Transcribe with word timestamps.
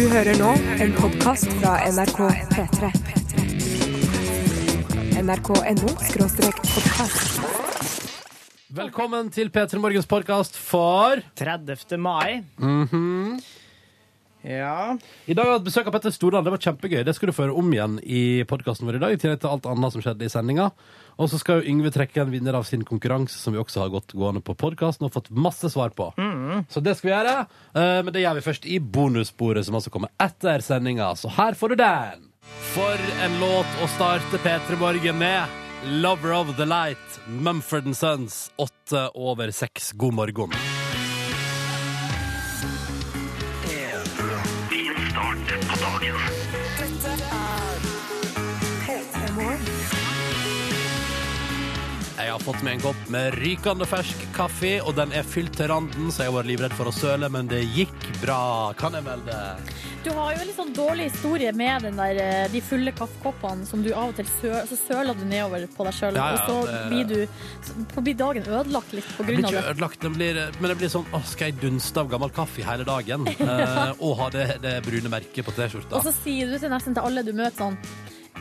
Du 0.00 0.06
hører 0.08 0.32
nå 0.40 0.54
en 0.80 0.94
podkast 0.96 1.50
fra 1.60 1.74
NRK 1.92 2.20
P3. 2.54 2.88
NRK.no 5.20 5.90
skråstrek 6.08 6.62
podkast. 6.62 7.42
Velkommen 8.80 9.28
til 9.28 9.52
P3 9.52 9.82
Morgens 9.84 10.08
podkast 10.08 10.56
for 10.56 11.20
30. 11.36 12.00
mai. 12.00 12.40
Ja. 14.42 14.96
I 15.26 15.34
dag 15.34 15.44
har 15.44 15.50
vi 15.52 15.58
hatt 15.58 15.66
besøk 15.66 15.86
av 15.90 15.92
Petter 15.92 16.14
Stordalen. 16.14 16.46
Det 16.46 16.54
var 16.54 16.62
kjempegøy. 16.64 17.02
Det 17.04 17.14
skal 17.16 17.28
du 17.30 17.34
få 17.36 17.44
høre 17.44 17.56
om 17.60 17.72
igjen 17.74 17.98
i 18.02 18.22
podkasten 18.48 18.88
vår 18.88 18.96
i 18.96 19.02
dag. 19.02 19.12
I 19.12 19.20
tillegg 19.20 19.42
til 19.42 19.50
alt 19.52 19.68
annet 19.68 19.92
som 19.92 20.04
skjedde 20.04 20.24
i 20.24 20.32
sendinga. 20.32 20.70
Og 21.20 21.28
så 21.28 21.40
skal 21.42 21.60
jo 21.60 21.68
Yngve 21.74 21.92
trekke 21.92 22.22
en 22.22 22.32
vinner 22.32 22.56
av 22.56 22.64
sin 22.64 22.84
konkurranse, 22.88 23.36
som 23.36 23.52
vi 23.52 23.60
også 23.60 23.82
har 23.84 23.92
gått 23.92 24.14
gående 24.16 24.40
på 24.40 24.56
podkasten 24.56 25.04
og 25.08 25.12
fått 25.12 25.28
masse 25.30 25.68
svar 25.72 25.92
på. 25.92 26.08
Så 26.72 26.80
det 26.80 26.96
skal 26.96 27.10
vi 27.10 27.14
gjøre. 27.16 27.36
Eh, 27.74 28.00
Men 28.02 28.12
det 28.14 28.22
gjør 28.24 28.38
vi 28.40 28.46
først 28.48 28.66
i 28.66 28.78
bonussporet, 28.80 29.64
som 29.66 29.76
altså 29.76 29.90
kommer 29.92 30.08
etter 30.18 30.64
sendinga. 30.64 31.12
Så 31.16 31.28
her 31.36 31.52
får 31.54 31.68
du 31.74 31.80
den. 31.84 32.28
For 32.72 32.96
en 33.24 33.40
låt 33.40 33.80
å 33.84 33.88
starte 33.96 34.40
P3 34.40 34.78
Morgen 34.80 35.18
med. 35.18 35.44
'Lover 35.82 36.32
of 36.32 36.56
the 36.58 36.64
Light', 36.64 37.18
Mumford 37.26 37.94
Sons, 37.96 38.50
åtte 38.58 39.10
over 39.14 39.50
seks. 39.50 39.92
God 39.92 40.12
morgen. 40.14 40.52
Jeg 52.30 52.36
har 52.38 52.44
fått 52.46 52.60
meg 52.62 52.76
en 52.76 52.82
kopp 52.84 53.08
med 53.10 53.34
rykende 53.42 53.86
fersk 53.90 54.20
kaffe, 54.36 54.76
og 54.86 54.92
den 54.94 55.10
er 55.18 55.24
fylt 55.26 55.56
til 55.58 55.66
randen, 55.66 56.12
så 56.14 56.28
jeg 56.28 56.34
var 56.36 56.46
livredd 56.46 56.74
for 56.78 56.86
å 56.86 56.92
søle, 56.94 57.26
men 57.26 57.48
det 57.50 57.64
gikk 57.74 58.04
bra, 58.20 58.36
kan 58.78 58.94
jeg 58.94 59.02
melde. 59.02 59.38
Du 60.04 60.12
har 60.14 60.36
jo 60.36 60.38
en 60.38 60.46
litt 60.46 60.54
sånn 60.60 60.70
dårlig 60.76 61.08
historie 61.08 61.50
med 61.58 61.88
den 61.88 61.98
der, 61.98 62.20
eh, 62.22 62.44
de 62.52 62.60
fulle 62.62 62.92
kaffekoppene 62.94 63.66
som 63.66 63.82
du 63.82 63.90
av 63.90 64.12
og 64.12 64.14
til 64.20 64.30
sø, 64.36 64.52
så 64.70 64.78
søler 64.78 65.18
du 65.18 65.24
nedover 65.26 65.66
på 65.74 65.88
deg 65.88 65.96
sjøl, 65.98 66.20
Ja, 66.20 66.28
ja, 66.36 66.38
og 66.38 66.70
så 66.70 66.84
blir 66.92 67.10
du 67.10 67.18
så 67.96 68.04
blir 68.06 68.14
dagen 68.22 68.46
ødelagt 68.46 68.94
litt 68.94 69.10
på 69.16 69.26
grunn 69.26 69.50
av 69.50 69.50
det. 69.50 69.64
ødelagt, 69.74 70.00
den 70.06 70.14
blir, 70.14 70.40
men 70.60 70.70
det 70.70 70.78
blir 70.84 70.94
sånn 70.94 71.10
å, 71.10 71.24
skal 71.26 71.50
jeg 71.50 71.58
dunste 71.66 71.98
av 71.98 72.14
gammel 72.14 72.30
kaffe 72.30 72.62
hele 72.62 72.86
dagen? 72.86 73.26
Eh, 73.50 73.92
og 73.98 74.14
ha 74.20 74.30
det, 74.30 74.46
det 74.62 74.76
brune 74.86 75.10
merket 75.10 75.44
på 75.44 75.50
T-skjorta? 75.58 75.98
Og 75.98 76.06
så 76.06 76.14
sier 76.22 76.46
du 76.46 76.56
til 76.62 76.70
nesten 76.70 76.94
til 76.94 77.02
alle 77.02 77.26
du 77.26 77.32
møter 77.34 77.58
sånn 77.58 77.78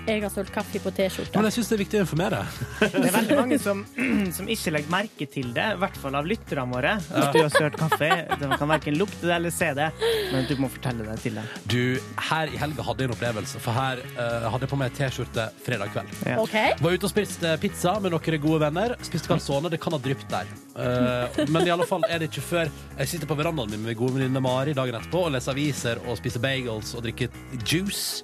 Jeg 0.10 0.24
har 0.24 0.32
solgt 0.34 0.52
kaffe 0.54 0.80
på 0.82 0.92
T-skjorta. 0.96 1.38
Men 1.38 1.48
jeg 1.50 1.60
syns 1.60 1.70
det 1.70 1.76
er 1.76 1.82
viktig 1.84 2.00
å 2.00 2.04
informere. 2.06 2.40
Det 2.80 3.02
er 3.04 3.14
veldig 3.14 3.36
mange 3.38 3.60
som, 3.62 3.84
som 4.38 4.50
ikke 4.50 4.74
legger 4.74 4.94
merke 4.94 5.28
til 5.30 5.52
det, 5.54 5.66
i 5.76 5.80
hvert 5.84 6.00
fall 6.02 6.18
av 6.18 6.30
lytterne 6.30 6.66
våre. 6.72 6.96
Hvis 7.06 7.30
du 7.36 7.40
har 7.44 7.52
sølt 7.54 7.78
kaffe, 7.78 8.10
de 8.42 8.50
kan 8.50 8.72
verken 8.72 8.98
lukte 8.98 9.30
det 9.30 9.36
eller 9.36 9.54
se 9.54 9.70
det, 9.78 9.90
men 10.34 10.48
du 10.50 10.56
må 10.62 10.72
fortelle 10.74 11.06
det 11.06 11.18
til 11.22 11.38
dem. 11.38 11.52
Du, 11.70 11.84
her 12.30 12.50
i 12.50 12.58
helga 12.62 12.86
hadde 12.88 13.06
jeg 13.06 13.12
en 13.12 13.16
opplevelse, 13.18 13.62
for 13.62 13.78
her 13.78 14.02
uh, 14.18 14.50
hadde 14.50 14.66
jeg 14.66 14.74
på 14.74 14.82
meg 14.82 14.98
T-skjorte 14.98 15.48
fredag 15.68 15.94
kveld. 15.94 16.18
Ja. 16.26 16.40
Okay. 16.42 16.74
Var 16.82 16.98
ute 16.98 17.10
og 17.10 17.14
spiste 17.14 17.54
pizza 17.62 17.96
med 18.02 18.16
noen 18.16 18.42
gode 18.42 18.64
venner. 18.66 18.98
Spiste 19.06 19.30
calzone. 19.30 19.70
Det 19.70 19.82
kan 19.82 19.94
ha 19.94 20.02
drypt 20.02 20.30
der. 20.34 20.50
Uh, 20.74 21.46
men 21.52 21.68
i 21.68 21.74
alle 21.74 21.86
fall 21.90 22.06
er 22.10 22.22
det 22.22 22.32
ikke 22.32 22.46
før 22.46 22.70
jeg 23.00 23.14
sitter 23.14 23.30
på 23.30 23.38
verandaen 23.40 23.72
min 23.74 23.86
med 23.86 23.98
gode 24.00 24.18
venninne 24.18 24.42
Mari 24.44 24.74
dagen 24.78 24.98
etterpå 24.98 25.26
og 25.28 25.34
leser 25.36 25.54
aviser 25.54 26.02
og 26.06 26.18
spiser 26.20 26.44
bagels 26.44 26.94
og 26.96 27.04
drikker 27.06 27.34
juice, 27.68 28.24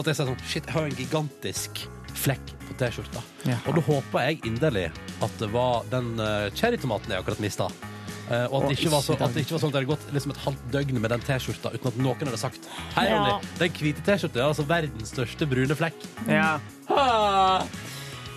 at 0.00 0.10
jeg 0.10 0.18
sier 0.18 0.30
sånn 0.30 0.42
Shit, 0.46 0.68
jeg 0.68 0.76
har 0.76 0.88
en 0.88 0.98
gigantisk 0.98 1.84
flekk 2.18 2.54
på 2.66 2.76
T-skjorta. 2.80 3.22
Ja. 3.48 3.58
Og 3.68 3.78
da 3.78 3.84
håper 3.86 4.26
jeg 4.26 4.40
inderlig 4.48 4.88
at 5.24 5.36
det 5.40 5.48
var 5.52 5.86
den 5.92 6.16
uh, 6.20 6.48
cherrytomaten 6.56 7.14
jeg 7.14 7.22
akkurat 7.22 7.42
mista. 7.42 7.68
Uh, 8.28 8.44
og 8.50 8.56
at 8.58 8.66
det, 8.68 8.74
ikke 8.76 8.90
var 8.92 9.04
så, 9.04 9.14
at 9.16 9.32
det 9.32 9.44
ikke 9.46 9.54
var 9.56 9.62
sånn 9.62 9.70
at 9.70 9.76
det 9.76 9.80
hadde 9.80 9.90
gått 9.94 10.08
liksom 10.12 10.32
et 10.34 10.40
halvt 10.44 10.64
døgn 10.74 10.98
med 11.00 11.14
den 11.14 11.22
T-skjorta 11.24 11.72
uten 11.72 11.90
at 11.92 12.00
noen 12.02 12.28
hadde 12.28 12.40
sagt 12.40 12.66
Hei, 12.96 13.06
Ja. 13.08 13.20
Ronny, 13.22 13.52
den 13.62 13.78
hvite 13.78 14.04
T-skjorta 14.04 14.42
er 14.42 14.50
altså 14.50 14.66
verdens 14.68 15.14
største 15.14 15.48
brune 15.48 15.78
flekk. 15.78 16.04
Ja. 16.28 16.58
Ah! 16.92 17.64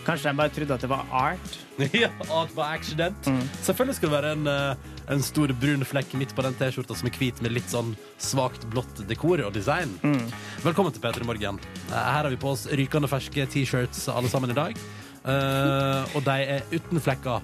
Kanskje 0.05 0.31
de 0.31 0.37
bare 0.39 0.49
trodde 0.53 0.73
at 0.73 0.81
det 0.85 0.89
var 0.89 1.05
art. 1.13 1.57
Ja, 1.97 2.09
art 2.29 2.51
by 2.55 2.61
accident. 2.65 3.27
Selvfølgelig 3.65 3.95
skal 3.97 4.09
det 4.09 4.15
være 4.15 4.31
en, 4.35 4.47
eh, 4.49 4.89
en 5.15 5.21
stor 5.25 5.53
brun 5.61 5.85
flekk 5.87 6.13
midt 6.19 6.33
på 6.37 6.43
den 6.45 6.53
T-skjorta 6.59 6.97
som 6.97 7.09
er 7.09 7.15
hvit 7.17 7.41
med 7.41 7.53
litt 7.55 7.69
sånn 7.71 7.93
svakt 8.21 8.65
blått 8.73 9.01
dekor 9.09 9.41
og 9.45 9.53
design. 9.55 9.93
Velkommen 10.65 10.93
til 10.93 11.01
P3 11.03 11.25
Morgen. 11.25 11.59
Eh, 11.89 11.95
Her 11.95 12.23
har 12.25 12.29
vi 12.33 12.41
på 12.41 12.53
oss 12.53 12.67
rykende 12.69 13.09
ferske 13.11 13.45
T-shirts 13.49 14.07
alle 14.13 14.29
sammen 14.29 14.53
i 14.53 14.57
dag. 14.57 14.77
Uh, 15.21 16.01
og 16.17 16.23
de 16.25 16.33
er 16.55 16.63
uten 16.73 16.97
flekker, 16.97 17.43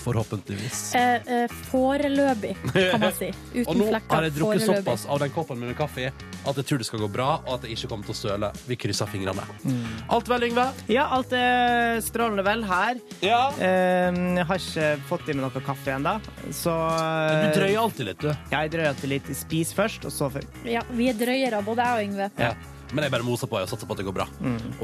forhåpentligvis. 0.00 0.80
Eh, 0.98 1.28
eh, 1.36 1.54
foreløpig, 1.70 2.54
kan 2.72 3.00
man 3.02 3.12
si. 3.16 3.30
Og 3.68 3.76
nå 3.76 3.88
flekker. 3.90 4.14
har 4.16 4.26
jeg 4.28 4.34
drukket 4.36 4.64
foreløpig. 4.66 4.84
såpass 4.84 5.06
av 5.10 5.20
den 5.22 5.34
koppen 5.34 5.60
med 5.62 5.74
kaffe 5.78 6.10
at 6.46 6.56
jeg 6.60 6.66
tror 6.68 6.78
det 6.82 6.86
skal 6.86 7.00
gå 7.02 7.08
bra, 7.10 7.28
og 7.46 7.52
at 7.56 7.66
jeg 7.66 7.76
ikke 7.78 7.88
kommer 7.90 8.06
til 8.06 8.14
å 8.14 8.18
søle. 8.20 8.50
Vi 8.68 8.76
krysser 8.78 9.08
fingrene. 9.10 9.42
Alt 10.14 10.28
vel, 10.30 10.46
Yngve? 10.50 10.66
Ja, 10.92 11.08
alt 11.16 11.32
er 11.34 11.98
strålende 12.06 12.44
vel 12.46 12.62
her. 12.68 13.00
Ja. 13.24 13.40
Eh, 13.58 14.12
Jeg 14.36 14.46
har 14.46 14.60
ikke 14.62 14.90
fått 15.08 15.28
i 15.28 15.34
meg 15.34 15.42
noe 15.46 15.62
kaffe 15.66 15.96
ennå, 15.96 16.16
så 16.54 16.76
Du 16.76 17.58
drøyer 17.60 17.80
alltid 17.82 18.06
litt, 18.12 18.20
du. 18.22 18.30
Ja, 18.52 18.62
jeg 18.62 18.72
drøyer 18.76 18.92
alltid 18.94 19.10
litt. 19.16 19.32
Spis 19.36 19.72
først, 19.74 20.04
og 20.06 20.12
så 20.14 20.30
før. 20.30 20.46
Ja, 20.68 20.82
vi 20.94 21.08
er 21.10 21.18
drøyere, 21.18 21.62
både 21.66 21.82
jeg 21.82 21.98
og 21.98 22.10
Yngve. 22.10 22.30
Ja. 22.38 22.54
Men 22.92 23.06
jeg 23.06 23.14
bare 23.16 23.26
moser 23.26 23.50
på 23.50 23.58
og 23.58 23.68
satser 23.70 23.88
på 23.88 23.96
at 23.96 24.02
det 24.02 24.06
går 24.08 24.16
bra. 24.20 24.28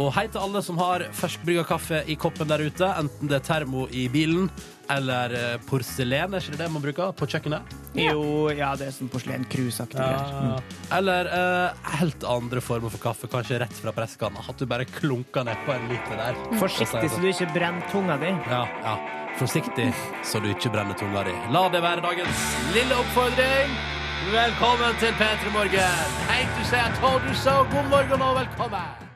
Og 0.00 0.12
hei 0.16 0.26
til 0.32 0.42
alle 0.42 0.62
som 0.64 0.80
har 0.82 1.06
ferskbrygga 1.16 1.66
kaffe 1.68 2.02
i 2.10 2.18
koppen 2.18 2.50
der 2.50 2.64
ute, 2.64 2.88
enten 2.98 3.30
det 3.30 3.40
er 3.40 3.46
termo 3.52 3.86
i 3.90 4.08
bilen 4.12 4.50
eller 4.90 5.32
eh, 5.36 5.54
porselen, 5.68 6.34
er 6.34 6.42
ikke 6.42 6.56
det 6.56 6.62
det 6.62 6.68
man 6.72 6.84
bruker 6.84 7.14
på 7.16 7.28
kjøkkenet? 7.30 7.72
Jo, 7.98 8.50
ja, 8.52 8.72
det 8.78 8.88
er 8.88 8.94
sånn 8.96 9.10
porselenkrusaktig 9.12 10.00
greier. 10.00 10.66
Eller 10.94 11.30
uh, 11.32 11.88
helt 11.98 12.26
andre 12.28 12.62
former 12.64 12.92
for 12.92 13.02
kaffe, 13.02 13.30
kanskje 13.32 13.62
rett 13.62 13.80
fra 13.82 13.94
presskanna. 13.96 14.44
At 14.48 14.60
du 14.60 14.69
bare 14.69 14.86
klunker 14.88 15.46
nedpå 15.48 15.74
en 15.76 15.88
liter 15.92 16.20
der. 16.20 16.38
Forsiktig 16.60 17.08
så 17.12 17.22
du 17.22 17.30
ikke 17.30 17.50
brenner 17.54 17.88
tunga 17.92 18.19
di. 18.22 18.34
Ja, 18.50 18.62
ja. 18.84 18.98
Forsiktig 19.40 19.88
så 20.28 20.42
du 20.42 20.50
ikke 20.52 20.74
brenner 20.74 20.98
tunga 20.98 21.24
di. 21.28 21.34
La 21.54 21.66
det 21.72 21.82
være 21.84 22.04
dagens 22.04 22.46
lille 22.76 23.02
oppfordring. 23.04 24.01
Velkommen 24.31 24.94
til 25.00 25.09
P3 25.19 25.50
Morgen. 25.50 26.10
Hei, 26.28 26.44
du 26.55 26.60
sier 26.69 26.84
jeg 26.84 27.22
du 27.25 27.33
sa. 27.34 27.55
God 27.72 27.88
morgen 27.91 28.22
og 28.22 28.37
velkommen. 28.37 29.09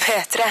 P3. 0.00 0.46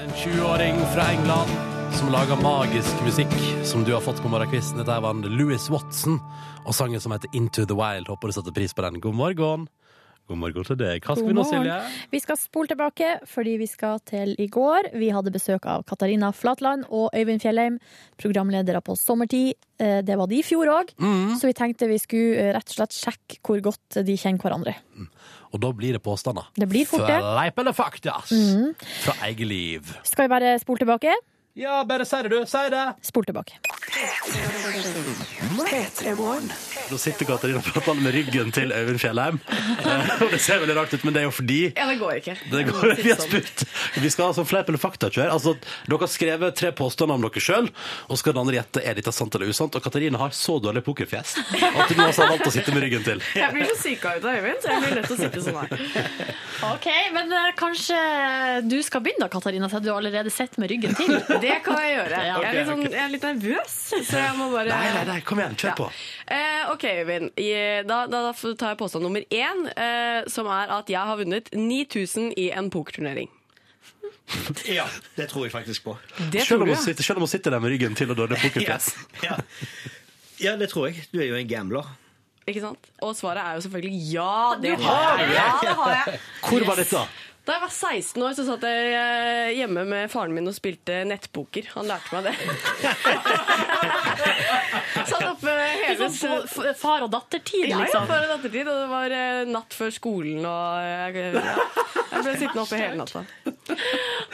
En 0.00 0.14
20-åring 0.16 0.80
fra 0.94 1.10
England 1.12 1.52
som 1.98 2.08
lager 2.14 2.40
magisk 2.40 3.02
musikk, 3.04 3.36
som 3.64 3.84
du 3.84 3.92
har 3.92 4.00
fått 4.00 4.22
på 4.24 4.32
morgenkvisten. 4.32 4.80
Dette 4.80 4.96
var 5.04 5.20
Louis 5.28 5.68
Watson 5.68 6.16
og 6.64 6.72
sangen 6.74 7.00
som 7.00 7.12
heter 7.12 7.28
Into 7.36 7.66
the 7.68 7.76
Wild. 7.76 8.08
Håper 8.08 8.32
du 8.32 8.38
setter 8.38 8.56
pris 8.56 8.72
på 8.72 8.82
den. 8.86 8.96
God 9.00 9.20
morgen. 9.20 9.68
God 10.26 10.38
morgen 10.42 10.64
til 10.66 10.74
deg. 10.80 11.04
Hva 11.06 11.14
skal 11.14 11.28
vi 11.28 11.34
nå. 11.36 11.42
Silje? 11.46 11.74
Vi 12.10 12.18
skal 12.18 12.38
spole 12.40 12.66
tilbake, 12.72 13.10
fordi 13.30 13.52
vi 13.60 13.66
skal 13.70 14.00
til 14.10 14.32
i 14.42 14.48
går. 14.50 14.88
Vi 14.98 15.12
hadde 15.14 15.30
besøk 15.30 15.68
av 15.70 15.84
Katarina 15.86 16.32
Flatland 16.34 16.82
og 16.90 17.14
Øyvind 17.14 17.44
Fjellheim, 17.44 17.76
programledere 18.18 18.80
på 18.82 18.96
Sommertid. 18.98 19.54
Eh, 19.78 20.00
Det 20.02 20.16
var 20.18 20.26
de 20.26 20.40
i 20.40 20.42
fjor 20.42 20.66
òg, 20.66 20.90
Mm. 20.98 21.36
så 21.38 21.46
vi 21.46 21.52
tenkte 21.52 21.86
vi 21.86 21.98
skulle 21.98 22.34
eh, 22.42 22.52
rett 22.54 22.68
og 22.70 22.74
slett 22.74 22.90
sjekke 22.98 23.38
hvor 23.44 23.60
godt 23.62 24.02
de 24.04 24.16
kjenner 24.16 24.42
hverandre. 24.42 24.74
Og 25.52 25.60
da 25.60 25.70
blir 25.72 25.92
det 25.92 26.02
påstander. 26.02 26.42
Det 26.58 26.68
blir 26.68 26.84
fort 26.86 27.06
det. 27.06 27.20
Fleip 27.22 27.58
eller 27.58 27.72
faktas? 27.72 28.30
mm. 28.32 28.74
Fra 29.04 29.14
eget 29.28 29.46
liv. 29.46 29.96
Skal 30.02 30.24
vi 30.26 30.28
bare 30.34 30.58
spole 30.58 30.78
tilbake? 30.82 31.14
Ja, 31.54 31.84
bare 31.84 32.04
si 32.04 32.16
det, 32.22 32.30
du. 32.30 32.44
Si 32.46 32.68
det. 32.68 32.94
Spol 33.00 33.24
tilbake. 33.24 33.54
Nå 36.90 36.98
sitter 37.02 37.24
Katarina 37.26 37.60
Flatland 37.62 38.02
med 38.04 38.14
ryggen 38.14 38.52
til 38.54 38.70
Øyvind 38.72 39.00
Fjellheim. 39.02 39.38
Eh, 39.50 40.10
Og 40.22 40.30
det 40.30 40.38
ser 40.40 40.60
veldig 40.62 40.76
rart 40.76 40.92
ut, 40.94 41.02
men 41.04 41.14
det 41.16 41.20
er 41.22 41.26
jo 41.26 41.32
fordi 41.34 41.56
Ja, 41.76 41.86
det 41.90 41.96
går 41.98 42.12
ikke. 42.20 42.34
det 42.52 42.60
går, 42.68 42.92
vi 43.00 43.10
har 43.10 43.18
spurt. 43.22 43.64
Vi 44.04 44.10
skal 44.12 44.28
ha 44.30 44.36
sånn 44.36 44.46
fleip 44.46 44.68
eller 44.70 44.78
fakta-kjøre. 44.82 45.26
Altså, 45.34 45.56
dere 45.88 45.98
har 46.04 46.12
skrevet 46.12 46.56
tre 46.58 46.70
påstander 46.78 47.18
om 47.18 47.24
dere 47.26 47.42
sjøl, 47.42 47.68
og 48.08 48.20
skal 48.20 48.36
den 48.36 48.42
andre 48.44 48.60
gjette 48.60 48.84
er 48.86 48.94
dette 49.00 49.12
sant 49.14 49.34
eller 49.34 49.50
usant. 49.50 49.74
Og 49.74 49.82
Katarina 49.82 50.20
har 50.22 50.30
så 50.36 50.58
dårlig 50.62 50.84
pokerfjes 50.86 51.34
at 51.36 51.90
hun 51.90 52.04
også 52.06 52.22
har 52.22 52.30
valgt 52.36 52.46
å 52.50 52.54
sitte 52.54 52.74
med 52.76 52.86
ryggen 52.86 53.02
til. 53.06 53.22
Jeg 53.34 53.50
blir 53.56 53.66
så 53.72 53.76
syk 53.82 54.06
av 54.06 54.20
ut 54.20 54.28
av 54.30 54.38
Øyvind, 54.38 54.62
så 54.62 54.70
jeg 54.72 54.84
blir 54.86 54.94
nødt 55.00 55.10
til 55.10 55.16
å 55.16 55.20
sitte 55.24 55.42
sånn 55.42 55.58
her. 55.62 56.34
Ok, 56.70 56.86
men 57.18 57.32
eh, 57.36 57.50
kanskje 57.58 57.98
du 58.70 58.78
skal 58.86 59.02
begynne 59.04 59.26
da, 59.26 59.30
Katarina, 59.32 59.68
så 59.72 59.82
du 59.82 59.90
har 59.90 59.98
allerede 60.00 60.30
sett 60.32 60.54
med 60.62 60.70
ryggen 60.72 60.94
til. 60.96 61.16
Det 61.42 61.58
kan 61.66 61.82
jeg 61.82 61.96
gjøre. 61.98 62.22
Jeg 62.30 62.46
er 62.46 62.56
litt, 62.60 62.70
sånn, 62.70 62.86
jeg 62.88 63.02
er 63.08 63.12
litt 63.12 63.26
nervøs, 63.26 63.76
så 64.06 64.22
jeg 64.22 64.38
må 64.38 64.48
bare 64.54 64.70
Nei, 64.76 64.88
nei, 64.96 65.04
nei, 65.10 65.18
kom 65.26 65.40
igjen, 65.42 65.56
kjør 65.60 65.76
på. 65.82 65.90
Eh, 66.26 66.62
OK, 66.76 66.84
Øyvind. 66.84 67.32
Da, 67.88 68.02
da, 68.12 68.20
da 68.28 68.54
tar 68.60 68.74
jeg 68.74 68.78
påstand 68.80 69.06
nummer 69.06 69.24
én, 69.32 69.64
eh, 69.72 70.28
som 70.30 70.48
er 70.52 70.76
at 70.76 70.92
jeg 70.92 71.00
har 71.00 71.18
vunnet 71.18 71.50
9000 71.56 72.34
i 72.36 72.50
en 72.52 72.70
pokerturnering. 72.70 73.32
Ja, 74.66 74.84
det 75.16 75.28
tror 75.30 75.44
jeg 75.46 75.52
faktisk 75.54 75.84
på. 75.84 75.96
Det 76.32 76.42
Selv 76.42 76.48
tror 76.48 76.62
om, 76.64 76.66
du, 76.66 76.74
ja. 76.74 76.80
sitter, 76.82 77.02
selv 77.06 77.20
om 77.20 77.26
hun 77.26 77.30
sitter 77.30 77.50
der 77.54 77.62
med 77.62 77.70
ryggen 77.70 77.94
til 77.94 78.10
og 78.10 78.16
døde 78.18 78.38
pokerfjes. 78.42 78.90
Ja. 79.26 79.36
ja, 80.42 80.56
det 80.58 80.68
tror 80.72 80.88
jeg. 80.90 81.06
Du 81.12 81.20
er 81.20 81.30
jo 81.30 81.38
en 81.38 81.48
gambler. 81.48 81.86
Ikke 82.46 82.62
sant? 82.62 82.90
Og 83.02 83.16
svaret 83.18 83.42
er 83.42 83.54
jo 83.58 83.60
selvfølgelig 83.66 84.02
ja. 84.12 84.54
Det 84.62 84.76
har 84.82 85.18
jeg. 85.18 85.30
Ja, 85.34 85.46
det 85.62 85.74
har 85.78 85.94
jeg. 85.94 86.18
Hvor 86.48 86.66
var 86.66 86.78
dette? 86.82 87.02
Da 87.46 87.54
jeg 87.54 87.62
var 87.62 87.70
16 87.70 88.22
år, 88.26 88.32
så 88.34 88.42
satt 88.42 88.64
jeg 88.66 88.94
eh, 88.98 89.52
hjemme 89.54 89.84
med 89.86 90.08
faren 90.10 90.32
min 90.34 90.50
og 90.50 90.54
spilte 90.56 91.04
nettpoker. 91.06 91.68
Han 91.76 91.86
lærte 91.86 92.16
meg 92.16 92.26
det. 92.26 92.32
satt 95.12 95.28
oppe 95.28 95.54
hele 95.54 96.08
Sånn 96.10 96.74
far 96.74 97.04
og 97.06 97.12
datter-tid, 97.14 97.68
ja, 97.70 97.84
far 97.92 98.24
og 98.24 98.32
datter-tid. 98.32 98.66
og 98.66 98.80
det 98.82 98.90
var 98.90 99.14
eh, 99.14 99.44
natt 99.46 99.78
før 99.78 99.94
skolen, 99.94 100.42
og 100.42 100.82
jeg, 100.82 101.30
jeg 101.38 102.26
ble 102.26 102.34
sittende 102.34 102.66
oppe 102.66 102.82
hele 102.82 102.98
natta. 103.04 103.24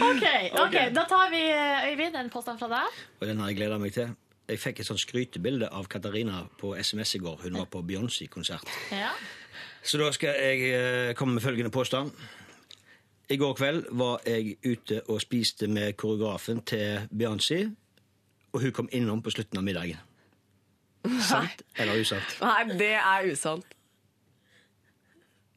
Ok, 0.08 0.26
ok, 0.64 0.80
Da 0.96 1.04
tar 1.12 1.28
vi 1.36 1.44
eh, 1.52 1.88
Øyvind, 1.92 2.16
en 2.16 2.32
påstand 2.32 2.64
fra 2.64 2.72
deg. 2.72 3.00
Og 3.20 3.28
den 3.28 3.44
har 3.44 3.52
jeg 3.52 3.60
gleda 3.60 3.80
meg 3.82 3.92
til. 3.92 4.16
Jeg 4.48 4.60
fikk 4.60 4.80
et 4.80 4.88
sånt 4.88 5.04
skrytebilde 5.04 5.68
av 5.68 5.84
Katarina 5.92 6.46
på 6.60 6.72
SMS 6.80 7.18
i 7.20 7.26
går. 7.28 7.44
Hun 7.44 7.60
var 7.60 7.68
på 7.72 7.84
Beyoncé-konsert. 7.92 8.72
Ja. 8.88 9.12
Så 9.84 10.00
da 10.00 10.08
skal 10.16 10.38
jeg 10.40 11.18
komme 11.18 11.36
med 11.36 11.44
følgende 11.44 11.72
påstand. 11.74 12.16
I 13.30 13.36
går 13.36 13.54
kveld 13.54 13.84
var 13.98 14.24
jeg 14.26 14.56
ute 14.66 15.02
og 15.08 15.20
spiste 15.22 15.68
med 15.70 15.94
koreografen 15.96 16.62
til 16.66 17.06
Beyoncé, 17.10 17.64
og 18.52 18.64
hun 18.64 18.72
kom 18.72 18.88
innom 18.92 19.22
på 19.22 19.30
slutten 19.32 19.60
av 19.60 19.64
middagen. 19.64 20.00
Sant 21.22 21.62
eller 21.80 21.98
usant? 22.02 22.34
Nei, 22.42 22.76
det 22.78 22.92
er 22.98 23.30
usant. 23.32 23.78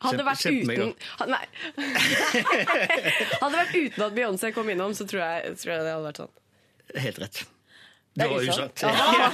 Hadde 0.06 0.22
det 0.22 0.26
vært 0.28 0.46
uten 0.46 0.94
Nei. 1.32 1.44
Hadde 3.42 3.52
det 3.52 3.60
vært 3.60 3.76
uten 3.76 4.06
at 4.06 4.16
Beyoncé 4.18 4.52
kom 4.56 4.70
innom, 4.70 4.94
så 4.98 5.08
tror 5.10 5.24
jeg, 5.24 5.58
tror 5.62 5.74
jeg 5.76 5.86
det 5.86 5.94
hadde 5.94 6.08
vært 6.10 6.22
sånn. 6.24 6.34
Helt 7.06 7.22
rett. 7.24 7.44
Det 8.16 8.28
var 8.32 8.44
usant. 8.48 8.84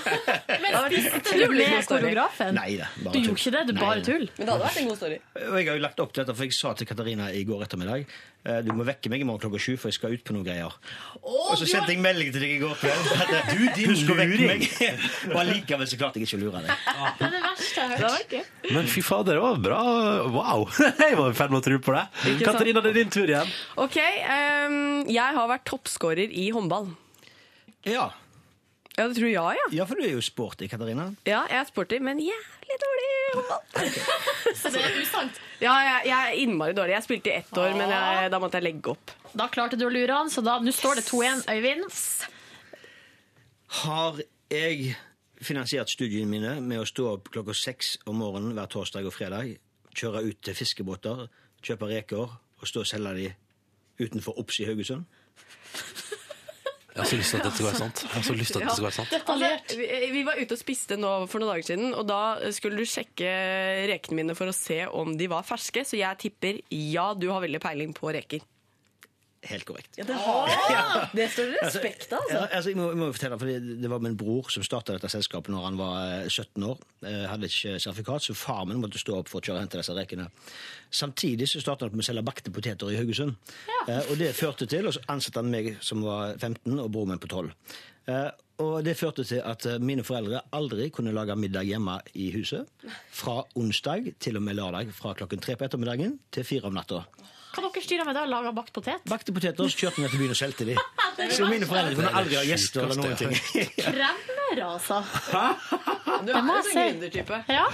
Men 0.64 0.78
spiste 0.90 1.36
du 1.38 1.52
med 1.54 1.86
koreografen? 1.86 2.56
Nei 2.58 2.80
da. 2.80 2.88
Du 2.98 3.20
gjorde 3.20 3.38
ikke 3.38 3.52
det, 3.54 3.62
du 3.70 3.74
bare 3.78 4.02
tull. 4.06 4.24
Men 4.40 4.48
det 4.48 4.56
hadde 4.56 4.66
vært 4.66 4.80
en 4.82 4.88
god 4.90 4.98
story. 4.98 5.18
Og 5.38 5.58
jeg 5.60 5.68
har 5.68 5.78
jo 5.78 5.84
lagt 5.84 6.00
opp 6.02 6.14
til 6.16 6.24
dette, 6.24 6.36
for 6.40 6.48
jeg 6.48 6.56
sa 6.58 6.72
til 6.80 6.88
Katarina 6.90 7.28
i 7.38 7.44
går 7.46 7.62
ettermiddag 7.68 8.08
eh, 8.10 8.58
du 8.66 8.72
må 8.74 8.86
vekke 8.88 9.12
meg 9.14 9.22
i 9.22 9.28
morgen 9.30 9.44
klokka 9.44 9.62
sju, 9.62 9.76
for 9.78 9.92
jeg 9.92 10.00
skal 10.00 10.16
ut 10.18 10.24
på 10.26 10.34
noen 10.34 10.48
greier. 10.48 10.74
og 11.22 11.52
så 11.62 11.68
sendte 11.70 11.94
jeg 11.94 12.02
melding 12.02 12.32
til 12.34 12.42
deg 12.42 12.56
i 12.56 12.62
går 12.64 12.74
kveld. 12.82 13.12
Eh, 13.22 13.52
du, 13.52 13.62
din 13.78 13.92
Husk 13.92 14.10
å 14.10 14.16
vekke 14.18 14.48
meg. 14.50 14.66
og 15.30 15.38
allikevel 15.44 15.92
så 15.92 16.00
klarte 16.02 16.18
jeg 16.18 16.30
ikke 16.32 16.40
å 16.40 16.44
lure 16.48 16.64
deg. 16.66 16.88
Det 17.22 17.28
er 17.28 17.36
det 17.36 17.44
verste 17.46 17.84
jeg 17.84 17.92
har 17.92 18.02
hørt. 18.08 18.34
Men 18.72 18.90
fy 18.90 19.04
fader, 19.06 19.38
det 19.38 19.44
var 19.46 19.62
bra. 19.62 19.84
Wow! 20.34 20.66
Jeg 21.04 21.20
var 21.20 21.30
i 21.30 21.38
ferd 21.38 21.54
med 21.54 21.62
å 21.62 21.66
tro 21.70 21.78
på 21.86 21.94
det. 22.00 22.04
Ikke? 22.34 22.48
Katarina, 22.50 22.82
det 22.82 22.96
er 22.96 22.98
din 22.98 23.14
tur 23.14 23.30
igjen. 23.30 23.54
OK. 23.86 24.02
um, 24.26 24.82
jeg 25.12 25.38
har 25.38 25.54
vært 25.54 25.68
toppskårer 25.70 26.34
i 26.34 26.50
håndball. 26.56 26.90
Ja. 27.86 28.10
Ja, 28.98 29.08
du 29.08 29.16
tror 29.16 29.30
ja, 29.32 29.44
ja? 29.56 29.68
ja, 29.72 29.86
for 29.88 29.96
du 29.96 30.04
er 30.04 30.12
jo 30.18 30.24
sporty, 30.24 30.68
Katarina. 30.68 31.06
Ja, 31.24 31.46
jeg 31.48 31.62
er 31.62 31.68
sporty, 31.70 32.00
men 32.04 32.20
jævlig 32.20 32.78
dårlig 32.82 33.06
i 33.08 33.22
håndball. 33.38 33.94
Så 34.62 34.72
det 34.74 34.82
er 34.84 34.98
usant. 35.00 35.40
Ja, 35.62 35.76
jeg, 35.86 36.02
jeg 36.10 36.18
er 36.18 36.42
innmari 36.42 36.76
dårlig. 36.76 36.98
Jeg 36.98 37.06
spilte 37.08 37.32
i 37.32 37.38
ett 37.40 37.56
år, 37.58 37.72
men 37.78 37.94
jeg, 37.94 38.32
da 38.34 38.42
måtte 38.44 38.60
jeg 38.60 38.68
legge 38.68 38.92
opp. 38.92 39.14
Da 39.38 39.48
klarte 39.54 39.80
du 39.80 39.86
å 39.88 39.94
lure 39.94 40.18
han, 40.18 40.32
så 40.34 40.44
da, 40.44 40.58
nå 40.60 40.74
står 40.76 41.00
det 41.00 41.06
2-1. 41.08 41.46
Øyvind. 41.54 41.88
Har 43.82 44.20
jeg 44.52 44.96
finansiert 45.42 45.90
studiene 45.90 46.30
mine 46.30 46.58
med 46.60 46.84
å 46.84 46.88
stå 46.88 47.08
opp 47.16 47.32
klokka 47.32 47.56
seks 47.56 47.96
om 48.12 48.20
morgenen 48.20 48.58
hver 48.58 48.70
torsdag 48.76 49.08
og 49.08 49.16
fredag, 49.16 49.56
kjøre 49.96 50.26
ut 50.28 50.44
til 50.44 50.58
fiskebåter, 50.58 51.26
kjøpe 51.64 51.90
reker 51.90 52.28
og 52.28 52.68
stå 52.68 52.84
og 52.84 52.92
selge 52.92 53.16
de 53.18 53.32
utenfor 54.02 54.38
Ops 54.42 54.60
i 54.60 54.68
Haugesund? 54.68 55.08
Jeg 56.92 57.00
har 57.00 57.08
så 57.08 57.18
lyst 57.20 57.32
til 57.32 57.40
at 57.40 57.46
dette 57.46 57.56
skal 57.56 57.68
være 57.70 57.80
sant. 57.80 58.02
Jeg 58.04 58.12
har 58.12 58.26
så 58.28 58.34
lyst 58.36 58.52
til 58.52 58.60
at 58.60 58.66
dette 58.66 58.76
skal 58.76 58.88
være 58.88 58.98
sant. 58.98 59.14
Altså, 59.32 59.78
vi, 59.80 59.86
vi 60.12 60.24
var 60.28 60.42
ute 60.42 60.58
og 60.58 60.60
spiste 60.60 60.98
nå 61.00 61.12
for 61.32 61.40
noen 61.40 61.54
dager 61.54 61.68
siden, 61.70 61.94
og 61.96 62.08
da 62.10 62.22
skulle 62.52 62.82
du 62.82 62.90
sjekke 62.90 63.32
rekene 63.92 64.20
mine 64.20 64.36
for 64.36 64.52
å 64.52 64.56
se 64.56 64.82
om 64.92 65.16
de 65.20 65.30
var 65.32 65.48
ferske, 65.48 65.86
så 65.88 66.00
jeg 66.00 66.20
tipper 66.26 66.60
ja, 66.76 67.12
du 67.16 67.30
har 67.32 67.46
veldig 67.46 67.64
peiling 67.64 67.96
på 67.96 68.12
reker. 68.12 68.44
Helt 69.50 69.66
korrekt. 69.66 69.96
Det 71.18 71.26
står 71.34 71.48
det 71.50 71.62
respekt 71.64 72.12
av, 72.14 72.28
Ja, 72.30 72.44
altså, 72.46 72.70
jeg, 72.70 72.78
må, 72.78 72.92
jeg 72.92 73.00
må 73.00 73.08
fortelle, 73.16 73.40
fordi 73.42 73.78
Det 73.82 73.90
var 73.90 74.04
min 74.06 74.18
bror 74.18 74.52
som 74.54 74.62
starta 74.66 74.94
dette 74.94 75.10
selskapet 75.10 75.50
når 75.54 75.66
han 75.66 75.80
var 75.80 75.96
eh, 76.20 76.28
17 76.30 76.66
år. 76.68 76.84
Jeg 77.08 77.30
hadde 77.32 77.50
ikke 77.50 77.80
sertifikat, 77.82 78.28
så 78.28 78.36
far 78.38 78.68
min 78.70 78.82
måtte 78.84 79.02
stå 79.02 79.18
opp 79.18 79.32
for 79.32 79.42
å 79.42 79.46
kjøre 79.48 79.58
og 79.58 79.64
hente 79.66 79.82
disse 79.82 79.96
rekene. 79.98 80.28
Samtidig 80.94 81.50
så 81.50 81.64
starta 81.64 81.88
han 81.90 81.98
med 81.98 82.06
å 82.06 82.10
selge 82.12 82.26
bakte 82.28 82.54
poteter 82.54 82.94
i 82.94 83.00
Haugesund. 83.00 83.34
Eh, 83.88 84.04
og 84.12 84.14
det 84.22 84.30
førte 84.38 84.70
til, 84.70 84.86
og 84.92 84.94
så 84.98 85.02
ansatte 85.10 85.42
han 85.42 85.50
meg 85.54 85.74
som 85.82 86.06
var 86.06 86.36
15, 86.38 86.78
og 86.78 86.92
broren 86.94 87.16
min 87.16 87.24
på 87.24 87.32
12. 87.34 87.50
Eh, 88.12 88.30
og 88.62 88.86
det 88.86 88.96
førte 89.00 89.26
til 89.28 89.42
at 89.46 89.66
eh, 89.70 89.82
mine 89.82 90.06
foreldre 90.06 90.44
aldri 90.56 90.90
kunne 90.94 91.14
lage 91.16 91.36
middag 91.40 91.68
hjemme 91.70 91.98
i 92.14 92.30
huset. 92.36 92.70
Fra 93.16 93.42
onsdag 93.58 94.14
til 94.22 94.38
og 94.40 94.46
med 94.46 94.60
lørdag 94.60 94.94
fra 94.96 95.16
klokken 95.18 95.42
tre 95.44 95.58
på 95.58 95.68
ettermiddagen 95.68 96.20
til 96.34 96.48
fire 96.48 96.70
om 96.70 96.78
natta. 96.78 97.04
Hva 97.52 97.66
dere 97.66 97.84
styre 97.84 98.06
med 98.08 98.16
da? 98.16 98.24
Laga 98.30 98.54
bakt 98.56 98.72
potet? 98.76 99.02
Bakte 99.12 99.34
poteter, 99.36 99.68
så 99.68 99.86
kjørte 99.86 100.00
vi 100.00 100.08
til 100.14 100.22
byen 100.24 100.36
og 100.36 100.40
solgte 100.40 100.68
de. 100.70 100.78
Så 101.30 101.48
mine 101.50 101.68
foreldre 101.70 101.96
kunne 101.96 102.12
aldri 102.22 102.36
ha 102.40 102.44
gjester 102.48 102.84
eller 102.86 102.96
noen 103.02 103.18
ting. 103.20 103.36
Kremmer, 103.86 104.62
altså. 104.68 105.02
Du 106.26 106.32
er 106.34 106.42
må 106.46 106.58
jo 106.58 106.64
jeg 106.64 106.74
sånn 106.74 106.88
gründertype. 106.90 107.38
Ja, 107.50 107.66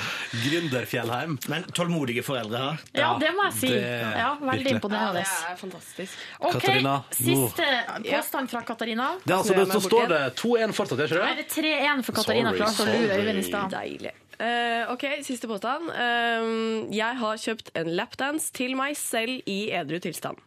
Gründerfjellheim. 0.44 1.38
Men 1.52 1.64
tålmodige 1.76 2.24
foreldre 2.26 2.58
her. 2.64 2.84
ja, 2.98 3.10
det 3.22 3.32
må 3.36 3.48
jeg 3.50 3.54
si. 3.60 3.72
det- 3.74 4.14
Ja, 4.18 4.30
Veldig 4.42 4.72
imponerende. 4.78 5.24
Ja, 5.24 5.42
det 5.42 5.52
er 5.52 5.58
fantastisk. 5.62 6.14
Ok, 6.40 6.54
Katarina, 6.60 6.96
Siste 7.12 7.68
påstand 8.06 8.50
fra 8.50 8.62
Katarina. 8.62 9.10
Det 9.26 9.34
er 9.34 9.38
altså, 9.38 9.54
Så 9.54 9.60
det, 9.60 9.68
så 9.74 9.82
står 9.88 10.08
det 10.14 10.22
2-1 10.42 10.74
fortsatt, 10.74 11.00
er 11.00 11.06
ikke 11.08 11.26
det? 11.26 11.36
det 11.38 11.46
er 11.48 11.98
3-1 11.98 12.04
for 12.08 12.14
Katarina. 12.22 12.50
Sorry, 12.54 12.62
Klarte 12.62 12.82
å 12.82 12.86
lure 12.86 13.08
sorry. 13.08 13.22
Øyvind 13.22 13.40
i 13.40 13.48
stad. 13.48 14.27
Eh, 14.38 14.92
ok, 14.94 15.04
siste 15.26 15.50
påstand. 15.50 15.90
Uh, 15.90 16.86
jeg 16.94 17.18
har 17.22 17.40
kjøpt 17.42 17.72
en 17.80 17.90
lapdance 17.98 18.52
til 18.54 18.76
meg 18.78 18.94
selv 19.00 19.42
i 19.50 19.72
edru 19.74 19.98
tilstand. 20.04 20.38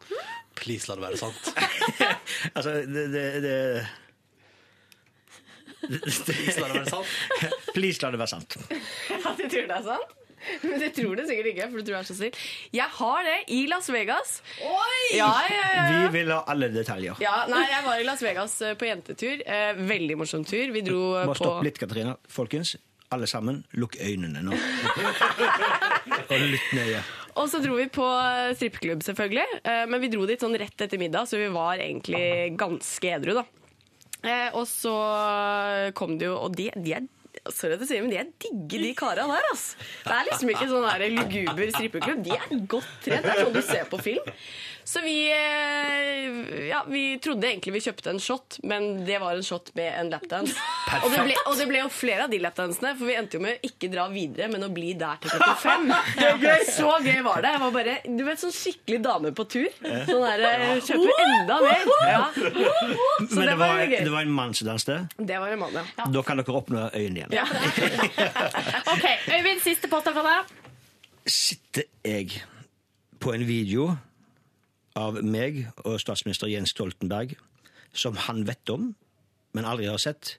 Please, 0.61 0.87
la 0.91 0.99
det 0.99 1.07
være 1.09 1.19
sant. 1.19 1.51
Altså, 2.57 2.71
det, 2.87 3.05
det, 3.13 3.25
det, 3.45 3.57
Please, 5.81 6.61
la 6.61 6.69
det 6.69 6.77
være 6.77 6.91
sant. 6.93 7.11
Please, 7.77 8.03
la 8.05 8.11
det 8.15 8.21
være 8.23 8.33
sant. 8.37 8.57
Ja, 9.11 9.35
du 9.35 9.45
tror 9.45 9.71
det 9.71 9.77
er 9.81 9.87
sant? 9.91 10.17
Men 10.63 10.79
det 10.81 10.95
tror 10.97 11.19
det 11.19 11.27
sikkert 11.29 11.51
ikke, 11.51 11.67
for 11.69 11.81
du 11.81 11.85
tror 11.85 11.97
jeg 11.99 12.01
er 12.01 12.09
så 12.09 12.17
snill. 12.17 12.37
Jeg 12.73 12.93
har 12.97 13.27
det 13.27 13.37
i 13.53 13.59
Las 13.69 13.91
Vegas. 13.93 14.37
Oi! 14.65 15.01
Ja, 15.19 15.33
ja, 15.53 15.65
ja. 15.75 15.83
Vi 15.91 16.13
vil 16.15 16.33
ha 16.33 16.41
alle 16.49 16.71
detaljer. 16.73 17.21
Ja, 17.21 17.43
nei, 17.51 17.67
Jeg 17.69 17.85
var 17.85 18.01
i 18.01 18.07
Las 18.09 18.25
Vegas 18.25 18.55
eh, 18.65 18.77
på 18.81 18.89
jentetur. 18.89 19.43
Eh, 19.45 19.83
veldig 19.91 20.17
morsom 20.23 20.47
tur. 20.49 20.73
Vi 20.73 20.85
dro 20.87 21.03
Bare 21.19 21.29
på 21.33 21.37
stopp 21.43 21.67
litt, 21.67 21.81
Katrine, 21.83 22.17
Folkens, 22.33 22.73
alle 23.11 23.27
sammen, 23.31 23.63
lukk 23.75 23.97
øynene 24.01 24.43
nå. 24.47 24.55
Og 26.31 26.45
lytt 26.53 26.73
nøye. 26.77 27.01
Og 27.41 27.47
så 27.51 27.61
dro 27.63 27.77
vi 27.79 27.87
på 27.93 28.07
strippeklubb, 28.59 29.03
selvfølgelig. 29.07 29.47
Eh, 29.65 29.85
Men 29.91 30.03
vi 30.03 30.11
dro 30.13 30.27
dit 30.29 30.41
sånn 30.43 30.57
rett 30.59 30.83
etter 30.87 30.99
middag, 31.01 31.29
så 31.31 31.39
vi 31.41 31.49
var 31.55 31.79
egentlig 31.83 32.57
ganske 32.59 33.13
edru, 33.17 33.37
da. 33.41 33.45
Eh, 34.27 34.51
Og 34.59 34.67
så 34.69 34.93
kom 35.97 36.19
det 36.21 36.27
jo 36.29 36.35
Og 36.45 36.53
de, 36.53 36.67
de 36.77 36.93
er 36.99 37.07
Sorry 37.49 37.73
at 37.73 37.81
jeg 37.87 37.89
sier, 37.89 38.03
men 38.05 38.11
de 38.13 38.19
er 38.21 38.27
digge, 38.43 38.81
de 38.83 38.91
kara 38.99 39.23
der. 39.31 39.45
ass. 39.53 39.77
Det 40.05 40.13
er 40.13 40.27
liksom 40.29 40.51
ikke 40.51 40.67
sånn 40.69 40.89
luguber 41.15 41.71
strippeklubb. 41.73 42.25
De 42.27 42.35
er 42.37 42.51
godt 42.69 42.91
trent. 43.07 43.23
Det 43.25 43.31
er 43.33 43.39
sånn 43.47 43.55
du 43.55 43.61
ser 43.65 43.87
på 43.89 44.01
film. 44.03 44.27
Så 44.91 45.01
vi 45.05 45.31
eh, 45.31 46.67
Ja, 46.69 46.81
vi 46.89 47.19
trodde 47.23 47.47
egentlig 47.47 47.77
vi 47.77 47.81
kjøpte 47.85 48.11
en 48.11 48.19
shot, 48.23 48.57
men 48.67 49.05
det 49.07 49.21
var 49.23 49.37
en 49.39 49.45
shot 49.47 49.69
med 49.79 49.87
en 50.01 50.09
lapdance. 50.11 50.57
Og 51.05 51.13
det, 51.13 51.21
ble, 51.29 51.37
og 51.47 51.55
det 51.61 51.67
ble 51.71 51.83
jo 51.85 51.91
flere 51.95 52.25
av 52.27 52.33
de 52.33 52.41
lapdansene, 52.43 52.91
for 52.99 53.07
vi 53.07 53.15
endte 53.19 53.39
jo 53.39 53.43
med 53.45 53.59
å 53.61 53.69
ikke 53.71 53.91
dra 53.93 54.09
videre, 54.11 54.49
men 54.51 54.67
å 54.67 54.71
bli 54.75 54.89
der 54.99 55.21
til 55.23 55.31
klokka 55.31 55.55
fem. 55.63 55.87
Så 56.79 56.91
gøy 57.07 57.21
var 57.27 57.45
det. 57.45 57.53
Jeg 57.55 57.63
var 57.63 57.77
bare, 57.77 57.95
du 58.19 58.25
vet, 58.27 58.43
sånn 58.43 58.55
skikkelig 58.57 59.01
dame 59.07 59.33
på 59.37 59.47
tur. 59.55 59.69
Sånn 59.79 60.27
der, 60.27 60.45
eh, 60.49 60.83
Kjøper 60.89 61.25
enda 61.29 61.61
mer. 61.63 61.87
Ja. 62.11 62.21
Så 62.35 62.51
Men 62.51 63.47
det 63.47 63.47
det 63.53 63.57
var 63.63 63.85
gøy. 63.85 63.97
det 64.01 64.13
var 64.17 64.27
en 64.27 64.37
mann 64.41 64.59
som 64.59 64.73
danset. 64.73 65.17
Det 65.19 65.39
var 65.45 65.55
en 65.55 65.63
mann, 65.63 65.79
ja. 65.79 66.11
Da 66.19 66.27
kan 66.27 66.43
dere 66.43 66.59
åpne 66.65 66.89
øynene 66.91 67.23
igjen. 67.23 67.39
ja. 67.39 67.47
Ok, 68.97 69.07
Øyvind, 69.31 69.63
siste 69.63 69.91
påstand 69.93 70.19
fra 70.19 70.27
deg. 70.27 70.55
Sitter 71.31 71.87
jeg 72.11 72.41
på 73.23 73.37
en 73.37 73.47
video 73.47 73.93
av 74.99 75.21
meg 75.23 75.65
og 75.85 76.01
statsminister 76.03 76.51
Jens 76.51 76.75
Stoltenberg, 76.75 77.37
som 77.93 78.17
han 78.27 78.45
vet 78.49 78.71
om, 78.73 78.93
men 79.55 79.67
aldri 79.67 79.89
har 79.91 80.01
sett, 80.03 80.39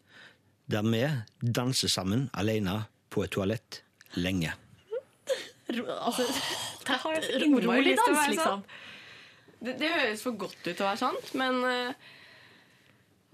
der 0.71 0.85
vi 0.87 1.03
danser 1.41 1.91
sammen 1.91 2.29
alene 2.37 2.85
på 3.11 3.25
et 3.25 3.33
toalett 3.35 3.81
lenge. 4.15 4.53
Altså, 5.71 6.25
tett, 6.83 7.27
innmari 7.39 7.67
rolig 7.67 7.97
dans, 7.99 8.23
liksom. 8.27 8.63
Det, 9.61 9.75
det 9.79 9.91
høres 9.93 10.23
for 10.25 10.39
godt 10.39 10.57
ut 10.65 10.71
til 10.73 10.81
å 10.83 10.89
være 10.89 10.99
sant, 10.99 11.35
men 11.37 11.61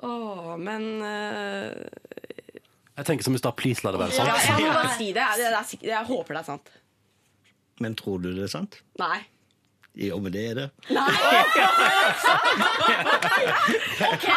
Å, 0.03 0.09
men 0.61 0.83
eh, 1.01 1.87
Jeg 2.99 3.07
tenker 3.07 3.25
som 3.25 3.33
i 3.33 3.39
stad, 3.41 3.55
please, 3.57 3.81
la 3.85 3.95
det 3.95 4.01
være 4.03 4.13
ja, 4.19 4.35
sant. 4.35 4.51
Jeg 4.51 4.67
må 4.67 4.75
bare 4.75 4.91
si 4.93 5.07
det. 5.15 5.23
Jeg, 5.23 5.39
det 5.39 5.87
er 5.87 5.95
jeg 5.95 6.09
håper 6.11 6.37
det 6.37 6.43
er 6.43 6.49
sant. 6.51 6.69
Men 7.81 7.97
tror 7.97 8.21
du 8.21 8.29
det 8.33 8.45
er 8.45 8.53
sant? 8.53 8.77
Nei. 9.01 9.23
Jo, 9.97 10.19
men 10.21 10.33
det 10.33 10.43
er 10.51 10.53
det. 10.59 10.65
OK, 14.07 14.27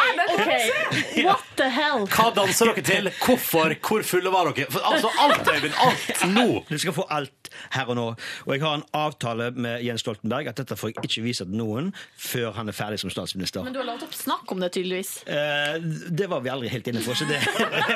what 1.24 1.44
the 1.56 1.68
hell? 1.68 2.06
Hva 2.08 2.30
danser 2.34 2.70
dere 2.70 2.84
til? 2.86 3.10
Hvorfor? 3.20 3.74
Hvor 3.84 4.04
fulle 4.06 4.32
var 4.32 4.48
dere? 4.50 4.70
For, 4.72 4.80
altså, 4.88 5.10
alt, 5.20 5.48
Øyvind. 5.50 5.76
Alt 5.84 6.24
nå! 6.32 6.64
Du 6.70 6.78
skal 6.80 6.96
få 6.96 7.04
alt 7.12 7.50
her 7.74 7.90
og 7.92 7.98
nå. 7.98 8.06
Og 8.46 8.54
jeg 8.54 8.62
har 8.62 8.78
en 8.78 8.86
avtale 8.96 9.50
med 9.50 9.84
Jens 9.84 10.04
Stoltenberg 10.04 10.48
at 10.48 10.60
dette 10.62 10.76
får 10.78 10.92
jeg 10.92 11.04
ikke 11.10 11.24
vise 11.26 11.44
til 11.44 11.58
noen 11.60 11.90
før 12.16 12.54
han 12.56 12.70
er 12.70 12.76
ferdig 12.76 13.00
som 13.02 13.12
statsminister. 13.12 13.64
Men 13.66 13.76
du 13.76 13.80
har 13.82 13.88
lov 13.90 14.00
til 14.02 14.08
å 14.08 14.16
snakke 14.16 14.54
om 14.54 14.62
det, 14.62 14.72
tydeligvis. 14.76 15.12
Eh, 15.28 15.76
det 16.20 16.30
var 16.30 16.44
vi 16.44 16.52
aldri 16.52 16.70
helt 16.72 16.88
inne 16.90 17.02
for, 17.04 17.18
så 17.18 17.28
det, 17.28 17.40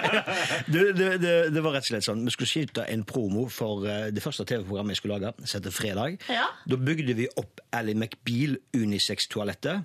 det, 0.73 0.85
det, 0.99 1.11
det, 1.23 1.35
det 1.55 1.65
var 1.65 1.79
rett 1.79 1.87
og 1.87 1.93
slett 1.95 2.09
sånn. 2.09 2.25
Vi 2.29 2.35
skulle 2.35 2.51
skyte 2.51 2.87
en 2.91 3.07
promo 3.09 3.47
for 3.53 3.87
eh, 3.89 4.09
det 4.15 4.25
første 4.25 4.47
TV-programmet 4.49 4.97
jeg 4.97 5.03
skulle 5.05 5.21
lage, 5.21 5.35
som 5.45 5.61
heter 5.61 5.75
Fredag. 5.75 6.19
Ja. 6.33 6.51
Da 6.69 6.81
bygde 6.81 7.17
vi 7.17 7.31
opp 7.41 7.54
Ally 7.71 7.95
McBeal 7.95 8.59
unisex-toalettet. 8.77 9.85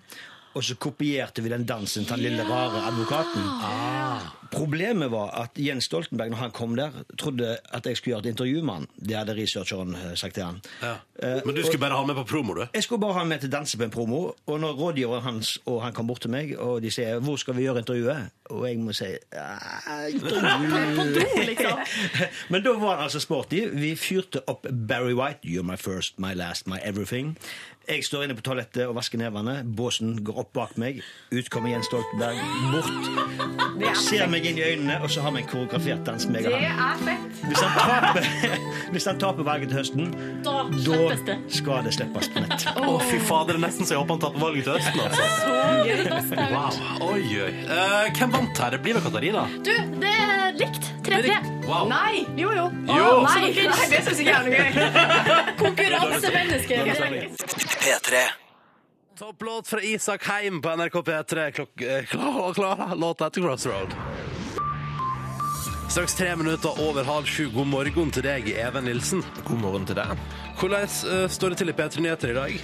Og 0.58 0.64
så 0.64 0.76
kopierte 0.76 1.44
vi 1.46 1.50
den 1.50 1.66
dansen 1.70 2.06
til 2.06 2.16
den 2.16 2.24
lille, 2.26 2.44
rare 2.50 2.82
advokaten. 2.90 3.44
Problemet 4.52 5.12
var 5.12 5.30
at 5.44 5.60
Jens 5.62 5.86
Stoltenberg, 5.86 6.30
når 6.34 6.38
han 6.38 6.52
kom 6.52 6.76
der, 6.76 6.90
trodde 7.22 7.52
at 7.70 7.86
jeg 7.86 7.98
skulle 7.98 8.16
gjøre 8.16 8.24
et 8.26 8.30
intervju 8.32 8.64
med 8.66 8.74
han. 8.74 8.88
Det 9.10 9.18
hadde 9.18 9.36
researcheren 9.38 9.94
eh, 9.96 10.16
sagt 10.18 10.34
til 10.40 10.44
han. 10.44 10.58
Ja. 10.82 10.96
Eh, 11.22 11.42
Men 11.46 11.56
du 11.56 11.62
skulle 11.64 11.80
bare 11.84 11.94
ha 12.00 12.06
med 12.06 12.16
på 12.18 12.24
promo, 12.24 12.54
du? 12.58 12.66
jeg 12.74 12.84
skulle 12.84 13.02
bare 13.02 13.14
ha 13.14 13.24
med 13.30 13.40
til 13.40 13.52
danse 13.52 13.78
på 13.78 13.84
en 13.86 13.92
promo, 13.94 14.32
og 14.48 14.60
når 14.60 14.74
rådgiveren 14.74 15.22
hans 15.24 15.60
og 15.66 15.84
han 15.84 15.94
kom 15.94 16.08
bort 16.08 16.22
til 16.26 16.34
meg, 16.34 16.56
og 16.58 16.82
de 16.82 16.92
sier 16.92 17.20
'Hvor 17.20 17.36
skal 17.38 17.56
vi 17.56 17.62
gjøre 17.62 17.80
intervjuet?' 17.80 18.30
Og 18.50 18.68
jeg 18.68 18.80
må 18.80 18.94
si 18.94 19.06
«Ah, 19.32 20.10
intervju 20.10 21.46
liksom. 21.46 21.80
Men 22.50 22.64
da 22.64 22.70
var 22.70 22.96
han 22.96 23.04
altså 23.04 23.20
sporty. 23.20 23.62
Vi 23.74 23.96
fyrte 23.96 24.42
opp 24.48 24.66
Barry 24.88 25.14
White, 25.14 25.40
'You're 25.46 25.62
my 25.64 25.78
first, 25.78 26.20
my 26.20 26.34
last, 26.34 26.68
my 26.68 26.78
everything'. 26.84 27.36
Jeg 27.90 28.04
står 28.06 28.28
inne 28.28 28.36
på 28.38 28.44
toalettet 28.46 28.84
og 28.86 28.94
vasker 29.00 29.18
nevene. 29.18 29.64
Båsen 29.66 30.12
går 30.26 30.44
opp 30.44 30.52
bak 30.54 30.76
meg. 30.78 31.00
Ut 31.34 31.48
kommer 31.50 31.72
Jens 31.74 31.88
Stoltenberg 31.90 32.38
bort. 32.70 33.96
Ser 33.98 34.30
meg 34.30 34.46
inn 34.46 34.60
i 34.60 34.66
øynene, 34.68 35.00
og 35.02 35.10
så 35.10 35.24
har 35.26 35.34
vi 35.34 35.42
en 35.42 35.48
koreografert 35.50 36.04
dans. 36.06 36.28
Meg 36.30 36.46
og 36.46 36.54
Det 36.54 36.70
er 36.70 37.02
fett. 37.02 37.40
Hvis 37.50 37.64
han 37.66 37.74
taper, 37.80 38.28
hvis 38.94 39.10
han 39.10 39.22
taper 39.24 39.48
valget 39.48 39.74
til 39.74 39.80
høsten, 39.80 40.12
Da 40.46 40.60
da 40.70 41.38
skal 41.50 41.88
det 41.88 41.96
slippes 41.98 42.30
på 42.30 42.44
nett. 42.46 42.68
Å, 42.78 42.98
fy 43.10 43.22
fader, 43.26 43.56
det 43.56 43.64
er 43.64 43.66
nesten 43.66 43.90
så 43.90 43.96
jeg 43.98 44.04
håper 44.04 44.20
han 44.20 44.24
taper 44.28 44.46
valget 44.46 44.70
til 44.70 44.78
høsten, 44.78 45.00
altså. 45.08 45.24
Wow. 46.54 47.10
Oi, 47.10 47.24
oi. 47.48 47.54
Uh, 47.66 48.06
hvem 48.20 48.38
vant 48.38 48.62
her? 48.66 48.76
Det 48.76 48.84
blir 48.86 49.00
vel 49.00 49.08
Katarina? 49.10 49.48
Du, 49.66 49.74
det 50.04 50.14
er 50.14 50.39
likt. 50.60 50.92
3-3. 51.08 51.38
Wow. 51.68 51.88
Nei! 51.90 52.26
Jo, 52.38 52.52
jo. 52.56 52.68
Jo. 52.88 53.10
Nei, 53.26 53.54
Nei, 53.56 53.88
det 53.92 54.04
syns 54.08 54.22
jeg 54.22 54.34
er 54.34 54.46
noe 54.46 54.54
gøy. 54.54 54.70
Konkurransemennesker. 55.64 56.94
P3. 57.80 58.24
Topplåt 59.20 59.68
fra 59.68 59.82
Isak 59.84 60.24
Heim 60.30 60.62
på 60.64 60.76
NRK 60.80 61.02
P3. 61.10 61.52
Klokka 61.52 61.98
eh, 61.98 62.06
klar, 62.08 62.54
klar, 62.54 62.96
låta 62.96 63.28
etter 63.28 63.42
Crossroad. 63.44 63.96
Straks 65.90 66.14
tre 66.16 66.36
minutter 66.36 66.70
over 66.90 67.04
halv 67.04 67.26
sju. 67.26 67.48
God 67.54 67.66
morgen 67.72 68.12
til 68.14 68.22
deg, 68.26 68.46
Even 68.62 68.86
Nilsen. 68.86 69.24
God 69.48 69.58
morgen 69.64 69.88
til 69.90 69.98
deg. 69.98 70.12
Hvordan 70.60 70.86
uh, 70.86 71.24
står 71.32 71.56
det 71.56 71.58
til 71.64 71.72
i 71.72 71.76
P3 71.80 72.04
Nyheter 72.06 72.34
i 72.34 72.38
dag? 72.38 72.60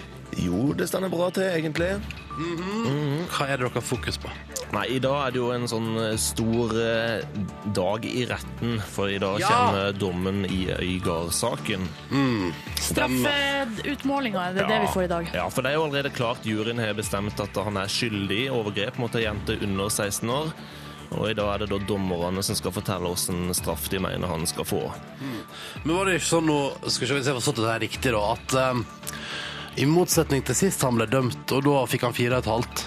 Jo, 0.45 0.59
det 0.77 0.85
stender 0.91 1.09
bra 1.09 1.31
til, 1.33 1.47
egentlig. 1.47 1.87
Hva 2.35 3.47
er 3.47 3.55
det 3.55 3.63
dere 3.63 3.71
har 3.73 3.85
fokus 3.85 4.17
på? 4.19 4.29
Nei, 4.75 4.83
i 4.97 4.99
dag 5.01 5.15
er 5.23 5.33
det 5.33 5.39
jo 5.39 5.49
en 5.55 5.67
sånn 5.69 5.87
eh, 6.01 6.15
stor 6.19 6.73
eh, 6.81 7.21
dag 7.77 8.03
i 8.09 8.25
retten, 8.27 8.73
for 8.91 9.07
i 9.13 9.19
dag 9.21 9.37
Ja! 9.39 9.51
kommer 9.53 9.95
dommen 9.95 10.41
i 10.49 10.65
Øygard-saken. 10.73 11.85
Straffeutmålinga 12.83 14.49
er 14.49 14.57
det 14.57 14.65
det 14.73 14.81
vi 14.83 14.89
får 14.97 15.05
i 15.05 15.11
dag. 15.13 15.29
Ja, 15.37 15.45
for 15.53 15.63
det 15.63 15.71
er 15.71 15.77
jo 15.79 15.85
allerede 15.87 16.11
klart 16.17 16.43
juryen 16.49 16.81
har 16.83 16.97
bestemt 16.97 17.39
at 17.39 17.61
han 17.69 17.79
er 17.79 17.93
skyldig 17.93 18.41
i 18.49 18.51
overgrep 18.51 18.99
mot 18.99 19.15
ei 19.15 19.23
jente 19.29 19.55
under 19.61 19.87
16 19.93 20.35
år. 20.35 20.51
Og 21.11 21.29
i 21.29 21.35
dag 21.37 21.51
er 21.53 21.63
det 21.63 21.69
da 21.71 21.79
dommerne 21.87 22.43
som 22.45 22.57
skal 22.57 22.73
fortelle 22.75 23.11
hvilken 23.11 23.53
straff 23.57 23.87
de 23.91 24.01
mener 24.03 24.31
han 24.31 24.45
skal 24.49 24.67
få. 24.67 24.81
Men 25.83 25.93
var 25.95 26.09
det 26.09 26.19
ikke 26.19 26.31
sånn 26.31 26.49
nå, 26.49 26.59
skal 26.87 27.05
vi 27.05 27.09
se 27.09 27.15
om 27.15 27.21
jeg 27.21 27.29
har 27.29 27.39
forstått 27.39 27.61
det 27.61 27.71
her 27.71 27.83
riktig, 27.85 28.13
da, 28.15 28.23
at 28.33 28.57
um, 28.73 28.83
i 29.75 29.87
motsetning 29.89 30.43
til 30.47 30.57
sist 30.57 30.83
han 30.85 30.97
ble 30.97 31.07
dømt, 31.11 31.51
og 31.55 31.65
da 31.67 31.83
fikk 31.89 32.07
han 32.07 32.15
fire 32.15 32.37
og 32.37 32.43
et 32.43 32.51
halvt 32.51 32.85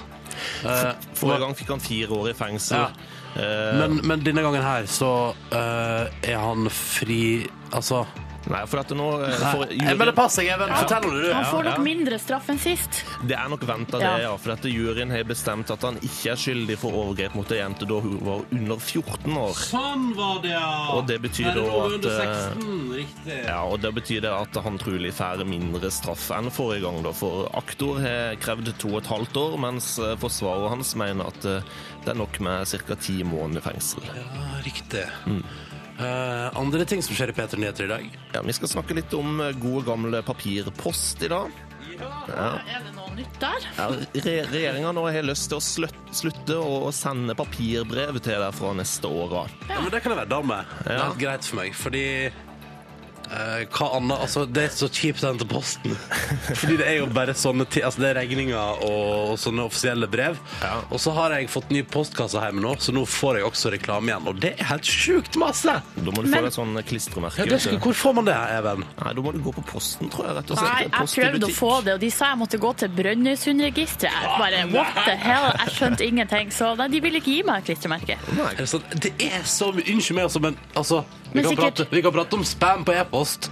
uh, 0.64 1.08
Forrige 1.18 1.42
gang 1.44 1.58
fikk 1.58 1.72
han 1.74 1.84
fire 1.84 2.20
år 2.20 2.30
i 2.32 2.36
fengsel. 2.38 2.86
Ja. 2.86 3.16
Uh, 3.38 3.74
men, 3.82 3.98
men 4.08 4.24
denne 4.24 4.44
gangen 4.44 4.64
her 4.64 4.88
så 4.90 5.12
uh, 5.52 6.04
er 6.08 6.38
han 6.40 6.70
fri 6.72 7.46
Altså 7.76 8.06
Nei, 8.48 8.62
for 8.70 8.80
at 8.80 8.92
nå 8.96 9.06
eh, 9.26 9.34
for 9.52 9.64
Jeg 9.68 9.98
bare 10.00 10.08
juryen, 10.08 10.14
pass 10.16 10.36
deg, 10.40 10.46
Even. 10.54 10.70
Fortell 10.72 11.04
nå, 11.04 11.10
du. 11.20 11.26
Han 11.36 11.44
får 11.50 11.66
nok 11.68 11.80
mindre 11.84 12.18
straff 12.22 12.48
enn 12.52 12.60
sist. 12.62 13.02
Det 13.28 13.36
er 13.36 13.48
nok 13.52 13.64
venta, 13.68 14.00
Ja. 14.00 14.12
det, 14.16 14.22
ja. 14.24 14.30
For 14.40 14.54
at 14.54 14.64
juryen 14.70 15.12
har 15.12 15.26
bestemt 15.28 15.70
at 15.74 15.84
han 15.84 15.98
ikke 16.00 16.32
er 16.32 16.40
skyldig 16.40 16.78
for 16.80 16.96
overgrep 16.96 17.36
mot 17.36 17.52
ei 17.52 17.58
jente 17.60 17.88
da 17.88 17.98
hun 18.04 18.16
var 18.24 18.44
under 18.56 18.80
14 18.80 19.36
år. 19.42 19.52
Sånn 19.68 20.06
var 20.16 20.40
det, 20.44 20.54
ja. 20.54 20.70
Og 20.96 21.04
det 21.10 21.18
betyr 21.26 21.50
da 21.58 21.66
at, 21.66 21.92
under 21.98 22.14
eh, 22.14 22.32
16, 22.56 22.92
riktig. 22.96 23.38
Ja, 23.44 23.58
og 23.68 23.80
Det 23.84 23.92
betyr 24.00 24.24
det 24.24 24.32
at 24.32 24.60
han 24.64 24.78
trolig 24.80 25.12
får 25.18 25.44
mindre 25.48 25.90
straff 25.92 26.30
enn 26.38 26.48
forrige 26.54 26.86
gang. 26.86 27.02
da, 27.04 27.12
For 27.12 27.50
aktor 27.58 28.00
har 28.00 28.36
krevd 28.40 28.72
to 28.80 28.94
og 28.94 29.02
et 29.02 29.12
halvt 29.12 29.36
år, 29.44 29.58
mens 29.60 29.98
eh, 30.00 30.16
forsvarer 30.20 30.72
hans 30.72 30.94
mener 30.98 31.28
at 31.28 31.44
eh, 31.44 31.60
det 32.04 32.14
er 32.14 32.18
nok 32.22 32.40
med 32.40 32.64
ca. 32.68 32.96
ti 32.96 33.20
måneder 33.26 33.60
fengsel. 33.68 34.02
Ja, 34.08 34.24
riktig. 34.64 35.04
Eh, 35.98 36.58
andre 36.58 36.84
ting 36.86 37.02
som 37.02 37.16
skjer 37.16 37.32
i 37.32 37.34
P3 37.34 37.58
Nyheter 37.58 37.84
i 37.88 37.90
dag? 37.90 38.18
Ja, 38.36 38.42
Vi 38.46 38.52
skal 38.54 38.70
snakke 38.70 38.94
litt 38.94 39.14
om 39.18 39.40
eh, 39.42 39.54
gode, 39.58 39.82
gamle 39.88 40.22
papirpost 40.22 41.24
i 41.26 41.30
dag. 41.32 41.50
Ja, 41.98 42.48
Er 42.62 42.84
det 42.86 42.92
noe 42.94 43.10
nytt 43.16 43.38
der? 43.42 43.64
Ja, 43.74 43.88
re 43.90 44.34
Regjeringa 44.52 44.92
nå 44.94 45.02
har 45.08 45.26
lyst 45.26 45.48
til 45.50 45.58
å 45.58 45.64
slutt, 45.64 45.96
slutte 46.14 46.58
å 46.62 46.92
sende 46.94 47.34
papirbrev 47.34 48.20
til 48.22 48.38
deg 48.38 48.54
fra 48.54 48.70
neste 48.78 49.10
år 49.10 49.34
av. 49.40 49.56
Ja, 49.66 49.80
men 49.82 49.90
Det 49.90 50.04
kan 50.04 50.14
jeg 50.14 50.28
være 50.28 50.44
med. 50.46 50.76
Det 50.84 50.92
er 50.94 51.02
helt 51.02 51.18
greit 51.24 51.48
for 51.48 51.58
meg, 51.58 51.74
fordi 51.74 52.04
eh, 53.30 53.64
hva 53.74 53.88
annet 53.98 54.18
Altså, 54.24 54.44
det 54.50 54.62
er 54.68 54.72
så 54.74 54.88
kjipt 54.92 55.22
å 55.24 55.30
hente 55.32 55.46
posten. 55.48 55.94
Fordi 56.60 56.76
det 56.80 56.86
er 56.88 56.96
jo 57.00 57.06
bare 57.12 57.34
sånne 57.38 57.66
ti- 57.70 57.82
Altså, 57.86 58.02
det 58.04 58.10
er 58.12 58.18
regninger 58.22 58.56
og, 58.58 58.84
og 58.88 59.38
sånne 59.40 59.64
offisielle 59.68 60.08
brev. 60.10 60.38
Ja. 60.62 60.74
Og 60.90 61.00
så 61.02 61.12
har 61.16 61.34
jeg 61.36 61.48
fått 61.52 61.70
ny 61.74 61.82
postkasse 61.88 62.40
hjemme 62.42 62.62
nå, 62.64 62.74
så 62.82 62.92
nå 62.96 63.04
får 63.08 63.40
jeg 63.40 63.48
også 63.48 63.72
reklame 63.76 64.10
igjen. 64.12 64.28
Og 64.32 64.40
det 64.42 64.54
er 64.58 64.70
helt 64.72 64.88
sjukt 64.88 65.36
masse! 65.40 65.74
Da 65.96 66.08
må 66.10 66.22
du 66.24 66.28
Men- 66.30 66.38
få 66.38 66.44
deg 66.48 66.56
sånn 66.58 66.82
klistremerke. 66.88 67.44
Ja, 67.44 67.50
det 67.54 67.60
skal, 67.64 67.78
hvor 67.84 67.96
får 67.98 68.16
man 68.20 68.28
det, 68.30 68.36
Even? 68.58 68.84
Nei, 69.04 69.12
Da 69.18 69.22
må 69.24 69.32
du 69.34 69.40
gå 69.44 69.52
på 69.58 69.64
Posten, 69.68 70.08
tror 70.12 70.28
jeg. 70.28 70.36
rett 70.40 70.50
og 70.54 70.58
slett. 70.58 70.72
Nei, 70.72 70.88
jeg 70.88 71.14
prøvde 71.18 71.48
å 71.50 71.54
få 71.58 71.72
det, 71.84 71.94
og 71.98 72.00
de 72.04 72.10
sa 72.14 72.32
jeg 72.32 72.40
måtte 72.42 72.58
gå 72.62 72.72
til 72.80 72.88
Brønnøysundregisteret. 72.98 74.38
Bare 74.38 74.64
what 74.72 74.94
the 75.04 75.16
hell? 75.16 75.48
Jeg 75.64 75.74
skjønte 75.76 76.06
ingenting. 76.06 76.50
Så 76.54 76.72
nei, 76.78 76.88
de 76.92 77.00
ville 77.04 77.20
ikke 77.22 77.34
gi 77.38 77.42
meg 77.46 77.64
klistremerke. 77.66 78.16
Er 78.38 78.56
det, 78.58 78.68
sånn, 78.70 78.84
det 79.02 79.12
er 79.28 79.42
så 79.48 79.68
Unnskyld 79.78 80.16
meg, 80.18 80.24
altså, 80.28 80.40
men 80.42 80.56
altså 80.76 81.02
vi 81.32 81.42
kan, 81.42 81.50
sikkert- 81.52 81.76
prate, 81.76 81.86
vi 81.90 82.02
kan 82.02 82.12
prate 82.12 82.34
om 82.38 82.44
spam 82.44 82.84
på 82.84 82.92
e-post, 82.96 83.50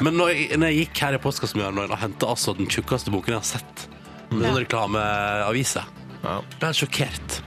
men 0.00 0.14
når 0.16 0.28
jeg, 0.34 0.58
når 0.58 0.66
jeg 0.72 0.78
gikk 0.86 0.98
her 1.06 1.14
i 1.14 1.18
postkassen 1.18 1.60
min 1.62 1.78
og 1.90 1.98
henta 1.98 2.26
altså 2.26 2.54
den 2.56 2.66
tjukkeste 2.70 3.10
boken 3.10 3.34
jeg 3.34 3.40
har 3.42 3.48
sett, 3.58 3.88
med 4.30 4.42
sånn 4.46 4.60
reklameaviser, 4.64 5.84
Ja. 6.24 6.40
ble 6.58 6.68
jeg 6.72 6.88
sjokkert. 6.88 7.40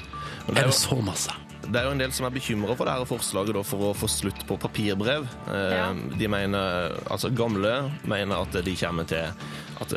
det 0.48 0.58
er 0.58 0.62
Er 0.62 0.64
det 0.68 0.74
jo- 0.74 0.96
så 0.96 1.02
masse? 1.04 1.32
Det 1.70 1.76
er 1.76 1.84
jo 1.86 1.92
en 1.92 1.98
del 2.00 2.12
som 2.12 2.26
er 2.26 2.32
bekymra 2.32 2.76
for 2.76 2.86
det 2.86 2.94
her 2.96 3.06
forslaget 3.06 3.54
da, 3.54 3.62
for 3.62 3.78
å 3.78 3.96
få 3.96 4.08
slutt 4.10 4.48
på 4.48 4.58
papirbrev. 4.58 5.28
Eh, 5.48 5.76
Ja. 5.78 5.94
De 5.94 6.28
mener, 6.28 6.96
altså 7.12 7.30
Gamle 7.30 7.92
mener 8.06 8.42
at 8.42 8.52
de 8.66 8.76
kommer 8.76 9.04
til 9.06 9.32
at, 9.84 9.94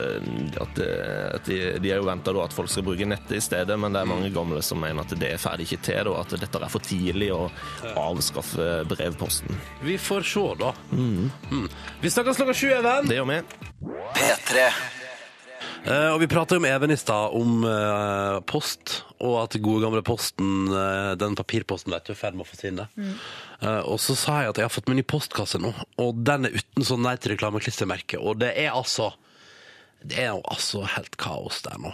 at, 0.62 0.80
at 0.82 1.48
de, 1.48 1.58
de 1.82 1.90
er 1.92 2.00
jo 2.00 2.06
venta 2.06 2.34
at 2.42 2.54
folk 2.54 2.70
skal 2.70 2.86
bruke 2.86 3.08
nettet 3.08 3.36
i 3.38 3.42
stedet, 3.44 3.78
men 3.80 3.94
det 3.94 4.02
er 4.02 4.10
mange 4.10 4.30
gamle 4.34 4.62
som 4.64 4.80
mener 4.82 5.04
at 5.04 5.14
det 5.18 5.34
er 5.34 5.42
ferdig 5.42 5.68
ikke 5.68 5.82
til, 5.88 6.12
og 6.12 6.22
at 6.22 6.36
dette 6.40 6.62
er 6.62 6.72
for 6.72 6.84
tidlig 6.86 7.32
å 7.34 7.44
avskaffe 7.98 8.70
brevposten. 8.90 9.60
Vi 9.84 9.98
får 10.00 10.26
se, 10.32 10.46
da. 10.62 10.72
Mm. 10.94 11.68
Vi 12.02 12.14
snakkes 12.14 12.40
klokka 12.40 12.56
sju, 12.56 12.72
Even. 12.78 13.08
Det 13.10 13.20
gjør 13.20 13.30
vi. 13.32 13.40
P3. 14.18 14.66
Uh, 15.82 16.12
og 16.14 16.20
vi 16.22 16.28
prata 16.30 16.60
om 16.60 16.66
Even 16.66 16.94
i 16.94 16.96
stad, 16.98 17.32
om 17.34 17.64
uh, 17.66 18.38
post, 18.46 19.00
og 19.18 19.40
at 19.40 19.56
gode 19.62 19.82
gamle 19.82 20.02
Posten, 20.06 20.68
uh, 20.70 21.14
den 21.18 21.34
papirposten, 21.38 21.90
vet 21.94 22.06
du, 22.06 22.12
er 22.12 22.18
i 22.18 22.20
ferd 22.20 22.38
med 22.38 22.46
å 22.46 22.50
forsvinne. 22.52 22.86
Eh, 23.62 23.82
og 23.86 24.00
så 24.02 24.16
sa 24.18 24.40
jeg 24.42 24.52
at 24.52 24.58
jeg 24.58 24.66
har 24.66 24.74
fått 24.74 24.88
meg 24.90 24.98
ny 24.98 25.04
postkasse 25.06 25.60
nå, 25.62 25.70
og 26.02 26.22
den 26.26 26.48
er 26.48 26.56
uten 26.56 26.86
sånn 26.86 27.04
nei 27.06 27.14
til 27.18 27.36
reklameklistremerke. 27.36 28.18
Og 28.18 28.40
det 28.42 28.50
er 28.58 28.72
altså 28.74 29.12
Det 30.02 30.18
er 30.18 30.32
jo 30.34 30.42
altså 30.50 30.84
helt 30.96 31.16
kaos 31.16 31.62
der 31.62 31.78
nå. 31.78 31.92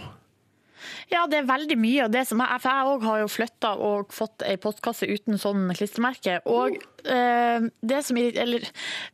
Ja, 1.09 1.23
det 1.29 1.41
er 1.41 1.49
veldig 1.49 1.77
mye 1.81 2.07
det 2.11 2.25
som 2.29 2.41
jeg 2.43 2.61
For 2.61 2.69
jeg 2.69 2.93
òg 2.93 3.05
har 3.07 3.21
jo 3.23 3.29
flytta 3.31 3.73
og 3.81 4.13
fått 4.13 4.45
ei 4.45 4.57
postkasse 4.61 5.09
uten 5.09 5.39
sånn 5.41 5.71
klistremerke. 5.73 6.39
Og 6.49 6.77
eh, 7.05 7.65
det 7.81 8.01
som 8.05 8.19
eller, 8.19 8.67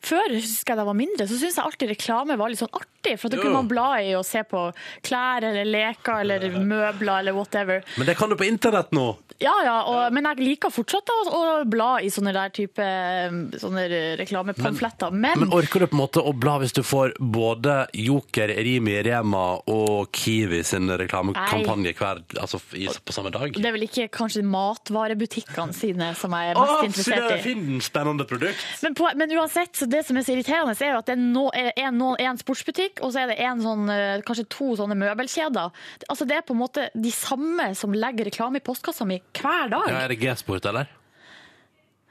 Før 0.04 0.36
husker 0.36 0.74
jeg 0.74 0.76
da 0.76 0.84
jeg 0.84 0.90
var 0.92 1.00
mindre, 1.00 1.28
så 1.30 1.40
syntes 1.40 1.60
jeg 1.60 1.66
alltid 1.66 1.94
reklame 1.94 2.38
var 2.40 2.52
litt 2.52 2.62
sånn 2.62 2.74
artig. 2.76 3.16
For 3.22 3.32
da 3.32 3.40
kunne 3.40 3.62
man 3.62 3.70
bla 3.72 3.90
i 4.02 4.12
og 4.18 4.26
se 4.28 4.44
på 4.50 4.68
klær 5.06 5.46
eller 5.46 5.68
leker 5.70 6.24
eller 6.26 6.60
møbler 6.60 7.22
eller 7.22 7.38
whatever. 7.38 7.86
Men 8.00 8.10
det 8.10 8.18
kan 8.20 8.32
du 8.32 8.38
på 8.40 8.48
internett 8.50 8.92
nå. 8.96 9.08
Ja, 9.44 9.54
ja, 9.66 9.76
og, 9.92 10.14
men 10.16 10.28
jeg 10.30 10.46
liker 10.46 10.72
fortsatt 10.72 11.12
å, 11.12 11.18
å 11.28 11.40
bla 11.68 11.98
i 12.04 12.10
sånne 12.12 12.32
der 12.36 12.52
type 12.56 12.84
eh, 12.84 13.34
sånne 13.60 13.88
reklamepamfletter. 14.22 15.12
Men, 15.12 15.40
Men 15.46 15.56
orker 15.56 15.84
du 15.84 15.90
på 15.92 15.98
en 15.98 16.04
måte 16.04 16.24
å 16.24 16.32
bla 16.36 16.58
hvis 16.64 16.76
du 16.76 16.82
får 16.88 17.18
både 17.20 17.82
Joker, 18.00 18.52
Rimi, 18.66 18.98
Rema 19.06 19.46
og 19.72 20.12
Kiwi 20.16 20.64
sin 20.68 20.92
reklamekampanje 20.92 21.85
hver, 21.94 22.22
altså 22.42 22.60
i, 22.74 22.88
på 22.88 23.16
samme 23.16 23.32
dag? 23.34 23.54
det 23.54 23.70
er 23.70 23.76
vel 23.76 23.86
ikke 23.86 24.08
kanskje 24.14 24.44
matvarebutikkene 24.48 25.76
sine 25.76 26.12
som 26.18 26.34
jeg 26.36 26.54
er 26.54 26.60
mest 26.60 26.74
oh, 26.74 26.86
interessert 26.88 27.36
i. 27.36 27.40
Finn 27.46 27.80
spennende 27.84 28.28
produkt! 28.30 28.66
Men, 28.86 28.98
på, 28.98 29.10
men 29.20 29.36
uansett, 29.38 29.76
så 29.78 29.88
det 29.90 30.04
som 30.08 30.18
er 30.18 30.26
så 30.26 30.36
irriterende, 30.36 30.76
er 30.80 30.96
jo 30.96 31.04
at 31.04 31.10
det 31.12 31.16
er 31.18 31.24
no, 31.24 31.48
en, 31.54 32.00
no, 32.00 32.12
en 32.20 32.42
sportsbutikk, 32.42 33.04
og 33.06 33.14
så 33.14 33.24
er 33.24 33.34
det 33.34 33.40
en 33.46 33.64
sånn, 33.64 33.88
eh, 33.94 34.18
kanskje 34.26 34.48
to 34.56 34.74
sånne 34.80 34.98
møbelkjeder. 35.00 35.88
Altså, 36.10 36.28
det 36.30 36.40
er 36.40 36.46
på 36.48 36.56
en 36.58 36.64
måte 36.64 36.90
de 36.94 37.14
samme 37.14 37.72
som 37.78 37.96
legger 37.96 38.30
reklame 38.30 38.62
i 38.62 38.66
postkassa 38.66 39.08
mi 39.08 39.22
hver 39.36 39.74
dag. 39.74 39.90
Ja, 39.92 40.06
er 40.06 40.14
det 40.14 40.22
G-sport, 40.24 40.70
eller? 40.72 40.92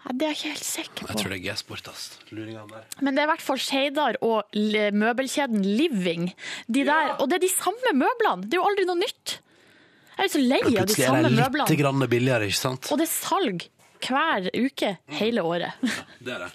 Ja, 0.04 0.12
Det 0.12 0.26
er 0.26 0.33
jeg 0.33 0.37
ikke 0.37 0.52
helt 0.52 0.69
sikker 0.69 1.00
på. 1.00 1.09
Jeg 1.09 1.21
tror 1.21 1.33
det 1.33 1.38
er 1.38 1.45
G-sport. 1.47 1.87
Men 3.00 3.14
det 3.14 3.23
er 3.23 3.28
i 3.28 3.33
hvert 3.33 3.45
fall 3.45 3.62
Skeidar 3.62 4.19
og 4.21 4.59
møbelkjeden 4.93 5.64
Living. 5.64 6.28
De 6.69 6.85
der, 6.85 7.16
Og 7.21 7.31
det 7.31 7.40
er 7.40 7.47
de 7.47 7.52
samme 7.54 7.95
møblene! 7.97 8.45
Det 8.45 8.59
er 8.59 8.61
jo 8.61 8.69
aldri 8.69 8.85
noe 8.88 9.00
nytt. 9.00 9.38
Jeg 10.14 10.25
er 10.28 10.33
så 10.33 10.42
lei 10.42 10.61
av 10.62 10.68
de 10.71 10.76
Plutselig 10.78 11.04
er 11.04 11.11
samme 11.11 11.23
det 11.28 11.30
litt 11.35 12.11
billigere, 12.11 12.50
ikke 12.50 12.61
sant? 12.61 12.90
Og 12.94 13.00
det 13.00 13.09
er 13.09 13.12
salg 13.14 13.64
hver 14.04 14.50
uke 14.52 14.90
hele 15.18 15.44
året. 15.47 15.80
Det 16.25 16.35
er 16.35 16.44
det. 16.47 16.50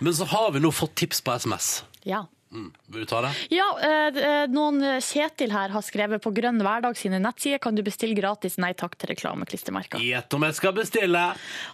Men 0.00 0.14
så 0.16 0.28
har 0.30 0.52
vi 0.54 0.62
nå 0.62 0.70
fått 0.74 0.94
tips 1.02 1.20
på 1.24 1.34
SMS. 1.38 1.72
Ja. 2.08 2.24
Mm. 2.52 2.68
Vil 2.92 3.00
du 3.00 3.08
ta 3.08 3.22
det? 3.24 3.30
Ja, 3.54 3.66
eh, 3.80 4.18
eh, 4.22 4.46
noen 4.52 4.82
Kjetil 5.00 5.54
her 5.54 5.72
har 5.72 5.84
skrevet 5.84 6.20
på 6.20 6.34
Grønn 6.36 6.60
hverdag 6.60 6.98
sine 7.00 7.16
nettsider 7.22 7.62
kan 7.62 7.76
du 7.76 7.80
bestille 7.86 8.16
gratis 8.18 8.58
nei 8.60 8.74
takk 8.76 8.98
til 9.00 9.08
reklameklistremerker. 9.14 10.02
Gjett 10.04 10.36
om 10.36 10.44
jeg 10.44 10.58
skal 10.58 10.74
bestille! 10.76 11.22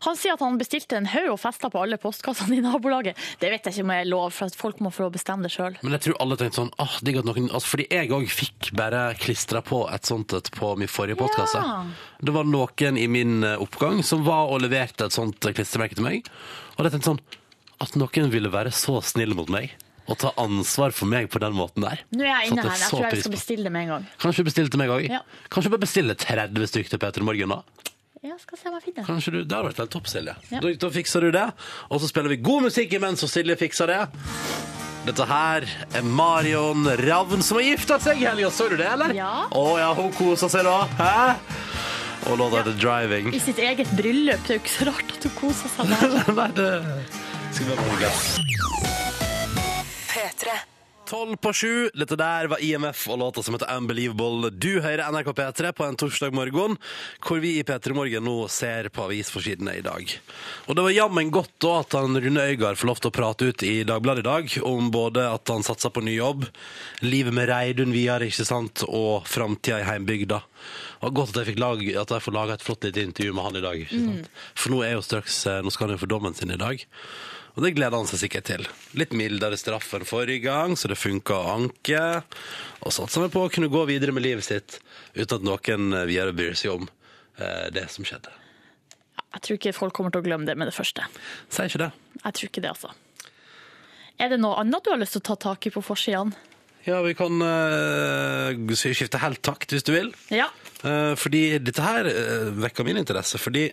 Han 0.06 0.18
sier 0.18 0.36
at 0.36 0.44
han 0.44 0.60
bestilte 0.60 1.00
en 1.00 1.08
haug 1.10 1.32
og 1.34 1.40
festa 1.42 1.70
på 1.72 1.82
alle 1.82 1.98
postkassene 1.98 2.60
i 2.60 2.62
nabolaget. 2.62 3.18
Det 3.42 3.50
vet 3.50 3.66
jeg 3.66 3.74
ikke 3.74 3.86
om 3.88 3.94
jeg 3.96 4.04
er 4.04 4.10
lov, 4.12 4.28
for 4.36 4.52
at 4.52 4.58
folk 4.58 4.82
må 4.84 4.92
få 4.94 5.08
bestemme 5.14 5.46
det 5.46 5.52
sjøl. 5.56 5.80
Men 5.82 5.96
jeg 5.96 6.06
tror 6.06 6.20
alle 6.22 6.38
tenkte 6.38 6.60
sånn 6.60 6.72
ah, 6.78 6.94
digg 7.02 7.18
at 7.22 7.26
noen, 7.26 7.50
altså, 7.50 7.72
Fordi 7.74 7.88
jeg 7.90 8.12
òg 8.14 8.30
fikk 8.30 8.70
bare 8.78 9.02
klistra 9.18 9.64
på 9.66 9.82
et 9.90 10.06
sånt 10.06 10.36
et 10.38 10.52
på 10.54 10.70
min 10.78 10.90
forrige 10.90 11.18
postkasse. 11.18 11.58
Ja. 11.58 11.82
Det 12.22 12.34
var 12.34 12.46
noen 12.46 13.02
i 13.02 13.08
min 13.10 13.42
eh, 13.46 13.58
oppgang 13.58 14.04
som 14.06 14.22
var 14.26 14.52
og 14.52 14.62
leverte 14.62 15.08
et 15.08 15.16
sånt 15.16 15.42
eh, 15.42 15.54
klistremerke 15.58 15.98
til 15.98 16.06
meg. 16.06 16.30
Og 16.76 16.86
jeg 16.86 16.94
tenkte 16.94 17.12
sånn 17.12 17.22
At 17.82 17.94
noen 17.98 18.30
ville 18.30 18.50
være 18.50 18.70
så 18.74 19.00
snill 19.06 19.34
mot 19.38 19.50
meg 19.50 19.74
og 20.08 20.16
ta 20.20 20.32
ansvar 20.40 20.94
for 20.96 21.10
meg 21.10 21.28
på 21.32 21.40
den 21.42 21.52
måten 21.56 21.84
der. 21.84 22.00
Nå 22.16 22.24
er 22.24 22.30
jeg 22.32 22.52
inne 22.52 22.64
her. 22.64 22.78
Jeg 22.80 22.88
tror 22.90 23.04
jeg 23.08 23.22
skal 23.24 23.34
bestille 23.34 23.68
det 23.68 23.72
med 23.74 23.86
en 23.86 23.92
gang. 23.94 24.06
Kanskje 24.22 24.44
bestille 24.48 24.72
til 24.72 24.80
meg 24.80 24.92
òg? 24.94 25.04
Ja. 25.12 25.20
Kanskje 25.52 25.72
bare 25.74 25.84
bestille 25.84 26.16
30 26.16 26.70
stykker 26.72 26.94
til 26.94 27.02
Peter 27.02 27.24
i 27.24 27.28
Morgen, 27.28 27.52
da? 27.58 27.60
Ja, 28.24 28.34
skal 28.40 28.58
se 28.58 28.66
om 28.70 28.74
jeg 28.78 28.88
finner. 28.88 29.04
Kanskje 29.06 29.32
du, 29.36 29.38
Det 29.44 29.54
hadde 29.54 29.68
vært 29.68 29.82
helt 29.84 29.92
topp, 29.94 30.08
Silje. 30.10 30.34
Ja. 30.50 30.62
Da, 30.64 30.72
da 30.82 30.90
fikser 30.90 31.22
du 31.22 31.30
det. 31.36 31.44
Og 31.92 32.00
så 32.02 32.08
spiller 32.10 32.32
vi 32.32 32.40
god 32.42 32.66
musikk 32.66 32.96
imens, 32.98 33.22
og 33.22 33.30
Silje 33.30 33.54
fikser 33.60 33.92
det. 33.92 34.00
Dette 35.06 35.24
her 35.28 35.64
er 35.96 36.02
Marion 36.04 36.88
Ravn 37.04 37.44
som 37.46 37.60
har 37.60 37.68
gifta 37.68 38.00
seg 38.02 38.24
i 38.24 38.26
helga. 38.26 38.50
Så 38.52 38.66
du 38.72 38.76
det, 38.80 38.88
eller? 38.90 39.14
Ja. 39.16 39.46
Å 39.54 39.66
ja, 39.78 39.92
hun 39.96 40.10
koser 40.18 40.50
seg 40.52 40.66
da. 40.66 40.80
Hæ? 40.98 41.36
Og 42.28 42.40
låta 42.40 42.60
heter 42.64 42.74
'Driving'. 42.80 43.30
I 43.34 43.40
sitt 43.40 43.58
eget 43.62 43.88
bryllup. 43.96 44.42
Det 44.48 44.56
er 44.56 44.58
jo 44.58 44.64
ikke 44.64 44.74
så 44.74 44.90
rart 44.90 45.14
at 45.16 45.28
hun 45.28 45.36
koser 45.38 45.70
seg 45.76 45.94
der. 45.94 46.32
Nei, 46.40 46.50
det 46.58 46.72
skal 47.54 47.70
vi 47.70 47.76
bare 47.78 48.00
glemme. 48.02 49.07
P3. 50.18 50.48
Tolv 51.06 51.36
på 51.36 51.52
sju. 51.52 51.90
Dette 51.94 52.16
der 52.18 52.48
var 52.50 52.62
IMF 52.64 53.04
og 53.08 53.18
låta 53.18 53.42
som 53.42 53.54
heter 53.54 53.70
Unbelievable. 53.76 54.50
Du 54.50 54.80
hører 54.82 55.06
NRK 55.12 55.30
P3 55.30 55.70
på 55.72 55.84
en 55.86 55.96
torsdag 55.96 56.34
morgen, 56.34 56.74
hvor 57.22 57.38
vi 57.38 57.52
i 57.60 57.62
P3 57.62 57.94
Morgen 57.94 58.26
nå 58.26 58.34
ser 58.50 58.90
på 58.90 59.04
avisforsidene 59.06 59.76
i 59.78 59.84
dag. 59.86 60.10
Og 60.66 60.74
det 60.74 60.84
var 60.88 60.96
jammen 60.96 61.30
godt 61.30 61.54
da 61.62 61.76
at 61.84 61.96
han 61.96 62.18
Rune 62.18 62.48
Øygard 62.50 62.80
får 62.80 62.90
lov 62.90 63.00
til 63.00 63.12
å 63.12 63.14
prate 63.14 63.48
ut 63.52 63.64
i 63.64 63.72
Dagbladet 63.86 64.26
i 64.26 64.28
dag 64.28 64.58
om 64.72 64.90
både 64.92 65.28
at 65.30 65.54
han 65.54 65.64
satser 65.64 65.94
på 65.94 66.02
ny 66.02 66.18
jobb, 66.18 66.44
livet 67.06 67.38
med 67.38 67.48
Reidun 67.52 67.94
videre, 67.94 68.26
ikke 68.26 68.48
sant, 68.50 68.82
og 68.90 69.30
framtida 69.30 69.78
i 69.84 69.88
heimbygda. 69.88 70.42
Og 71.06 71.14
godt 71.14 71.36
at 71.36 71.44
jeg, 71.44 71.52
fikk 71.52 71.62
lag, 71.62 71.88
at 72.02 72.18
jeg 72.18 72.26
får 72.26 72.36
laga 72.40 72.58
et 72.58 72.66
flott 72.66 72.90
lite 72.90 73.06
intervju 73.06 73.38
med 73.38 73.46
han 73.46 73.62
i 73.62 73.66
dag. 73.70 73.86
Ikke 73.86 74.04
sant? 74.04 74.30
For 74.58 74.74
nå 74.74 74.82
er 74.82 74.96
jo 74.98 75.06
straks 75.06 75.44
eh, 75.46 75.62
Nå 75.62 75.70
skal 75.70 75.86
han 75.86 75.94
jo 75.94 76.02
få 76.02 76.10
dommen 76.10 76.34
sin 76.34 76.50
i 76.50 76.58
dag. 76.58 76.82
Og 77.58 77.64
det 77.64 77.72
gleder 77.74 77.98
han 77.98 78.06
seg 78.06 78.20
sikkert 78.22 78.46
til. 78.46 78.66
Litt 78.94 79.10
mildere 79.18 79.56
straff 79.58 79.90
enn 79.98 80.06
forrige 80.06 80.44
gang, 80.44 80.76
så 80.78 80.86
det 80.92 80.94
funka 81.00 81.34
å 81.34 81.54
anke. 81.56 82.02
Og 82.86 82.94
satser 82.94 83.24
vi 83.24 83.32
på 83.34 83.42
å 83.42 83.50
kunne 83.50 83.70
gå 83.72 83.82
videre 83.88 84.14
med 84.14 84.22
livet 84.22 84.46
sitt 84.46 84.76
uten 85.16 85.40
at 85.40 85.46
noen 85.48 85.96
eh, 85.98 86.06
videre 86.06 86.36
bryr 86.38 86.54
seg 86.54 86.76
om 86.76 86.86
eh, 86.86 87.66
det 87.74 87.88
som 87.90 88.06
skjedde. 88.06 88.30
Jeg 89.34 89.42
tror 89.42 89.58
ikke 89.58 89.74
folk 89.74 89.96
kommer 89.98 90.14
til 90.14 90.22
å 90.22 90.28
glemme 90.28 90.46
det 90.46 90.54
med 90.54 90.70
det 90.70 90.76
første. 90.76 91.08
Sier 91.50 91.66
ikke 91.66 91.82
det. 91.82 91.90
Jeg 92.22 92.38
tror 92.38 92.52
ikke 92.52 92.62
det, 92.62 92.76
altså. 92.76 92.94
Er 94.22 94.30
det 94.30 94.38
noe 94.38 94.62
annet 94.62 94.86
du 94.86 94.94
har 94.94 95.02
lyst 95.02 95.18
til 95.18 95.24
å 95.24 95.28
ta 95.32 95.40
tak 95.50 95.66
i 95.66 95.74
på 95.74 95.82
forsidene? 95.82 96.38
Ja, 96.86 97.02
vi 97.04 97.12
kan 97.18 97.42
uh, 97.42 98.74
skifte 98.78 99.20
helt 99.20 99.42
takt 99.44 99.74
hvis 99.74 99.84
du 99.84 99.92
vil. 99.92 100.12
Ja. 100.32 100.46
Uh, 100.80 101.12
fordi 101.18 101.58
dette 101.60 101.84
her 101.84 102.06
uh, 102.06 102.48
vekker 102.62 102.86
min 102.86 103.00
interesse. 103.00 103.36
Fordi 103.42 103.66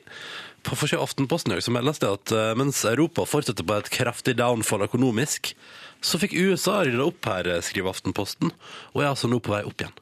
på 0.65 0.77
forsiden 0.77 1.01
av 1.01 1.09
Aftenposten 1.09 1.53
i 1.53 1.55
dag 1.55 1.63
så 1.63 1.73
meldes 1.73 2.01
det 2.01 2.11
at 2.11 2.33
eh, 2.35 2.53
mens 2.57 2.81
Europa 2.89 3.25
fortsetter 3.29 3.65
på 3.67 3.77
et 3.77 3.91
kraftig 3.93 4.37
downfall 4.39 4.85
økonomisk, 4.87 5.53
så 6.05 6.19
fikk 6.21 6.35
USA 6.37 6.81
rydda 6.85 7.05
opp 7.05 7.29
her, 7.29 7.49
eh, 7.51 7.61
skriver 7.65 7.93
Aftenposten, 7.93 8.51
og 8.93 9.03
er 9.03 9.11
altså 9.11 9.29
nå 9.31 9.41
på 9.43 9.53
vei 9.55 9.63
opp 9.67 9.85
igjen. 9.85 10.01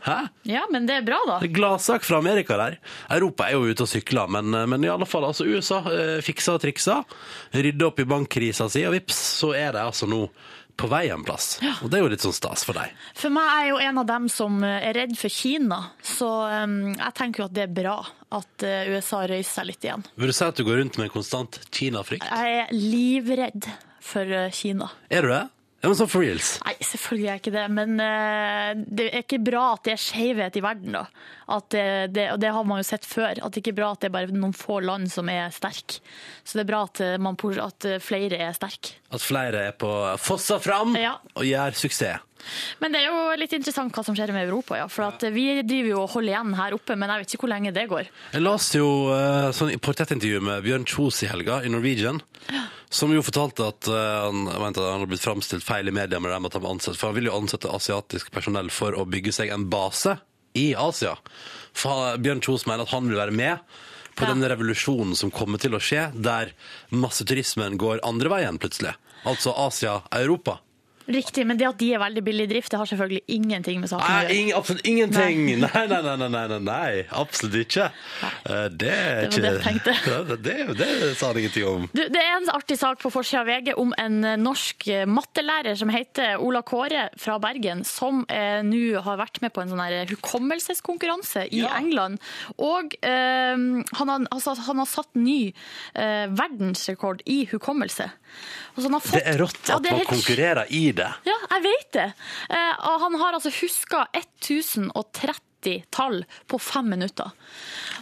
Hæ? 0.00 0.18
ja, 0.48 0.62
men 0.70 0.86
det 0.86 0.94
er 1.00 1.04
bra, 1.04 1.18
da. 1.28 1.38
Det 1.42 1.50
er 1.50 1.56
Gladsak 1.58 2.06
fra 2.06 2.20
Amerika 2.22 2.56
der. 2.56 2.78
Europa 3.12 3.48
er 3.48 3.58
jo 3.58 3.68
ute 3.68 3.84
og 3.84 3.90
sykler, 3.90 4.30
men, 4.32 4.54
men 4.70 4.86
i 4.86 4.88
alle 4.88 5.06
fall, 5.08 5.26
altså 5.28 5.44
USA 5.44 5.82
eh, 5.90 6.20
fiksa 6.24 6.56
og 6.56 6.62
triksa. 6.64 7.00
Rydda 7.52 7.90
opp 7.90 8.00
i 8.00 8.08
bankkrisa 8.08 8.70
si, 8.72 8.84
og 8.88 8.94
vips, 8.96 9.18
så 9.42 9.52
er 9.58 9.74
de 9.76 9.82
altså 9.84 10.08
nå 10.08 10.22
på 10.76 10.88
vei 10.90 11.06
en 11.14 11.24
plass. 11.26 11.58
Og 11.82 11.90
det 11.90 11.98
er 11.98 12.04
jo 12.04 12.10
litt 12.12 12.24
sånn 12.24 12.36
stas 12.36 12.64
for 12.66 12.76
deg. 12.76 12.92
For 13.18 13.32
meg 13.34 13.50
er 13.52 13.68
jo 13.70 13.80
en 13.84 14.00
av 14.02 14.08
dem 14.08 14.28
som 14.32 14.58
er 14.66 14.94
redd 14.96 15.14
for 15.18 15.32
Kina, 15.32 15.80
så 16.02 16.30
um, 16.64 16.76
jeg 16.92 17.16
tenker 17.18 17.44
jo 17.44 17.48
at 17.48 17.56
det 17.56 17.66
er 17.66 17.74
bra 17.76 17.96
at 18.34 18.66
uh, 18.66 18.92
USA 18.94 19.24
røyser 19.30 19.50
seg 19.60 19.68
litt 19.70 19.86
igjen. 19.86 20.06
Vil 20.18 20.32
du 20.32 20.36
si 20.36 20.46
at 20.46 20.58
du 20.58 20.64
går 20.66 20.80
rundt 20.82 20.98
med 20.98 21.08
en 21.08 21.14
konstant 21.14 21.60
Kina-frykt? 21.70 22.26
Jeg 22.26 22.62
er 22.64 22.72
livredd 22.74 23.68
for 24.04 24.28
uh, 24.28 24.48
Kina. 24.54 24.90
Er 25.14 25.26
du 25.26 25.32
det? 25.34 25.44
Ja, 25.84 25.90
men 25.90 25.98
sånn 25.98 26.08
for 26.08 26.24
reals. 26.24 26.54
Nei, 26.64 26.72
selvfølgelig 26.80 27.26
er 27.26 27.34
jeg 27.34 27.40
ikke 27.42 27.50
det, 27.52 27.64
men 27.76 27.90
uh, 28.00 28.70
det 28.88 29.08
er 29.10 29.20
ikke 29.20 29.38
bra 29.44 29.64
at 29.74 29.82
det 29.84 29.92
er 29.92 30.00
skjevhet 30.00 30.56
i 30.56 30.62
verden, 30.64 30.96
da. 30.96 31.02
At 31.52 31.66
det, 31.74 31.84
det, 32.16 32.24
og 32.32 32.40
det 32.40 32.52
har 32.56 32.64
man 32.64 32.80
jo 32.80 32.86
sett 32.88 33.04
før, 33.04 33.36
at 33.36 33.52
det 33.52 33.60
ikke 33.60 33.74
er 33.74 33.80
bra 33.82 33.90
at 33.92 34.00
det 34.00 34.08
er 34.08 34.14
bare 34.16 34.32
noen 34.32 34.56
få 34.56 34.78
land 34.80 35.12
som 35.12 35.28
er 35.28 35.52
sterke. 35.52 36.00
Så 36.40 36.56
det 36.56 36.64
er 36.64 36.70
bra 36.72 36.84
at, 36.88 37.02
uh, 37.04 37.18
man, 37.20 37.36
at 37.36 37.88
flere 38.00 38.40
er 38.46 38.56
sterke. 38.56 38.96
At 39.12 39.20
flere 39.20 39.66
er 39.68 39.76
på 39.76 39.92
fossa 40.24 40.56
fram 40.64 40.96
Ja. 40.96 41.18
og 41.36 41.44
gjør 41.44 41.76
suksess. 41.76 42.24
Men 42.82 42.92
det 42.94 43.00
er 43.02 43.08
jo 43.12 43.36
litt 43.40 43.52
interessant 43.56 43.94
hva 43.94 44.04
som 44.06 44.16
skjer 44.16 44.32
med 44.34 44.48
Europa, 44.48 44.78
ja. 44.80 44.88
For 44.92 45.06
at 45.06 45.24
vi 45.34 45.46
driver 45.64 45.90
jo 45.94 46.00
og 46.02 46.14
holder 46.16 46.34
igjen 46.34 46.56
her 46.58 46.76
oppe, 46.76 46.96
men 46.96 47.12
jeg 47.12 47.22
vet 47.24 47.34
ikke 47.36 47.46
hvor 47.46 47.52
lenge 47.54 47.74
det 47.76 47.86
går. 47.92 48.08
Jeg 48.34 48.44
leste 48.44 48.80
jo 48.80 48.88
uh, 49.12 49.50
sånn 49.56 49.74
portrettintervju 49.84 50.40
med 50.44 50.64
Bjørn 50.66 50.88
Kjos 50.88 51.22
i 51.24 51.30
helga 51.30 51.60
i 51.64 51.72
Norwegian. 51.72 52.20
Som 52.94 53.10
jo 53.10 53.24
fortalte 53.26 53.66
at 53.72 53.88
uh, 53.90 54.28
han, 54.28 54.44
mente 54.46 54.78
at 54.78 54.86
han 54.86 55.00
hadde 55.00 55.10
blitt 55.10 55.24
framstilt 55.24 55.64
feil 55.66 55.90
i 55.90 55.94
media 55.94 56.20
med 56.22 56.30
det 56.30 56.38
med 56.38 56.52
at 56.52 56.58
han 56.60 56.62
var 56.62 56.76
ansatt, 56.76 56.98
for 57.00 57.10
han 57.10 57.16
vil 57.18 57.26
jo 57.26 57.34
ansette 57.34 57.72
asiatisk 57.74 58.30
personell 58.34 58.70
for 58.70 58.94
å 58.94 59.06
bygge 59.10 59.32
seg 59.34 59.50
en 59.50 59.66
base 59.72 60.14
i 60.54 60.68
Asia. 60.78 61.16
For 61.74 62.14
Bjørn 62.22 62.42
Kjos 62.44 62.68
mener 62.70 62.86
at 62.86 62.94
han 62.94 63.08
vil 63.10 63.18
være 63.18 63.34
med 63.34 63.58
på 64.14 64.22
Ja. 64.22 64.30
den 64.30 64.46
revolusjonen 64.46 65.16
som 65.18 65.32
kommer 65.34 65.58
til 65.58 65.74
å 65.74 65.82
skje, 65.82 66.12
der 66.14 66.52
masseturismen 66.94 67.74
går 67.82 68.04
andre 68.06 68.30
veien 68.30 68.60
plutselig. 68.62 68.94
Altså 69.26 69.50
Asia-Europa. 69.58 70.60
Riktig, 71.04 71.44
men 71.46 71.58
det 71.60 71.66
at 71.68 71.76
de 71.80 71.90
er 71.92 72.00
veldig 72.00 72.22
billig 72.24 72.46
i 72.46 72.50
drift, 72.54 72.70
det 72.72 72.78
har 72.80 72.88
selvfølgelig 72.88 73.22
ingenting 73.34 73.80
med 73.82 73.90
saken 73.90 74.04
å 74.04 74.20
gjøre. 74.22 74.36
Ingen, 74.40 74.54
absolutt 74.56 74.86
ingenting! 74.88 75.42
Nei, 75.60 75.82
nei, 75.90 75.98
nei, 76.06 76.14
nei, 76.16 76.28
nei, 76.48 76.58
nei, 76.64 76.92
absolutt 77.12 77.58
ikke. 77.60 77.90
Eh, 78.48 78.68
Det 78.72 78.88
er 78.88 79.28
Det 79.28 79.28
var 79.28 79.28
ikke 79.28 79.42
det 79.44 79.52
jeg 79.52 79.64
tenkte. 79.66 79.96
Det, 80.44 80.54
det, 80.78 80.86
det 81.02 81.10
sa 81.18 81.28
han 81.32 81.38
ingenting 81.42 81.66
om. 81.68 81.84
Du, 81.92 82.00
det 82.08 82.20
er 82.22 82.38
en 82.38 82.48
artig 82.54 82.78
sak 82.80 82.98
på 83.02 83.10
forsida 83.12 83.42
av 83.42 83.50
VG 83.50 83.74
om 83.80 83.92
en 84.00 84.16
eh, 84.24 84.38
norsk 84.40 84.88
eh, 84.88 85.04
mattelærer 85.08 85.76
som 85.78 85.92
heter 85.92 86.40
Ola 86.42 86.62
Kåre 86.66 87.08
fra 87.20 87.36
Bergen, 87.42 87.84
som 87.84 88.24
eh, 88.32 88.62
nå 88.64 89.00
har 89.04 89.20
vært 89.20 89.42
med 89.44 89.52
på 89.54 89.62
en 89.62 89.72
sånn 89.74 89.82
her 89.84 90.08
hukommelseskonkurranse 90.10 91.46
i 91.52 91.64
England. 91.68 92.20
Og 92.56 92.96
eh, 93.04 93.54
han, 93.54 94.14
har, 94.14 94.26
altså, 94.32 94.56
han 94.66 94.80
har 94.82 94.88
satt 94.90 95.12
ny 95.18 95.52
eh, 95.94 96.26
verdensrekord 96.32 97.22
i 97.30 97.44
hukommelse. 97.52 98.08
Han 98.74 98.92
har 98.96 99.00
fått, 99.00 99.12
Det 99.12 99.22
er 99.30 99.38
rått 99.38 99.60
at 99.62 99.70
ja, 99.70 99.78
er 99.78 99.98
man 100.00 100.06
konkurrerer 100.08 100.70
i 100.74 100.84
det. 100.96 101.10
Ja, 101.28 101.36
jeg 101.54 101.64
vet 101.68 101.90
det. 101.94 102.08
Eh, 102.50 102.72
og 102.90 103.00
han 103.04 103.18
har 103.20 103.36
altså 103.38 103.52
huska 103.54 104.06
1030 104.12 105.84
tall 105.94 106.24
på 106.50 106.58
fem 106.60 106.90
minutter. 106.90 107.30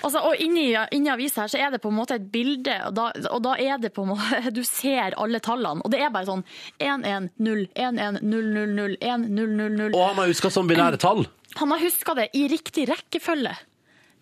Altså, 0.03 0.23
og 0.27 0.41
inni, 0.43 0.73
inni 0.91 1.13
avisa 1.13 1.45
her 1.45 1.53
så 1.53 1.61
er 1.63 1.75
det 1.75 1.83
på 1.85 1.93
en 1.93 1.99
måte 2.01 2.17
et 2.19 2.25
bilde, 2.33 2.75
og 2.89 2.97
da, 2.97 3.11
og 3.31 3.45
da 3.45 3.53
er 3.61 3.79
det 3.79 3.93
på 3.95 4.03
en 4.03 4.15
måte 4.15 4.41
Du 4.57 4.65
ser 4.67 5.15
alle 5.21 5.39
tallene, 5.45 5.85
og 5.85 5.93
det 5.93 6.01
er 6.03 6.11
bare 6.15 6.27
sånn 6.27 6.43
1-1-0, 6.83 7.69
1-1-0-0-0, 7.77 8.97
1-0-0-0. 8.99 9.93
Og 9.93 10.03
han 10.09 10.23
har 10.25 10.33
huska 10.33 10.51
sånn 10.51 10.71
binære 10.71 10.99
tall. 11.03 11.27
Han 11.61 11.71
har 11.75 11.85
huska 11.85 12.17
det 12.19 12.31
i 12.39 12.49
riktig 12.51 12.89
rekkefølge. 12.91 13.55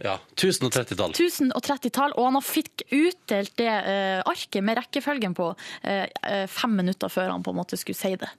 Ja. 0.00 0.16
1030-tall. 0.36 1.12
1030 1.12 1.92
tall, 1.92 2.14
og 2.16 2.30
han 2.30 2.38
har 2.38 2.46
fikk 2.46 2.86
utdelt 2.88 3.52
det 3.60 3.70
uh, 3.70 4.20
arket 4.28 4.64
med 4.64 4.78
rekkefølgen 4.80 5.36
på 5.36 5.50
eh, 5.84 6.06
fem 6.48 6.78
minutter 6.80 7.12
før 7.12 7.34
han 7.34 7.44
på 7.44 7.52
en 7.52 7.60
måte 7.60 7.78
skulle 7.80 7.98
si 7.98 8.14
det. 8.20 8.30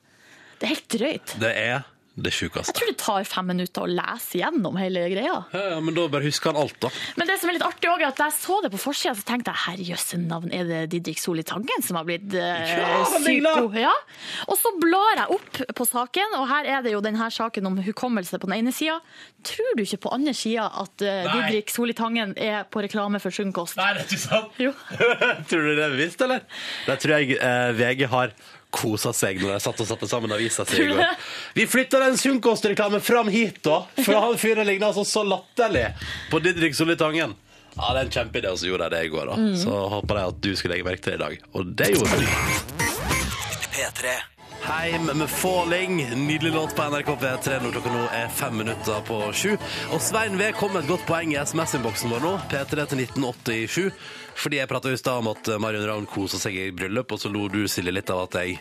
Det 0.58 0.67
er 0.67 0.74
helt 0.76 0.89
drøyt. 0.93 1.36
Det 1.41 1.52
er 1.58 1.84
det 2.12 2.34
Jeg 2.36 2.52
tror 2.52 2.89
det 2.89 2.97
tar 3.00 3.24
fem 3.24 3.45
minutter 3.47 3.86
å 3.86 3.88
lese 3.88 4.41
gjennom 4.41 4.76
hele 4.76 5.06
greia. 5.13 5.38
Ja, 5.56 5.62
ja, 5.71 5.78
men 5.80 5.95
da 5.95 6.10
bare 6.12 6.26
husker 6.28 6.52
han 6.52 6.60
alt, 6.60 6.76
da. 6.84 6.89
Men 7.15 7.30
det 7.30 7.38
som 7.39 7.47
er 7.47 7.56
litt 7.56 7.63
artig 7.63 7.88
også, 7.88 8.04
er 8.04 8.10
at 8.10 8.19
da 8.19 8.28
jeg 8.28 8.36
så 8.36 8.58
det 8.65 8.71
på 8.74 8.82
forsida, 8.84 9.13
så 9.15 9.24
tenkte 9.30 9.54
jeg 9.54 9.62
herre 9.63 9.86
jøsse 9.93 10.19
navn, 10.19 10.52
er 10.52 10.67
det 10.67 10.82
Didrik 10.91 11.21
Soli 11.24 11.45
Tangen 11.47 11.86
som 11.88 12.02
har 12.02 12.10
blitt 12.10 12.36
eh, 12.36 12.76
Ja, 12.76 13.00
psyko? 13.15 13.71
Ja. 13.80 13.95
Og 14.52 14.60
så 14.60 14.74
blar 14.84 15.21
jeg 15.21 15.38
opp 15.38 15.62
på 15.80 15.88
saken, 15.88 16.36
og 16.41 16.47
her 16.52 16.67
er 16.76 16.84
det 16.84 16.97
jo 16.97 17.02
denne 17.06 17.32
saken 17.32 17.71
om 17.71 17.80
hukommelse 17.88 18.43
på 18.43 18.52
den 18.52 18.60
ene 18.60 18.76
sida. 18.76 19.00
Tror 19.47 19.80
du 19.80 19.86
ikke 19.88 20.04
på 20.10 20.15
andre 20.19 20.36
sida 20.36 20.67
at 20.84 21.08
eh, 21.08 21.32
Didrik 21.32 21.71
Soli 21.71 21.95
Tangen 21.95 22.36
er 22.36 22.67
på 22.67 22.84
reklame 22.84 23.24
for 23.24 23.32
sunnkost? 23.32 23.80
Nei, 23.80 23.93
det 23.95 24.04
er 24.04 24.12
ikke 24.12 24.26
sant! 24.28 24.60
Jo. 24.60 24.76
tror 25.47 25.63
du 25.63 25.76
det 25.80 25.86
er 25.88 25.95
bevisst, 25.95 26.28
eller? 26.28 26.43
Det 26.89 27.00
tror 27.06 27.21
jeg 27.21 27.39
eh, 27.39 27.69
VG 27.80 28.10
har 28.12 28.36
kosa 28.71 29.12
seg 29.15 29.41
når 29.41 29.55
de 29.55 29.60
satt 29.63 29.84
og 29.84 29.89
satte 29.89 30.10
sammen 30.10 30.34
avisa 30.36 30.65
si 30.67 30.81
i 30.81 30.89
går. 30.89 31.03
Vi 31.57 31.67
flytta 31.69 31.99
den 32.05 32.17
sunnkostreklamen 32.17 33.03
fram 33.03 33.29
hit, 33.31 33.62
da! 33.67 33.84
For 33.99 34.17
han 34.17 34.39
fyren 34.41 34.67
ligner 34.67 34.91
altså 34.91 35.05
så 35.07 35.25
latterlig 35.27 35.89
på 36.31 36.41
Didrik 36.43 36.77
Solli 36.77 36.97
Tangen. 36.99 37.36
Ja, 37.75 37.93
det 37.93 38.01
er 38.01 38.05
en 38.05 38.12
kjempeidé, 38.12 38.51
og 38.51 38.60
så 38.60 38.67
gjorde 38.67 38.89
de 38.89 38.97
det 38.97 39.05
i 39.07 39.13
går, 39.13 39.31
da. 39.31 39.38
Mm. 39.39 39.55
Så 39.62 39.77
håper 39.95 40.19
jeg 40.19 40.34
at 40.34 40.41
du 40.43 40.51
skulle 40.60 40.75
legge 40.75 40.88
merke 40.89 41.05
til 41.05 41.15
det 41.15 41.19
i 41.19 41.23
dag. 41.23 41.47
Og 41.55 41.71
det 41.79 41.93
gjorde 41.93 42.19
du. 42.19 42.27
P3. 43.71 44.17
Heim 44.62 45.07
med 45.17 45.29
Falling. 45.29 46.25
Nydelig 46.27 46.51
låt 46.53 46.75
på 46.75 46.84
NRK 46.84 47.07
P3 47.21 47.62
når 47.63 47.71
klokka 47.77 47.93
nå 47.95 48.01
er 48.13 48.27
fem 48.36 48.60
minutter 48.62 48.99
på 49.07 49.17
sju. 49.34 49.55
Og 49.95 50.03
Svein 50.03 50.38
V 50.38 50.51
kom 50.57 50.75
med 50.75 50.84
et 50.84 50.91
godt 50.91 51.07
poeng 51.07 51.34
i 51.34 51.39
SMS-innboksen 51.41 52.13
vår 52.13 52.21
nå. 52.21 52.34
P3 52.51 52.86
til 52.91 53.01
1987. 53.07 53.88
Fordi 54.36 54.62
jeg 54.62 54.70
prata 54.72 54.91
i 54.91 54.98
stad 55.00 55.22
om 55.22 55.32
at 55.34 55.50
Marion 55.62 55.88
Ravn 55.88 56.08
kosa 56.10 56.39
seg 56.41 56.56
i 56.58 56.70
bryllup, 56.76 57.12
og 57.12 57.20
så 57.22 57.32
lo 57.32 57.48
du, 57.52 57.63
Silje, 57.70 57.94
litt 57.94 58.10
av 58.13 58.26
at 58.28 58.39
jeg 58.41 58.60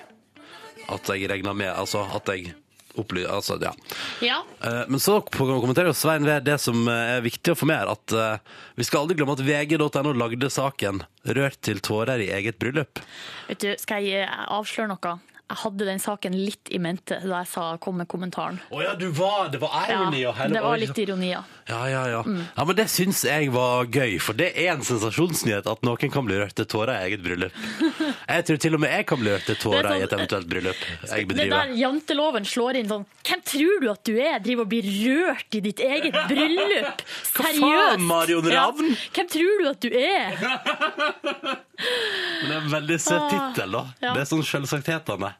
At 0.90 1.06
jeg 1.12 1.28
regna 1.30 1.52
med 1.54 1.70
Altså 1.70 2.02
at 2.16 2.28
jeg 2.32 2.54
opply... 2.98 3.24
Altså, 3.26 3.58
ja. 3.62 3.72
Ja. 4.20 4.40
Eh, 4.64 4.82
Men 4.88 5.00
så 5.00 5.20
kommenterer 5.22 5.90
jo 5.90 5.96
Svein 5.96 6.26
ved 6.26 6.44
det 6.48 6.58
som 6.62 6.82
eh, 6.90 7.16
er 7.16 7.24
viktig 7.24 7.54
å 7.54 7.58
få 7.58 7.68
med 7.70 7.78
her, 7.78 7.92
at 7.94 8.14
eh, 8.16 8.58
vi 8.80 8.86
skal 8.86 9.04
aldri 9.04 9.18
glemme 9.20 9.36
at 9.36 9.44
vg.no 9.46 10.14
lagde 10.16 10.50
saken 10.50 11.04
'Rørt 11.24 11.60
til 11.62 11.82
tårer 11.84 12.22
i 12.24 12.30
eget 12.34 12.58
bryllup'. 12.58 13.02
Vet 13.48 13.62
du, 13.62 13.70
skal 13.78 14.06
jeg 14.06 14.24
eh, 14.26 14.46
avsløre 14.50 14.90
noe? 14.90 15.18
Jeg 15.50 15.58
hadde 15.64 15.86
den 15.88 15.98
saken 15.98 16.34
litt 16.38 16.70
i 16.70 16.78
mente 16.78 17.16
da 17.24 17.40
jeg 17.40 17.48
sa, 17.50 17.64
kom 17.82 17.96
med 17.98 18.06
kommentaren. 18.10 18.60
Å 18.70 18.82
ja, 18.84 18.92
du 18.94 19.08
var, 19.16 19.48
det 19.50 19.58
var 19.58 19.72
ironi 19.90 20.20
hele 20.22 20.54
det 20.54 20.62
var 20.62 20.78
litt 20.78 20.98
ironi, 21.02 21.32
ja. 21.32 21.40
Ja, 21.66 21.80
ja, 21.90 22.02
ja. 22.10 22.20
ja 22.56 22.64
men 22.66 22.76
det 22.78 22.86
syns 22.90 23.24
jeg 23.26 23.50
var 23.54 23.88
gøy, 23.90 24.16
for 24.22 24.38
det 24.38 24.52
er 24.54 24.72
en 24.76 24.84
sensasjonsnyhet 24.86 25.66
at 25.70 25.82
noen 25.86 26.12
kan 26.14 26.26
bli 26.26 26.38
rørt 26.38 26.54
til 26.58 26.68
tårer 26.70 26.94
i 26.94 27.10
eget 27.10 27.24
bryllup. 27.26 27.58
Jeg 28.30 28.44
tror 28.46 28.58
til 28.62 28.76
og 28.76 28.80
med 28.82 28.92
jeg 28.94 29.04
kan 29.10 29.18
bli 29.18 29.30
rørt 29.32 29.46
til 29.48 29.56
tårer 29.58 29.86
er 29.88 29.90
i 29.90 29.98
sånn- 29.98 30.04
et 30.06 30.12
eventuelt 30.14 30.46
bryllup 30.50 30.80
jeg 31.10 31.26
bedriver. 31.26 31.50
Det 31.50 31.50
der 31.50 31.72
janteloven 31.80 32.44
slår 32.46 32.78
inn 32.78 32.90
sånn 32.90 33.06
Hvem 33.26 33.40
tror 33.50 33.82
du 33.82 33.86
at 33.90 34.02
du 34.06 34.12
er? 34.22 34.36
Driver 34.44 34.62
og 34.66 34.70
blir 34.70 34.86
rørt 34.86 35.58
i 35.58 35.62
ditt 35.64 35.82
eget 35.82 36.14
bryllup? 36.30 37.02
Seriøst! 37.26 37.40
Hva 37.40 37.50
faen, 37.58 38.06
Marion 38.06 38.46
Ravn? 38.54 38.92
Ja. 38.92 39.10
Hvem 39.18 39.32
tror 39.34 39.54
du 39.58 39.66
at 39.72 39.80
du 39.82 39.90
er? 39.90 40.28
Men 42.40 42.48
det 42.50 42.56
er 42.56 42.60
en 42.64 42.72
veldig 42.72 42.98
søt 43.00 43.20
Ah, 43.20 43.30
tittel, 43.32 43.72
da. 43.76 43.82
ja. 44.00 44.12
Det 44.16 44.22
er 44.22 44.28
sånn 44.30 44.44
selvsagthetene. 44.46 45.32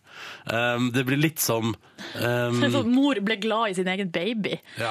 Um, 0.52 0.90
det 0.92 1.04
blir 1.08 1.16
litt 1.20 1.40
som 1.40 1.70
um, 1.72 2.58
Sånn 2.74 2.90
mor 2.92 3.20
ble 3.24 3.36
glad 3.40 3.70
i 3.72 3.76
sin 3.78 3.88
egen 3.88 4.10
baby. 4.12 4.58
ja. 4.80 4.90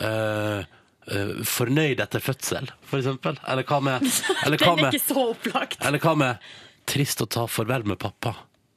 uh, 0.00 0.60
uh, 1.12 1.32
Fornøyd 1.46 2.00
etter 2.04 2.20
fødsel, 2.20 2.68
for 2.84 3.00
eksempel. 3.00 3.38
Eller 3.48 3.64
hva 3.68 3.80
med, 3.84 4.04
eller 4.44 4.60
hva 4.60 4.74
Den 4.76 4.88
er 4.90 4.98
ikke 4.98 5.06
så 5.14 5.26
opplagt. 5.32 5.78
eller 5.86 6.02
hva 6.02 6.14
med 6.18 6.50
trist 6.86 7.22
å 7.24 7.26
ta 7.26 7.46
farvel 7.50 7.86
med 7.88 7.98
pappa? 8.02 8.34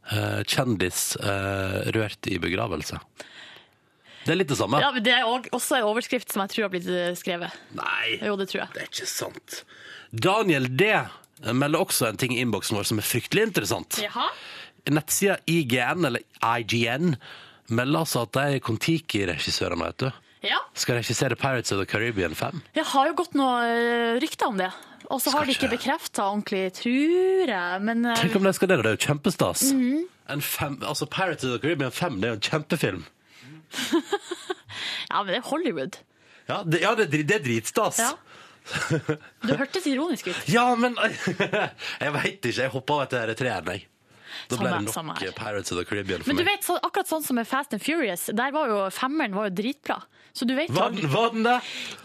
Uh, 0.09 0.39
kjendis 0.49 1.11
uh, 1.21 1.83
rørt 1.93 2.25
i 2.31 2.39
begravelse. 2.41 2.97
Det 4.25 4.33
er 4.33 4.39
litt 4.39 4.49
det 4.51 4.57
samme. 4.59 4.79
Ja, 4.81 4.89
men 4.95 5.03
Det 5.05 5.11
er 5.15 5.27
også 5.27 5.77
en 5.79 5.85
overskrift 5.89 6.31
som 6.33 6.41
jeg 6.43 6.51
tror 6.53 6.65
har 6.67 6.71
blitt 6.73 6.87
eh, 6.91 7.13
skrevet. 7.17 7.53
Nei, 7.77 8.17
Jo, 8.21 8.33
det 8.37 8.49
tror 8.51 8.59
jeg. 8.65 8.71
det 8.75 8.81
er 8.83 8.89
ikke 8.91 9.07
sant. 9.09 9.59
Daniel 10.11 10.65
D. 10.77 10.89
melder 11.54 11.80
også 11.86 12.10
en 12.10 12.17
ting 12.19 12.34
i 12.36 12.41
innboksen 12.43 12.78
vår 12.78 12.88
som 12.89 12.99
er 13.02 13.08
fryktelig 13.08 13.45
interessant. 13.49 13.99
Jaha? 14.04 14.28
Nettsida 14.89 15.38
IGN, 15.45 16.06
eller 16.08 16.23
IGN, 16.43 17.13
melder 17.69 17.99
altså 18.04 18.23
at 18.25 18.34
de 18.38 18.60
Kon-Tiki-regissørene, 18.65 19.86
vet 19.91 20.06
du, 20.06 20.10
Ja. 20.47 20.58
skal 20.73 20.95
regissere 20.97 21.36
Pirates 21.36 21.71
of 21.75 21.80
the 21.82 21.86
Caribbean 21.86 22.34
5. 22.36 22.62
Det 22.73 22.86
har 22.93 23.08
jo 23.10 23.13
gått 23.19 23.34
noen 23.36 23.65
eh, 23.67 24.19
rykter 24.23 24.47
om 24.47 24.58
det. 24.58 24.69
Og 25.10 25.19
så 25.21 25.32
har 25.34 25.45
de 25.45 25.52
ikke 25.56 25.69
bekrefta 25.71 26.25
ordentlig, 26.30 26.63
tror 26.80 27.49
jeg. 27.52 27.82
Men 27.86 28.06
eh, 28.06 28.15
Tenk 28.21 28.36
om 28.39 28.43
de 28.47 28.54
skal 28.56 28.71
det, 28.71 28.78
det 28.84 28.91
er 28.93 28.97
jo 28.97 29.04
kjempestas. 29.10 29.65
Mm. 29.75 30.06
En 30.30 30.41
fem, 30.45 30.78
altså 30.86 31.06
Pirates 31.10 31.43
of 31.45 31.56
the 31.58 31.62
Caribbean 31.63 31.91
5 31.91 32.19
det 32.21 32.30
er 32.30 32.36
jo 32.36 32.39
en 32.39 32.47
kjempefilm. 32.49 33.04
ja, 35.10 35.23
men 35.23 35.28
det 35.34 35.39
er 35.41 35.47
Hollywood. 35.49 35.99
Ja, 36.49 36.63
det, 36.65 36.82
ja, 36.82 36.95
det, 36.97 37.10
det 37.12 37.36
er 37.36 37.43
dritstas. 37.45 37.99
Ja. 38.02 38.13
Du 39.47 39.53
hørtes 39.55 39.86
ironisk 39.89 40.27
ut. 40.32 40.41
Ja, 40.51 40.67
men 40.75 40.95
Jeg 42.03 42.13
veit 42.15 42.43
ikke. 42.45 42.62
Jeg 42.63 42.73
hoppa 42.73 42.99
av 42.99 43.08
etter 43.08 43.34
treeren, 43.39 43.73
jeg. 43.75 43.88
Da 44.49 44.58
ble 44.62 44.69
det 44.69 44.86
nok. 44.86 45.21
Pirates 45.36 45.71
of 45.73 45.79
the 45.79 45.86
Caribbean 45.89 46.21
for 46.21 46.29
Men 46.29 46.38
du 46.38 46.43
meg. 46.45 46.53
vet, 46.60 46.65
så, 46.67 46.75
akkurat 46.86 47.10
sånn 47.10 47.23
som 47.25 47.36
med 47.39 47.47
Fast 47.49 47.73
and 47.73 47.82
Furious, 47.82 48.27
der 48.38 48.51
var 48.53 48.69
jo 48.69 48.77
femmeren 48.93 49.34
var 49.36 49.49
jo 49.49 49.55
dritbra. 49.58 49.97
Så 50.38 50.45
du 50.45 50.53
vet 50.55 50.69
Var 50.69 50.93
var 51.10 51.32
den 51.34 51.43
det? 51.47 51.55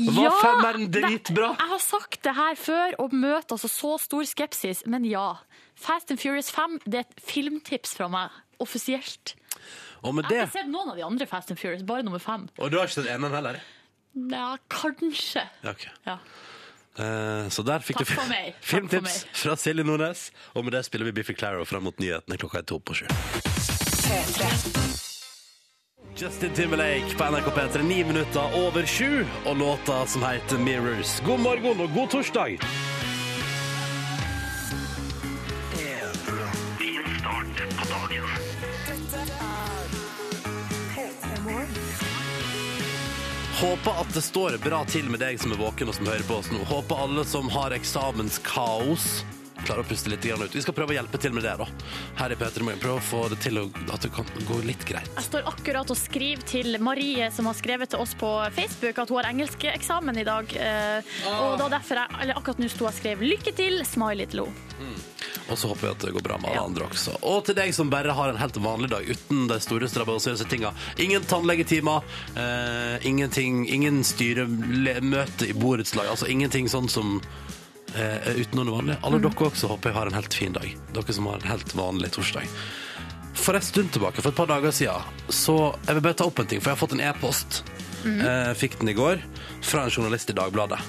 Var 0.09 0.38
femmeren 0.40 0.87
det- 0.90 1.03
dritbra? 1.05 1.50
Jeg 1.61 1.68
har 1.74 1.83
sagt 1.85 2.22
det 2.24 2.33
her 2.35 2.57
før 2.57 2.96
og 3.05 3.12
møter 3.12 3.55
altså 3.59 3.68
så 3.68 3.92
stor 4.00 4.24
skepsis, 4.27 4.83
men 4.88 5.05
ja. 5.05 5.27
Fast 5.77 6.11
and 6.11 6.20
Furious 6.22 6.48
5 6.50 6.81
det 6.88 7.03
er 7.03 7.05
et 7.05 7.20
filmtips 7.29 7.92
fra 7.98 8.09
meg, 8.09 8.33
offisielt. 8.59 9.35
Jeg 10.05 10.12
har 10.16 10.24
ikke 10.24 10.50
sett 10.57 10.72
noen 10.72 10.90
av 10.94 10.96
de 10.98 11.05
andre 11.05 11.27
Fast 11.29 11.53
and 11.53 11.61
Furious, 11.61 11.85
bare 11.87 12.03
nummer 12.09 12.20
fem. 12.24 12.48
Og 12.59 12.72
du 12.72 12.79
har 12.81 12.88
ikke 12.88 13.03
sett 13.03 13.12
eneren 13.12 13.37
heller? 13.37 13.61
Ja, 14.33 14.57
kanskje. 14.72 15.44
Ja, 15.64 15.70
ok. 15.77 15.87
Ja. 16.09 16.18
Eh, 16.98 17.48
så 17.50 17.64
der 17.66 17.83
fikk 17.83 17.98
Takk 18.02 18.09
du 18.09 18.14
for 18.14 18.30
meg. 18.30 18.52
Takk 18.54 18.61
for 18.61 18.70
filmtips 18.76 19.24
meg. 19.24 19.37
fra 19.42 19.57
Silje 19.59 19.85
Nordnes. 19.87 20.28
Og 20.54 20.64
med 20.66 20.76
det 20.76 20.85
spiller 20.87 21.11
vi 21.11 21.16
Biffy 21.20 21.35
Claro 21.38 21.64
frem 21.68 21.83
mot 21.88 21.98
nyhetene 22.02 22.38
klokka 22.40 22.62
er 22.62 22.68
to 22.70 22.78
på 22.78 22.94
sju. 23.00 23.07
Justin 26.14 26.52
Timberlake 26.54 27.16
på 27.18 27.26
NRK 27.26 27.48
P3, 27.57 27.83
ni 27.83 28.04
minutter 28.07 28.54
over 28.54 28.87
sju, 28.87 29.24
og 29.44 29.57
låta 29.59 30.07
som 30.07 30.22
heter 30.22 30.59
Mirrors. 30.62 31.18
God 31.26 31.40
morgen 31.40 31.80
og 31.80 31.90
god 31.94 32.09
torsdag! 32.14 32.59
Håper 43.64 44.00
at 44.03 44.11
det 44.12 44.20
står 44.20 44.59
bra 44.61 44.83
til 44.85 45.07
med 45.09 45.22
deg 45.22 45.38
som 45.40 45.55
er 45.55 45.57
våken 45.57 45.88
og 45.88 45.94
som 45.96 46.09
hører 46.11 46.24
på 46.29 46.37
oss 46.37 46.50
nå. 46.53 46.59
Håper 46.68 46.98
alle 47.00 47.22
som 47.24 47.46
har 47.48 47.72
eksamenskaos, 47.72 49.07
klarer 49.66 49.85
å 49.85 49.88
puste 49.88 50.11
litt 50.12 50.20
grann 50.24 50.42
ut. 50.44 50.53
Vi 50.55 50.62
skal 50.64 50.74
prøve 50.77 50.94
å 50.94 50.98
hjelpe 50.98 51.20
til 51.20 51.33
med 51.37 51.44
det, 51.46 51.55
da. 51.61 51.66
Her 52.20 52.35
i 52.35 52.38
P3 52.40 52.62
Morgen. 52.66 52.81
Prøve 52.83 53.00
å 53.00 53.05
få 53.05 53.22
det 53.33 53.40
til 53.44 53.59
å, 53.62 53.64
at 53.92 54.00
det 54.05 54.12
kan 54.14 54.24
gå 54.48 54.61
litt 54.66 54.85
greit. 54.88 55.09
Jeg 55.16 55.24
står 55.29 55.48
akkurat 55.50 55.90
og 55.90 55.96
skriver 55.98 56.44
til 56.48 56.79
Marie, 56.85 57.31
som 57.35 57.46
har 57.50 57.55
skrevet 57.59 57.90
til 57.94 58.03
oss 58.05 58.14
på 58.20 58.31
Facebook 58.57 58.98
at 58.98 59.09
hun 59.09 59.20
har 59.22 59.31
engelskeksamen 59.33 60.18
i 60.20 60.24
dag. 60.29 60.55
Eh, 60.57 61.03
Og 61.35 61.59
da 61.59 61.68
derfor 61.79 62.03
jeg, 62.03 62.20
eller 62.20 62.35
akkurat 62.38 62.59
nå 62.62 62.68
sto 62.68 62.85
jeg 62.85 62.92
og 62.94 63.00
skrev 63.00 63.18
'lykke 63.24 63.53
til', 63.57 63.85
smiley 63.87 64.27
til 64.27 64.44
henne. 64.44 65.03
Og 65.50 65.59
så 65.59 65.68
håper 65.68 65.88
jeg 65.88 65.90
at 65.96 65.98
det 66.07 66.12
går 66.14 66.22
bra 66.24 66.37
med 66.38 66.50
alle 66.50 66.57
Ja. 66.57 66.64
andre 66.64 66.85
også. 66.88 67.18
Og 67.22 67.44
til 67.44 67.55
deg 67.55 67.74
som 67.74 67.90
bare 67.90 68.12
har 68.14 68.29
en 68.31 68.37
helt 68.37 68.55
vanlig 68.57 68.88
dag 68.90 69.05
uten 69.05 69.46
de 69.46 69.59
store 69.61 69.88
strabasiøse 69.88 70.48
tinga. 70.48 70.72
Ingen 70.98 71.22
tannlegetimer, 71.22 72.03
eh, 72.37 72.98
ingenting, 73.07 73.66
ingen 73.68 74.03
styremøte 74.05 75.48
i 75.48 75.53
borettslag. 75.53 76.09
Altså 76.09 76.27
ingenting 76.31 76.66
sånn 76.68 76.88
som 76.88 77.20
eh, 77.94 78.30
er 78.30 78.40
utenom 78.40 78.68
det 78.68 78.74
vanlige. 78.76 78.98
Alle 79.07 79.20
dere 79.24 79.48
også 79.50 79.70
håper 79.70 79.90
jeg 79.90 79.98
har 79.98 80.11
en 80.11 80.18
helt 80.18 80.35
fin 80.35 80.57
dag. 80.57 80.66
Dere 80.96 81.16
som 81.16 81.30
har 81.30 81.40
en 81.40 81.52
helt 81.52 81.76
vanlig 81.78 82.11
torsdag. 82.16 82.50
For 83.35 83.59
en 83.59 83.64
stund 83.66 83.90
tilbake, 83.92 84.22
for 84.22 84.30
et 84.30 84.38
par 84.38 84.50
dager 84.50 84.74
siden, 84.74 85.14
så 85.28 85.57
jeg 85.87 85.96
vil 85.96 86.04
bare 86.07 86.18
ta 86.20 86.28
opp 86.28 86.38
en 86.38 86.50
ting, 86.50 86.62
for 86.62 86.70
jeg 86.70 86.78
har 86.78 86.83
fått 86.85 86.94
en 86.96 87.02
e-post. 87.04 87.62
Eh, 88.04 88.52
fikk 88.59 88.78
den 88.80 88.92
i 88.92 88.96
går 88.96 89.22
fra 89.64 89.85
en 89.85 89.90
journalist 89.90 90.30
i 90.30 90.37
Dagbladet. 90.37 90.80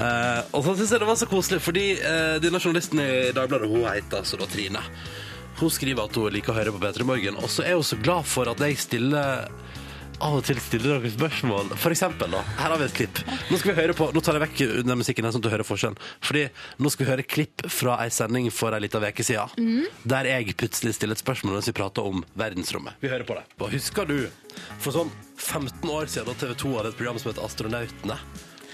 Eh, 0.00 0.42
og 0.56 0.64
så 0.64 0.76
synes 0.76 0.92
jeg 0.94 1.02
det 1.02 1.08
var 1.08 1.18
så 1.20 1.28
koselig, 1.28 1.60
fordi 1.62 1.86
eh, 1.98 2.36
denne 2.42 2.60
journalisten 2.62 3.02
i 3.02 3.10
Dagbladet, 3.36 3.68
hun 3.68 3.88
heter 3.88 4.22
altså 4.22 4.38
da 4.40 4.48
Trine. 4.48 4.82
Hun 5.60 5.72
skriver 5.72 6.06
at 6.06 6.16
hun 6.16 6.32
liker 6.32 6.54
å 6.54 6.56
høre 6.56 6.72
på 6.72 6.80
P3 6.80 7.04
Morgen, 7.08 7.40
og 7.42 7.50
så 7.52 7.66
er 7.66 7.76
hun 7.76 7.84
så 7.84 7.98
glad 8.00 8.28
for 8.30 8.48
at 8.48 8.62
jeg 8.64 8.78
stiller 8.80 9.50
av 10.20 10.36
og 10.38 10.44
til 10.46 10.58
stiller 10.62 10.98
dere 10.98 11.10
spørsmål. 11.12 11.72
For 11.80 11.94
eksempel, 11.94 12.32
da. 12.34 12.42
Her 12.58 12.74
har 12.74 12.80
vi 12.80 12.86
et 12.88 12.96
klipp. 12.96 13.20
Nå 13.50 13.58
skal 13.60 13.72
vi 13.72 13.76
høre 13.80 13.96
på, 13.96 14.10
nå 14.14 14.22
tar 14.24 14.36
jeg 14.36 14.44
vekk 14.44 14.62
den 14.86 15.00
musikken 15.00 15.26
her, 15.26 15.34
sånn 15.34 15.42
at 15.42 15.48
du 15.48 15.52
hører 15.54 15.66
forskjellen. 15.66 15.98
Fordi 16.26 16.44
nå 16.80 16.92
skal 16.92 17.06
vi 17.06 17.10
høre 17.10 17.26
klipp 17.26 17.64
fra 17.72 17.96
ei 18.04 18.10
sending 18.14 18.50
for 18.54 18.76
ei 18.76 18.82
lita 18.84 19.00
uke 19.00 19.26
siden, 19.26 19.88
der 20.04 20.28
jeg 20.30 20.56
plutselig 20.60 20.94
stiller 20.98 21.18
et 21.18 21.24
spørsmål 21.24 21.58
mens 21.58 21.70
vi 21.70 21.76
prater 21.76 22.06
om 22.06 22.24
verdensrommet. 22.38 23.00
Vi 23.02 23.10
hører 23.12 23.26
på 23.28 23.38
det. 23.38 23.46
Og 23.58 23.72
husker 23.74 24.08
du, 24.08 24.18
for 24.78 24.94
sånn 24.96 25.12
15 25.40 25.90
år 25.90 26.10
siden 26.12 26.28
da 26.28 26.36
TV 26.40 26.56
2 26.64 26.76
hadde 26.76 26.92
et 26.92 27.00
program 27.00 27.20
som 27.20 27.32
het 27.32 27.42
Astronautene, 27.44 28.18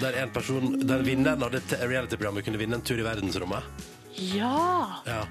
der 0.01 0.19
en 0.21 0.33
person, 0.35 0.75
der 0.85 1.05
vinneren 1.07 1.45
av 1.47 1.55
dette 1.55 1.79
reality-programmet 1.81 2.45
kunne 2.45 2.61
vinne 2.61 2.81
en 2.81 2.85
tur 2.85 3.01
i 3.01 3.07
verdensrommet? 3.07 3.87
Ja! 4.17 5.03
Ja. 5.07 5.23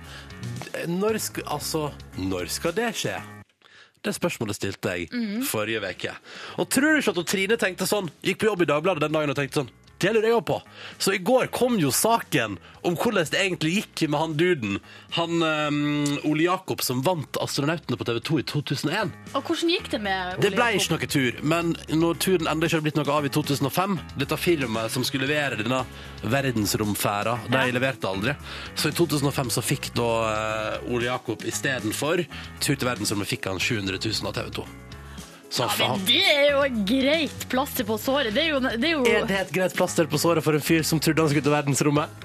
Når 0.89 1.17
skal, 1.21 1.47
altså, 1.57 1.87
når 2.21 2.51
skal 2.53 2.75
det 2.77 2.91
skje? 2.97 3.17
Det 4.05 4.13
spørsmålet 4.13 4.57
stilte 4.59 4.91
jeg 4.93 5.09
forrige 5.49 5.81
uke. 5.81 6.13
Og 6.61 6.69
tror 6.69 6.93
du 6.93 7.01
ikke 7.01 7.15
at 7.15 7.31
Trine 7.31 7.57
tenkte 7.57 7.87
sånn, 7.89 8.11
gikk 8.25 8.43
på 8.43 8.51
jobb 8.51 8.61
i 8.65 8.69
Dagbladet 8.69 9.01
den 9.07 9.17
dagen 9.17 9.33
og 9.33 9.39
tenkte 9.39 9.63
sånn, 9.63 9.71
det 10.05 10.13
lurer 10.15 10.29
jeg 10.29 10.37
òg 10.37 10.45
på. 10.47 10.59
Så 11.01 11.15
i 11.17 11.19
går 11.25 11.49
kom 11.55 11.75
jo 11.81 11.89
saken 11.91 12.57
om 12.85 12.93
hvordan 13.01 13.25
det 13.33 13.39
egentlig 13.41 13.71
gikk 13.79 14.03
med 14.13 14.19
han 14.21 14.33
duden, 14.37 14.75
han 15.15 15.41
um, 15.41 16.19
Ole 16.29 16.45
Jakob 16.45 16.83
som 16.85 16.99
vant 17.05 17.39
Astronautene 17.41 17.97
på 17.97 18.05
TV 18.05 18.19
2 18.27 18.39
i 18.43 18.45
2001. 18.51 19.13
Og 19.33 19.41
hvordan 19.49 19.71
gikk 19.73 19.89
det 19.95 20.01
med 20.05 20.35
Ole 20.35 20.43
Det 20.45 20.51
ble 20.53 20.67
ikke 20.77 20.93
noe 20.93 21.09
tur, 21.15 21.39
men 21.41 21.73
når 21.97 22.19
turen 22.21 22.51
enda 22.51 22.67
ikke 22.69 22.77
hadde 22.77 22.85
blitt 22.89 22.99
noe 23.01 23.15
av 23.17 23.25
i 23.25 23.33
2005, 23.33 23.97
dette 24.21 24.37
firmaet 24.37 24.93
som 24.93 25.07
skulle 25.07 25.25
levere 25.25 25.57
denne 25.63 25.81
verdensromfæra, 26.23 27.39
de 27.49 27.57
Ja. 27.57 27.71
leverte 27.73 28.07
aldri. 28.07 28.35
Så 28.75 28.89
i 28.89 28.91
2005 28.91 29.49
så 29.49 29.61
fikk 29.65 29.93
da 29.97 30.09
uh, 30.85 30.93
Ole 30.93 31.05
Jakob 31.09 31.41
istedenfor 31.43 32.21
tur 32.61 32.75
til 32.75 32.87
verdensrommet 32.87 33.27
fikk 33.27 33.49
han 33.49 33.59
700 33.59 33.97
000 33.97 34.27
av 34.29 34.33
TV 34.37 34.49
2. 34.61 34.65
Så 35.55 35.63
Ja, 35.63 35.69
faen. 35.71 35.95
men 35.95 36.05
det 36.09 36.21
er 36.27 36.49
jo 36.51 36.61
et 36.67 36.79
greit 36.89 37.45
plaster 37.51 37.87
på 37.87 37.95
såret. 38.01 38.33
Det 38.35 38.43
er 38.43 38.49
jo, 38.55 38.59
det 38.65 38.83
er 38.83 38.95
jo 38.97 39.03
Er 39.07 39.25
det 39.29 39.41
et 39.45 39.55
greit 39.55 39.75
plaster 39.77 40.05
på 40.11 40.19
såret 40.19 40.43
for 40.43 40.57
en 40.57 40.63
fyr 40.63 40.83
som 40.83 40.99
trodde 40.99 41.21
han 41.23 41.31
skulle 41.31 41.45
til 41.47 41.55
verdensrommet? 41.55 42.23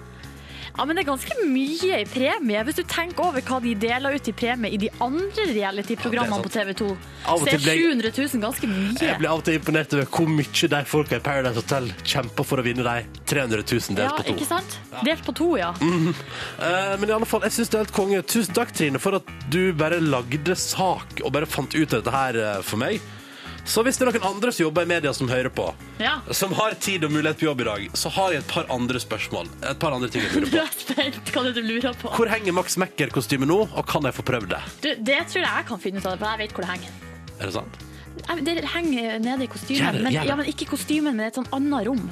Ja, 0.71 0.85
men 0.87 0.97
det 0.97 1.03
er 1.03 1.09
ganske 1.11 1.35
mye 1.51 1.97
i 2.01 2.05
premie. 2.09 2.61
Hvis 2.65 2.77
du 2.79 2.85
tenker 2.89 3.27
over 3.27 3.43
hva 3.45 3.59
de 3.61 3.75
deler 3.77 4.15
ut 4.17 4.29
i 4.31 4.33
premie 4.33 4.71
i 4.73 4.79
de 4.81 4.89
andre 5.03 5.45
reality-programmene 5.51 6.39
Ja, 6.39 6.43
på 6.47 6.49
det 6.49 6.55
TV 6.63 6.75
2, 6.79 6.87
Av 7.27 7.35
og 7.35 7.43
så 7.43 7.49
er 7.51 7.59
til 7.59 7.65
ble 7.67 7.75
700 7.75 8.13
000 8.17 8.45
ganske 8.47 8.71
mye. 8.71 8.95
Jeg 9.03 9.19
blir 9.19 9.29
av 9.33 9.43
og 9.43 9.45
til 9.45 9.59
imponert 9.59 9.93
over 9.99 10.07
hvor 10.15 10.31
mye 10.31 10.71
de 10.75 10.81
folka 10.89 11.19
i 11.19 11.25
Paradise 11.27 11.59
Hotel 11.59 11.91
kjemper 12.15 12.49
for 12.49 12.63
å 12.63 12.65
vinne 12.65 12.87
de 12.87 12.97
300 13.35 13.67
000 13.67 13.99
delt 13.99 14.07
Ja, 14.07 14.17
på 14.17 14.25
to. 14.31 14.37
ikke 14.39 14.49
sant? 14.49 14.79
Delt 15.05 15.25
på 15.27 15.35
to, 15.43 15.51
ja. 15.61 15.71
Eh, 15.83 16.97
men 17.03 17.09
i 17.11 17.13
alle 17.19 17.27
fall, 17.29 17.43
jeg 17.45 17.53
synes 17.59 17.69
det 17.69 17.77
er 17.81 17.85
helt 17.85 17.97
konge. 18.01 18.23
Tusen 18.31 18.55
takk, 18.57 18.73
Trine, 18.73 18.99
for 19.03 19.19
at 19.21 19.35
du 19.53 19.73
bare 19.77 20.01
lagde 20.01 20.57
sak 20.57 21.21
og 21.25 21.33
bare 21.35 21.47
fant 21.51 21.75
ut 21.75 21.93
av 21.93 21.99
dette 22.01 22.15
her 22.15 22.41
eh, 22.41 22.63
for 22.63 22.81
meg. 22.81 23.01
Så 23.71 23.85
hvis 23.87 24.01
det 24.01 24.03
er 24.03 24.09
noen 24.11 24.25
andre 24.27 24.51
som 24.51 24.65
jobber 24.65 24.83
i 24.83 24.89
media 24.91 25.13
som 25.15 25.29
hører 25.31 25.53
på, 25.55 25.69
ja. 26.03 26.17
som 26.35 26.51
har 26.59 26.75
tid 26.83 27.05
og 27.07 27.13
mulighet 27.15 27.39
på 27.39 27.47
jobb 27.47 27.61
i 27.63 27.67
dag, 27.69 27.85
så 28.03 28.11
har 28.17 28.33
jeg 28.35 28.43
et 28.43 28.49
par 28.51 28.67
andre 28.75 28.99
spørsmål. 28.99 29.51
Et 29.63 29.79
par 29.79 29.95
andre 29.95 30.09
ting 30.11 30.25
jeg 30.25 30.33
Du 30.33 30.49
lurer 30.49 30.73
på. 30.73 30.97
er 31.05 31.13
spent 31.13 31.31
hva 31.37 31.45
det 31.47 31.53
du 31.55 31.61
lurer 31.63 31.95
på. 32.01 32.11
Hvor 32.17 32.33
henger 32.33 32.57
Max 32.57 32.75
Mekker-kostymet 32.83 33.47
nå, 33.47 33.61
og 33.71 33.87
kan 33.87 34.09
jeg 34.09 34.17
få 34.17 34.25
prøvd 34.27 34.51
det? 34.57 34.61
Du, 34.83 34.89
det 35.13 35.21
tror 35.31 35.45
jeg 35.45 35.53
jeg 35.53 35.69
kan 35.69 35.83
finne 35.85 36.03
ut 36.03 36.11
av, 36.11 36.19
for 36.19 36.33
jeg 36.33 36.43
vet 36.43 36.57
hvor 36.57 36.67
det 36.67 36.73
henger. 36.73 36.99
Er 37.37 37.45
det 37.45 37.55
sant? 37.61 37.79
Det 38.51 38.57
henger 38.75 39.23
nede 39.23 39.47
i 39.47 39.53
kostymen. 39.55 40.03
Men, 40.03 40.19
ja, 40.19 40.35
men 40.35 40.51
ikke 40.51 40.67
kostymen, 40.73 41.15
men 41.15 41.31
et 41.31 41.39
sånn 41.39 41.47
annet 41.55 41.87
rom. 41.87 42.03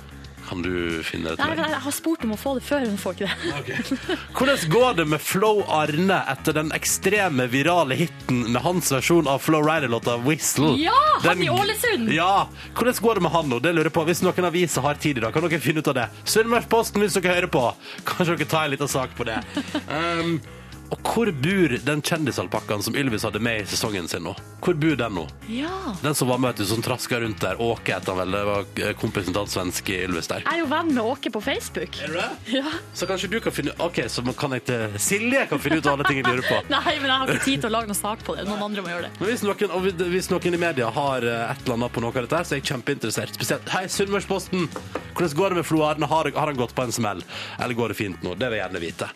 Kan 0.49 0.63
du 0.65 1.03
finne 1.05 1.35
et 1.35 1.39
Nei, 1.43 1.49
men 1.53 1.59
jeg 1.75 1.81
har 1.85 1.93
spurt 1.93 2.23
om 2.25 2.33
å 2.33 2.39
få 2.41 2.55
det 2.57 2.63
før, 2.65 2.87
men 2.89 2.97
får 3.01 3.19
ikke 3.19 3.29
det. 3.69 4.19
Hvordan 4.39 4.63
går 4.73 4.95
det 5.01 5.07
med 5.13 5.21
Flo 5.21 5.51
Arne 5.69 6.23
etter 6.33 6.57
den 6.57 6.71
ekstreme 6.77 7.45
virale 7.53 7.99
hiten 7.99 8.47
med 8.55 8.63
hans 8.65 8.89
versjon 8.95 9.29
av 9.29 9.43
Flo 9.45 9.61
Rider-låta 9.61 10.17
'Whistle'? 10.25 10.79
Ja, 10.81 10.95
han 11.21 11.37
Den- 11.37 11.45
i 11.45 11.51
Ålesund! 11.53 12.13
Ja, 12.17 12.49
Hvordan 12.75 13.01
går 13.03 13.15
det 13.15 13.23
med 13.23 13.33
han 13.33 13.49
nå? 13.51 13.59
Det 13.61 13.75
lurer 13.75 13.91
jeg 13.91 13.93
på. 13.93 14.05
Hvis 14.09 14.23
noen 14.25 14.49
aviser 14.49 14.81
har 14.81 14.95
tid 14.95 15.19
i 15.19 15.21
dag, 15.21 15.33
kan 15.35 15.43
dere 15.45 15.61
finne 15.61 15.79
ut 15.85 15.89
av 15.89 15.95
det. 16.01 16.09
Sunnmørsposten, 16.25 17.03
hvis 17.05 17.21
dere 17.21 17.35
hører 17.35 17.53
på. 17.53 17.65
Kanskje 18.09 18.37
dere 18.39 18.49
tar 18.49 18.65
en 18.65 18.71
liten 18.71 18.89
sak 18.89 19.11
på 19.17 19.25
det. 19.29 19.43
Um, 19.89 20.41
og 20.89 21.01
hvor 21.05 21.29
bor 21.43 21.75
den 21.85 22.01
kjendisalpakkaen 22.05 22.83
som 22.85 22.97
Ylvis 22.97 23.25
hadde 23.27 23.41
med 23.45 23.61
i 23.61 23.67
sesongen 23.69 24.07
sin 24.09 24.25
nå? 24.25 24.33
Hvor 24.65 24.77
bor 24.79 24.97
den 24.97 25.15
nå? 25.19 25.25
Ja. 25.53 25.73
Den 26.01 26.15
som 26.17 26.31
var 26.31 26.41
med, 26.41 26.57
du, 26.57 26.65
som 26.67 26.81
traska 26.83 27.21
rundt 27.21 27.43
der. 27.45 27.61
Åke 27.61 27.93
het 27.99 28.09
han 28.09 28.17
vel. 28.19 28.33
Det 28.33 28.45
var 28.49 28.65
eh, 28.83 28.95
kompisen 28.99 29.35
til 29.35 29.43
han 29.43 29.51
svenske 29.53 29.99
Ylvis 30.07 30.31
der. 30.31 30.47
Jeg 30.47 30.57
er 30.57 30.63
jo 30.63 30.69
venn 30.71 30.93
med 30.95 31.03
Åke 31.05 31.33
på 31.35 31.43
Facebook. 31.45 31.99
Er 32.05 32.13
du 32.13 32.17
det? 32.17 32.57
Ja. 32.57 32.73
Så 32.97 33.09
kanskje 33.11 33.29
du 33.33 33.37
kan 33.45 33.55
finne 33.55 33.75
OK, 33.85 34.01
så 34.09 34.25
kan 34.39 34.57
jeg 34.57 34.65
til 34.71 34.97
Silje 35.03 35.45
kan 35.51 35.61
finne 35.63 35.83
ut 35.83 35.91
alle 35.93 36.09
ting 36.09 36.23
jeg 36.23 36.29
lurer 36.29 36.47
på. 36.49 36.63
Nei, 36.75 36.97
men 37.03 37.11
jeg 37.11 37.23
har 37.23 37.35
ikke 37.35 37.45
tid 37.51 37.65
til 37.65 37.71
å 37.71 37.75
lage 37.77 37.93
noe 37.93 38.01
sak 38.01 38.25
på 38.25 38.39
det. 38.39 38.47
Noen 38.49 38.65
andre 38.71 38.85
må 38.87 38.93
gjøre 38.95 39.09
det. 39.11 39.13
Men 39.21 39.33
hvis 39.33 39.45
noen, 39.45 40.09
hvis 40.17 40.31
noen 40.33 40.59
i 40.59 40.63
media 40.65 40.89
har 40.97 41.29
eh, 41.29 41.45
et 41.53 41.65
eller 41.67 41.79
annet 41.79 41.97
på 41.99 42.05
noe 42.05 42.15
av 42.15 42.25
dette, 42.25 42.43
så 42.49 42.57
er 42.57 42.63
jeg 42.63 42.71
kjempeinteressert. 42.73 43.37
Spesielt 43.37 43.75
Hei, 43.77 43.85
Sunnmørsposten! 43.93 44.69
Hvordan 45.19 45.37
går 45.37 45.51
det 45.51 45.61
med 45.61 45.67
Flo 45.67 45.83
Arne? 45.83 46.07
Har, 46.09 46.31
har 46.33 46.53
han 46.53 46.59
gått 46.59 46.75
på 46.79 46.85
en 46.87 46.95
smell? 46.95 47.25
Eller 47.59 47.75
går 47.75 47.93
det 47.93 47.99
fint 47.99 48.23
nå? 48.23 48.37
Det 48.39 48.49
vil 48.49 48.61
jeg 48.61 48.65
gjerne 48.65 48.83
vite. 48.85 49.09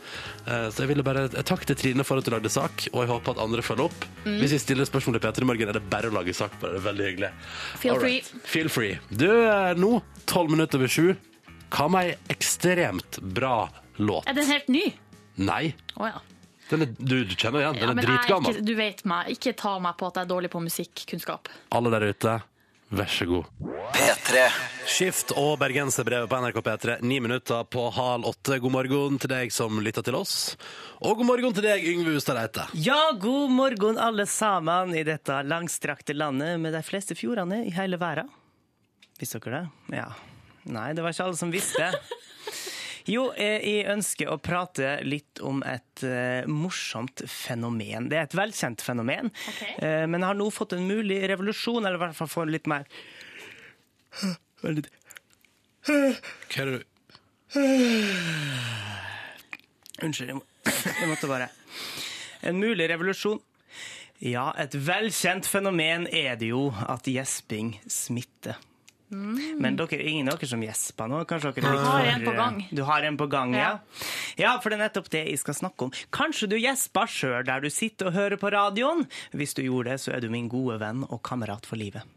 Eh, 0.46 0.68
Så 0.74 0.82
jeg 0.82 0.88
ville 0.90 1.04
bare 1.06 1.28
Takk 1.30 1.64
til 1.68 1.76
Trine 1.78 2.04
for 2.04 2.18
at 2.18 2.26
du 2.26 2.32
lagde 2.34 2.50
sak, 2.50 2.88
og 2.92 3.02
jeg 3.04 3.10
håper 3.12 3.36
at 3.36 3.42
andre 3.44 3.62
følger 3.62 3.84
opp. 3.86 4.06
Mm. 4.24 4.38
Hvis 4.42 4.54
vi 4.56 4.58
stiller 4.62 4.88
spørsmål 4.88 5.18
til 5.18 5.24
P3 5.26 5.46
Morgen, 5.48 5.68
er 5.68 5.78
det 5.78 5.84
bare 5.90 6.10
å 6.10 6.14
lage 6.16 6.34
sak 6.34 6.56
på 6.60 6.66
det. 6.70 6.80
Er 6.80 6.86
veldig 6.88 7.06
hyggelig. 7.10 7.30
Feel 7.82 8.00
right. 8.02 8.32
Feel 8.44 8.68
free. 8.72 8.98
Du, 9.10 9.28
eh, 9.30 9.74
nå, 9.78 10.02
tolv 10.26 10.50
minutter 10.50 10.78
over 10.82 10.90
sju, 10.90 11.14
hva 11.72 11.88
med 11.90 12.10
ei 12.12 12.16
ekstremt 12.34 13.20
bra 13.34 13.68
låt? 13.98 14.26
Er 14.28 14.34
den 14.34 14.46
helt 14.50 14.68
ny? 14.68 14.84
Nei. 15.40 15.74
Oh, 15.96 16.06
ja. 16.10 16.18
Den 16.70 16.82
er, 16.86 16.92
du, 16.98 17.18
du 17.28 17.34
kjenner 17.36 17.60
igjen, 17.60 17.78
den 17.80 17.90
ja 17.90 17.92
er 17.92 18.06
dritgammel. 18.06 18.54
ikke, 18.56 18.64
du 18.64 18.74
vet 18.78 19.04
meg. 19.08 19.30
Ikke 19.34 19.52
ta 19.56 19.74
meg 19.82 19.96
på 20.00 20.08
at 20.08 20.16
jeg 20.20 20.24
er 20.26 20.30
dårlig 20.30 20.50
på 20.52 20.60
musikkunnskap. 20.64 21.50
Alle 21.76 21.90
der 21.92 22.06
ute, 22.12 22.36
vær 22.92 23.08
så 23.10 23.26
god. 23.28 23.48
P3. 23.92 24.42
Skift 24.92 25.32
og 25.38 25.54
bergenserbrevet 25.60 26.28
på 26.28 26.38
NRK 26.42 26.58
P3, 26.66 26.96
ni 27.06 27.18
minutter 27.24 27.64
på 27.70 27.86
halv 27.94 28.26
åtte. 28.28 28.58
God 28.60 28.74
morgen 28.74 29.18
til 29.22 29.32
deg 29.32 29.52
som 29.54 29.80
lytter 29.84 30.04
til 30.04 30.16
oss. 30.18 30.56
Og 31.00 31.20
god 31.20 31.28
morgen 31.28 31.56
til 31.56 31.64
deg, 31.66 31.86
Yngve 31.92 32.16
Ustad 32.18 32.38
Reite. 32.38 32.66
Ja, 32.76 33.12
god 33.18 33.54
morgen 33.54 34.00
alle 34.00 34.26
sammen 34.30 34.94
i 34.96 35.04
dette 35.08 35.40
langstrakte 35.48 36.16
landet 36.16 36.60
med 36.60 36.76
de 36.76 36.82
fleste 36.86 37.16
fjordene 37.18 37.62
i 37.68 37.72
hele 37.76 38.00
verden. 38.00 38.30
Visste 39.20 39.40
dere 39.44 39.64
det? 39.64 39.98
Ja. 40.02 40.10
Nei, 40.72 40.92
det 40.94 41.02
var 41.02 41.14
ikke 41.14 41.30
alle 41.30 41.40
som 41.40 41.52
visste. 41.54 41.90
Jo, 43.10 43.32
eh, 43.34 43.58
jeg 43.66 43.86
ønsker 43.90 44.30
å 44.30 44.38
prate 44.42 44.94
litt 45.06 45.40
om 45.42 45.62
et 45.66 46.04
eh, 46.06 46.46
morsomt 46.46 47.24
fenomen. 47.26 48.08
Det 48.10 48.18
er 48.18 48.28
et 48.28 48.36
velkjent 48.38 48.84
fenomen, 48.84 49.32
okay. 49.54 49.74
eh, 49.82 50.06
men 50.10 50.26
har 50.26 50.38
nå 50.38 50.48
fått 50.54 50.76
en 50.76 50.86
mulig 50.86 51.18
revolusjon, 51.32 51.82
eller 51.82 51.98
i 51.98 52.02
hvert 52.04 52.18
fall 52.18 52.30
få 52.30 52.46
litt 52.50 52.68
mer 52.70 52.86
Hva 54.62 54.70
er 54.70 54.74
det 54.78 54.84
du 54.84 54.90
Unnskyld, 60.02 60.30
jeg, 60.30 60.36
må, 60.36 60.44
jeg 60.64 61.08
måtte 61.10 61.28
bare 61.30 61.48
En 62.48 62.58
mulig 62.58 62.88
revolusjon. 62.90 63.40
Ja, 64.22 64.52
et 64.58 64.74
velkjent 64.74 65.46
fenomen 65.50 66.06
er 66.10 66.36
det 66.38 66.52
jo 66.52 66.68
at 66.90 67.08
gjesping 67.10 67.74
smitter. 67.90 68.58
Men 69.12 69.76
dere, 69.76 69.98
ingen 70.08 70.30
av 70.32 70.38
dere 70.40 70.48
som 70.48 70.62
gjesper 70.64 71.10
nå? 71.12 71.18
Kanskje 71.28 71.52
dere 71.58 71.68
er 71.68 71.76
litt 71.76 71.86
har 71.92 72.08
en 72.14 72.24
på 72.24 72.32
gang. 72.38 72.58
Du 72.72 72.82
har 72.88 73.04
en 73.04 73.18
på 73.20 73.26
gang, 73.32 73.52
ja. 73.58 73.60
Ja. 73.60 74.06
Ja, 74.40 74.52
for 74.62 74.72
det 74.72 74.78
er 74.80 74.84
nettopp 74.86 75.10
det 75.12 75.26
jeg 75.28 75.38
skal 75.42 75.58
snakke 75.58 75.88
om. 75.88 75.94
Kanskje 76.14 76.48
du 76.48 76.56
gjesper 76.56 77.10
sjøl 77.12 77.44
der 77.46 77.60
du 77.64 77.68
sitter 77.72 78.08
og 78.08 78.16
hører 78.16 78.40
på 78.40 78.50
radioen? 78.54 79.04
Hvis 79.36 79.52
du 79.58 79.62
gjorde 79.66 79.92
det, 79.92 80.00
så 80.00 80.14
er 80.16 80.24
du 80.24 80.30
min 80.32 80.48
gode 80.52 80.78
venn 80.80 81.04
og 81.08 81.20
kamerat 81.28 81.68
for 81.68 81.76
livet. 81.80 82.08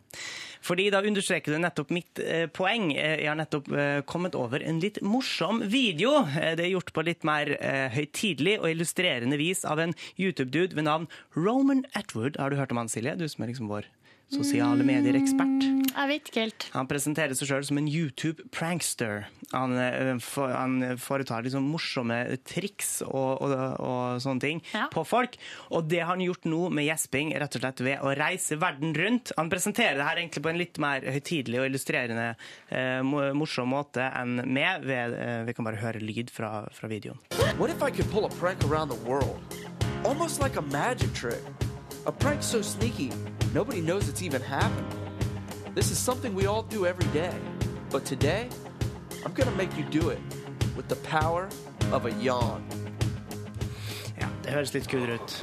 Fordi 0.65 0.87
da 0.89 0.97
understreker 1.05 1.53
du 1.53 1.59
nettopp 1.61 1.91
mitt 1.93 2.17
eh, 2.23 2.47
poeng. 2.49 2.87
Eh, 2.95 3.19
Jeg 3.21 3.27
har 3.29 3.35
nettopp 3.37 3.67
eh, 3.75 3.99
kommet 4.09 4.33
over 4.39 4.63
en 4.65 4.79
litt 4.81 4.97
morsom 5.05 5.59
video. 5.69 6.23
Eh, 6.31 6.55
det 6.57 6.65
er 6.65 6.71
gjort 6.71 6.89
på 6.95 7.03
litt 7.05 7.27
mer 7.27 7.51
eh, 7.59 7.91
høytidelig 7.93 8.55
og 8.63 8.71
illustrerende 8.71 9.37
vis 9.37 9.61
av 9.67 9.83
en 9.83 9.93
YouTube-dude 10.17 10.73
ved 10.79 10.87
navn 10.87 11.05
Roman 11.37 11.83
Atwood. 11.93 12.39
Har 12.41 12.49
du 12.49 12.57
hørt 12.57 12.73
om 12.73 12.81
han, 12.81 12.89
Silje? 12.89 13.13
Du 13.19 13.27
som 13.29 13.45
er 13.45 13.51
liksom 13.53 13.69
vår 13.69 13.91
sosiale 14.33 14.83
medier-ekspert. 14.85 15.63
Jeg 15.95 16.09
vet 16.11 16.27
ikke 16.29 16.41
helt. 16.43 16.65
Han 16.73 16.87
presenterer 16.89 17.35
seg 17.37 17.47
sjøl 17.47 17.63
som 17.67 17.77
en 17.79 17.87
YouTube-prankster. 17.87 19.25
Han, 19.53 19.75
eh, 19.79 20.17
han 20.35 20.97
foretar 20.99 21.45
liksom 21.45 21.67
morsomme 21.71 22.17
triks 22.43 22.97
og, 23.05 23.41
og, 23.45 23.53
og 23.79 24.19
sånne 24.23 24.41
ting 24.43 24.61
Ja. 24.73 24.87
på 24.91 25.05
folk. 25.07 25.37
Og 25.71 25.87
det 25.87 26.01
har 26.01 26.11
han 26.15 26.23
gjort 26.25 26.43
nå 26.49 26.69
med 26.73 26.87
gjesping, 26.89 27.31
rett 27.39 27.55
og 27.55 27.63
slett 27.63 27.83
ved 27.85 28.03
å 28.03 28.11
reise 28.17 28.57
verden 28.59 28.93
rundt. 28.97 29.31
Han 29.37 29.49
presenterer 29.53 29.95
det 30.01 30.07
her 30.09 30.17
egentlig 30.23 30.43
på 30.43 30.51
en 30.51 30.59
litt 30.59 30.79
mer 30.83 31.05
høytidelig 31.05 31.61
og 31.61 31.69
illustrerende 31.69 32.27
eh, 32.69 33.01
morsom 33.05 33.71
måte 33.71 34.09
enn 34.11 34.41
meg. 34.51 34.83
Ved, 34.85 35.15
eh, 35.15 35.43
vi 35.47 35.53
kan 35.55 35.65
bare 35.69 35.79
høre 35.79 36.01
lyd 36.03 36.29
fra, 36.33 36.65
fra 36.75 36.89
videoen. 36.91 37.21
What 37.57 37.69
if 37.71 37.81
I 37.81 37.89
could 37.91 38.09
pull 38.11 38.25
a 38.25 38.33
prank 38.41 38.63
around 38.65 38.89
the 38.91 38.99
world? 39.07 39.39
Almost 40.03 40.41
like 40.41 40.57
a 40.57 40.61
magic 40.61 41.13
trick. 41.13 41.41
A 42.05 42.11
prank 42.11 42.43
so 42.43 42.61
sneaky, 42.61 43.09
nobody 43.55 43.81
knows 43.81 44.09
it's 44.09 44.21
even 44.21 44.41
happened. 44.41 44.91
This 45.75 45.89
is 45.91 45.97
something 45.97 46.35
we 46.35 46.45
all 46.45 46.63
do 46.63 46.85
every 46.85 47.07
day. 47.13 47.33
But 47.89 48.03
today, 48.05 48.49
I'm 49.25 49.33
gonna 49.33 49.55
make 49.57 49.71
you 49.79 49.85
do 50.01 50.09
it 50.09 50.19
with 50.75 50.87
the 50.89 50.99
power 51.09 51.47
of 51.95 52.05
a 52.05 52.11
yawn. 52.25 52.61
Ja, 54.19 54.27
det 54.43 54.51
høres 54.55 54.73
litt 54.75 54.87
kulere 54.91 55.15
ut. 55.19 55.33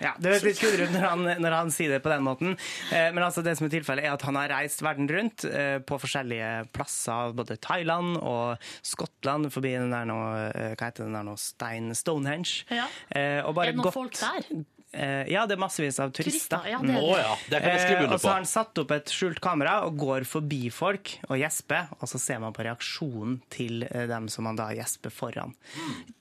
Ja, 0.00 0.12
Det 0.22 0.30
høres 0.30 0.44
litt 0.46 0.60
kulere 0.62 0.84
ut 0.86 0.92
når 0.94 1.04
han, 1.10 1.24
når 1.42 1.54
han 1.56 1.70
sier 1.74 1.90
det 1.96 1.98
på 2.04 2.10
den 2.12 2.22
måten. 2.22 2.52
Eh, 2.94 3.08
men 3.16 3.24
altså 3.24 3.42
det 3.42 3.56
som 3.58 3.66
er 3.66 3.72
tilfellet 3.72 4.06
er 4.06 4.12
at 4.14 4.22
han 4.28 4.36
har 4.38 4.52
reist 4.52 4.82
verden 4.86 5.08
rundt 5.10 5.42
eh, 5.48 5.80
på 5.82 5.98
forskjellige 5.98 6.50
plasser, 6.76 7.32
både 7.34 7.56
Thailand 7.64 8.14
og 8.20 8.62
Skottland, 8.86 9.48
forbi 9.50 9.72
den 9.74 9.90
der 9.90 10.06
nå, 10.06 10.18
eh, 10.54 10.72
hva 10.78 10.90
heter 10.92 11.08
den 11.08 11.16
der 11.18 11.26
nå, 11.26 11.34
Stein 11.42 11.90
Stonehenge. 11.98 12.62
Ja. 12.70 12.86
Eh, 13.10 13.40
og 13.42 13.56
bare 13.58 13.72
Er 13.72 13.74
det 13.74 13.80
noen 13.80 13.88
gått- 13.90 13.98
folk 13.98 14.20
der? 14.22 14.64
Eh, 14.90 15.28
ja, 15.28 15.42
det 15.44 15.58
er 15.58 15.60
massevis 15.60 15.98
av 16.00 16.14
turister. 16.16 16.56
Turister, 16.56 16.68
ja, 16.70 16.78
det 16.80 16.94
er 16.96 17.04
Å 17.04 17.16
ja, 17.20 17.32
det 17.52 17.58
kan 17.60 17.74
jeg 17.74 17.82
skrive 17.82 17.98
Eh, 17.98 18.04
under 18.06 18.16
og 18.16 18.22
så 18.22 18.30
har 18.30 18.38
han 18.38 18.48
satt 18.48 18.80
opp 18.80 18.92
et 18.96 19.10
skjult 19.12 19.40
kamera 19.44 19.74
og 19.84 19.98
går 20.00 20.24
forbi 20.24 20.70
folk 20.72 21.12
og 21.28 21.36
gjesper, 21.36 21.90
og 21.98 22.08
så 22.08 22.20
ser 22.22 22.40
man 22.40 22.54
på 22.56 22.64
reaksjonen 22.64 23.34
til 23.52 23.84
eh, 23.84 24.06
dem 24.08 24.30
som 24.32 24.48
han 24.48 24.56
da 24.56 24.70
gjesper 24.72 25.12
foran. 25.12 25.52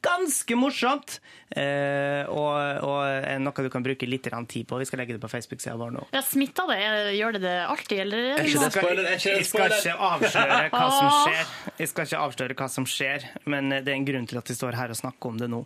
Ganske 0.03 0.57
morsomt! 0.59 1.21
Eh, 1.47 2.27
og, 2.27 2.83
og 2.83 3.39
noe 3.39 3.63
du 3.63 3.69
kan 3.71 3.85
bruke 3.85 4.09
litt 4.09 4.27
tid 4.27 4.67
på. 4.67 4.81
Vi 4.81 4.87
skal 4.89 4.99
legge 4.99 5.15
det 5.15 5.23
på 5.23 5.29
Facebook-sida 5.31 5.77
vår 5.79 5.93
nå. 5.95 6.03
Ja, 6.11 6.19
Smitta 6.27 6.65
det? 6.67 6.81
Gjør 7.15 7.37
det 7.37 7.43
det 7.45 7.55
alltid, 7.63 8.01
eller? 8.03 8.27
er 8.35 8.49
ikke 8.51 8.65
det 8.65 8.71
spoiler? 8.75 9.07
Er 9.07 9.15
ikke 9.15 9.31
det 9.31 9.37
Jeg 9.37 9.47
skal 9.47 9.77
ikke 9.77 9.95
avsløre 10.09 10.59
hva 10.73 10.83
som 10.91 11.09
skjer, 11.15 11.55
Jeg 11.77 11.91
skal 11.93 12.09
ikke 12.09 12.25
avsløre 12.25 12.59
hva 12.59 12.69
som 12.73 12.89
skjer, 12.89 13.29
men 13.47 13.71
det 13.71 13.87
er 13.87 13.95
en 13.95 14.09
grunn 14.11 14.27
til 14.27 14.41
at 14.41 14.51
vi 14.51 14.57
står 14.59 14.75
her 14.75 14.91
og 14.91 14.99
snakker 14.99 15.31
om 15.31 15.39
det 15.39 15.47
nå. 15.55 15.63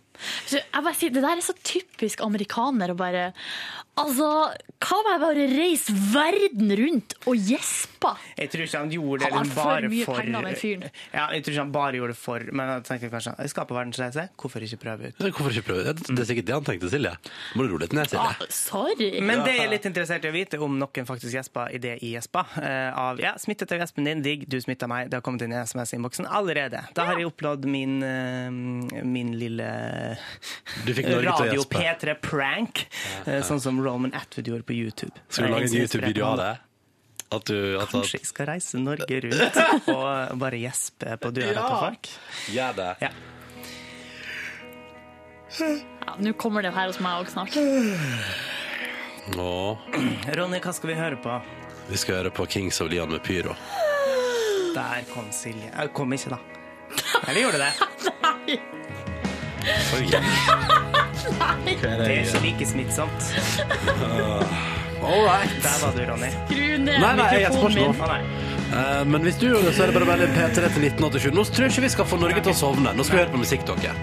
Jeg 0.52 0.70
bare 0.70 0.94
sier, 0.94 1.10
Det 1.10 1.26
der 1.26 1.34
er 1.34 1.42
så 1.42 1.56
typisk 1.66 2.22
amerikaner 2.22 2.91
der 2.92 2.96
og 2.96 3.00
bare 3.00 3.32
Altså, 3.92 4.26
hva 4.80 4.98
om 5.02 5.08
jeg 5.10 5.20
bare 5.20 5.42
reiser 5.52 5.96
verden 6.14 6.70
rundt 6.80 7.12
og 7.28 7.36
gjespa? 7.36 8.14
Jeg 8.38 8.48
tror 8.48 8.62
ikke 8.64 8.78
han 8.80 8.92
gjorde 8.94 9.18
det 9.20 9.28
han 9.28 9.34
har 9.36 9.42
liksom 9.44 9.58
for 9.58 9.88
mye 9.92 10.06
for, 10.08 10.20
penger, 10.22 10.46
den 10.46 10.56
fyren. 10.56 10.94
Ja, 11.12 11.26
jeg 11.36 11.44
tror 11.44 11.52
ikke 11.52 11.60
han 11.60 11.74
bare 11.74 11.98
gjorde 11.98 12.14
det 12.14 12.20
for 12.22 12.46
Men 12.56 12.70
jeg 12.72 12.84
tenkte 12.88 13.10
kanskje 13.12 13.34
jeg 13.36 13.52
skal 13.52 13.66
på 13.68 13.76
verdensreise, 13.76 14.24
hvorfor 14.40 14.64
ikke 14.64 14.78
prøve 14.80 15.10
ut? 15.10 15.20
Hvorfor 15.20 15.52
ikke 15.52 15.66
prøve 15.66 15.92
ut? 15.92 16.00
Det 16.08 16.24
er 16.24 16.28
sikkert 16.30 16.48
det 16.48 16.56
han 16.56 16.68
tenkte, 16.70 16.90
Silje. 16.94 17.12
Må 17.52 17.66
du 17.66 17.74
roe 17.74 17.82
deg 17.84 17.98
ned, 17.98 18.08
Silje. 18.14 18.30
Ah, 18.32 18.46
sorry. 18.48 19.10
Men 19.20 19.44
det 19.44 19.58
er 19.60 19.68
litt 19.74 19.90
interessert 19.92 20.24
i 20.24 20.32
å 20.32 20.36
vite 20.38 20.62
om 20.64 20.80
noen 20.80 21.08
faktisk 21.12 21.36
gjespa 21.36 21.68
idet 21.76 21.98
jeg 21.98 22.14
gjespa. 22.16 22.46
Eh, 22.64 22.88
av 23.04 23.20
ja, 23.20 23.34
smittet 23.44 23.76
av 23.76 23.84
gjespen 23.84 24.08
din, 24.08 24.24
digg, 24.24 24.48
du 24.48 24.56
smitta 24.64 24.88
meg. 24.88 25.12
Det 25.12 25.20
har 25.20 25.26
kommet 25.26 25.44
inn 25.44 25.52
i 25.52 25.60
SMS-innboksen 25.60 26.30
allerede. 26.32 26.80
Da 26.96 27.10
har 27.10 27.20
jeg 27.20 27.28
oppnådd 27.28 27.68
min, 27.68 28.00
eh, 28.08 29.04
min 29.04 29.36
lille 29.36 29.68
Radio 30.88 31.68
P3-prank 31.68 32.81
folk. 32.82 33.26
Eh, 33.32 33.40
sånn 33.46 33.60
som 33.62 33.78
Roman 33.84 34.12
Atwood 34.18 34.48
gjorde 34.50 34.66
på 34.66 34.74
YouTube. 34.74 35.12
Skal 35.28 35.46
du 35.46 35.52
lage 35.54 35.68
en 35.70 35.76
YouTube-video 35.82 36.24
av 36.26 36.40
det? 36.40 36.52
At 37.32 37.46
du, 37.48 37.58
at 37.80 37.88
Kanskje 37.88 38.18
jeg 38.18 38.28
skal 38.28 38.48
reise 38.50 38.80
Norge 38.82 39.20
rundt 39.24 39.60
og 39.94 40.38
bare 40.42 40.58
gjespe 40.60 41.14
på 41.22 41.30
døra 41.32 41.62
til 41.64 41.78
folk. 41.86 42.10
Gjør 42.52 42.74
det. 42.80 42.90
Ja. 43.06 43.12
Ja, 45.60 46.16
Nå 46.18 46.32
kommer 46.40 46.64
det 46.64 46.72
her 46.76 46.90
hos 46.90 47.00
meg 47.04 47.22
òg 47.22 47.30
snart. 47.32 47.56
Nå. 49.36 49.50
Ronny, 50.36 50.60
hva 50.64 50.72
skal 50.74 50.92
vi 50.92 50.98
høre 50.98 51.18
på? 51.22 51.38
Vi 51.88 52.00
skal 52.00 52.20
høre 52.20 52.32
på 52.34 52.46
Kings 52.50 52.80
of 52.82 52.90
Leon 52.92 53.12
med 53.12 53.22
pyro. 53.24 53.54
Der 54.72 55.04
kom 55.12 55.28
Silje. 55.32 55.68
Jeg 55.70 55.92
kom 55.96 56.12
ikke, 56.16 56.30
da. 56.32 56.40
Eller 57.28 57.40
gjorde 57.44 57.60
det? 57.62 57.72
Nei! 58.24 58.60
Oi. 61.30 61.74
Det 61.82 61.90
er 61.90 62.14
ikke 62.22 62.40
like 62.44 62.66
smittsomt. 62.66 63.28
All 65.02 65.24
right. 65.26 65.50
Der 65.62 65.76
var 65.82 65.92
du, 65.96 66.02
Ronny. 66.12 66.30
Skru 66.46 66.78
ned 66.78 66.98
Nei, 67.02 67.12
nei, 67.18 67.28
jeg 67.42 67.50
mikrofonen 67.50 67.78
min. 67.78 68.02
Å. 68.02 68.50
Eh, 68.72 69.04
men 69.12 69.26
hvis 69.26 69.38
du 69.40 69.48
gjør 69.50 69.66
det, 69.66 69.74
så 69.76 69.84
er 69.84 69.90
det 69.90 69.98
bare 69.98 70.06
å 70.06 70.12
velge 70.14 70.30
P3 70.36 70.72
til 70.76 70.88
1987. 70.88 71.30
Nå 71.36 71.46
tror 71.50 71.66
jeg 71.66 71.74
ikke 71.74 71.86
vi 71.86 71.94
skal 71.96 72.10
få 72.14 72.20
Norge 72.22 72.44
til 72.46 72.54
å 72.54 72.58
sovne. 72.64 72.94
Nå 72.96 73.06
skal 73.06 73.18
vi 73.18 73.24
høre 73.24 73.34
på 73.34 73.42
musikk, 73.42 73.66
dere. 73.68 73.96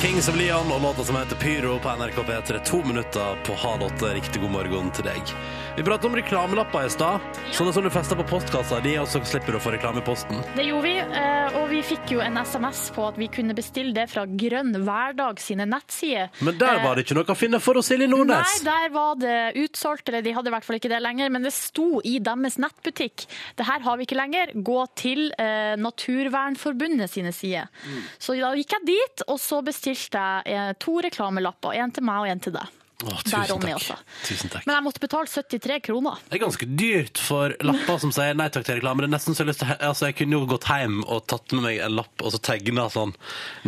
Kings 0.00 0.28
of 0.28 0.36
Leon 0.36 0.72
og 0.72 0.82
låta 0.82 1.04
som 1.04 1.16
heter 1.16 1.36
Pyro 1.36 1.78
på 1.78 1.88
NRK 1.88 2.16
P3. 2.22 2.64
To 2.64 2.76
minutter 2.84 3.44
på 3.46 3.54
halv 3.54 3.82
åtte. 3.82 4.14
Riktig 4.14 4.40
god 4.40 4.50
morgen 4.50 4.90
til 4.96 5.04
deg. 5.04 5.34
Vi 5.76 5.84
pratet 5.84 6.04
om 6.08 6.16
reklamelapper 6.16 6.86
i 6.86 6.90
stad. 6.92 7.20
Sånne 7.52 7.72
som 7.72 7.84
du 7.84 7.90
fester 7.92 8.16
på 8.16 8.24
postkassa. 8.28 8.80
De 8.84 8.94
også 9.00 9.20
slipper 9.28 9.52
du 9.54 9.58
å 9.58 9.62
få 9.62 9.74
reklame 9.74 10.00
i 10.00 10.04
posten. 10.04 10.40
Det 10.56 10.64
gjorde 10.66 10.84
vi, 10.84 10.94
eh, 11.00 11.56
og 11.60 11.68
vi 11.70 11.80
fikk 11.84 12.14
jo 12.14 12.20
en 12.24 12.36
SMS 12.40 12.82
på 12.96 13.06
at 13.08 13.20
vi 13.20 13.28
kunne 13.32 13.56
bestille 13.56 13.92
det 13.96 14.06
fra 14.12 14.24
Grønn 14.26 14.72
hverdag 14.84 15.40
sine 15.40 15.64
nettsider. 15.68 16.28
Men 16.40 16.58
der 16.60 16.82
var 16.84 16.96
det 16.96 17.06
ikke 17.06 17.16
noe 17.16 17.28
å 17.32 17.36
finne 17.36 17.60
for 17.60 17.80
oss, 17.80 17.88
Silje 17.92 18.08
Nei, 18.08 18.12
Nordnes. 18.16 18.56
der 18.64 18.88
var 18.92 19.16
det 19.20 19.38
utsolgt, 19.64 20.08
eller 20.08 20.24
de 20.24 20.32
hadde 20.36 20.52
i 20.52 20.56
hvert 20.56 20.68
fall 20.68 20.80
ikke 20.80 20.92
det 20.92 21.02
lenger, 21.04 21.32
men 21.32 21.48
det 21.48 21.52
sto 21.56 22.00
i 22.04 22.18
deres 22.18 22.58
nettbutikk. 22.60 23.26
Det 23.56 23.68
her 23.68 23.80
har 23.80 23.96
vi 23.96 24.08
ikke 24.08 24.20
lenger, 24.20 24.52
gå 24.56 24.80
til 24.96 25.32
eh, 25.38 25.76
Naturvernforbundet 25.76 27.10
sine 27.10 27.32
sider. 27.32 27.68
Mm. 27.84 28.02
Så 28.18 28.36
da 28.40 28.52
gikk 28.56 28.76
jeg 28.76 28.88
dit, 28.92 29.24
og 29.28 29.40
så 29.42 29.58
bestilte 29.66 30.22
jeg 30.46 30.78
to 30.82 31.00
reklamelapper, 31.02 31.74
en 31.82 31.92
til 31.94 32.06
meg 32.06 32.22
og 32.22 32.30
en 32.30 32.42
til 32.46 32.54
deg. 32.54 32.81
Åh, 33.02 33.22
tusen 33.26 33.60
takk. 33.62 33.86
Tusen 34.26 34.50
takk. 34.52 34.66
Men 34.68 34.76
jeg 34.76 34.84
måtte 34.86 35.02
betale 35.02 35.26
73 35.30 35.78
kroner. 35.88 36.20
Det 36.28 36.36
er 36.38 36.42
ganske 36.44 36.66
dyrt 36.78 37.18
for 37.22 37.54
lapper 37.66 37.98
som 38.02 38.12
sier 38.14 38.36
nei 38.38 38.46
takk 38.54 38.66
til 38.68 38.78
reklame. 38.78 39.02
Det 39.02 39.08
er 39.10 39.14
nesten 39.16 39.34
så 39.34 39.42
jeg, 39.42 39.48
har 39.48 39.50
lyst 39.52 39.62
til, 39.64 39.72
altså, 39.88 40.08
jeg 40.10 40.16
kunne 40.20 40.38
jo 40.38 40.48
gått 40.52 40.68
hjem 40.70 41.00
og 41.06 41.24
tatt 41.30 41.54
med 41.56 41.64
meg 41.66 41.80
en 41.86 41.96
lapp 41.98 42.22
og 42.22 42.34
så 42.34 42.40
tegna 42.42 42.86
sånn 42.92 43.14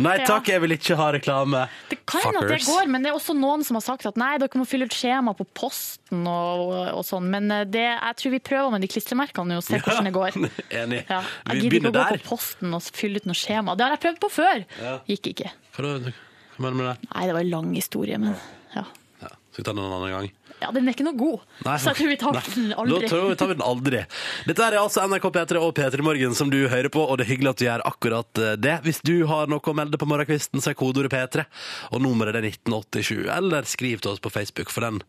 Nei 0.05 0.15
takk, 0.23 0.47
jeg 0.53 0.63
vil 0.63 0.75
ikke 0.77 0.97
ha 0.99 1.09
reklame. 1.15 1.65
Det 1.91 1.99
kan 2.07 2.23
hende 2.29 2.43
at 2.45 2.53
det 2.53 2.61
går, 2.67 2.89
men 2.91 3.05
det 3.05 3.11
er 3.11 3.17
også 3.19 3.35
noen 3.37 3.65
som 3.67 3.79
har 3.79 3.85
sagt 3.85 4.07
at 4.09 4.19
nei, 4.19 4.33
dere 4.41 4.61
må 4.61 4.67
fylle 4.69 4.87
ut 4.87 4.95
skjema 4.95 5.35
på 5.37 5.47
posten 5.57 6.23
og, 6.29 6.73
og 6.95 7.03
sånn. 7.07 7.27
Men 7.31 7.51
eh, 7.51 7.65
det, 7.67 7.85
jeg 7.91 8.19
tror 8.21 8.35
vi 8.35 8.41
prøver 8.51 8.75
med 8.75 8.85
de 8.85 8.91
klistremerkene 8.91 9.59
og 9.59 9.65
ser 9.65 9.83
hvordan 9.83 10.09
det 10.09 10.15
går. 10.15 10.39
Enig. 10.81 11.03
Ja, 11.09 11.21
Vi 11.51 11.59
jeg 11.59 11.65
gidder 11.65 11.79
ikke 11.79 11.91
å 11.91 11.95
gå 11.95 11.97
der. 11.99 12.19
på 12.23 12.31
posten 12.35 12.75
og 12.77 12.87
fylle 12.95 13.21
ut 13.21 13.27
noe 13.29 13.37
skjema. 13.37 13.75
Det 13.75 13.87
har 13.87 13.95
jeg 13.97 14.03
prøvd 14.07 14.21
på 14.23 14.31
før. 14.39 14.65
Ja. 14.81 14.93
Gikk 15.11 15.31
ikke. 15.33 15.51
Hva 15.75 15.87
mener 15.91 16.75
du 16.75 16.79
med 16.79 16.85
det? 16.87 17.09
Nei, 17.11 17.25
det 17.27 17.35
var 17.35 17.43
en 17.43 17.51
lang 17.51 17.73
historie, 17.75 18.19
men 18.21 18.31
ja. 18.35 18.37
Ja, 18.39 18.53
skal 19.55 19.63
vi 19.63 19.67
ta 19.69 19.71
den 19.71 19.85
en 19.85 19.93
annen 19.95 20.11
gang? 20.11 20.31
Ja, 20.59 20.71
den 20.75 20.87
er 20.87 20.95
ikke 20.95 21.05
noe 21.05 21.15
god. 21.15 21.43
Så 21.63 21.91
jeg 21.91 21.95
tror 21.95 22.09
vi 22.09 22.17
tar 22.19 22.35
Nei. 22.35 22.41
den 22.51 22.73
aldri. 22.75 22.95
Da 22.99 23.09
tror 23.11 23.29
vi 23.29 23.35
tar 23.39 23.47
vi 23.47 23.55
den 23.55 23.63
aldri. 23.63 24.01
Dette 24.47 24.65
er 24.65 24.75
altså 24.81 25.05
NRK 25.07 25.27
P3 25.37 25.61
og 25.63 25.71
P3 25.77 26.03
Morgen 26.03 26.35
som 26.35 26.51
du 26.51 26.57
hører 26.71 26.91
på, 26.91 27.03
og 27.03 27.19
det 27.19 27.25
er 27.25 27.31
hyggelig 27.31 27.53
at 27.53 27.61
du 27.61 27.65
gjør 27.67 27.85
akkurat 27.87 28.41
eh, 28.43 28.57
det. 28.59 28.75
Hvis 28.83 28.99
du 29.07 29.13
har 29.31 29.47
noe 29.51 29.63
å 29.63 29.75
melde 29.77 29.99
på 30.01 30.09
morgenkvisten, 30.11 30.59
så 30.63 30.73
er 30.73 30.79
kodeordet 30.79 31.13
P3, 31.15 31.47
og 31.95 32.03
nummeret 32.03 32.35
er 32.39 32.49
1987. 32.51 33.31
Eller 33.37 33.71
skriv 33.71 34.03
til 34.03 34.11
oss 34.11 34.23
på 34.23 34.33
Facebook, 34.33 34.75
for 34.75 34.83
den 34.89 34.99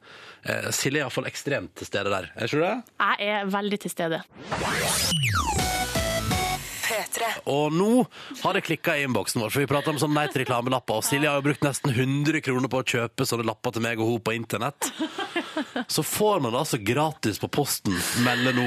eh, 0.47 0.71
Silje 0.71 1.03
er 1.03 1.09
iallfall 1.09 1.27
ekstremt 1.27 1.75
til 1.79 1.91
stede 1.91 2.15
der. 2.15 2.31
Er 2.39 2.47
ikke 2.47 2.63
du 2.63 2.67
det? 2.69 2.77
Jeg 3.03 3.35
er 3.41 3.55
veldig 3.59 3.83
til 3.87 3.97
stede. 3.99 4.23
Og 7.53 7.75
nå 7.75 7.91
har 8.43 8.57
det 8.57 8.65
klikka 8.67 8.97
i 8.97 9.07
innboksen 9.07 9.43
vår, 9.43 9.53
for 9.55 9.65
vi 9.65 9.71
prater 9.71 9.95
om 9.95 10.01
sånn 10.01 10.15
nei 10.17 10.27
til 10.33 10.45
reklamelapper. 10.45 11.01
Og 11.01 11.07
Silje 11.07 11.31
har 11.31 11.41
jo 11.41 11.47
brukt 11.49 11.65
nesten 11.67 11.93
100 11.95 12.43
kroner 12.45 12.73
på 12.73 12.83
å 12.83 12.87
kjøpe 12.97 13.29
sånne 13.29 13.47
lapper 13.49 13.77
til 13.77 13.87
meg 13.87 14.03
og 14.03 14.13
hun 14.13 14.25
på 14.27 14.37
internett. 14.37 14.91
Så 15.89 16.03
får 16.03 16.41
man 16.41 16.53
det 16.53 16.59
altså 16.59 16.79
gratis 16.81 17.39
på 17.39 17.49
posten, 17.53 17.95
melder 18.25 18.55
nå 18.57 18.67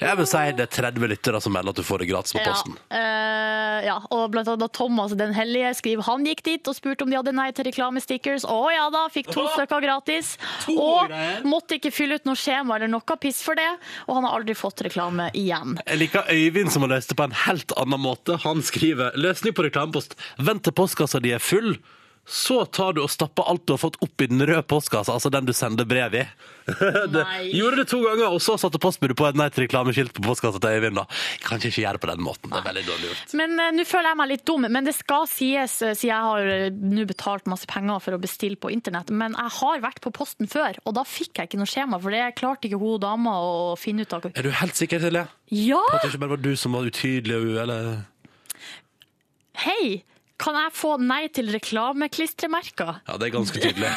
Jeg 0.00 0.18
vil 0.18 0.28
si 0.28 0.42
det 0.56 0.66
er 0.66 0.72
30 0.92 1.10
lyttere 1.10 1.40
som 1.42 1.54
melder 1.54 1.74
at 1.74 1.80
du 1.80 1.86
får 1.86 2.02
det 2.02 2.08
gratis 2.10 2.34
på 2.36 2.42
posten. 2.44 2.76
Ja, 2.90 3.00
eh, 3.00 3.78
ja, 3.88 3.96
og 4.14 4.30
blant 4.32 4.48
annet 4.52 4.72
Thomas 4.76 5.14
den 5.18 5.34
hellige 5.36 5.72
skriver 5.78 6.06
han 6.06 6.26
gikk 6.26 6.42
dit 6.46 6.68
og 6.70 6.76
spurte 6.76 7.06
om 7.06 7.12
de 7.12 7.18
hadde 7.18 7.34
nei 7.36 7.48
til 7.56 7.66
reklamestickers. 7.68 8.46
Å 8.48 8.60
ja 8.72 8.86
da, 8.94 9.06
fikk 9.12 9.32
to 9.32 9.44
stykker 9.54 9.84
gratis. 9.84 10.34
Og 10.72 11.12
måtte 11.48 11.78
ikke 11.78 11.92
fylle 11.94 12.20
ut 12.20 12.28
noe 12.28 12.38
skjema 12.38 12.76
eller 12.78 12.90
noe 12.92 13.18
piss 13.20 13.42
for 13.44 13.58
det. 13.58 13.68
Og 14.06 14.16
han 14.18 14.26
har 14.28 14.38
aldri 14.38 14.56
fått 14.58 14.84
reklame 14.86 15.28
igjen. 15.38 15.76
Jeg 15.86 16.00
liker 16.00 16.30
Øyvind 16.32 16.72
som 16.74 16.86
har 16.86 16.94
løst 16.96 17.12
det 17.12 17.18
på 17.18 17.26
en 17.26 17.36
helt 17.44 17.74
annen 17.82 18.02
måte. 18.02 18.38
Han 18.44 18.62
skriver 18.64 19.16
løsning 19.18 19.54
på 19.56 19.66
reklamepost. 19.66 20.16
Vent 20.38 20.64
til 20.66 20.74
postkassa 20.76 21.20
di 21.22 21.34
er 21.34 21.42
full. 21.42 21.76
Så 22.22 22.60
tar 22.70 22.94
du 22.94 23.00
og 23.02 23.10
stapper 23.10 23.48
alt 23.50 23.64
du 23.66 23.72
har 23.74 23.80
fått 23.82 23.96
opp 24.04 24.22
i 24.22 24.28
den 24.30 24.44
røde 24.46 24.62
postkassa, 24.70 25.16
altså 25.16 25.30
den 25.34 25.48
du 25.48 25.50
sender 25.56 25.86
brev 25.88 26.14
i. 26.14 26.22
det, 27.14 27.22
gjorde 27.50 27.80
det 27.80 27.86
to 27.90 27.98
ganger, 28.04 28.28
og 28.30 28.38
så 28.44 28.54
satte 28.62 28.78
postbudet 28.82 29.16
på 29.18 29.26
et 29.26 29.38
nei 29.38 29.48
til 29.50 29.64
reklameskilt 29.64 30.14
på 30.14 30.22
postkassa 30.22 30.60
til 30.62 30.76
Øyvind. 30.78 31.00
da. 31.00 31.04
Kan 31.42 31.58
ikke 31.58 31.82
gjøre 31.82 31.98
det 31.98 32.02
på 32.04 32.10
den 32.12 32.22
måten. 32.22 32.52
Det 32.52 32.60
er 32.60 32.68
veldig 32.68 32.84
dårlig 32.86 33.10
gjort. 33.10 33.34
Men 33.40 33.56
uh, 33.58 33.70
nå 33.74 33.86
føler 33.88 34.08
jeg 34.12 34.20
meg 34.20 34.30
litt 34.30 34.44
dum, 34.52 34.68
men 34.76 34.86
det 34.86 34.94
skal 34.94 35.26
sies, 35.30 35.74
eh, 35.82 35.96
siden 35.98 36.12
jeg 36.12 36.28
har 36.28 36.52
eh, 36.52 36.78
nå 36.92 37.08
betalt 37.10 37.50
masse 37.50 37.66
penger 37.70 38.04
for 38.06 38.14
å 38.14 38.20
bestille 38.22 38.60
på 38.62 38.70
internett, 38.70 39.10
men 39.10 39.34
jeg 39.34 39.56
har 39.58 39.82
vært 39.82 40.00
på 40.06 40.14
posten 40.14 40.50
før, 40.50 40.78
og 40.86 40.94
da 41.00 41.04
fikk 41.08 41.42
jeg 41.42 41.50
ikke 41.50 41.60
noe 41.60 41.72
skjema, 41.72 41.98
for 42.04 42.14
det 42.14 42.22
klarte 42.38 42.70
ikke 42.70 42.78
hun 42.78 43.02
dama 43.02 43.34
å 43.42 43.74
finne 43.80 44.06
ut 44.06 44.14
av. 44.14 44.30
Er 44.30 44.46
du 44.46 44.54
helt 44.62 44.78
sikker, 44.78 45.02
Silje? 45.02 45.26
Ja! 45.50 45.82
På 45.90 45.98
at 45.98 46.06
det 46.06 46.14
ikke 46.14 46.22
bare 46.22 46.36
var 46.36 46.46
du 46.46 46.54
som 46.60 46.78
var 46.78 46.86
utydelig, 46.86 47.42
eller 47.66 47.92
Hei! 49.62 50.02
Kan 50.42 50.56
jeg 50.58 50.72
få 50.74 50.96
nei 50.98 51.28
til 51.34 51.46
reklameklistremerker? 51.54 52.96
Ja, 53.06 53.14
det 53.20 53.28
er 53.28 53.34
ganske 53.36 53.60
tydelig. 53.62 53.90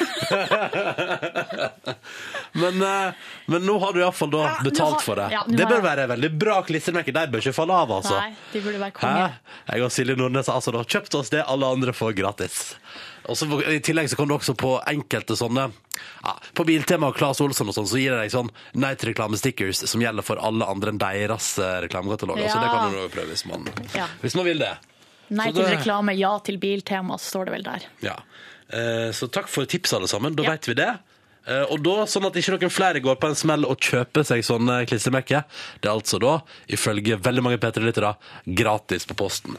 men, 2.61 2.75
eh, 2.85 3.13
men 3.49 3.65
nå 3.65 3.77
har 3.81 3.95
du 3.95 3.99
iallfall 4.03 4.29
da 4.33 4.43
betalt 4.63 5.01
for 5.05 5.17
det. 5.19 5.29
ja, 5.33 5.41
det 5.49 5.65
bør 5.69 5.81
være 5.85 6.05
veldig 6.13 6.31
bra 6.37 6.59
klistremerke. 6.67 7.13
De 7.15 7.25
bør 7.33 7.41
ikke 7.43 7.55
falle 7.57 7.73
av, 7.81 7.89
altså. 7.97 8.15
Nei, 8.19 8.31
de 8.53 8.61
burde 8.61 8.79
være 8.83 8.93
Hæ? 8.93 9.01
konge. 9.01 9.27
Jeg 9.71 9.79
og 9.87 9.91
Silje 9.97 10.15
Nordnes 10.21 10.47
har 10.51 10.59
altså 10.61 10.71
da 10.75 10.81
kjøpt 10.85 11.13
oss 11.17 11.33
det 11.33 11.41
alle 11.49 11.65
andre 11.77 11.91
får 11.97 12.11
gratis. 12.21 12.55
Og 13.25 13.33
så 13.37 13.43
I 13.73 13.79
tillegg 13.81 14.07
så 14.11 14.17
kan 14.19 14.29
du 14.29 14.35
også 14.35 14.53
på 14.53 14.75
enkelte 14.85 15.33
sånne 15.33 15.63
ja, 15.71 16.33
På 16.53 16.61
Biltema 16.67 17.07
og 17.09 17.15
Claes 17.17 17.39
Olsson 17.41 17.71
og 17.71 17.73
sånn, 17.73 17.87
så 17.89 17.97
gir 17.97 18.13
de 18.13 18.19
deg 18.21 18.29
sånn 18.33 18.51
nei 18.77 18.91
til 18.99 19.09
reklamestickers 19.09 19.81
som 19.89 20.03
gjelder 20.03 20.21
for 20.27 20.37
alle 20.45 20.61
andre 20.69 20.93
enn 20.93 21.01
deres 21.01 21.47
eh, 21.57 21.87
Ja. 21.89 22.03
Så 22.05 22.59
det 22.61 22.69
kan 22.69 22.93
du 22.93 22.99
prøve 23.09 23.25
hvis 23.31 23.45
man, 23.49 23.65
Ja. 23.95 24.05
hvis 24.21 24.37
man 24.37 24.45
vil 24.45 24.61
det. 24.61 24.75
Nei 25.29 25.51
til 25.51 25.65
reklame, 25.65 26.13
ja 26.17 26.37
til 26.45 26.57
biltema, 26.61 27.17
står 27.19 27.45
det 27.45 27.53
vel 27.55 27.63
der. 27.63 27.85
Ja. 28.01 28.15
Eh, 28.69 29.11
Så 29.11 29.27
takk 29.31 29.47
for 29.49 29.65
tips, 29.65 29.93
alle 29.93 30.07
sammen. 30.07 30.35
Da 30.35 30.43
Ja. 30.43 30.51
vet 30.51 30.65
vi 30.67 30.73
det. 30.73 30.99
Eh, 31.47 31.65
Og 31.71 31.83
da, 31.83 32.05
sånn 32.05 32.25
at 32.25 32.33
ikke 32.33 32.57
noen 32.59 32.69
flere 32.71 32.99
går 33.01 33.15
på 33.19 33.27
en 33.29 33.35
smell 33.35 33.65
og 33.65 33.77
kjøper 33.79 34.23
seg 34.25 34.41
sånne 34.43 34.85
klistremerker, 34.87 35.43
det 35.81 35.89
er 35.89 35.93
altså 35.93 36.19
da, 36.19 36.41
ifølge 36.69 37.17
veldig 37.21 37.43
mange 37.43 37.57
P3-lyttere, 37.59 38.15
gratis 38.47 39.05
på 39.05 39.15
posten. 39.15 39.57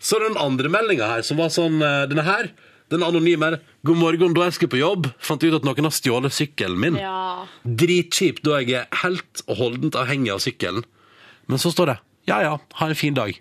Så 0.00 0.18
den 0.18 0.36
andre 0.36 0.68
meldinga 0.68 1.06
her, 1.06 1.22
som 1.22 1.36
var 1.36 1.48
sånn 1.48 1.80
eh, 1.82 2.06
Denne 2.06 2.24
her, 2.24 2.50
den 2.90 3.02
anonyme 3.02 3.42
her. 3.42 3.60
God 3.84 3.96
morgen, 3.96 4.34
da 4.34 4.42
jeg 4.44 4.52
skulle 4.54 4.70
på 4.74 4.80
jobb, 4.82 5.06
fant 5.18 5.40
jeg 5.40 5.52
ut 5.52 5.60
at 5.62 5.64
noen 5.64 5.84
har 5.84 5.90
stjålet 5.94 6.32
sykkelen 6.34 6.78
min. 6.78 6.96
Ja. 6.96 7.46
Dritkjipt 7.64 8.42
da 8.42 8.58
jeg 8.60 8.74
er 8.82 8.86
helt 9.02 9.42
og 9.48 9.56
holdent 9.56 9.94
avhengig 9.94 10.30
av 10.34 10.40
sykkelen. 10.44 10.84
Men 11.48 11.58
så 11.58 11.72
står 11.72 11.86
det 11.86 11.98
ja 12.28 12.40
ja, 12.42 12.58
ha 12.78 12.86
en 12.86 12.94
fin 12.94 13.14
dag. 13.14 13.32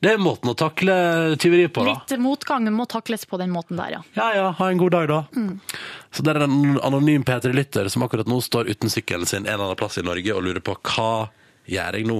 Det 0.00 0.10
er 0.12 0.18
måten 0.20 0.50
å 0.52 0.54
takle 0.58 0.94
tyveri 1.40 1.70
på, 1.72 1.84
da. 1.86 1.94
Litt 2.04 2.20
motgang 2.20 2.66
må 2.74 2.84
takles 2.90 3.24
på 3.26 3.38
den 3.40 3.50
måten 3.54 3.78
der, 3.80 3.96
ja. 3.96 4.00
Ja 4.18 4.26
ja, 4.36 4.50
ha 4.58 4.68
en 4.70 4.80
god 4.80 4.92
dag, 4.92 5.08
da. 5.08 5.22
Mm. 5.32 5.54
Så 6.12 6.24
det 6.26 6.34
er 6.34 6.44
en 6.44 6.76
anonym 6.84 7.24
P3-lytter 7.24 7.88
som 7.92 8.04
akkurat 8.04 8.28
nå 8.28 8.40
står 8.44 8.68
uten 8.68 8.92
sykkelen 8.92 9.26
sin 9.26 9.46
en 9.46 9.54
eller 9.54 9.70
annen 9.70 9.80
plass 9.80 9.96
i 9.96 10.04
Norge 10.04 10.36
og 10.36 10.44
lurer 10.44 10.60
på 10.64 10.76
hva 10.76 11.30
gjør 11.66 11.96
jeg 11.96 12.08
nå, 12.10 12.18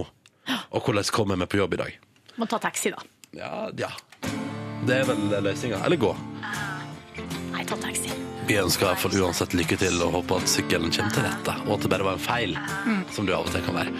og 0.48 0.88
hvordan 0.88 1.12
kommer 1.12 1.36
jeg 1.36 1.44
meg 1.44 1.52
på 1.52 1.60
jobb 1.60 1.76
i 1.76 1.82
dag. 1.84 2.00
Må 2.40 2.48
ta 2.48 2.58
taxi, 2.64 2.92
da. 2.96 3.04
Ja, 3.36 3.68
ja. 3.76 3.92
Det 4.86 5.02
er 5.02 5.04
vel 5.08 5.28
løsninga. 5.44 5.82
Eller 5.84 6.00
gå. 6.00 6.12
Nei, 7.52 7.64
ta 7.68 7.76
taxi. 7.76 8.12
Vi 8.46 8.56
ønsker 8.60 8.86
iallfall 8.86 9.16
uansett 9.20 9.56
lykke 9.58 9.76
til 9.80 9.96
og 10.06 10.12
håper 10.20 10.40
at 10.40 10.48
sykkelen 10.52 10.92
kommer 10.94 11.12
til 11.16 11.24
rette, 11.26 11.56
og 11.66 11.72
at 11.76 11.82
det 11.84 11.90
bare 11.92 12.06
var 12.06 12.14
en 12.16 12.26
feil, 12.28 12.56
som 13.12 13.26
det 13.26 13.34
av 13.36 13.48
og 13.48 13.52
til 13.52 13.64
kan 13.66 13.80
være. 13.82 13.90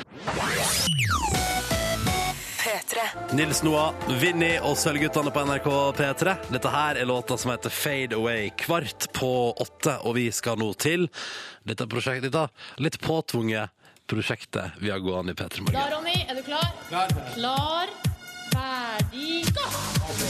Nils 3.32 3.62
Noah, 3.66 3.94
Vinni 4.20 4.52
og 4.62 4.76
Sølvguttene 4.78 5.32
på 5.34 5.42
NRK 5.48 5.66
P3. 5.98 6.34
Dette 6.54 6.70
her 6.70 7.00
er 7.00 7.08
låta 7.08 7.36
som 7.38 7.50
heter 7.50 7.72
Fade 7.72 8.16
Away. 8.16 8.50
Kvart 8.58 9.08
på 9.16 9.30
åtte, 9.52 9.96
og 10.06 10.14
vi 10.18 10.28
skal 10.34 10.58
nå 10.60 10.70
til 10.78 11.08
dette 11.66 11.88
prosjektet, 11.90 12.30
dette 12.30 12.82
litt 12.82 13.00
påtvunget 13.02 13.74
prosjektet 14.06 14.78
vi 14.78 14.92
har 14.94 15.02
gående 15.02 15.34
i 15.34 15.38
P3 15.38 15.66
Morgen. 15.66 15.90
Ronny, 15.96 16.18
er 16.28 16.38
du 16.38 16.42
klar? 16.46 16.70
Klar. 16.88 17.10
Klar, 17.34 17.92
ferdig, 18.54 19.42
gå! 19.56 19.66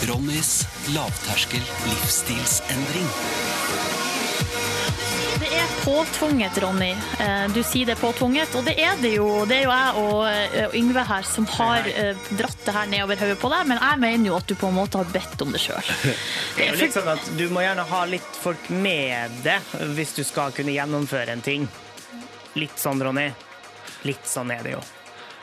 Ronnys 0.08 0.62
lavterskel 0.96 1.64
livsstilsendring. 1.92 3.10
Det 5.40 5.48
er 5.52 5.68
påtvunget, 5.84 6.58
Ronny. 6.62 6.90
Eh, 7.20 7.46
Du 7.54 7.62
sier 7.62 7.86
det 7.86 7.96
er 7.96 8.00
påtvunget, 8.00 8.54
og 8.56 8.64
det 8.64 8.74
er 8.80 8.96
det 9.02 9.10
jo. 9.16 9.28
Det 9.48 9.58
er 9.58 9.64
jo 9.66 9.72
jeg 9.74 10.00
og 10.00 10.22
eh, 10.30 10.76
Yngve 10.78 11.04
her 11.08 11.26
som 11.28 11.46
har 11.58 11.88
eh, 11.92 12.16
dratt 12.38 12.64
det 12.64 12.74
her 12.74 12.88
nedover 12.90 13.20
hodet 13.20 13.36
på 13.42 13.50
deg, 13.52 13.66
men 13.68 13.80
jeg 13.82 14.00
mener 14.02 14.30
jo 14.30 14.36
at 14.40 14.48
du 14.48 14.54
på 14.56 14.70
en 14.72 14.78
måte 14.78 15.00
har 15.02 15.10
bedt 15.12 15.44
om 15.44 15.52
det 15.52 15.60
sjøl. 15.62 15.92
Det 16.56 16.64
er 16.64 16.72
jo 16.72 16.80
litt 16.80 16.96
sånn 16.96 17.10
at 17.12 17.28
Du 17.36 17.44
må 17.52 17.60
gjerne 17.60 17.84
ha 17.90 18.02
litt 18.08 18.38
folk 18.40 18.70
med 18.72 19.36
deg 19.44 19.74
hvis 19.96 20.14
du 20.16 20.22
skal 20.24 20.54
kunne 20.56 20.72
gjennomføre 20.72 21.36
en 21.36 21.44
ting. 21.44 21.68
Litt 22.56 22.80
sånn, 22.80 23.02
Ronny. 23.04 23.28
Litt 24.08 24.24
sånn 24.28 24.50
er 24.54 24.64
det 24.64 24.72
jo. 24.78 24.80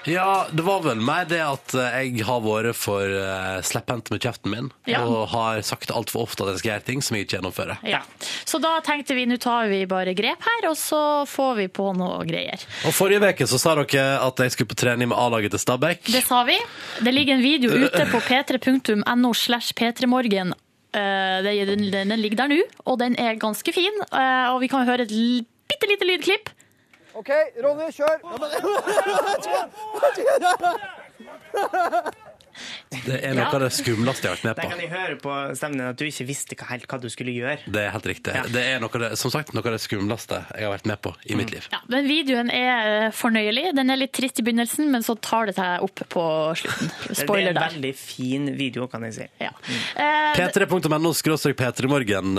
Ja, 0.09 0.47
det 0.51 0.63
var 0.65 0.81
vel 0.83 0.99
mer 1.03 1.25
det 1.29 1.39
at 1.43 1.73
eh, 1.79 1.97
jeg 2.09 2.25
har 2.27 2.41
vært 2.43 2.75
for 2.75 3.07
uh, 3.07 3.59
slepphendt 3.63 4.09
med 4.11 4.23
kjeften 4.23 4.51
min, 4.51 4.69
Ja. 4.89 5.03
og 5.07 5.29
har 5.31 5.61
sagt 5.65 5.93
altfor 5.95 6.25
ofte 6.27 6.43
at 6.43 6.53
jeg 6.53 6.61
skal 6.61 6.71
gjøre 6.73 6.85
ting 6.89 7.03
som 7.05 7.15
jeg 7.17 7.25
ikke 7.27 7.37
gjennomfører. 7.37 7.79
Ja. 7.87 8.01
Så 8.43 8.59
da 8.63 8.75
tenkte 8.83 9.15
vi 9.15 9.25
nå 9.29 9.37
tar 9.41 9.69
vi 9.71 9.83
bare 9.89 10.15
grep 10.17 10.43
her, 10.43 10.67
og 10.69 10.75
så 10.79 10.99
får 11.29 11.55
vi 11.61 11.67
på 11.71 11.89
noe 11.97 12.23
greier. 12.27 12.65
Og 12.87 12.95
Forrige 12.95 13.23
uke 13.23 13.47
så 13.47 13.59
sa 13.61 13.75
dere 13.79 14.03
at 14.23 14.43
jeg 14.43 14.55
skulle 14.55 14.73
på 14.73 14.79
trening 14.83 15.11
med 15.13 15.17
A-laget 15.19 15.55
til 15.55 15.63
Stabæk. 15.63 16.03
Det 16.11 16.23
sa 16.27 16.43
vi. 16.47 16.57
Det 17.03 17.13
ligger 17.15 17.37
en 17.37 17.45
video 17.45 17.71
ute 17.85 18.03
på 18.11 18.21
p3.no 18.27 19.33
slash 19.33 19.73
p3morgen. 19.79 20.53
Eh, 20.93 21.39
Den, 21.43 22.11
ligger 22.19 22.43
der 22.43 22.51
nå, 22.51 22.59
og 22.85 22.99
den 23.01 23.15
er 23.17 23.39
ganske 23.41 23.73
fin. 23.73 24.03
Og 24.11 24.59
vi 24.61 24.69
kan 24.69 24.85
høre 24.85 25.07
et 25.07 25.15
bitte 25.69 25.89
lite 25.89 26.05
lydklipp. 26.05 26.51
OK, 27.13 27.29
Ronny, 27.63 27.91
kjør! 27.93 28.17
Det 33.05 33.19
er 33.23 33.33
noe 33.37 33.47
av 33.49 33.61
det 33.65 33.71
skumleste 33.75 34.27
jeg 34.27 34.31
har 34.31 34.37
vært 34.37 34.45
med 34.47 34.55
på. 34.57 34.61
Der 34.61 34.71
kan 34.73 34.81
jeg 34.83 34.91
høre 34.93 35.17
på 35.23 35.37
stemmen 35.59 35.79
din 35.81 35.87
at 35.89 35.99
du 35.99 36.05
ikke 36.07 36.25
visste 36.29 36.57
hva, 36.59 36.67
helt 36.71 36.87
hva 36.91 36.99
du 37.03 37.07
skulle 37.13 37.33
gjøre. 37.35 37.57
Det 37.65 37.81
er 37.83 37.91
helt 37.95 38.07
riktig. 38.09 38.35
Det 38.53 38.63
er 38.73 38.79
noe 38.83 38.91
av 38.93 39.03
det, 39.05 39.11
som 39.19 39.33
sagt 39.33 39.53
noe 39.55 39.63
av 39.65 39.75
det 39.77 39.81
skumleste 39.83 40.39
jeg 40.53 40.67
har 40.67 40.73
vært 40.75 40.87
med 40.89 41.01
på 41.03 41.13
i 41.33 41.37
mitt 41.39 41.51
liv. 41.53 41.67
Ja, 41.73 41.79
men 41.91 42.07
videoen 42.09 42.51
er 42.53 42.89
eh, 43.07 43.07
fornøyelig. 43.15 43.71
Den 43.77 43.89
er 43.93 43.99
litt 44.01 44.13
trist 44.15 44.39
i 44.41 44.45
begynnelsen, 44.45 44.89
men 44.93 45.05
så 45.05 45.15
tar 45.19 45.49
det 45.51 45.55
seg 45.57 45.83
opp 45.87 46.03
på 46.13 46.25
slutten. 46.61 46.91
Det 47.03 47.15
er 47.17 47.21
Spoiler 47.25 47.51
en 47.53 47.59
der. 47.59 47.73
veldig 47.73 47.93
fin 47.99 48.47
video, 48.57 48.87
kan 48.91 49.03
jeg 49.07 49.15
si. 49.17 49.27
Ja. 49.43 49.51
Eh, 49.95 50.37
P3.no 50.37 51.13
skråstrek 51.15 51.57
P3morgen. 51.59 52.33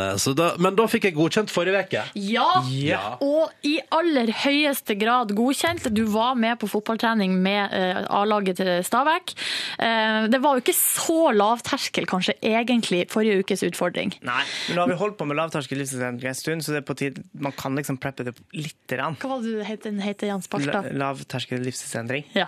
Men 0.63 0.77
da 0.79 0.87
fikk 0.91 1.09
jeg 1.09 1.17
godkjent 1.17 1.53
forrige 1.53 1.85
uke. 1.87 2.05
Ja, 2.21 2.49
Ja. 2.71 3.03
og 3.25 3.53
i 3.67 3.77
aller 3.95 4.31
høyeste 4.45 4.97
grad 5.01 5.33
godkjent. 5.37 5.87
Du 5.95 6.05
var 6.13 6.35
med 6.39 6.59
på 6.61 6.69
fotballtrening 6.71 7.37
med 7.45 7.73
eh, 7.77 8.03
A-laget 8.15 8.59
til 8.61 8.71
Stabæk. 8.87 9.35
Eh, 9.79 10.04
det 10.33 10.41
var 10.45 10.57
jo 10.59 10.65
ikke 10.65 10.77
så 10.77 11.19
lavterskel 11.37 12.07
kanskje 12.11 12.37
egentlig 12.45 13.05
forrige 13.13 13.43
ukes 13.45 13.63
utfordring. 13.67 14.15
Nei, 14.27 14.41
men 14.69 14.77
nå 14.79 14.85
har 14.85 14.93
vi 14.93 14.99
holdt 15.01 15.19
på 15.21 15.27
med 15.29 15.39
lavterskel 15.39 15.81
livsstilsendring 15.83 16.31
en 16.33 16.39
stund, 16.39 16.65
så 16.67 16.75
det 16.75 16.83
er 16.83 16.87
på 16.89 16.97
tide 16.99 17.25
man 17.35 17.55
kan 17.57 17.77
liksom 17.79 17.99
preppe 18.03 18.27
det 18.27 18.35
litt. 18.57 18.73
Rann. 18.95 19.17
Hva 19.19 19.31
var 19.33 19.41
det 19.43 19.55
du 19.55 19.85
den 19.89 20.01
heter 20.05 20.29
Jan 20.29 20.43
Sparta? 20.45 20.83
La- 20.85 21.09
Lavterskel 21.09 21.63
livsstilsendring. 21.65 22.27
Ja. 22.37 22.47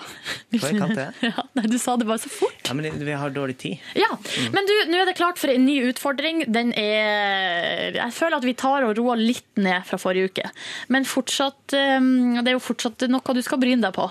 Ja. 1.26 1.42
Nei, 1.56 1.66
du 1.70 1.76
sa 1.80 1.96
det 1.98 2.06
bare 2.08 2.20
så 2.22 2.30
fort. 2.32 2.60
Ja, 2.68 2.74
men 2.76 2.86
vi 3.04 3.12
har 3.16 3.30
dårlig 3.34 3.56
tid. 3.60 3.80
Ja, 3.98 4.08
men 4.54 4.66
du, 4.68 4.72
nå 4.90 5.00
er 5.00 5.08
det 5.08 5.16
klart 5.18 5.40
for 5.40 5.50
en 5.52 5.64
ny 5.66 5.78
utfordring. 5.90 6.44
Den 6.52 6.72
er 6.78 7.96
Jeg 7.96 8.14
føler 8.16 8.38
at 8.38 8.46
vi 8.46 8.54
tar 8.58 8.86
og 8.86 8.94
roer 8.98 9.20
litt 9.20 9.46
ned 9.60 9.84
fra 9.88 9.98
forrige 10.00 10.30
uke. 10.32 10.50
Men 10.92 11.06
fortsatt 11.08 11.74
eh, 11.76 11.98
Det 12.40 12.52
er 12.52 12.56
jo 12.56 12.62
fortsatt 12.62 13.06
noe 13.12 13.36
du 13.36 13.42
skal 13.44 13.60
bryne 13.62 13.82
deg 13.84 13.94
på. 13.96 14.06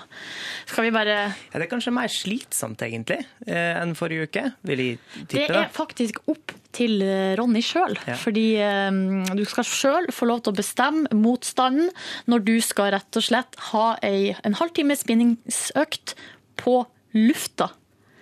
Skal 0.70 0.88
vi 0.88 0.92
bare 0.94 1.16
Ja, 1.30 1.56
det 1.56 1.66
er 1.66 1.72
kanskje 1.72 1.94
mer 1.96 2.10
slitsomt, 2.12 2.82
egentlig, 2.86 3.22
eh, 3.24 3.35
enn 3.46 3.92
forrige 3.98 4.26
uke, 4.30 4.44
vil 4.66 4.80
jeg 4.82 4.98
tippe. 4.98 5.26
Det 5.34 5.46
Det 5.52 5.60
er 5.60 5.72
faktisk 5.74 6.20
opp 6.32 6.54
til 6.76 7.02
eh, 7.04 7.34
Ronny 7.38 7.62
sjøl. 7.64 7.96
Ja. 8.08 8.16
Fordi 8.20 8.46
eh, 8.64 9.00
du 9.36 9.44
skal 9.48 9.66
sjøl 9.68 10.10
få 10.14 10.28
lov 10.30 10.42
til 10.44 10.54
å 10.54 10.58
bestemme 10.58 11.08
motstanden 11.16 11.90
når 12.30 12.44
du 12.48 12.54
skal 12.64 12.92
rett 12.96 13.18
og 13.20 13.26
slett 13.28 13.58
ha 13.72 13.86
ei, 14.06 14.34
en 14.44 14.56
halvtime 14.58 14.96
spinningsøkt 14.96 16.16
på 16.60 16.84
lufta 17.16 17.70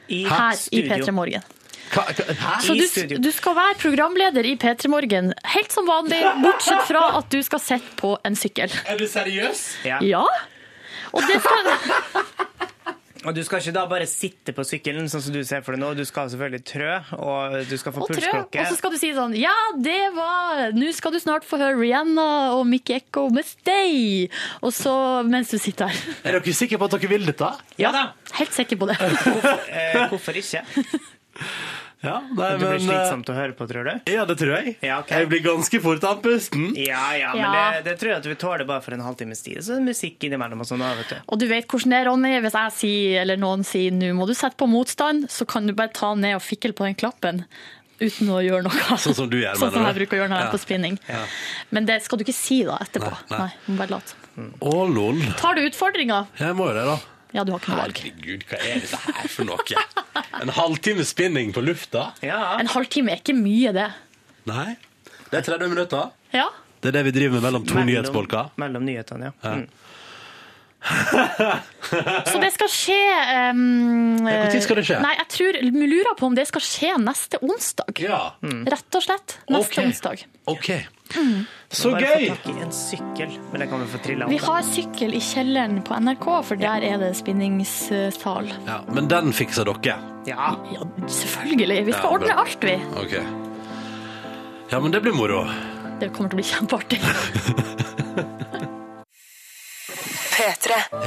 I 0.08 0.24
her 0.28 0.54
i 0.54 0.60
studio. 0.60 0.90
P3 1.04 1.14
Morgen. 1.14 1.52
Så 2.64 2.74
du, 2.74 2.82
du 3.22 3.30
skal 3.30 3.54
være 3.54 3.76
programleder 3.78 4.46
i 4.48 4.56
P3 4.58 4.88
Morgen, 4.90 5.30
helt 5.54 5.74
som 5.74 5.86
vanlig, 5.86 6.18
bortsett 6.42 6.88
fra 6.88 7.04
at 7.20 7.28
du 7.30 7.38
skal 7.46 7.62
sitte 7.62 7.94
på 8.00 8.16
en 8.26 8.34
sykkel. 8.38 8.72
er 8.88 8.98
du 8.98 9.06
seriøs? 9.06 9.62
Ja. 9.86 10.00
Ja. 10.02 10.24
Og 11.14 11.22
det 11.30 11.38
skal 11.44 11.70
Og 13.24 13.32
du 13.36 13.40
skal 13.46 13.62
ikke 13.62 13.72
da 13.72 13.84
bare 13.88 14.06
sitte 14.08 14.52
på 14.56 14.64
sykkelen, 14.68 15.06
sånn 15.08 15.22
som 15.24 15.34
du 15.34 15.40
ser 15.46 15.62
for 15.64 15.76
deg 15.76 15.80
nå. 15.80 15.92
Du 15.96 16.04
skal 16.08 16.28
selvfølgelig 16.32 16.64
trø, 16.68 16.90
og 17.16 17.56
du 17.70 17.74
skal 17.80 17.94
få 17.96 18.04
og 18.04 18.10
pulsklokke. 18.12 18.60
og 18.60 18.68
så 18.68 18.78
skal 18.78 18.92
du 18.94 18.98
si 19.00 19.12
sånn 19.16 19.36
Ja, 19.38 19.54
det 19.80 20.00
var 20.16 20.74
Nå 20.76 20.90
skal 20.96 21.14
du 21.14 21.20
snart 21.22 21.46
få 21.48 21.58
høre 21.60 21.78
Rihanna 21.80 22.26
og 22.58 22.66
Mickey 22.68 22.98
Echo 22.98 23.28
med 23.32 23.48
Stay. 23.48 24.28
Og 24.60 24.74
så 24.76 24.94
mens 25.28 25.52
du 25.54 25.58
sitter 25.58 25.88
her. 25.92 26.18
Er 26.24 26.38
dere 26.38 26.56
sikre 26.56 26.80
på 26.80 26.90
at 26.90 26.98
dere 26.98 27.12
vil 27.14 27.24
dette? 27.30 27.50
Ja 27.80 27.94
da! 27.94 28.04
Helt 28.36 28.52
sikker 28.56 28.80
på 28.80 28.90
det. 28.90 28.98
Eh, 29.00 30.04
hvorfor 30.12 30.36
ikke? 30.36 30.64
Ja, 32.04 32.18
nei, 32.20 32.48
Det 32.52 32.58
blir 32.60 32.68
men, 32.68 32.74
eh, 32.76 32.84
slitsomt 32.86 33.30
å 33.32 33.34
høre 33.36 33.52
på, 33.56 33.66
tror 33.70 33.84
du? 33.88 34.12
Ja, 34.12 34.24
det 34.28 34.36
tror 34.38 34.52
jeg. 34.58 34.76
Ja, 34.84 34.98
okay. 35.00 35.20
Jeg 35.22 35.28
blir 35.32 35.42
ganske 35.44 35.80
fort 35.80 36.04
andpusten. 36.10 36.66
Ja, 36.76 37.04
ja, 37.16 37.32
men 37.32 37.42
Ja. 37.42 37.70
Det, 37.80 37.84
det 37.84 37.94
tror 38.00 38.10
jeg 38.12 38.18
at 38.22 38.26
vi 38.26 38.34
tåler 38.44 38.64
bare 38.68 38.82
for 38.84 38.92
en 38.96 39.00
halvtimes 39.00 39.42
tid. 39.42 39.58
Så 39.64 39.72
er 39.74 39.80
det 39.82 39.88
musikk 39.88 40.18
innimellom 40.28 40.60
og 40.60 40.66
sånn. 40.68 40.84
vet 40.84 41.08
du. 41.08 41.16
Og 41.28 41.38
du 41.40 41.46
vet 41.48 41.66
hvordan 41.66 41.90
det 41.90 42.00
er, 42.02 42.10
Ronny. 42.10 42.34
Hvis 42.44 42.58
jeg 42.60 42.72
sier, 42.80 43.20
eller 43.22 43.36
noen 43.40 43.64
sier 43.64 43.90
nå 43.92 44.12
må 44.14 44.26
du 44.28 44.34
sette 44.34 44.56
på 44.60 44.68
motstand, 44.68 45.28
så 45.32 45.46
kan 45.46 45.66
du 45.66 45.72
bare 45.72 45.92
ta 45.92 46.14
ned 46.14 46.34
og 46.36 46.42
fikle 46.42 46.72
på 46.76 46.84
den 46.84 46.94
klappen. 46.94 47.44
Uten 48.00 48.26
å 48.34 48.40
gjøre 48.42 48.64
noe. 48.66 48.98
Sånn 48.98 49.14
som 49.14 49.28
du 49.30 49.36
gjør, 49.38 49.54
Sånn 49.56 49.70
som 49.72 49.84
jeg 49.86 49.94
bruker 50.00 50.16
å 50.18 50.20
gjøre 50.24 50.30
når 50.32 50.38
jeg 50.40 50.44
er 50.44 50.50
Ja. 50.50 50.52
på 50.52 50.62
spinning. 50.64 50.98
Men 51.70 51.86
det 51.86 52.02
skal 52.02 52.18
du 52.18 52.24
ikke 52.24 52.34
si 52.34 52.64
da 52.66 52.76
etterpå. 52.82 53.12
Nei, 53.30 53.38
Nei, 53.38 53.38
nei. 53.46 53.50
må 53.70 53.76
bare 53.78 53.90
late. 53.94 54.14
Å, 54.60 54.72
lol. 54.92 55.20
Tar 55.38 55.54
du 55.54 55.62
utfordringa? 55.62 56.26
Jeg 56.40 56.56
må 56.58 56.66
jo 56.68 56.74
det, 56.74 56.84
da. 56.90 56.98
Ja, 57.34 57.42
du 57.44 57.50
har 57.52 57.58
ikke 57.60 57.72
noe 57.74 57.80
valg. 57.82 57.98
Herregud, 57.98 58.44
hva 58.50 58.58
er 58.62 58.82
dette 58.84 58.98
her 59.18 59.28
for 59.32 59.48
noe? 59.48 59.84
En 60.44 60.52
halvtime 60.54 61.04
spinning 61.08 61.50
på 61.56 61.62
lufta? 61.66 62.12
Ja, 62.22 62.56
En 62.62 62.70
halvtime 62.70 63.10
er 63.16 63.22
ikke 63.22 63.34
mye, 63.36 63.72
det. 63.74 63.88
Nei. 64.46 64.76
Det 65.32 65.40
er 65.40 65.48
30 65.50 65.72
minutter. 65.72 66.12
Ja. 66.34 66.46
Det 66.80 66.92
er 66.92 66.98
det 67.00 67.04
vi 67.08 67.14
driver 67.16 67.34
med 67.40 67.42
mellom 67.48 67.64
to 67.66 67.74
mellom- 67.74 67.90
nyhetsbolker. 67.90 68.52
Mellom 68.60 68.84
nyhetene, 68.86 69.32
ja. 69.32 69.54
Mm. 69.56 69.66
Så 72.28 72.38
det 72.42 72.50
skal 72.52 72.68
skje 72.68 72.98
um, 73.54 73.60
Når 74.20 74.50
tid 74.52 74.64
skal 74.66 74.76
det 74.80 74.84
skje? 74.88 74.98
Nei, 75.00 75.14
jeg 75.16 75.28
tror, 75.32 75.58
lurer 75.72 76.16
på 76.18 76.28
om 76.28 76.34
det 76.36 76.44
skal 76.50 76.64
skje 76.64 76.90
neste 77.00 77.40
onsdag. 77.44 78.02
Ja. 78.04 78.18
Rett 78.44 78.98
og 79.00 79.04
slett. 79.06 79.38
Neste 79.48 79.80
Ok. 79.80 79.86
onsdag. 79.88 80.26
Så 81.74 81.90
gøy! 81.98 82.28
sykkel, 82.74 83.32
men 83.52 83.64
kan 83.68 83.80
vi 83.82 83.86
få 83.90 84.28
Vi 84.28 84.38
har 84.38 84.62
sykkel 84.66 85.14
i 85.14 85.20
kjelleren 85.22 85.80
på 85.86 85.96
NRK, 85.98 86.26
for 86.46 86.60
der 86.60 86.86
er 86.86 86.98
det 87.02 87.12
spinningssal. 87.18 88.50
Ja, 88.66 88.80
men 88.92 89.08
den 89.10 89.32
fikser 89.32 89.64
dere. 89.64 89.98
Ja. 90.26 90.54
Ja, 90.72 90.86
selvfølgelig. 91.06 91.86
Vi 91.86 91.92
skal 91.92 92.04
Ja, 92.04 92.12
ordne 92.18 92.38
alt, 92.40 92.64
vi. 92.64 92.76
OK. 93.02 93.14
Ja, 94.70 94.80
men 94.80 94.90
det 94.92 95.02
blir 95.02 95.14
moro. 95.14 95.44
Det 96.00 96.10
kommer 96.14 96.30
til 96.30 96.38
å 96.38 96.42
bli 96.42 96.48
kjempeartig. 96.50 97.00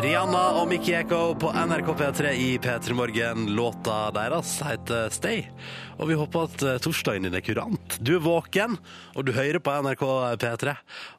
Rihanna 0.02 0.44
og 0.62 0.68
Mickey 0.70 0.94
Echo 0.96 1.36
på 1.40 1.52
NRK 1.52 1.90
P3 2.00 2.32
i 2.32 2.58
P3 2.64 2.94
Morgen. 2.94 3.46
Låta 3.56 4.12
deres 4.16 4.62
heter 4.64 5.10
Stay. 5.10 5.44
Og 5.98 6.08
vi 6.12 6.18
håper 6.20 6.48
at 6.48 6.64
eh, 6.66 6.80
torsdagen 6.84 7.26
din 7.28 7.38
er 7.38 7.46
kurant. 7.46 7.98
Du 8.06 8.16
er 8.18 8.24
våken, 8.26 8.78
og 9.18 9.26
du 9.28 9.34
hører 9.34 9.60
på 9.64 9.74
NRK 9.84 10.04
P3. 10.44 10.76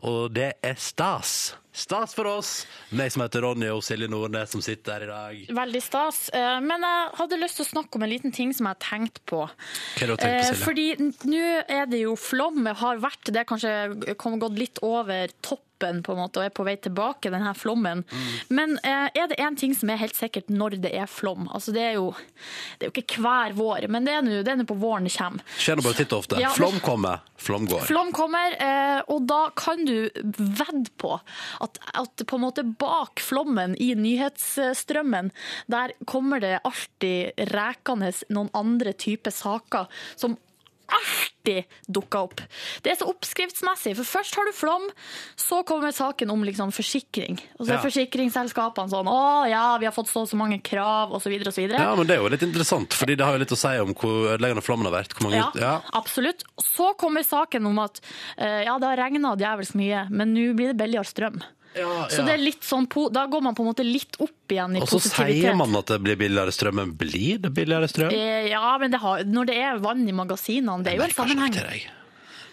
Og 0.06 0.28
det 0.36 0.52
er 0.62 0.78
stas. 0.78 1.54
Stas 1.78 2.14
for 2.16 2.26
oss. 2.26 2.52
Meg 2.96 3.12
som 3.14 3.22
heter 3.22 3.44
Ronny 3.44 3.68
og 3.70 3.84
Silje 3.86 4.08
Nordnes 4.10 4.50
som 4.50 4.62
sitter 4.64 4.96
her 4.96 5.04
i 5.04 5.10
dag. 5.46 5.52
Veldig 5.60 5.82
stas. 5.84 6.24
Eh, 6.34 6.56
Men 6.64 6.82
jeg 6.86 7.12
hadde 7.20 7.38
lyst 7.42 7.60
til 7.60 7.66
å 7.66 7.70
snakke 7.74 7.98
om 8.00 8.06
en 8.06 8.10
liten 8.10 8.34
ting 8.34 8.50
som 8.56 8.66
jeg 8.66 8.74
har 8.78 8.82
tenkt 8.86 9.20
på. 9.30 9.44
Hva 9.46 10.02
er 10.02 10.10
det 10.10 10.16
du 10.16 10.16
tenkt 10.16 10.22
på, 10.22 10.28
Eh, 10.28 10.48
Silje? 10.48 10.64
Fordi 10.64 10.86
nå 11.30 11.44
er 11.68 11.86
det 11.90 12.02
jo 12.06 12.16
flom, 12.18 12.66
har 12.82 12.98
vært 13.02 13.30
det, 13.34 13.46
kanskje 13.46 14.16
kom 14.18 14.38
gått 14.42 14.58
litt 14.58 14.82
over 14.82 15.30
toppen 15.42 16.00
på 16.02 16.10
en 16.16 16.18
måte, 16.24 16.40
og 16.40 16.48
er 16.48 16.50
på 16.50 16.64
vei 16.66 16.74
tilbake, 16.82 17.30
denne 17.30 17.52
flommen. 17.54 18.00
Mm. 18.10 18.26
Men 18.58 18.72
eh, 18.82 19.12
er 19.14 19.28
det 19.30 19.38
en 19.38 19.54
ting 19.60 19.76
som 19.78 19.92
er 19.94 20.00
helt 20.02 20.18
sikkert 20.18 20.50
når 20.50 20.80
det 20.82 20.90
er 20.98 21.06
flom? 21.06 21.46
Altså 21.54 21.70
det 21.76 21.84
er 21.92 21.94
jo, 22.00 22.08
det 22.80 22.88
er 22.88 22.90
jo 22.90 22.96
ikke 23.04 23.22
hver 23.22 23.54
vår, 23.54 23.86
men 23.86 24.08
det 24.08 24.16
er 24.16 24.26
nå 24.26 24.40
på 24.68 24.76
våren 24.78 25.08
kommer. 25.12 25.44
Skjer 25.58 25.78
nå 25.80 25.84
bare 25.86 25.98
titt 25.98 26.12
og 26.12 26.22
ofte. 26.24 26.38
Ja, 26.40 26.50
men- 26.52 26.58
Flom 26.58 26.80
kommer, 26.84 27.22
flom 27.40 27.66
går. 27.70 27.86
Flom 27.88 28.12
kommer, 28.16 28.54
eh, 28.60 29.00
og 29.08 29.26
da 29.30 29.40
kan 29.56 29.84
du 29.88 30.10
vedde 30.24 30.90
på 31.00 31.14
at, 31.60 31.78
at 31.94 32.24
på 32.28 32.36
en 32.38 32.44
måte 32.44 32.64
bak 32.78 33.22
flommen 33.24 33.74
i 33.80 33.94
nyhetsstrømmen, 33.98 35.30
der 35.66 35.92
kommer 36.06 36.40
det 36.44 36.58
alltid 36.64 37.32
rekende 37.52 38.12
noen 38.34 38.50
andre 38.54 38.92
typer 38.92 39.34
saker 39.34 39.88
som 40.16 40.36
alltid 40.88 41.64
dukker 41.88 42.18
opp. 42.28 42.40
Det 42.82 42.92
er 42.92 42.98
så 43.00 43.08
oppskriftsmessig, 43.10 43.94
for 43.98 44.04
først 44.08 44.34
har 44.38 44.48
du 44.48 44.52
flom, 44.56 44.86
så 45.36 45.62
kommer 45.68 45.92
saken 45.94 46.30
om 46.32 46.44
liksom 46.44 46.72
forsikring. 46.74 47.38
Og 47.58 47.66
så 47.66 47.72
er 47.74 47.78
Ja. 47.78 47.82
forsikringsselskapene 47.84 48.88
sånn, 48.90 49.06
å 49.08 49.48
ja, 49.48 49.78
vi 49.78 49.86
har 49.86 49.92
fått 49.92 50.08
så 50.08 50.22
og 50.22 50.28
så 50.28 50.36
mange 50.36 50.60
krav, 50.62 51.12
så 51.22 51.28
videre. 51.30 51.78
Ja, 51.78 51.94
men 51.94 52.06
det 52.06 52.16
er 52.16 52.22
jo 52.22 52.28
litt 52.28 52.42
interessant, 52.42 52.90
fordi 52.90 53.16
det 53.16 53.24
har 53.24 53.32
jo 53.34 53.38
litt 53.44 53.52
å 53.54 53.56
si 53.56 53.74
om 53.78 53.94
hvor 53.94 54.34
ødeleggende 54.36 54.62
flommen 54.64 54.86
har 54.90 55.02
vært. 55.02 55.14
Ja, 55.32 55.50
Ja. 55.54 55.80
absolutt. 55.92 56.42
Så 56.60 56.94
kommer 56.96 57.22
saken 57.22 57.66
om 57.66 57.78
at 57.78 58.00
eh, 58.36 58.64
ja, 58.64 58.78
det 58.78 58.86
har 58.88 58.96
regna 58.96 59.36
djevelsk 59.36 59.74
mye, 59.74 60.08
men 60.10 60.34
nå 60.34 60.54
blir 60.56 60.72
det 60.74 60.76
billigere 60.78 61.04
strøm. 61.04 61.42
Så 62.10 62.24
det 62.26 62.34
er 62.34 62.42
litt 62.42 62.62
sånn, 62.66 62.86
po- 62.90 63.08
da 63.12 63.26
går 63.26 63.42
man 63.42 63.54
på 63.54 63.62
en 63.64 63.70
måte 63.72 63.84
litt 63.86 64.16
opp 64.24 64.54
igjen 64.54 64.76
i 64.76 64.80
Og 64.80 64.88
så 64.88 64.98
positivitet. 64.98 65.42
sier 65.42 65.54
man 65.58 65.74
at 65.76 65.86
det 65.86 66.00
blir 66.02 66.16
billigere 66.20 66.52
strøm, 66.54 66.74
men 66.82 66.92
blir 66.98 67.38
det 67.42 67.52
billigere 67.54 67.88
strøm? 67.90 68.10
Eh, 68.12 68.48
Ja, 68.50 68.76
men 68.78 68.90
det 68.90 69.00
har, 69.00 69.22
når 69.24 69.46
det 69.52 69.56
er 69.56 69.78
vann 69.78 70.08
i 70.08 70.12
magasinene, 70.12 70.82
det 70.84 70.92
er 70.94 70.96
jo 71.02 71.02
en 71.08 71.16
sammenheng. 71.16 71.86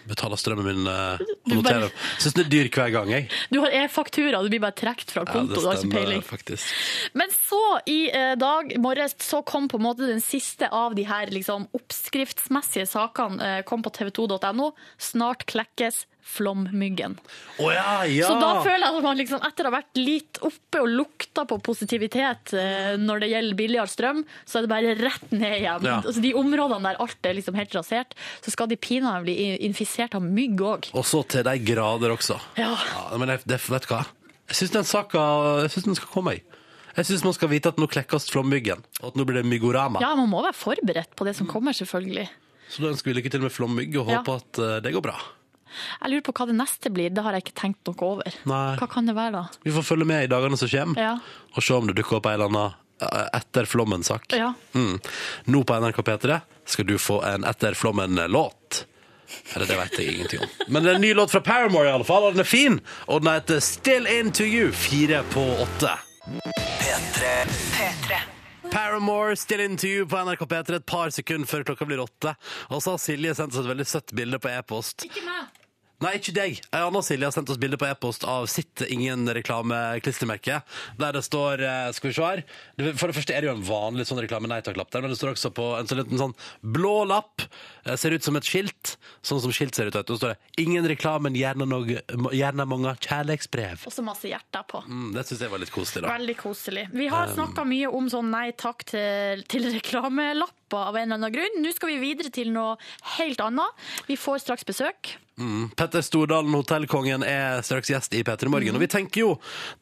Betaler 0.06 0.38
strømmen 0.38 0.62
min 0.68 0.86
eh, 0.86 1.18
og 1.18 1.50
noterer. 1.50 1.90
Syns 2.22 2.34
den 2.36 2.44
er 2.44 2.50
dyr 2.52 2.68
hver 2.70 2.92
gang, 2.94 3.08
jeg. 3.10 3.24
Du 3.50 3.58
har 3.64 3.72
e-faktura, 3.74 4.38
du 4.38 4.46
blir 4.52 4.60
bare 4.62 4.76
trukket 4.78 5.10
fra 5.10 5.24
Ja, 5.26 5.32
konto, 5.32 5.56
det 5.56 5.62
du 5.64 5.66
har 5.66 5.74
ikke 5.74 5.82
stemmer 5.82 5.98
peiling. 6.04 6.22
faktisk. 6.22 6.62
Men 7.18 7.32
så 7.34 7.58
i 7.90 7.96
eh, 8.14 8.36
dag 8.38 8.70
morges 8.78 9.16
så 9.18 9.40
kom 9.44 9.66
på 9.68 9.80
en 9.80 9.86
måte 9.88 10.06
den 10.06 10.22
siste 10.22 10.68
av 10.70 10.94
de 10.94 11.02
her 11.08 11.26
liksom, 11.34 11.66
oppskriftsmessige 11.74 12.86
sakene 12.86 13.42
eh, 13.58 13.62
kom 13.66 13.82
på 13.82 13.90
tv2.no. 13.98 14.70
Snart 14.96 15.42
klekkes 15.50 16.04
flommyggen. 16.26 17.14
Oh 17.62 17.70
ja, 17.72 18.02
ja! 18.10 18.26
Så 18.28 18.34
da 18.40 18.48
føler 18.64 18.82
jeg 18.82 18.96
at 18.98 19.04
man 19.06 19.18
liksom, 19.20 19.42
etter 19.46 19.66
å 19.68 19.70
ha 19.70 19.76
vært 19.78 20.00
litt 20.00 20.40
oppe 20.44 20.82
og 20.82 20.90
lukta 20.90 21.44
på 21.48 21.58
positivitet 21.64 22.52
eh, 22.58 22.96
når 23.00 23.22
det 23.22 23.28
gjelder 23.30 23.58
billigere 23.60 23.92
strøm, 23.92 24.24
så 24.44 24.58
er 24.58 24.66
det 24.66 24.72
bare 24.72 24.96
rett 24.98 25.30
ned 25.32 25.54
igjen. 25.60 25.86
Ja. 25.86 26.00
Altså, 26.02 26.20
de 26.24 26.32
områdene 26.38 26.90
der 26.90 27.00
alt 27.06 27.28
er 27.30 27.36
liksom 27.38 27.58
helt 27.58 27.76
rasert, 27.78 28.16
så 28.44 28.52
skal 28.54 28.68
de 28.72 28.78
pinadø 28.80 29.22
bli 29.28 29.36
infisert 29.68 30.16
av 30.18 30.26
mygg 30.26 30.60
òg. 30.66 30.90
Og 30.98 31.06
så 31.06 31.22
til 31.30 31.46
de 31.46 31.56
grader 31.70 32.14
også. 32.16 32.40
Ja. 32.58 32.72
men 33.16 33.32
jeg, 33.36 33.44
det, 33.46 33.60
vet 33.70 33.86
du 33.86 33.94
hva? 33.94 34.02
Jeg 34.50 34.60
syns 34.60 34.74
den 34.76 34.86
saka 34.86 35.22
jeg 35.64 35.72
synes 35.74 35.88
den 35.92 35.98
skal 35.98 36.12
komme, 36.12 36.36
jeg. 36.36 36.44
Jeg 36.96 37.08
syns 37.10 37.24
man 37.26 37.34
skal 37.36 37.50
vite 37.52 37.68
at 37.70 37.78
nå 37.80 37.86
klekkes 37.92 38.30
flommyggen, 38.32 38.82
og 39.02 39.10
at 39.10 39.16
nå 39.20 39.24
blir 39.28 39.42
det 39.42 39.48
myggorama. 39.50 40.00
ja, 40.00 40.14
man 40.16 40.30
må 40.32 40.42
være 40.46 40.56
forberedt 40.56 41.14
på 41.18 41.26
det 41.28 41.34
som 41.36 41.48
kommer, 41.50 41.76
selvfølgelig. 41.76 42.26
Så 42.72 42.82
da 42.82 42.88
ønsker 42.90 43.10
vi 43.12 43.18
lykke 43.18 43.30
til 43.30 43.42
med 43.44 43.52
flommygg, 43.54 43.94
og 44.00 44.08
Ja. 44.10 44.22
håper 44.22 44.40
at 44.40 44.58
eh, 44.64 44.78
det 44.82 44.94
går 44.96 45.04
bra. 45.04 45.18
Jeg 46.02 46.10
lurer 46.12 46.24
på 46.28 46.34
hva 46.38 46.46
det 46.50 46.56
neste 46.58 46.90
blir, 46.94 47.10
det 47.14 47.22
har 47.26 47.36
jeg 47.36 47.44
ikke 47.46 47.56
tenkt 47.60 47.86
noe 47.90 48.08
over. 48.08 48.40
Nei. 48.48 48.76
Hva 48.80 48.88
kan 48.90 49.06
det 49.08 49.14
være 49.16 49.32
da? 49.36 49.44
Vi 49.66 49.74
får 49.76 49.86
følge 49.92 50.08
med 50.08 50.24
i 50.24 50.32
dagene 50.32 50.56
som 50.60 50.68
kommer, 50.72 51.00
Ja. 51.00 51.14
og 51.54 51.62
se 51.62 51.74
om 51.74 51.86
det 51.86 51.96
dukker 51.98 52.16
opp 52.20 52.26
en 52.30 52.36
eller 52.38 52.50
annen 52.52 52.74
eh, 53.00 53.28
etter 53.40 53.64
flommen-sak. 53.68 54.28
Ja. 54.32 54.52
Mm. 54.74 54.98
Nå 55.52 55.62
på 55.68 55.78
NRK 55.80 56.02
P3 56.06 56.40
skal 56.66 56.86
du 56.88 56.96
få 56.98 57.20
en 57.28 57.44
Etter 57.44 57.74
flommen-låt. 57.78 58.84
Eller 59.54 59.66
det 59.66 59.76
vet 59.76 59.98
jeg 59.98 60.14
ingenting 60.14 60.40
om. 60.46 60.50
Men 60.70 60.82
det 60.84 60.90
er 60.92 60.94
en 61.00 61.00
ny 61.02 61.12
låt 61.14 61.30
fra 61.34 61.40
Paramore, 61.42 61.88
i 61.88 61.92
alle 61.92 62.06
fall, 62.06 62.22
og 62.28 62.36
den 62.36 62.44
er 62.44 62.46
fin. 62.46 62.80
Og 63.10 63.22
den 63.24 63.32
heter 63.34 63.58
Still 63.60 64.06
Into 64.06 64.44
You, 64.46 64.70
fire 64.72 65.24
på 65.34 65.42
åtte. 65.64 65.96
P3 66.80 68.20
Paramore, 68.70 69.36
Still 69.36 69.60
Into 69.60 69.86
You 69.86 70.06
på 70.06 70.16
NRK 70.24 70.46
P3 70.46 70.74
et 70.80 70.86
par 70.86 71.10
sekunder 71.14 71.46
før 71.48 71.64
klokka 71.68 71.86
blir 71.88 72.02
åtte. 72.02 72.34
Og 72.70 72.82
så 72.82 72.94
har 72.94 73.02
Silje 73.02 73.34
sendt 73.38 73.54
oss 73.54 73.62
et 73.64 73.70
veldig 73.70 73.86
søtt 73.88 74.12
bilde 74.16 74.38
på 74.42 74.50
e-post. 74.52 75.06
Ikke 75.06 75.22
meg! 75.26 75.52
Nei, 76.04 76.10
ikke 76.18 76.32
deg. 76.36 76.58
Ei 76.76 76.80
anna 76.84 77.00
Silje 77.00 77.24
har 77.24 77.32
sendt 77.32 77.48
oss 77.48 77.56
bilde 77.56 77.78
på 77.80 77.86
e-post 77.88 78.24
av 78.28 78.44
sitt 78.52 78.82
ingen 78.92 79.24
reklame-klistremerke. 79.32 80.58
Der 81.00 81.12
det 81.16 81.22
står 81.24 81.62
eh, 81.64 81.92
Skal 81.96 82.10
vi 82.10 82.14
se 82.18 82.22
her. 82.26 82.42
Det- 82.76 82.92
For 83.00 83.08
det 83.08 83.16
første 83.16 83.32
er 83.34 83.40
det 83.40 83.48
jo 83.48 83.54
en 83.56 83.62
vanlig 83.64 84.04
sånn 84.06 84.20
reklame-nei 84.20 84.60
takk-lapp 84.62 84.90
der, 84.92 85.00
men 85.00 85.10
det 85.10 85.18
står 85.18 85.32
også 85.32 85.50
på 85.56 85.78
en 85.78 85.86
sånn 85.88 86.02
liten 86.02 86.18
sånn 86.20 86.34
blå 86.62 87.06
lapp. 87.08 87.42
Eh, 87.86 87.96
Ser 87.96 88.10
ut 88.12 88.22
som 88.22 88.36
et 88.36 88.44
skilt. 88.44 88.96
Sånn 89.24 89.40
som 89.40 89.50
skilt 89.50 89.74
ser 89.74 89.86
ut. 89.88 89.94
vet 89.94 90.06
du. 90.06 90.12
Og 90.12 90.18
så 90.20 90.26
står 90.26 90.34
det 90.36 90.38
'Ingen 90.66 90.84
reklamen, 90.86 91.32
men 91.32 91.34
gjerne, 91.34 91.66
noe, 91.66 91.86
gjerne 92.32 92.66
mange 92.68 92.92
kjærlighetsbrev'. 93.00 93.86
Og 93.86 93.92
så 93.92 94.04
masse 94.04 94.28
hjerter 94.28 94.64
på. 94.68 94.84
Mm, 94.86 95.14
det 95.14 95.24
syns 95.26 95.40
jeg 95.40 95.50
var 95.50 95.58
litt 95.58 95.70
koselig, 95.72 96.02
da. 96.02 96.08
Veldig 96.18 96.36
koselig. 96.36 96.90
Vi 96.92 97.06
har 97.08 97.26
Um, 97.28 97.34
snakka 97.36 97.64
mye 97.66 97.88
om 97.92 98.08
sånn 98.10 98.30
nei 98.30 98.52
takk 98.52 98.84
til, 98.84 99.42
til 99.48 99.62
reklamelapper 99.80 100.76
av 100.88 100.94
en 100.96 101.10
eller 101.12 101.14
annen 101.26 101.32
grunn. 101.32 101.62
Nå 101.64 101.72
skal 101.74 101.88
vi 101.88 101.98
videre 102.14 102.30
til 102.30 102.50
noe 102.52 102.76
helt 103.18 103.38
annet. 103.40 103.70
Vi 104.06 104.16
får 104.16 104.40
straks 104.44 104.64
besøk. 104.64 105.16
Mm. 105.36 105.68
Petter 105.76 106.00
Stordalen, 106.00 106.54
hotellkongen, 106.56 107.20
er 107.22 107.60
straks 107.66 107.90
gjest 107.92 108.14
i 108.16 108.22
P3 108.24 108.48
Morgen. 108.48 108.76
Og 108.78 108.80
vi 108.80 108.88
tenker 108.88 109.20
jo, 109.20 109.32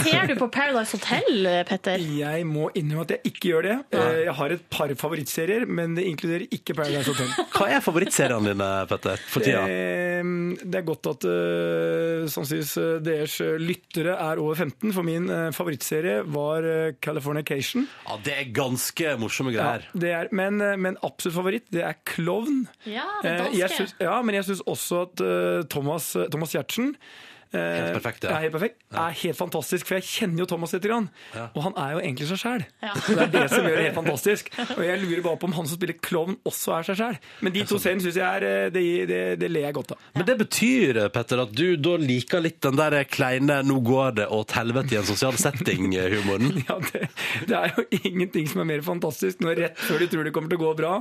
Ser 0.00 0.26
du 0.30 0.34
på 0.40 0.48
Paradise 0.52 0.96
Hotel, 0.98 1.46
Petter? 1.68 2.02
Jeg 2.18 2.46
må 2.48 2.70
innrømme 2.74 3.06
at 3.06 3.14
jeg 3.18 3.32
ikke 3.34 3.52
gjør 3.52 3.68
det. 3.68 3.76
Eh, 3.94 4.18
Jeg 4.26 4.34
har 4.40 4.56
et 4.56 4.66
par 4.72 4.94
favorittserier, 5.04 5.68
men 5.70 5.94
det 5.98 6.08
inkluderer 6.10 6.48
ikke 6.50 6.74
Paradise 6.80 7.12
Hotel. 7.12 7.30
Hva 7.54 7.70
er 7.76 7.84
favorittseriene 7.84 8.50
dine, 8.56 8.70
Petter, 8.90 9.22
for 9.30 9.46
tida? 9.46 9.62
Eh, 9.70 10.26
Det 10.66 10.82
er 10.82 10.88
godt 10.88 11.12
at 11.14 11.28
eh, 11.30 12.26
sannsynligvis 12.32 12.74
deres 13.06 13.38
lyttere 13.62 14.18
er 14.18 14.42
over 14.42 14.58
15, 14.58 14.90
for 14.96 15.06
min 15.06 15.30
favorittserie 15.54 16.20
var 16.26 16.39
eh, 16.64 16.92
Californication. 17.02 17.86
Ja, 18.08 18.16
det 18.24 18.34
er 18.38 18.52
ganske 18.56 19.14
morsomme 19.20 19.52
Ja, 19.54 19.62
greier. 19.78 19.88
det 20.04 20.10
er, 20.16 20.28
men, 20.32 20.60
eh, 20.60 20.76
men 20.76 20.96
absolutt 21.06 21.36
favoritt, 21.36 21.66
det 21.70 21.82
er 21.86 21.94
Klovn. 22.04 22.66
Ja, 22.86 23.06
det 23.22 23.38
danske. 23.38 23.58
jeg 23.58 23.70
synes, 23.76 23.94
ja, 24.00 24.20
men 24.22 24.34
jeg 24.34 24.44
syns 24.50 24.62
også 24.66 25.02
at 25.06 25.20
eh, 25.20 25.62
Thomas, 25.70 26.12
Thomas 26.30 26.52
Giertsen 26.56 26.94
eh, 26.94 27.29
Helt 27.52 27.96
perfekt, 27.96 28.24
ja. 28.24 28.30
er 28.36 28.44
helt 28.44 28.52
perfekt, 28.54 28.76
er 28.94 29.14
helt 29.24 29.36
fantastisk. 29.38 29.86
For 29.88 29.96
jeg 29.98 30.04
kjenner 30.06 30.44
jo 30.44 30.46
Thomas 30.52 30.72
litt, 30.76 30.84
grann, 30.86 31.08
Ja. 31.34 31.48
og 31.54 31.62
han 31.64 31.74
er 31.82 31.92
jo 31.96 31.98
egentlig 32.04 32.28
seg 32.30 32.38
sjæl. 32.44 32.64
Ja. 32.82 32.92
Det 32.94 33.16
er 33.24 33.32
det 33.34 33.42
som 33.50 33.64
gjør 33.66 33.76
det 33.76 33.84
helt 33.88 33.98
fantastisk. 33.98 34.50
Og 34.76 34.82
jeg 34.86 35.00
lurer 35.02 35.22
bare 35.26 35.40
på 35.42 35.48
om 35.50 35.56
han 35.58 35.66
som 35.66 35.76
spiller 35.80 35.98
klovn, 35.98 36.36
også 36.46 36.76
er 36.78 36.86
seg 36.90 37.00
sjæl. 37.00 37.18
Men 37.42 37.52
de 37.56 37.64
to 37.66 37.80
scenene 37.82 38.04
syns 38.06 38.20
jeg 38.20 38.26
er 38.38 38.46
eh, 38.50 38.70
det, 38.70 38.84
det, 39.10 39.20
det 39.42 39.50
ler 39.50 39.66
jeg 39.66 39.74
godt 39.80 39.96
av. 39.96 40.06
Men 40.14 40.28
det 40.30 40.38
betyr, 40.44 41.02
Petter, 41.10 41.42
at 41.42 41.52
du 41.58 41.66
da 41.76 41.96
liker 41.98 42.40
litt 42.46 42.60
den 42.62 42.78
der 42.78 43.00
kleine 43.10 43.60
'nå 43.66 43.80
går 43.82 44.14
det 44.22 44.28
åt 44.30 44.54
helvete 44.54 44.94
i 44.94 45.00
en 45.02 45.10
sosial 45.10 45.34
setting'-humoren? 45.34 46.62
Ja, 46.70 46.78
det, 46.92 47.08
det 47.48 47.56
er 47.56 47.72
jo 47.76 47.84
ingenting 48.04 48.46
som 48.50 48.60
er 48.62 48.68
mer 48.76 48.82
fantastisk 48.86 49.40
når 49.42 49.56
rett 49.64 49.78
før 49.80 49.98
du 49.98 50.06
tror 50.06 50.24
det 50.28 50.32
kommer 50.36 50.52
til 50.52 50.60
å 50.60 50.68
gå 50.68 50.74
bra. 50.78 50.94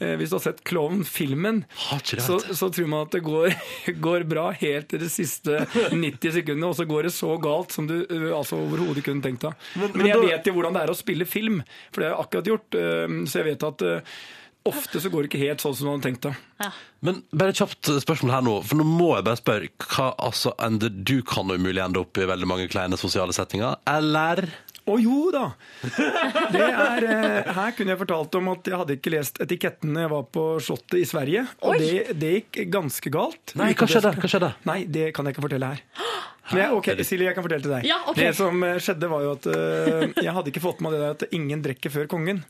Eh, 0.00 0.14
hvis 0.16 0.30
du 0.32 0.36
har 0.38 0.42
sett 0.46 0.62
Klovn-filmen, 0.64 1.62
så, 2.24 2.38
så 2.56 2.70
tror 2.72 2.86
man 2.88 3.02
at 3.04 3.12
det 3.12 3.20
går, 3.26 3.52
går 4.06 4.24
bra 4.30 4.46
helt 4.56 4.88
til 4.88 5.02
de 5.04 5.10
siste 5.12 5.58
90 5.92 6.32
sekundene, 6.40 6.70
og 6.72 6.76
så 6.78 6.86
går 6.88 7.08
det 7.10 7.12
så 7.12 7.34
galt 7.42 7.72
som 7.76 7.86
du 7.90 7.98
eh, 8.08 8.30
altså, 8.32 8.56
overhodet 8.64 9.04
kunne 9.04 9.20
tenkt 9.24 9.44
deg. 9.44 9.54
Men- 9.76 9.90
Men, 9.90 9.98
men 10.00 10.06
jeg 10.12 10.16
da- 10.22 10.26
vet 10.32 10.46
jo 10.48 10.56
hvordan 10.56 10.72
det 10.78 10.82
er 10.86 10.94
å 10.94 10.96
spille 10.96 11.26
film, 11.28 11.60
for 11.92 12.00
det 12.00 12.08
har 12.10 12.16
jeg 12.16 12.24
akkurat 12.26 12.52
gjort. 12.54 12.80
eh, 12.80 13.18
Så 13.28 13.42
jeg 13.42 13.50
vet 13.52 13.62
at 13.68 13.86
ofte 14.70 15.00
så 15.00 15.08
går 15.08 15.24
det 15.24 15.30
ikke 15.30 15.40
helt 15.48 15.62
sånn 15.62 15.74
som 15.76 15.86
du 15.86 15.90
hadde 15.94 16.04
tenkt 16.04 16.26
deg. 16.26 16.72
Men 17.00 17.22
bare 17.32 17.48
et 17.54 17.56
kjapt 17.60 17.88
spørsmål 18.04 18.32
her 18.34 18.42
nå, 18.44 18.58
for 18.68 18.76
nå 18.76 18.84
må 18.84 19.06
jeg 19.16 19.24
bare 19.24 19.40
spørre. 19.40 19.70
Hva, 19.88 20.10
altså, 20.20 20.52
ender 20.60 20.90
du 20.92 21.22
kan 21.24 21.48
umulig 21.48 21.80
ende 21.80 22.02
opp 22.02 22.20
i 22.20 22.26
veldig 22.28 22.48
mange 22.50 22.66
kleine 22.72 22.98
sosiale 23.00 23.32
settinger, 23.32 23.78
eller? 23.88 24.48
Å 24.90 24.96
jo 24.98 25.30
da! 25.34 25.44
Det 26.50 26.64
er, 26.66 27.06
eh, 27.06 27.50
her 27.54 27.74
kunne 27.76 27.94
jeg 27.94 28.00
fortalt 28.00 28.38
om 28.40 28.50
at 28.54 28.70
jeg 28.70 28.80
hadde 28.80 28.96
ikke 28.98 29.12
lest 29.14 29.38
etiketten 29.42 29.94
da 29.94 30.06
jeg 30.06 30.12
var 30.12 30.24
på 30.34 30.44
Slottet 30.64 30.98
i 30.98 31.06
Sverige. 31.08 31.44
Og 31.66 31.78
det, 31.78 32.16
det 32.18 32.32
gikk 32.38 32.62
ganske 32.72 33.12
galt. 33.14 33.54
Nei, 33.60 33.72
hva 33.78 33.88
skjedde? 33.90 34.14
Hva 34.18 34.32
skjedde? 34.32 34.52
Nei, 34.70 34.80
det 34.90 35.10
kan 35.16 35.28
jeg 35.28 35.36
ikke 35.36 35.46
fortelle 35.46 35.72
her. 35.74 35.84
Men 36.50 36.64
jeg, 36.64 36.76
ok, 36.80 36.88
Silje, 37.06 37.28
jeg 37.28 37.36
kan 37.36 37.46
fortelle 37.46 37.62
til 37.62 37.74
deg. 37.76 37.86
Ja, 37.86 38.00
okay. 38.10 38.24
Det 38.26 38.30
som 38.38 38.64
eh, 38.66 38.78
skjedde, 38.82 39.10
var 39.10 39.26
jo 39.26 39.34
at 39.36 39.50
eh, 39.52 40.06
jeg 40.18 40.34
hadde 40.34 40.50
ikke 40.50 40.64
fått 40.64 40.80
med 40.82 40.90
meg 40.90 40.96
det 40.96 41.04
der 41.04 41.18
at 41.18 41.36
ingen 41.36 41.62
drikker 41.62 41.94
før 41.94 42.10
kongen. 42.10 42.42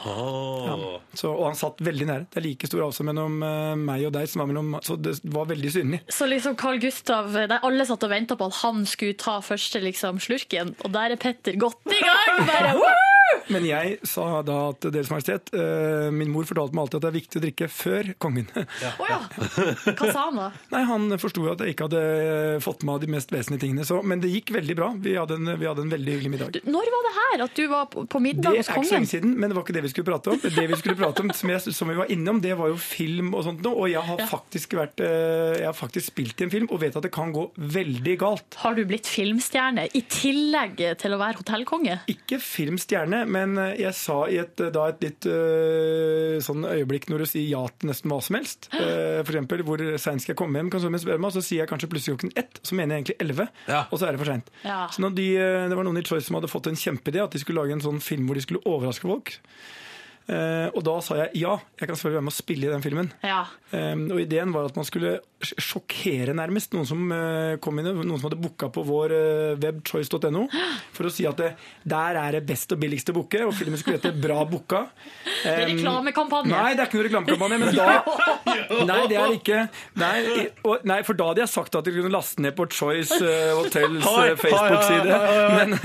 Så, 0.00 1.30
og 1.30 1.44
han 1.48 1.58
satt 1.58 1.82
veldig 1.84 2.08
nære. 2.08 2.28
Det 2.30 2.40
er 2.40 2.46
like 2.46 2.70
stor 2.70 2.84
avstand 2.86 3.10
mellom 3.10 3.40
eh, 3.46 3.74
meg 3.80 4.06
og 4.08 4.14
deg, 4.16 4.30
som 4.30 4.44
var 4.44 4.50
mellom, 4.52 4.78
så 4.86 4.96
det 5.00 5.16
var 5.34 5.48
veldig 5.50 5.74
synlig. 5.74 6.02
Så 6.12 6.28
liksom 6.30 6.56
Carl 6.60 6.80
Gustav, 6.82 7.30
der 7.34 7.60
alle 7.66 7.86
satt 7.88 8.06
og 8.06 8.12
venta 8.12 8.38
på 8.38 8.50
at 8.50 8.60
han 8.62 8.84
skulle 8.88 9.18
ta 9.20 9.38
første 9.44 9.82
liksom, 9.84 10.22
slurken, 10.22 10.74
og 10.84 10.94
der 10.96 11.16
er 11.16 11.20
Petter 11.20 11.58
godt 11.60 11.92
i 11.92 12.02
gang! 12.04 12.44
Bare, 12.48 12.74
woo! 12.78 13.10
Men 13.50 13.66
jeg 13.66 13.98
sa 14.06 14.40
da 14.46 14.56
at 14.70 14.86
Deres 14.92 15.10
Majestet, 15.10 15.50
uh, 15.54 16.08
min 16.14 16.30
mor 16.32 16.46
fortalte 16.48 16.76
meg 16.76 16.86
alltid 16.86 16.98
at 16.98 17.04
det 17.04 17.10
er 17.10 17.16
viktig 17.16 17.40
å 17.40 17.42
drikke 17.44 17.68
før 17.72 18.10
kongen. 18.22 18.48
Å 18.54 19.08
ja. 19.10 19.18
Hva 19.30 20.10
sa 20.10 20.26
han 20.28 20.38
da? 20.38 20.48
Nei, 20.74 20.82
Han 20.90 21.06
forsto 21.20 21.44
at 21.50 21.64
jeg 21.64 21.74
ikke 21.74 21.88
hadde 21.88 22.02
fått 22.64 22.84
med 22.86 23.04
de 23.04 23.10
mest 23.14 23.32
vesentlige 23.34 23.64
tingene. 23.66 23.86
Så, 23.86 24.00
men 24.06 24.22
det 24.22 24.32
gikk 24.32 24.54
veldig 24.54 24.76
bra. 24.78 24.90
Vi 25.02 25.16
hadde 25.18 25.38
en, 25.38 25.52
vi 25.60 25.68
hadde 25.68 25.86
en 25.86 25.94
veldig 25.94 26.16
hyggelig 26.16 26.32
middag. 26.34 26.60
Når 26.66 26.92
var 26.94 27.06
det 27.06 27.14
her? 27.18 27.46
At 27.46 27.56
du 27.58 27.64
var 27.70 27.88
på 27.90 28.06
på 28.10 28.22
middag 28.22 28.56
Det 28.56 28.62
er 28.62 28.66
ikke 28.66 28.86
så 28.88 28.96
lenge 28.96 29.10
siden, 29.10 29.34
men 29.38 29.50
det 29.50 29.58
var 29.58 29.66
ikke 29.66 29.76
det 29.76 29.84
vi 29.86 29.89
skulle 29.92 30.08
prate 30.08 30.34
om. 30.34 30.40
Det 30.40 30.66
vi 30.70 30.78
skulle 30.80 30.98
prate 30.98 31.24
om, 31.24 31.32
som, 31.36 31.52
jeg, 31.52 31.74
som 31.76 31.90
vi 31.90 31.98
var 31.98 32.10
innom, 32.12 32.40
det 32.42 32.54
var 32.58 32.70
jo 32.72 32.78
film 32.80 33.34
og 33.34 33.44
sånt 33.46 33.64
noe. 33.64 33.84
Og 33.84 33.92
jeg 33.92 34.04
har, 34.06 34.24
faktisk 34.30 34.76
vært, 34.78 35.02
eh, 35.04 35.60
jeg 35.60 35.68
har 35.68 35.76
faktisk 35.76 36.12
spilt 36.12 36.40
i 36.40 36.46
en 36.46 36.52
film 36.52 36.70
og 36.70 36.82
vet 36.82 36.96
at 36.98 37.06
det 37.06 37.12
kan 37.14 37.32
gå 37.34 37.46
veldig 37.56 38.16
galt. 38.20 38.58
Har 38.62 38.76
du 38.78 38.84
blitt 38.88 39.08
filmstjerne 39.10 39.88
i 39.96 40.04
tillegg 40.10 40.82
til 41.00 41.16
å 41.16 41.20
være 41.20 41.42
hotellkonge? 41.42 42.00
Ikke 42.12 42.40
filmstjerne, 42.42 43.24
men 43.30 43.58
eh, 43.60 43.76
jeg 43.84 43.96
sa 43.98 44.22
i 44.30 44.40
et, 44.42 44.64
da 44.74 44.86
et 44.90 45.04
litt 45.04 45.28
eh, 45.30 46.38
sånn 46.44 46.66
øyeblikk 46.68 47.10
når 47.10 47.24
du 47.24 47.30
sier 47.30 47.48
ja 47.50 47.64
til 47.74 47.90
nesten 47.90 48.12
hva 48.12 48.20
som 48.24 48.38
helst, 48.38 48.70
eh, 48.76 49.20
for 49.22 49.34
eksempel 49.34 49.64
hvor 49.66 49.82
seint 50.00 50.22
skal 50.22 50.34
jeg 50.34 50.40
komme 50.40 50.60
hjem, 50.60 50.72
kan 50.72 50.82
du 50.82 51.00
spørre 51.00 51.22
meg, 51.22 51.34
så 51.34 51.44
sier 51.44 51.64
jeg 51.64 51.70
kanskje 51.70 51.90
plutselig 51.92 52.16
klokken 52.16 52.34
ett, 52.40 52.60
så 52.66 52.76
mener 52.78 52.96
jeg 52.96 53.04
egentlig 53.04 53.18
elleve, 53.24 53.48
og 53.82 53.96
så 53.96 54.06
er 54.06 54.14
det 54.14 54.22
for 54.22 54.32
seint. 54.32 54.50
Ja. 54.64 54.80
Så 54.92 55.04
når 55.04 55.16
de, 55.18 55.28
eh, 55.40 55.68
det 55.70 55.78
var 55.78 55.86
noen 55.86 56.00
i 56.00 56.06
Choice 56.06 56.26
som 56.28 56.38
hadde 56.38 56.50
fått 56.50 56.70
en 56.70 56.78
kjempeidé, 56.78 57.22
at 57.24 57.34
de 57.34 57.42
skulle 57.42 57.62
lage 57.62 57.76
en 57.76 57.84
sånn 57.84 58.02
film 58.04 58.28
hvor 58.28 58.38
de 58.38 58.44
skulle 58.44 58.64
overraske 58.68 59.08
folk. 59.08 59.36
Eh, 60.30 60.68
og 60.76 60.84
da 60.86 60.94
sa 61.02 61.16
jeg 61.24 61.40
ja, 61.42 61.56
jeg 61.80 61.88
kan 61.88 61.96
selvfølgelig 61.96 62.18
være 62.20 62.26
med 62.28 62.34
å 62.34 62.36
spille 62.36 62.68
i 62.68 62.70
den 62.70 62.84
filmen. 62.84 63.08
Ja. 63.26 63.40
Um, 63.70 64.04
og 64.14 64.20
Ideen 64.22 64.52
var 64.54 64.66
at 64.66 64.76
man 64.78 64.86
skulle 64.86 65.16
sjokkere 65.40 66.34
nærmest 66.36 66.74
noen 66.74 66.86
som 66.86 67.02
uh, 67.14 67.54
kom 67.62 67.78
inn, 67.80 67.88
noen 67.94 68.18
som 68.18 68.26
hadde 68.28 68.38
booka 68.42 68.68
på 68.74 68.82
vår 68.86 69.14
webchoice.no, 69.62 69.62
web 69.62 69.82
choice.no, 69.86 70.42
for 70.96 71.08
å 71.08 71.12
si 71.14 71.26
at 71.26 71.38
det, 71.40 71.50
der 71.88 72.18
er 72.20 72.38
det 72.38 72.42
best 72.46 72.74
og 72.74 72.80
billigste 72.82 73.14
booke, 73.16 73.42
og 73.46 73.54
filmen 73.56 73.80
skulle 73.80 73.98
hete 73.98 74.12
Bra 74.20 74.42
booka. 74.46 74.84
Det 75.40 75.54
er 75.54 75.70
Um, 75.70 75.76
reklamekampanje. 75.78 76.50
Nei, 76.50 76.72
det 76.74 76.82
er 76.82 76.88
ikke 76.88 76.98
noe 76.98 77.04
reklamekampanje. 77.06 77.56
Men 77.60 77.76
da 77.76 77.86
Nei, 78.90 78.98
det 79.10 79.16
er 79.18 79.32
ikke 79.34 79.58
Nei, 80.00 80.16
og, 80.66 80.84
nei, 80.88 80.98
for 81.06 81.16
da 81.18 81.30
hadde 81.30 81.42
jeg 81.42 81.52
sagt 81.52 81.78
at 81.78 81.86
de 81.86 81.94
kunne 81.94 82.12
laste 82.12 82.42
ned 82.42 82.54
på 82.58 82.66
Choice 82.74 83.16
Hotels 83.56 84.04
Facebook-side. 84.40 85.18
Men. 85.56 85.76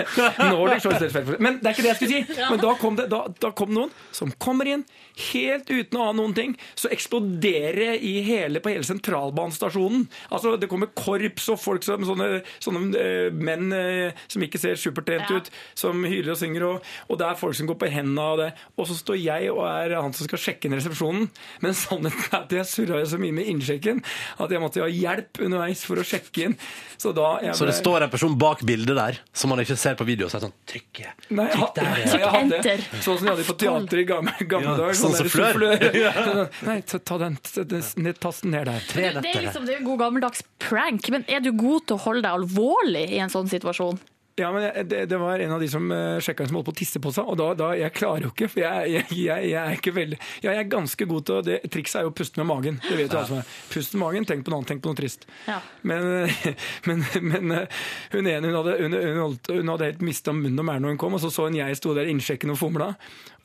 Men 1.39 1.59
det 1.61 1.69
er 1.69 1.75
ikke 1.75 1.85
det 1.85 1.91
jeg 1.91 1.99
skulle 1.99 2.11
si. 2.11 2.39
Men 2.49 2.61
da 2.61 2.73
kom, 2.81 2.97
det, 2.99 3.07
da, 3.11 3.21
da 3.41 3.51
kom 3.57 3.73
noen 3.75 3.93
som 4.15 4.24
kommer 4.41 4.67
inn 4.67 4.83
helt 5.31 5.69
uten 5.69 5.99
å 5.99 6.05
ha 6.09 6.13
noen 6.15 6.33
ting. 6.35 6.55
Så 6.75 6.89
eksploderer 6.91 7.75
det 7.75 7.93
i 8.07 8.21
hele, 8.25 8.59
på 8.63 8.69
hele 8.73 8.83
sentralbanestasjonen. 8.87 10.07
Altså, 10.33 10.55
det 10.59 10.69
kommer 10.71 10.89
korps 10.97 11.47
og 11.53 11.59
folk 11.61 11.83
som 11.85 12.03
sånne, 12.07 12.41
sånne 12.63 12.99
eh, 12.99 13.29
menn 13.35 13.71
eh, 13.75 14.15
som 14.31 14.43
ikke 14.45 14.59
ser 14.61 14.75
supertrent 14.79 15.29
Ja. 15.29 15.37
ut, 15.39 15.49
som 15.77 16.03
hyler 16.05 16.33
og 16.33 16.37
synger, 16.39 16.63
og, 16.67 16.89
og 17.09 17.17
det 17.19 17.27
er 17.29 17.39
folk 17.39 17.55
som 17.57 17.67
går 17.69 17.77
på 17.81 17.89
hendene 17.91 18.21
av 18.21 18.37
det. 18.41 18.49
Og 18.77 18.87
så 18.89 18.97
står 18.97 19.17
jeg 19.21 19.51
og 19.53 19.63
er 19.67 19.95
han 19.99 20.13
som 20.13 20.27
skal 20.27 20.41
sjekke 20.41 20.67
inn 20.69 20.75
resepsjonen. 20.77 21.29
Men 21.63 21.73
sannheten 21.77 22.27
er 22.31 22.37
at 22.43 22.51
jeg 22.59 22.67
surra 22.69 23.01
så 23.07 23.19
mye 23.21 23.33
med 23.35 23.47
innsjekken 23.51 24.01
at 24.41 24.51
jeg 24.51 24.61
måtte 24.61 24.83
ha 24.83 24.89
hjelp 24.91 25.39
underveis 25.45 25.85
for 25.87 26.01
å 26.01 26.05
sjekke 26.05 26.49
inn. 26.49 26.57
Så 26.99 27.13
da 27.15 27.35
jeg 27.43 27.55
Så 27.57 27.65
det 27.67 27.75
står 27.79 28.05
en 28.05 28.13
person 28.13 28.35
bak 28.39 28.61
bildet 28.67 28.95
der, 28.97 29.19
som 29.35 29.49
man 29.53 29.61
ikke 29.63 29.77
ser 29.79 29.95
på 29.99 30.05
video, 30.07 30.27
og 30.27 30.31
så 30.33 30.37
er 30.39 30.45
det 30.45 30.49
sånn 30.49 30.57
Trykk 30.65 30.83
Trykk 30.95 30.99
der, 31.35 31.55
hadde 32.35 32.59
enter. 32.59 32.83
sånn 33.03 33.17
som 33.19 33.25
de 33.25 33.31
hadde 33.33 33.45
på 33.47 33.55
teater 33.59 34.01
i 34.01 34.05
gamle, 34.15 34.47
gamle 34.55 34.71
Ja, 34.71 34.75
dager. 34.79 34.97
sånn 35.01 35.15
som 35.19 35.27
sufflør. 35.29 35.53
sufflør. 35.59 36.49
Nei, 36.69 36.77
ta, 36.89 36.99
ta 37.11 37.19
den, 37.21 37.37
ta 37.45 37.63
den 37.75 37.85
ned, 38.07 38.19
tasten 38.23 38.55
ned 38.55 38.65
der. 38.71 38.89
Det, 38.93 39.11
det 39.25 39.35
er 39.35 39.45
liksom 39.47 39.67
det 39.67 39.75
er 39.75 39.81
en 39.83 39.87
god 39.91 40.01
gammeldags 40.05 40.43
prank, 40.63 41.09
men 41.13 41.27
er 41.31 41.43
du 41.45 41.51
god 41.55 41.85
til 41.89 41.99
å 41.99 42.03
holde 42.07 42.25
deg 42.25 42.39
alvorlig 42.41 43.05
i 43.15 43.21
en 43.23 43.33
sånn 43.33 43.51
situasjon? 43.51 43.99
Ja, 44.35 44.49
men 44.51 44.65
jeg- 44.65 44.89
det, 44.91 44.97
det 45.07 45.17
var 45.17 45.39
en 45.39 45.51
av 45.55 45.61
de 45.63 45.67
som 45.71 45.85
uh, 45.91 46.19
sjekka 46.19 46.43
en 46.43 46.49
som 46.49 46.57
holdt 46.57 46.67
på 46.67 46.73
å 46.73 46.75
tisse 46.75 46.99
på 46.99 47.11
seg, 47.15 47.23
og 47.31 47.37
da, 47.39 47.45
da 47.55 47.69
jeg 47.79 47.93
klarer 47.95 48.25
jo 48.25 48.31
ikke, 48.33 48.49
for 48.51 48.59
jeg, 48.65 48.89
jeg, 48.91 49.05
jeg, 49.23 49.53
er 49.61 49.77
ikke 49.77 49.93
veldig 49.95 50.17
Ja, 50.43 50.49
jeg 50.51 50.65
er 50.65 50.67
ganske 50.73 51.07
god 51.07 51.23
til 51.29 51.37
å 51.37 51.43
det, 51.45 51.61
Trikset 51.71 52.01
er 52.01 52.03
jo 52.03 52.11
å 52.11 52.15
puste 52.17 52.41
med 52.41 52.49
magen. 52.49 52.81
Det 52.83 52.97
vet 52.99 53.13
du 53.13 53.15
som 53.29 53.39
er. 53.39 53.53
Pust 53.71 53.95
med 53.95 54.03
magen, 54.03 54.27
tenk 54.27 54.43
på 54.43 54.51
noe 54.51 54.59
annet, 54.59 54.73
tenk 54.73 54.83
på 54.83 54.91
noe 54.91 54.99
trist. 54.99 55.23
Ja. 55.47 55.61
Men, 55.87 56.09
eh, 56.25 56.51
men, 56.89 57.05
men 57.23 57.55
eh, 57.61 57.79
hun 58.11 58.27
ene 58.33 58.51
hun 58.51 58.59
hadde, 58.59 58.75
hun, 58.83 58.97
hun 59.05 59.21
holdt, 59.23 59.53
hun 59.55 59.71
hadde 59.71 59.89
helt 59.93 60.03
mista 60.11 60.35
munnen 60.35 60.59
og 60.59 60.67
mæren 60.67 60.83
når 60.83 60.97
hun 60.97 61.01
kom, 61.05 61.15
og 61.15 61.23
så 61.23 61.31
så 61.31 61.47
hun 61.47 61.55
jeg 61.61 61.79
sto 61.79 61.95
der 61.95 62.11
innsjekken 62.11 62.51
og 62.51 62.59
fomla. 62.59 62.91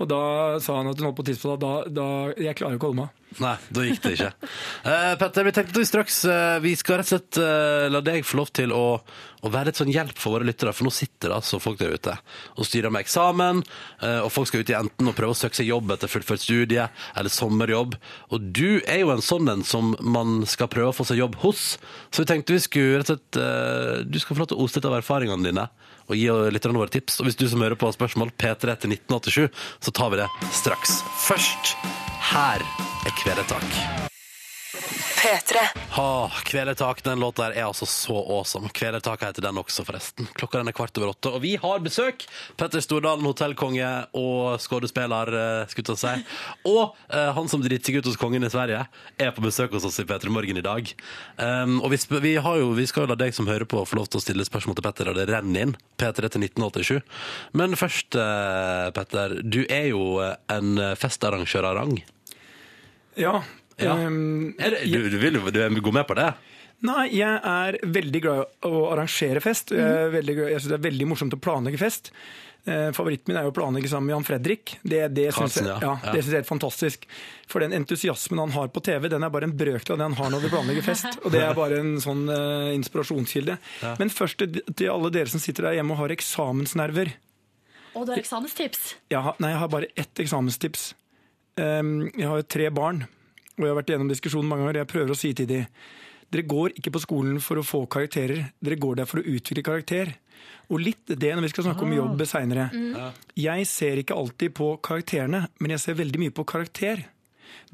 Og 0.03 0.11
da 0.11 0.20
sa 0.59 0.80
han 0.80 0.91
at 0.91 0.99
hun 0.99 1.12
holdt 1.12 1.20
på 1.22 1.28
å 1.28 1.30
tisse 1.30 1.47
på 1.47 1.55
seg. 1.55 1.62
Da, 1.62 1.72
da, 2.03 2.11
jeg 2.34 2.59
klarer 2.59 2.74
jo 2.74 2.82
ikke 2.82 2.91
å 2.91 2.95
holde 2.97 3.05
meg. 3.05 3.16
Nei, 3.39 3.55
da 3.70 3.83
gikk 3.87 4.01
det 4.03 4.11
ikke. 4.16 4.28
Eh, 4.91 5.12
Petter, 5.20 5.45
vi 5.47 5.53
tenkte 5.55 5.70
at 5.70 5.78
vi 5.78 5.87
straks 5.87 6.16
eh, 6.26 6.57
Vi 6.64 6.72
skal 6.78 6.99
rett 6.99 7.07
og 7.07 7.12
slett 7.12 7.39
eh, 7.39 7.87
la 7.93 8.01
deg 8.03 8.26
få 8.26 8.41
lov 8.41 8.51
til 8.59 8.74
å, 8.74 8.99
å 8.99 9.53
være 9.55 9.70
et 9.70 9.78
sånn 9.78 9.93
hjelp 9.93 10.18
for 10.18 10.35
våre 10.35 10.49
lyttere, 10.49 10.72
for 10.74 10.89
nå 10.89 10.93
sitter 10.95 11.31
det 11.31 11.37
altså 11.37 11.61
folk 11.62 11.78
der 11.78 11.95
ute 11.95 12.16
og 12.59 12.66
styrer 12.66 12.91
med 12.91 13.05
eksamen, 13.05 13.62
eh, 14.03 14.18
og 14.24 14.33
folk 14.35 14.51
skal 14.51 14.64
ut 14.64 14.72
i 14.72 14.76
enten 14.81 15.12
og 15.12 15.16
prøve 15.16 15.37
å 15.37 15.39
søke 15.39 15.61
seg 15.61 15.70
jobb 15.70 15.95
etter 15.95 16.11
fullført 16.11 16.43
studie 16.43 16.89
eller 17.14 17.33
sommerjobb. 17.33 17.95
Og 18.35 18.51
du 18.51 18.81
er 18.83 19.05
jo 19.05 19.14
en 19.14 19.24
sånn 19.24 19.53
en 19.55 19.62
som 19.66 19.95
man 20.03 20.41
skal 20.51 20.70
prøve 20.72 20.91
å 20.91 20.97
få 20.99 21.07
seg 21.09 21.22
jobb 21.22 21.39
hos, 21.45 21.76
så 22.11 22.24
vi 22.24 22.33
tenkte 22.33 22.59
vi 22.59 22.64
skulle 22.66 22.99
rett 22.99 23.14
og 23.14 23.20
slett 23.20 23.41
eh, 23.45 24.03
Du 24.11 24.18
skal 24.18 24.35
få 24.35 24.43
lov 24.43 24.51
til 24.51 24.59
å 24.59 24.66
oste 24.66 24.83
litt 24.83 24.91
av 24.91 24.99
erfaringene 24.99 25.47
dine. 25.47 25.70
Og 26.11 26.18
gi 26.18 26.28
litt 26.50 26.66
av 26.66 26.74
våre 26.74 26.90
tips. 26.92 27.20
Og 27.22 27.28
hvis 27.28 27.38
du 27.38 27.46
som 27.48 27.62
hører 27.62 27.78
på 27.78 27.86
har 27.86 27.96
spørsmål, 27.96 28.34
P3 28.34 28.76
til 28.82 28.96
1987, 28.98 29.66
så 29.80 29.94
tar 29.94 30.11
vi 30.12 30.22
det 30.22 30.30
straks. 30.50 31.00
Først, 31.28 31.76
her 32.34 32.66
er 33.06 33.20
Kvelertak. 33.22 34.09
P3. 34.70 35.56
Ha, 35.90 36.30
Kvelertak, 36.46 37.02
den 37.02 37.18
låta 37.20 37.48
der 37.48 37.56
er 37.58 37.64
altså 37.66 37.86
så 37.90 38.14
awesome. 38.30 38.68
Kvelertak 38.74 39.24
heter 39.26 39.42
den 39.42 39.58
også, 39.58 39.82
forresten. 39.84 40.28
Klokka 40.38 40.60
den 40.60 40.70
er 40.70 40.76
kvart 40.76 40.96
over 41.00 41.10
åtte, 41.10 41.32
og 41.34 41.42
vi 41.42 41.56
har 41.58 41.82
besøk. 41.82 42.22
Petter 42.60 42.82
Stordalen, 42.84 43.26
hotellkonge 43.26 43.88
og 44.16 44.60
skuespiller, 44.62 45.32
eh, 45.34 45.64
skulle 45.72 45.96
jeg 45.96 46.02
si. 46.04 46.38
Og 46.70 46.94
eh, 47.10 47.32
han 47.36 47.50
som 47.50 47.64
driter 47.64 47.90
seg 47.90 47.98
ut 47.98 48.10
hos 48.12 48.20
kongen 48.20 48.46
i 48.46 48.52
Sverige, 48.52 48.84
er 49.18 49.34
på 49.34 49.42
besøk 49.44 49.74
hos 49.74 49.88
oss 49.90 49.98
i 49.98 50.06
P3 50.06 50.30
Morgen 50.30 50.62
i 50.62 50.64
dag. 50.64 50.94
Um, 51.40 51.80
og 51.82 51.90
vi, 51.90 51.98
sp- 51.98 52.20
vi, 52.22 52.36
har 52.38 52.62
jo, 52.62 52.70
vi 52.78 52.86
skal 52.86 53.08
jo 53.08 53.12
la 53.12 53.18
deg 53.18 53.34
som 53.36 53.50
hører 53.50 53.66
på, 53.68 53.82
få 53.90 53.98
lov 53.98 54.06
til 54.12 54.22
å 54.22 54.24
stille 54.24 54.46
spørsmål 54.46 54.78
til 54.78 54.86
Petter, 54.86 55.10
og 55.10 55.18
det 55.18 55.26
renner 55.32 55.66
inn. 55.66 55.74
P3 56.00 56.30
til 56.30 56.46
1987. 56.46 57.00
Men 57.58 57.74
først, 57.80 58.14
eh, 58.14 58.86
Petter, 58.96 59.40
du 59.42 59.64
er 59.66 59.90
jo 59.90 60.04
eh, 60.22 60.36
en 60.54 60.76
festarrangør 60.96 61.72
av 61.74 61.80
rang. 61.82 61.96
Ja. 63.18 63.40
Ja. 63.81 63.97
det, 64.05 64.85
du, 64.85 65.09
du 65.11 65.18
vil 65.20 65.41
jo 65.41 65.51
du 65.51 65.83
gå 65.85 65.93
med 65.95 66.07
på 66.09 66.16
det? 66.18 66.33
Nei, 66.87 67.09
jeg 67.12 67.41
er 67.45 67.76
veldig 67.85 68.20
glad 68.24 68.45
i 68.45 68.68
å 68.70 68.85
arrangere 68.95 69.41
fest. 69.45 69.74
Jeg, 69.76 69.85
er 69.85 70.14
veldig 70.14 70.37
glad, 70.39 70.53
jeg 70.55 70.62
synes 70.62 70.72
det 70.72 70.78
er 70.78 70.87
veldig 70.87 71.09
morsomt 71.11 71.37
å 71.37 71.41
planlegge 71.43 71.81
fest. 71.81 72.09
Eh, 72.64 72.91
favoritten 72.93 73.33
min 73.33 73.39
er 73.41 73.47
jo 73.47 73.53
å 73.53 73.57
planlegge 73.57 73.89
sammen 73.89 74.11
med 74.11 74.14
Jan 74.14 74.26
Fredrik. 74.28 74.74
Det, 74.83 75.01
det 75.16 75.26
syns 75.37 75.57
jeg, 75.61 75.68
ja. 75.68 75.76
ja, 75.81 76.12
jeg 76.12 76.24
er 76.24 76.39
helt 76.41 76.49
fantastisk. 76.49 77.07
For 77.51 77.64
den 77.64 77.74
entusiasmen 77.76 78.41
han 78.43 78.53
har 78.57 78.68
på 78.72 78.83
TV, 78.85 79.09
den 79.12 79.24
er 79.24 79.33
bare 79.33 79.49
en 79.49 79.57
brøkdel 79.57 79.97
av 79.97 80.01
det 80.01 80.09
han 80.09 80.18
har 80.20 80.35
når 80.35 80.45
vi 80.45 80.53
planlegger 80.53 80.87
fest. 80.89 81.20
Og 81.24 81.33
det 81.35 81.43
er 81.45 81.57
bare 81.57 81.81
en 81.81 81.95
sånn 82.05 82.26
uh, 82.28 82.72
inspirasjonskilde. 82.76 83.57
Ja. 83.85 83.95
Men 84.01 84.12
først 84.12 84.41
til, 84.41 84.61
til 84.72 84.93
alle 84.93 85.12
dere 85.14 85.33
som 85.33 85.43
sitter 85.43 85.68
der 85.68 85.78
hjemme 85.81 85.97
og 85.97 86.05
har 86.05 86.16
eksamensnerver. 86.16 87.14
Og 87.97 88.07
du 88.07 88.14
har 88.14 88.20
eksamenstips. 88.20 88.95
Jeg 89.11 89.24
har, 89.24 89.41
nei, 89.43 89.55
jeg 89.55 89.62
har 89.64 89.72
bare 89.72 89.93
ett 89.99 90.24
eksamenstips. 90.24 90.91
Um, 91.61 91.97
jeg 92.12 92.28
har 92.28 92.41
jo 92.41 92.47
tre 92.57 92.68
barn, 92.72 93.05
og 93.61 93.66
jeg 93.68 93.74
har 93.74 93.80
vært 93.82 93.92
gjennom 93.94 94.11
diskusjonen 94.11 94.48
mange 94.50 94.64
ganger. 94.66 94.80
Jeg 94.82 94.92
prøver 94.94 95.12
å 95.14 95.18
si 95.20 95.34
til 95.36 95.50
dem 95.50 95.66
dere 96.30 96.46
går 96.46 96.76
ikke 96.78 96.92
på 96.94 97.00
skolen 97.02 97.40
for 97.42 97.58
å 97.58 97.66
få 97.66 97.80
karakterer, 97.90 98.52
dere 98.62 98.78
går 98.78 99.00
der 99.00 99.08
for 99.11 99.18
å 99.18 99.32
utvikle 99.34 99.64
karakter. 99.66 100.12
Og 100.70 100.78
litt 100.78 101.11
det 101.11 101.32
når 101.34 101.48
vi 101.48 101.50
skal 101.50 101.66
snakke 101.66 101.82
om 101.82 101.94
jobb 101.96 102.20
seinere. 102.30 102.68
Mm. 102.70 103.16
Jeg 103.34 103.66
ser 103.66 103.98
ikke 103.98 104.14
alltid 104.14 104.54
på 104.54 104.68
karakterene, 104.86 105.48
men 105.58 105.74
jeg 105.74 105.82
ser 105.82 105.98
veldig 105.98 106.20
mye 106.22 106.34
på 106.34 106.44
karakter. 106.46 107.02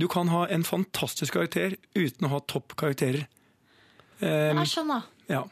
Du 0.01 0.07
kan 0.09 0.32
ha 0.32 0.47
en 0.53 0.64
fantastisk 0.64 1.37
karakter 1.37 1.76
uten 1.93 2.28
å 2.28 2.32
ha 2.32 2.41
topp 2.49 2.72
karakterer. 2.80 3.26
Um, 4.22 4.62
Jeg 4.62 4.72
skjønner. 4.72 5.05
ja. 5.28 5.43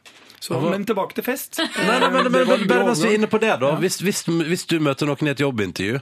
Så, 0.41 0.57
men 0.61 0.83
tilbake 0.89 1.17
til 1.17 1.25
fest. 1.25 1.61
Nei, 1.61 1.99
nei, 2.01 2.09
men, 2.13 2.31
men, 2.33 2.49
men 2.49 2.65
bare 2.69 2.85
mens 2.89 3.01
vi 3.05 3.13
er 3.15 3.19
inne 3.19 3.29
på 3.33 3.41
det, 3.41 3.53
da. 3.63 3.75
Hvis, 3.81 4.01
hvis, 4.05 4.25
hvis 4.29 4.65
du 4.69 4.79
møter 4.85 5.09
noen 5.09 5.29
i 5.29 5.33
et 5.33 5.41
jobbintervju, 5.41 6.01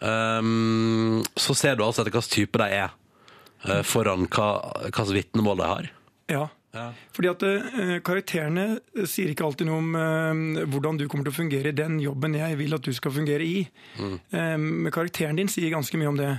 um, 0.00 1.18
så 1.36 1.56
ser 1.56 1.76
du 1.76 1.84
altså 1.84 2.04
etter 2.04 2.12
hvilken 2.14 2.32
type 2.32 2.60
de 2.60 2.78
er, 2.84 2.94
foran 3.88 4.28
hva 4.28 4.48
slags 4.90 5.14
vitnemål 5.16 5.60
de 5.60 5.70
har. 5.70 5.90
Ja. 6.32 6.44
Fordi 7.14 7.30
at 7.30 7.44
eh, 7.46 7.96
Karakterene 8.04 8.64
sier 9.06 9.30
ikke 9.30 9.46
alltid 9.46 9.68
noe 9.68 9.80
om 9.82 9.98
eh, 9.98 10.64
hvordan 10.72 10.98
du 10.98 11.06
kommer 11.10 11.28
til 11.28 11.34
å 11.34 11.36
fungere 11.36 11.70
i 11.70 11.76
den 11.76 12.00
jobben 12.02 12.34
jeg 12.38 12.58
vil 12.58 12.74
at 12.74 12.86
du 12.86 12.90
skal 12.96 13.14
fungere 13.14 13.46
i. 13.46 13.62
Eh, 14.00 14.56
men 14.58 14.90
karakteren 14.94 15.38
din 15.38 15.50
sier 15.52 15.70
ganske 15.74 15.98
mye 16.00 16.10
om 16.10 16.18
det. 16.18 16.32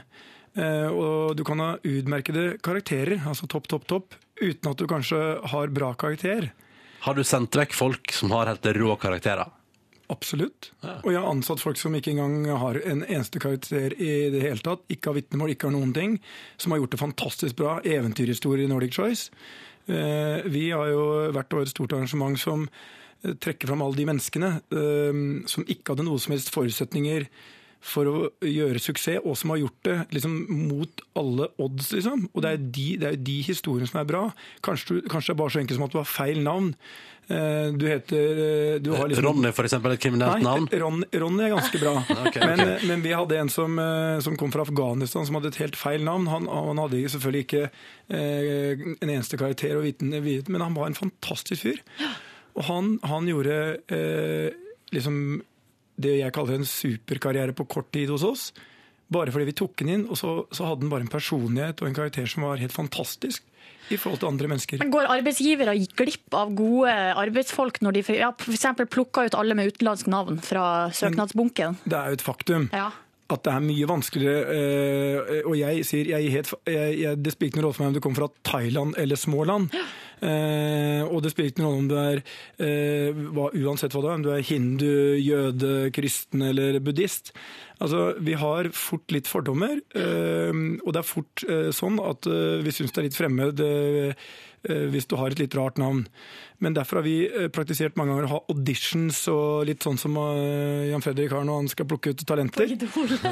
Eh, 0.59 0.88
og 0.91 1.36
du 1.39 1.43
kan 1.47 1.63
ha 1.63 1.71
utmerkede 1.84 2.57
karakterer, 2.63 3.23
altså 3.28 3.47
topp, 3.51 3.69
topp, 3.71 3.88
topp, 3.91 4.19
uten 4.41 4.71
at 4.71 4.80
du 4.80 4.88
kanskje 4.91 5.21
har 5.53 5.76
bra 5.76 5.93
karakter. 5.99 6.51
Har 7.05 7.15
du 7.15 7.23
sendt 7.28 7.55
vekk 7.55 7.76
folk 7.78 8.15
som 8.15 8.34
har 8.36 8.49
helt 8.51 8.67
rå 8.76 8.95
karakterer? 8.99 9.51
Absolutt. 10.14 10.72
Og 11.03 11.08
jeg 11.10 11.18
har 11.18 11.30
ansatt 11.32 11.62
folk 11.64 11.80
som 11.82 11.95
ikke 11.97 12.12
engang 12.14 12.45
har 12.62 12.78
en 12.86 13.01
eneste 13.08 13.41
karakter 13.41 13.95
i 13.97 14.30
det 14.34 14.43
hele 14.43 14.62
tatt. 14.62 14.84
Ikke 14.93 15.10
har 15.10 15.18
vitnemål, 15.18 15.56
ikke 15.56 15.70
har 15.70 15.74
noen 15.74 15.93
ting. 15.95 16.20
Som 16.62 16.76
har 16.76 16.84
gjort 16.84 16.93
det 16.93 17.01
fantastisk 17.01 17.58
bra. 17.62 17.80
Eventyrhistorie 17.82 18.68
i 18.68 18.70
Nordic 18.70 18.93
Choice. 18.93 19.32
Eh, 19.88 20.45
Vi 20.45 20.70
har 20.72 20.91
jo 20.91 21.32
hvert 21.34 21.53
år 21.53 21.66
et 21.66 21.74
stort 21.74 21.93
arrangement 21.97 22.38
som 22.39 22.68
trekker 23.26 23.68
fram 23.72 23.82
alle 23.82 23.97
de 23.97 24.06
menneskene 24.06 24.49
eh, 24.70 25.20
som 25.49 25.66
ikke 25.66 25.93
hadde 25.95 26.06
noe 26.06 26.22
som 26.22 26.36
helst 26.36 26.53
forutsetninger 26.53 27.26
for 27.86 28.09
å 28.09 28.19
gjøre 28.41 28.81
suksess, 28.81 29.21
og 29.21 29.36
som 29.38 29.51
har 29.53 29.59
gjort 29.61 29.81
det 29.86 29.97
liksom, 30.15 30.38
mot 30.67 31.03
alle 31.21 31.51
odds. 31.61 31.91
Liksom. 31.93 32.29
Og 32.33 32.41
det 32.41 32.53
er, 32.55 32.63
de, 32.77 32.86
er 32.97 33.13
jo 33.17 33.25
de 33.27 33.36
historiene 33.45 33.89
som 33.91 33.99
er 34.01 34.07
bra. 34.09 34.23
Kanskje, 34.65 34.97
du, 35.03 35.09
kanskje 35.11 35.31
det 35.31 35.36
er 35.36 35.43
bare 35.43 35.53
så 35.53 35.61
enkelt 35.61 35.77
som 35.77 35.86
at 35.86 35.93
du 35.93 35.99
har 36.01 36.09
feil 36.09 36.41
navn. 36.45 36.71
Eh, 37.29 37.69
Du 37.77 37.86
heter 37.89 38.41
eh, 38.47 38.79
du 38.81 38.91
har 38.93 39.07
liksom- 39.09 39.25
Ronny, 39.29 39.51
for 39.53 39.65
eksempel, 39.69 39.93
et 39.93 40.01
kriminelt 40.01 40.41
Nei, 40.41 40.45
navn? 40.49 40.67
Ron, 40.81 41.05
Ronny 41.13 41.45
er 41.45 41.53
ganske 41.55 41.81
bra. 41.81 41.93
Ok, 42.25 42.41
men, 42.41 42.65
men 42.89 43.05
vi 43.05 43.13
hadde 43.13 43.39
en 43.43 43.49
som, 43.53 43.77
eh, 43.81 44.17
som 44.25 44.38
kom 44.38 44.53
fra 44.53 44.65
Afghanistan 44.65 45.25
som 45.25 45.38
hadde 45.39 45.53
et 45.53 45.61
helt 45.61 45.77
feil 45.77 46.05
navn. 46.05 46.25
Han, 46.33 46.49
han 46.49 46.81
hadde 46.88 47.05
selvfølgelig 47.13 47.45
ikke 47.47 47.63
eh, 48.09 48.86
en 48.97 49.09
eneste 49.09 49.38
karakter 49.41 49.77
å 49.77 49.86
vite, 49.86 50.49
men 50.49 50.61
han 50.65 50.73
var 50.77 50.89
en 50.89 50.97
fantastisk 50.97 51.67
fyr. 51.69 51.81
Og 52.55 52.65
han, 52.69 52.95
han 53.05 53.27
gjorde 53.29 53.57
eh, 53.93 54.53
liksom 54.95 55.43
det 56.01 56.17
jeg 56.19 56.35
kaller 56.35 56.59
en 56.59 56.69
superkarriere 56.69 57.55
på 57.55 57.67
kort 57.71 57.91
tid 57.95 58.11
hos 58.13 58.25
oss. 58.27 58.49
Bare 59.11 59.31
fordi 59.31 59.51
vi 59.51 59.57
tok 59.57 59.75
den 59.81 59.91
inn, 59.93 60.07
og 60.09 60.17
så, 60.17 60.31
så 60.55 60.69
hadde 60.69 60.85
den 60.85 60.91
bare 60.91 61.05
en 61.05 61.11
personlighet 61.11 61.81
og 61.81 61.89
en 61.89 61.97
karakter 61.97 62.25
som 62.29 62.47
var 62.47 62.61
helt 62.61 62.73
fantastisk 62.73 63.45
i 63.93 63.99
forhold 64.01 64.21
til 64.23 64.31
andre 64.31 64.49
mennesker. 64.49 64.81
Men 64.81 64.91
Går 64.93 65.11
arbeidsgivere 65.13 65.75
glipp 65.97 66.33
av 66.37 66.53
gode 66.57 66.93
arbeidsfolk 67.21 67.81
når 67.85 67.99
de 67.99 68.03
ja, 68.17 68.31
f.eks. 68.33 68.55
eksempel 68.57 68.89
plukker 68.89 69.29
ut 69.29 69.37
alle 69.37 69.57
med 69.57 69.69
utenlandsk 69.73 70.09
navn 70.09 70.41
fra 70.41 70.89
søknadsbunken? 70.95 71.77
Det 71.85 71.99
er 71.99 72.13
jo 72.13 72.19
et 72.19 72.25
faktum. 72.25 72.69
Ja. 72.73 72.89
At 73.34 73.41
det 73.45 73.53
er 73.55 73.63
mye 73.65 73.88
vanskeligere 73.89 74.55
eh, 74.55 75.38
Og 75.49 75.55
jeg 75.57 75.86
sier 75.88 76.09
jeg, 76.11 76.28
er 76.28 76.36
helt, 76.36 76.51
jeg, 76.69 76.97
jeg, 77.01 77.21
Det 77.26 77.34
spiller 77.34 77.55
ingen 77.55 77.65
rolle 77.65 77.78
for 77.78 77.86
meg 77.86 77.93
om 77.93 77.97
du 77.97 78.03
kommer 78.03 78.21
fra 78.21 78.32
Thailand 78.45 78.97
eller 79.01 79.19
Småland. 79.19 79.73
Eh, 80.26 81.01
og 81.09 81.23
det 81.26 81.34
spiller 81.34 81.51
ingen 81.51 81.65
rolle 81.65 81.82
om 81.82 81.89
du 81.89 81.95
er 81.99 82.21
uh, 82.21 83.26
hva, 83.36 83.49
uansett 83.51 83.95
hva 83.95 84.03
du 84.03 84.07
er, 84.07 84.15
om 84.15 84.26
du 84.26 84.32
er 84.34 84.45
hindu, 84.45 84.93
jøde, 85.19 85.73
kristen 85.95 86.45
eller 86.45 86.80
buddhist. 86.86 87.34
Altså, 87.84 88.13
Vi 88.23 88.38
har 88.39 88.69
fort 88.78 89.11
litt 89.11 89.28
fordommer, 89.28 89.82
uh, 89.97 90.53
og 90.86 90.89
det 90.93 91.01
er 91.01 91.09
fort 91.09 91.45
sånn 91.76 91.99
at 92.03 92.30
vi 92.63 92.73
syns 92.73 92.93
det 92.93 93.01
er 93.01 93.09
litt 93.09 93.17
fremmed 93.19 93.65
hvis 94.91 95.07
du 95.09 95.18
har 95.20 95.34
et 95.34 95.41
litt 95.41 95.55
rart 95.57 95.78
navn. 95.82 96.05
Men 96.63 96.74
derfor 96.74 96.99
har 96.99 97.05
vi 97.05 97.16
eh, 97.28 97.47
praktisert 97.51 97.97
mange 97.99 98.13
ganger 98.13 98.28
å 98.28 98.32
ha 98.32 98.41
auditions 98.53 99.18
og 99.32 99.66
litt 99.68 99.84
sånn 99.84 99.99
som 99.99 100.16
eh, 100.22 100.88
Jan 100.91 101.03
Fredrik 101.03 101.34
har 101.36 101.43
når 101.47 101.63
han 101.63 101.72
skal 101.72 101.88
plukke 101.89 102.13
ut 102.13 102.24
talenter. 102.28 102.70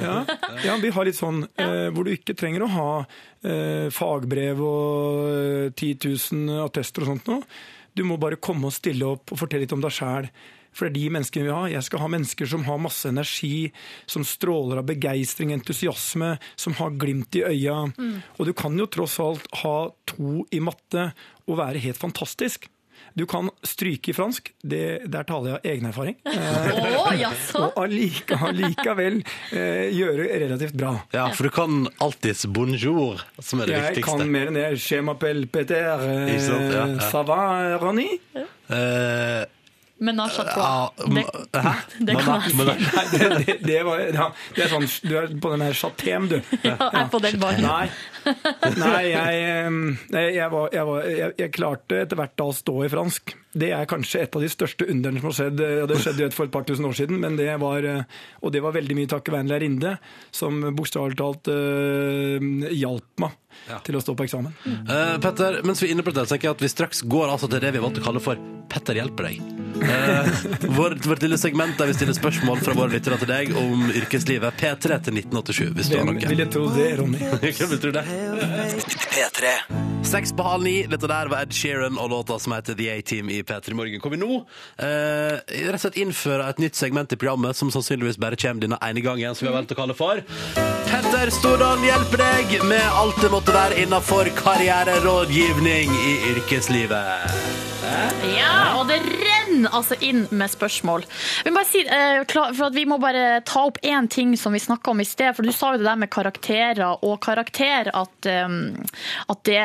Ja, 0.04 0.18
ja, 0.66 0.76
vi 0.82 0.92
har 0.92 1.08
litt 1.08 1.20
sånn 1.20 1.46
eh, 1.62 1.88
hvor 1.96 2.04
du 2.04 2.12
ikke 2.14 2.36
trenger 2.38 2.66
å 2.66 2.74
ha 2.74 2.90
eh, 3.00 3.88
fagbrev 3.94 4.64
og 4.64 5.22
eh, 5.30 5.70
10 5.72 6.10
000 6.52 6.66
attester 6.66 7.06
og 7.06 7.14
sånt 7.14 7.32
noe. 7.32 7.48
Du 7.94 8.04
må 8.10 8.18
bare 8.20 8.42
komme 8.42 8.68
og 8.68 8.76
stille 8.76 9.08
opp 9.08 9.32
og 9.32 9.40
fortelle 9.40 9.64
litt 9.64 9.76
om 9.76 9.84
deg 9.84 9.94
sjæl. 9.94 10.28
For 10.74 10.88
det 10.88 10.92
er 10.92 10.98
de 11.00 11.14
menneskene 11.18 11.48
vi 11.48 11.54
har. 11.54 11.68
Jeg 11.76 11.88
skal 11.88 12.04
ha 12.04 12.08
mennesker 12.12 12.50
som 12.50 12.64
har 12.68 12.82
masse 12.82 13.10
energi, 13.10 13.72
som 14.10 14.26
stråler 14.26 14.82
av 14.82 14.88
begeistring, 14.90 15.54
entusiasme, 15.56 16.36
som 16.56 16.74
har 16.82 16.96
glimt 17.00 17.36
i 17.40 17.44
øya. 17.48 17.80
Og 18.40 18.46
du 18.50 18.54
kan 18.58 18.76
jo 18.80 18.90
tross 18.90 19.20
alt 19.24 19.46
ha 19.64 19.78
to 20.10 20.44
i 20.52 20.60
matte 20.64 21.12
og 21.48 21.60
være 21.62 21.82
helt 21.84 21.98
fantastisk. 22.02 22.70
Du 23.18 23.26
kan 23.30 23.50
stryke 23.68 24.10
i 24.10 24.14
fransk, 24.16 24.48
det, 24.66 25.06
der 25.12 25.26
taler 25.28 25.52
jeg 25.52 25.58
av 25.60 25.66
egen 25.70 25.88
erfaring. 25.90 26.16
Eh, 27.14 27.20
jaså? 27.20 27.60
og 27.68 27.76
allike, 27.84 28.38
allikevel 28.48 29.20
eh, 29.54 29.90
gjøre 29.94 30.26
relativt 30.42 30.74
bra. 30.80 30.94
Ja, 31.14 31.28
for 31.36 31.46
du 31.46 31.52
kan 31.54 31.84
alltids 32.02 32.46
bonjour, 32.50 33.22
som 33.44 33.62
er 33.62 33.70
det 33.70 33.76
Jeg 33.76 33.84
viktigste. 34.00 34.18
kan 34.24 34.32
mer 34.34 34.50
enn 34.50 34.58
det. 34.58 34.64
Je 34.82 35.02
m'appelle 35.06 35.46
Peter. 35.52 36.00
Eh, 36.02 36.32
ja, 36.40 36.62
ja. 36.74 36.86
Ça 37.12 37.22
va, 37.28 37.78
Ronny? 37.84 38.08
Eh, 38.34 39.44
Men 40.04 40.20
à 40.20 40.28
trois. 40.28 40.92
Det, 40.98 41.24
hæ? 41.64 41.74
det 42.08 42.16
kan 42.20 42.42
jeg 42.42 42.52
si. 42.52 42.58
Det, 43.18 43.30
det, 43.46 43.58
det, 43.64 43.78
var, 43.88 44.02
ja, 44.04 44.26
det 44.56 44.66
er 44.66 44.72
sånn, 44.74 44.88
du 45.08 45.14
er 45.16 45.30
på 45.40 45.52
den 45.54 45.64
her 45.64 45.78
chatem, 45.80 46.28
du. 46.32 46.36
Ja, 46.68 46.76
jeg 46.76 47.06
er 47.06 47.12
på 47.14 47.22
den 47.24 47.40
baren. 47.40 47.64
Nei, 47.64 47.86
Nei 48.84 49.04
jeg, 49.10 49.40
eh, 49.44 50.34
jeg, 50.38 50.50
var, 50.54 50.70
jeg, 50.74 50.86
var, 50.90 51.08
jeg, 51.08 51.32
jeg 51.44 51.54
klarte 51.56 52.04
etter 52.04 52.20
hvert 52.20 52.36
da 52.40 52.50
å 52.50 52.56
stå 52.56 52.76
i 52.86 52.92
fransk. 52.92 53.36
Det 53.54 53.70
er 53.76 53.90
kanskje 53.90 54.24
et 54.24 54.36
av 54.36 54.42
de 54.42 54.50
største 54.50 54.88
underne 54.90 55.22
som 55.22 55.30
har 55.30 55.38
skjedd. 55.38 55.62
eh, 55.62 55.82
og 55.84 55.92
Det 55.92 56.00
skjedde 56.02 56.26
jo 56.26 56.32
et 56.32 56.38
for 56.38 56.50
et 56.50 56.56
par 56.56 56.66
tusen 56.68 56.90
år 56.90 56.98
siden, 56.98 57.22
men 57.22 57.38
det 57.40 57.52
var, 57.62 57.86
eh, 57.86 58.22
og 58.42 58.56
det 58.56 58.64
var 58.66 58.76
veldig 58.78 58.98
mye 58.98 59.12
takket 59.12 59.36
være 59.36 59.46
en 59.46 59.54
lærerinne 59.54 59.96
som 60.34 60.60
bokstavelig 60.74 61.20
talt 61.20 61.50
uh, 61.54 62.70
hjalp 62.74 63.24
meg 63.24 63.40
til 63.86 63.98
å 63.98 64.02
stå 64.02 64.16
på 64.18 64.26
eksamen. 64.26 64.54
Eh, 64.66 65.16
Petter, 65.24 65.60
mens 65.68 65.82
vi 65.82 65.90
er 65.90 65.96
inne 65.96 66.06
på 66.06 66.14
det, 66.16 66.26
så 66.26 66.34
tenker 66.34 66.50
jeg 66.50 66.58
at 66.58 66.64
vi 66.64 66.72
straks 66.72 67.04
går 67.10 67.30
altså 67.36 67.50
til 67.52 67.62
det 67.64 67.74
vi 67.76 67.82
valgte 67.84 68.02
å 68.04 68.08
kalle 68.08 68.24
for 68.24 68.42
Petter 68.74 68.98
hjelper 68.98 69.30
deg. 69.30 69.42
Uh, 69.84 70.74
vårt, 70.80 71.06
vårt 71.06 71.24
lille 71.26 71.38
segment 71.38 71.78
der 71.78 71.92
vi 71.92 71.96
stiller 71.98 72.18
spørsmål 72.18 72.62
fra 72.66 72.76
våre 72.78 72.96
lyttere 72.96 73.20
til 73.22 73.30
deg 73.30 73.54
om 73.60 73.86
yrkeslivet. 73.92 74.58
P3 74.58 75.00
til 75.08 75.22
1987, 75.22 75.74
hvis 75.78 75.92
du 75.92 75.98
har 76.00 76.08
Hvem 76.08 76.18
noe. 76.18 76.34
ville 76.34 76.50
tro 76.54 76.66
det, 76.74 76.90
Ronny? 77.00 77.22
Hvem 77.60 77.74
vil 77.76 77.84
tro 77.86 77.94
det? 78.00 78.06
P3. 79.14 79.56
Seks 80.04 80.34
på 80.36 80.44
halv 80.44 80.64
ni. 80.64 80.76
Dette 80.90 81.08
der 81.10 81.30
var 81.32 81.46
Ed 81.46 81.54
Sheeran 81.56 81.98
og 81.98 82.10
låta 82.12 82.40
som 82.40 82.54
heter 82.54 82.76
The 82.78 82.90
A-Team 82.94 83.30
i 83.30 83.42
P3 83.44 83.74
Morgen. 83.74 84.02
Hvor 84.04 84.12
vi 84.14 84.20
nå 84.22 84.30
eh, 84.78 85.40
rett 85.40 85.78
og 85.78 85.84
slett 85.86 86.00
innfører 86.04 86.46
et 86.52 86.62
nytt 86.62 86.78
segment 86.78 87.16
i 87.16 87.20
programmet 87.20 87.58
som 87.58 87.72
sannsynligvis 87.74 88.20
bare 88.22 88.38
kommer 88.40 88.68
denne 88.68 88.80
ene 88.84 89.02
gangen, 89.06 89.36
som 89.36 89.48
vi 89.48 89.52
har 89.52 89.58
valgt 89.58 89.74
å 89.74 89.80
kalle 89.80 89.96
for 89.98 90.22
Petter 90.90 91.32
Stordalen 91.34 91.86
hjelper 91.88 92.22
deg 92.22 92.58
med 92.70 92.84
alt 93.00 93.18
det 93.24 93.32
måtte 93.34 93.56
være 93.56 93.80
innafor 93.86 94.30
karriererådgivning 94.38 95.94
i 95.94 96.14
yrkeslivet. 96.34 97.34
Ja, 98.34 98.78
og 98.78 98.90
det 98.92 99.02
renner 99.08 99.43
altså 99.70 99.98
inn 100.04 100.26
med 100.32 100.52
spørsmål. 100.52 101.06
Vi 101.46 101.54
si, 101.70 101.84
eh, 101.88 102.24
vi 102.74 102.86
må 102.90 103.00
bare 103.02 103.42
ta 103.46 103.66
opp 103.68 103.80
én 103.84 104.10
ting 104.10 104.36
som 104.38 104.54
vi 104.54 104.60
snakka 104.60 104.92
om 104.92 105.02
i 105.02 105.08
sted. 105.08 105.36
For 105.36 105.44
du 105.44 105.52
sa 105.52 105.74
jo 105.74 105.82
det 105.82 105.88
der 105.88 106.00
med 106.00 106.12
karakterer 106.14 107.04
og 107.04 107.20
karakter, 107.24 107.90
at, 107.94 108.26
eh, 108.26 108.48
at 109.30 109.44
det 109.44 109.64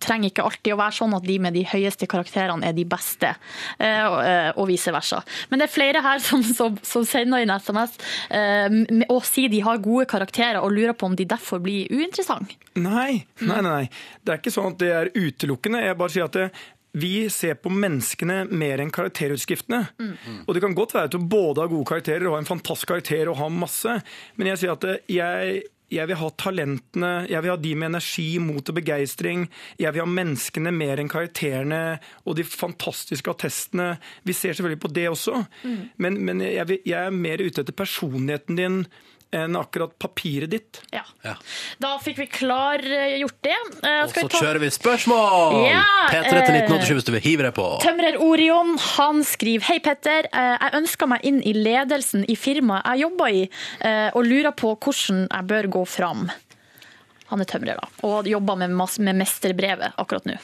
trenger 0.00 0.30
ikke 0.30 0.46
alltid 0.46 0.74
å 0.74 0.80
være 0.80 0.98
sånn 0.98 1.16
at 1.16 1.26
de 1.26 1.38
med 1.42 1.56
de 1.56 1.64
høyeste 1.68 2.08
karakterene 2.10 2.66
er 2.66 2.76
de 2.76 2.86
beste, 2.88 3.34
eh, 3.78 4.04
og, 4.06 4.18
eh, 4.24 4.66
vice 4.70 4.92
versa. 4.94 5.22
Men 5.50 5.60
det 5.60 5.68
er 5.68 5.74
flere 5.74 6.02
her 6.04 6.18
som, 6.28 6.42
som, 6.42 6.78
som 6.82 7.04
sender 7.04 7.42
inn 7.42 7.50
SMS 7.50 7.96
eh, 8.30 8.68
og 9.08 9.24
sier 9.26 9.50
de 9.52 9.62
har 9.66 9.82
gode 9.82 10.06
karakterer, 10.10 10.60
og 10.60 10.74
lurer 10.74 10.96
på 10.96 11.10
om 11.10 11.16
de 11.16 11.26
derfor 11.28 11.62
blir 11.62 11.90
uinteressante. 11.90 12.58
Nei, 12.80 13.24
nei, 13.42 13.60
nei. 13.66 13.88
Det 14.22 14.32
er 14.32 14.38
ikke 14.38 14.54
sånn 14.54 14.74
at 14.74 14.82
det 14.82 14.90
er 14.94 15.10
utelukkende. 15.16 15.82
Jeg 15.82 15.98
bare 15.98 16.14
sier 16.14 16.28
at 16.28 16.36
det, 16.36 16.46
vi 16.92 17.30
ser 17.30 17.58
på 17.62 17.70
menneskene 17.72 18.44
mer 18.50 18.82
enn 18.82 18.92
karakterutskriftene. 18.94 19.82
Og 20.46 20.54
det 20.54 20.62
kan 20.64 20.74
godt 20.74 20.94
være 20.96 21.10
at 21.10 21.14
du 21.14 21.20
både 21.22 21.62
har 21.62 21.72
gode 21.72 21.88
karakterer 21.88 22.26
og 22.26 22.36
har 22.36 22.44
en 22.44 22.48
fantastisk 22.48 22.90
karakter 22.90 23.30
og 23.30 23.38
har 23.38 23.52
masse, 23.54 24.00
men 24.36 24.50
jeg 24.50 24.62
sier 24.62 24.74
at 24.74 24.86
eh, 24.88 25.04
jeg, 25.14 25.60
jeg 25.90 26.10
vil 26.10 26.18
ha 26.20 26.30
talentene, 26.38 27.12
jeg 27.30 27.42
vil 27.44 27.52
ha 27.52 27.58
de 27.60 27.74
med 27.78 27.90
energi, 27.92 28.28
mot 28.42 28.72
og 28.72 28.78
begeistring. 28.78 29.46
Jeg 29.78 29.94
vil 29.94 30.04
ha 30.04 30.08
menneskene 30.10 30.72
mer 30.74 31.02
enn 31.02 31.10
karakterene 31.10 32.00
og 32.24 32.38
de 32.38 32.46
fantastiske 32.46 33.30
attestene. 33.30 33.92
Vi 34.26 34.36
ser 34.36 34.54
selvfølgelig 34.54 34.82
på 34.82 34.92
det 34.94 35.08
også, 35.10 35.44
men, 35.98 36.18
men 36.26 36.42
jeg, 36.46 36.66
vil, 36.70 36.82
jeg 36.86 37.06
er 37.06 37.22
mer 37.22 37.42
ute 37.42 37.64
etter 37.64 37.76
personligheten 37.76 38.58
din 38.58 38.84
enn 39.32 39.54
akkurat 39.54 39.92
papiret 40.02 40.50
ditt. 40.50 40.80
Ja. 40.90 41.04
Da 41.78 41.92
fikk 42.02 42.16
vi 42.18 42.26
klargjort 42.26 43.36
det. 43.46 43.54
Eh, 43.86 44.02
Og 44.02 44.10
så 44.10 44.24
vi 44.24 44.28
ta- 44.28 44.40
kjører 44.42 44.58
vi 44.64 44.70
spørsmål! 44.74 45.54
Ja, 45.68 45.84
P3 46.10 46.32
til 46.46 46.56
eh, 46.56 46.62
1987 46.66 46.94
hvis 46.98 47.06
du 47.06 47.12
vil 47.14 47.22
hive 47.24 47.46
deg 47.46 47.54
på. 47.54 47.66
Tømrer 47.84 48.18
Orion 48.26 48.74
han 48.96 49.22
skriver 49.24 49.68
Hei 49.70 49.78
Petter, 49.84 50.26
Eh, 50.32 50.56
jeg 50.60 50.74
ønsker 50.82 51.06
meg 51.14 51.20
inn 51.24 51.40
i 51.46 51.52
ledelsen 51.54 52.24
i 52.28 52.34
firmaet 52.36 52.86
jeg 52.90 53.04
jobber 53.06 53.28
i, 53.34 53.42
eh, 53.80 54.10
og 54.14 54.24
lurer 54.26 54.52
på 54.52 54.74
hvordan 54.76 55.26
jeg 55.30 55.46
bør 55.54 55.70
gå 55.78 55.84
fram. 55.86 56.26
Han 57.30 57.40
er 57.40 57.46
tømrer 57.46 57.78
da, 57.78 57.86
og 58.02 58.26
jobber 58.26 58.56
med, 58.58 58.70
med 58.74 59.14
mesterbrevet 59.22 59.94
akkurat 59.96 60.26
nå. 60.26 60.34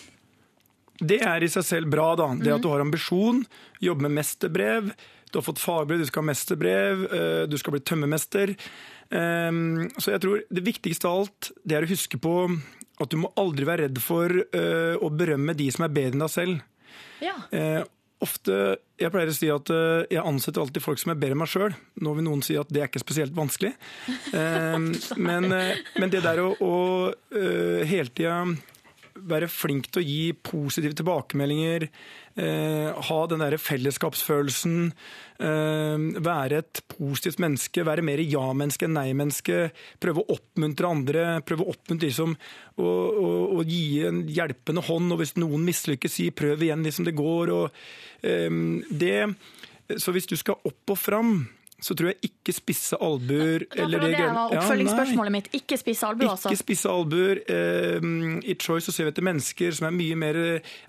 Det 1.03 1.19
er 1.27 1.43
i 1.43 1.49
seg 1.51 1.65
selv 1.67 1.91
bra, 1.93 2.15
da. 2.17 2.29
Det 2.41 2.55
at 2.55 2.63
du 2.63 2.69
har 2.71 2.81
ambisjon, 2.81 3.43
jobber 3.83 4.07
med 4.07 4.15
mesterbrev. 4.23 4.93
Du 5.37 5.41
har 5.43 5.45
fått 5.51 5.61
fagbrev, 5.61 5.99
du 6.01 6.09
skal 6.09 6.23
ha 6.23 6.31
mesterbrev, 6.31 7.01
eh, 7.13 7.43
du 7.45 7.59
skal 7.61 7.75
bli 7.75 7.83
tømmermester. 7.85 8.55
Ehm, 9.13 9.91
Så 10.01 10.15
jeg 10.15 10.23
tror 10.23 10.41
det 10.49 10.63
viktigste 10.65 11.05
av 11.05 11.19
alt, 11.19 11.51
det 11.63 11.77
er 11.77 11.85
å 11.85 11.91
huske 11.91 12.17
på 12.17 12.33
at 12.97 13.11
du 13.13 13.19
må 13.21 13.29
aldri 13.37 13.67
være 13.69 13.85
redd 13.85 14.01
for 14.01 14.33
eh, 14.33 14.97
å 14.97 15.11
berømme 15.13 15.53
de 15.53 15.67
som 15.71 15.85
er 15.85 15.93
bedre 15.93 16.17
enn 16.17 16.25
deg 16.25 16.33
selv. 16.33 16.63
Ja. 17.21 17.35
Eh, 17.53 17.85
ofte, 18.25 18.79
Jeg 18.97 19.13
pleier 19.13 19.29
å 19.29 19.37
si 19.37 19.51
at 19.53 19.69
jeg 20.09 20.25
ansetter 20.25 20.63
alltid 20.63 20.81
folk 20.81 20.99
som 20.99 21.13
er 21.13 21.21
bedre 21.21 21.37
enn 21.37 21.43
meg 21.43 21.53
sjøl. 21.53 21.75
Nå 22.01 22.15
vil 22.17 22.25
noen 22.25 22.41
si 22.43 22.57
at 22.57 22.73
det 22.73 22.81
er 22.81 22.89
ikke 22.89 23.05
spesielt 23.05 23.37
vanskelig. 23.37 23.75
Eh, 24.33 24.79
men, 25.21 25.53
men 25.53 26.11
det 26.11 26.25
der 26.25 26.41
å, 26.41 26.57
å 26.65 27.13
hele 27.85 28.09
tida 28.09 28.41
være 29.17 29.49
flink 29.49 29.91
til 29.93 30.01
å 30.01 30.07
gi 30.07 30.33
positive 30.33 30.97
tilbakemeldinger, 30.97 31.91
ha 32.37 33.19
den 33.31 33.41
der 33.41 33.57
fellesskapsfølelsen, 33.57 34.91
eh, 35.41 36.07
være 36.21 36.59
et 36.61 36.83
positivt 36.93 37.41
menneske, 37.41 37.85
være 37.87 38.05
mer 38.05 38.21
ja-menneske 38.21 38.85
enn 38.85 38.97
nei-menneske, 38.99 39.71
prøve 40.03 40.21
å 40.21 40.37
oppmuntre 40.37 40.91
andre, 40.91 41.27
prøve 41.49 41.65
å 41.65 41.73
oppmuntre 41.73 42.11
liksom, 42.11 42.37
som 42.37 42.85
å, 42.85 42.87
å, 42.87 43.31
å 43.57 43.65
gi 43.65 44.05
en 44.05 44.25
hjelpende 44.29 44.85
hånd, 44.85 45.15
og 45.15 45.23
hvis 45.23 45.37
noen 45.41 45.65
mislykkes, 45.65 46.19
si 46.19 46.29
prøv 46.31 46.67
igjen 46.67 46.85
liksom 46.85 47.09
det 47.09 47.17
går. 47.17 47.55
Og, 47.57 47.85
eh, 48.21 48.61
det, 48.91 49.19
så 49.97 50.13
hvis 50.13 50.29
du 50.29 50.37
skal 50.37 50.61
opp 50.61 50.93
og 50.93 51.01
fram, 51.01 51.37
så 51.83 51.93
tror 51.93 52.09
jeg 52.09 52.31
ikke 52.31 52.55
spisse 52.57 52.97
albuer 53.05 53.67
Det 53.69 53.83
var 53.85 53.91
det 53.93 53.99
var 54.01 54.13
var 54.17 54.55
Ja, 54.55 54.61
oppfølgingsspørsmålet 54.63 55.35
mitt. 55.35 55.49
Ikke 55.59 55.77
spisse 55.77 56.09
albuer, 56.09 56.31
altså. 56.33 56.49
Ikke 56.51 56.63
spisse 56.63 56.89
albuer. 56.89 57.43
Eh, 57.53 58.07
I 58.49 58.57
Choice 58.57 58.89
så 58.89 58.95
ser 58.97 59.09
vi 59.09 59.13
etter 59.13 59.27
mennesker 59.29 59.77
som 59.77 59.89
er 59.91 59.97
mye 59.97 60.17
mer 60.17 60.39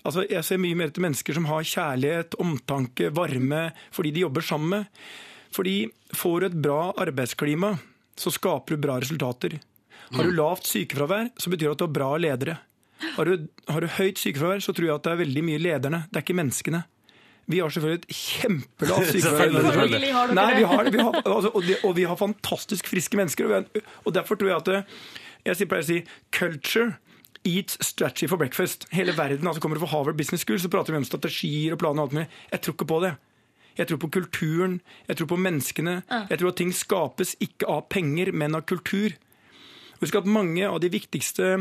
altså 0.07 0.23
Jeg 0.29 0.47
ser 0.47 0.61
mye 0.63 0.77
mer 0.79 0.93
etter 0.93 1.03
mennesker 1.03 1.35
som 1.35 1.49
har 1.51 1.67
kjærlighet, 1.67 2.37
omtanke, 2.39 3.11
varme, 3.15 3.71
fordi 3.91 4.13
de 4.15 4.23
jobber 4.23 4.47
sammen 4.47 4.69
med. 4.77 5.03
Fordi 5.51 5.77
får 6.15 6.39
du 6.39 6.45
et 6.47 6.61
bra 6.67 6.81
arbeidsklima, 7.03 7.75
så 8.17 8.31
skaper 8.33 8.75
du 8.75 8.83
bra 8.87 8.99
resultater. 9.03 9.59
Har 10.15 10.23
du 10.23 10.31
lavt 10.31 10.67
sykefravær, 10.67 11.33
så 11.35 11.51
betyr 11.51 11.67
det 11.67 11.75
at 11.75 11.81
du 11.83 11.87
har 11.89 11.95
bra 11.99 12.11
ledere. 12.21 12.57
Har 13.17 13.27
du, 13.27 13.47
har 13.67 13.83
du 13.83 13.87
høyt 13.97 14.21
sykefravær, 14.21 14.63
så 14.63 14.73
tror 14.73 14.87
jeg 14.87 14.95
at 14.95 15.03
det 15.05 15.11
er 15.13 15.19
veldig 15.25 15.43
mye 15.45 15.61
lederne, 15.61 16.05
det 16.09 16.19
er 16.19 16.25
ikke 16.25 16.37
menneskene. 16.37 16.85
Vi 17.47 17.59
har 17.63 17.71
selvfølgelig 17.71 18.03
et 18.03 18.15
kjempelavt 18.15 19.11
sykefravær. 19.13 19.61
Selvfølgelig 19.71 20.13
har 20.13 20.31
dere 20.31 20.35
Nei, 20.35 20.47
vi 20.57 20.65
har. 20.67 20.89
Vi 20.91 20.99
har, 20.99 21.19
altså, 21.23 21.51
og, 21.55 21.91
vi 21.95 22.03
har 22.03 22.19
fantastisk 22.19 22.89
friske 22.91 23.17
mennesker. 23.17 23.47
Og, 23.47 23.69
vi 23.73 23.83
og 24.03 24.15
derfor 24.15 24.35
tror 24.35 24.51
jeg 24.51 24.57
at 24.57 24.71
det, 24.71 24.81
jeg 25.47 25.69
pleier 25.71 25.85
å 25.85 25.87
si 25.87 26.01
culture 26.35 26.97
eats 27.47 27.77
strategy 27.85 28.27
for 28.27 28.41
breakfast. 28.41 28.83
Hele 28.91 29.15
verden 29.15 29.47
altså 29.47 29.63
kommer 29.63 29.79
fra 29.79 29.87
Harvard 29.93 30.19
Business 30.19 30.43
School, 30.43 30.59
så 30.59 30.71
prater 30.71 30.91
vi 30.91 30.99
om 30.99 31.07
strategier 31.07 31.75
og 31.75 31.79
planer 31.79 32.03
og 32.03 32.09
alt 32.09 32.17
mulig. 32.17 32.27
Jeg 32.51 32.65
tror 32.65 32.75
ikke 32.75 32.89
på 32.91 32.99
det. 33.05 33.13
Jeg 33.77 33.87
tror 33.87 34.01
på 34.01 34.09
kulturen, 34.09 34.79
jeg 35.07 35.17
tror 35.17 35.29
på 35.31 35.39
menneskene. 35.39 36.01
Jeg 36.29 36.39
tror 36.39 36.51
at 36.51 36.59
ting 36.59 36.73
skapes 36.73 37.35
ikke 37.39 37.69
av 37.69 37.85
penger, 37.93 38.33
men 38.33 38.57
av 38.57 38.65
kultur. 38.67 39.15
Husk 40.01 40.17
at 40.17 40.29
mange 40.29 40.65
av 40.65 40.81
de 40.81 40.89
viktigste 40.93 41.53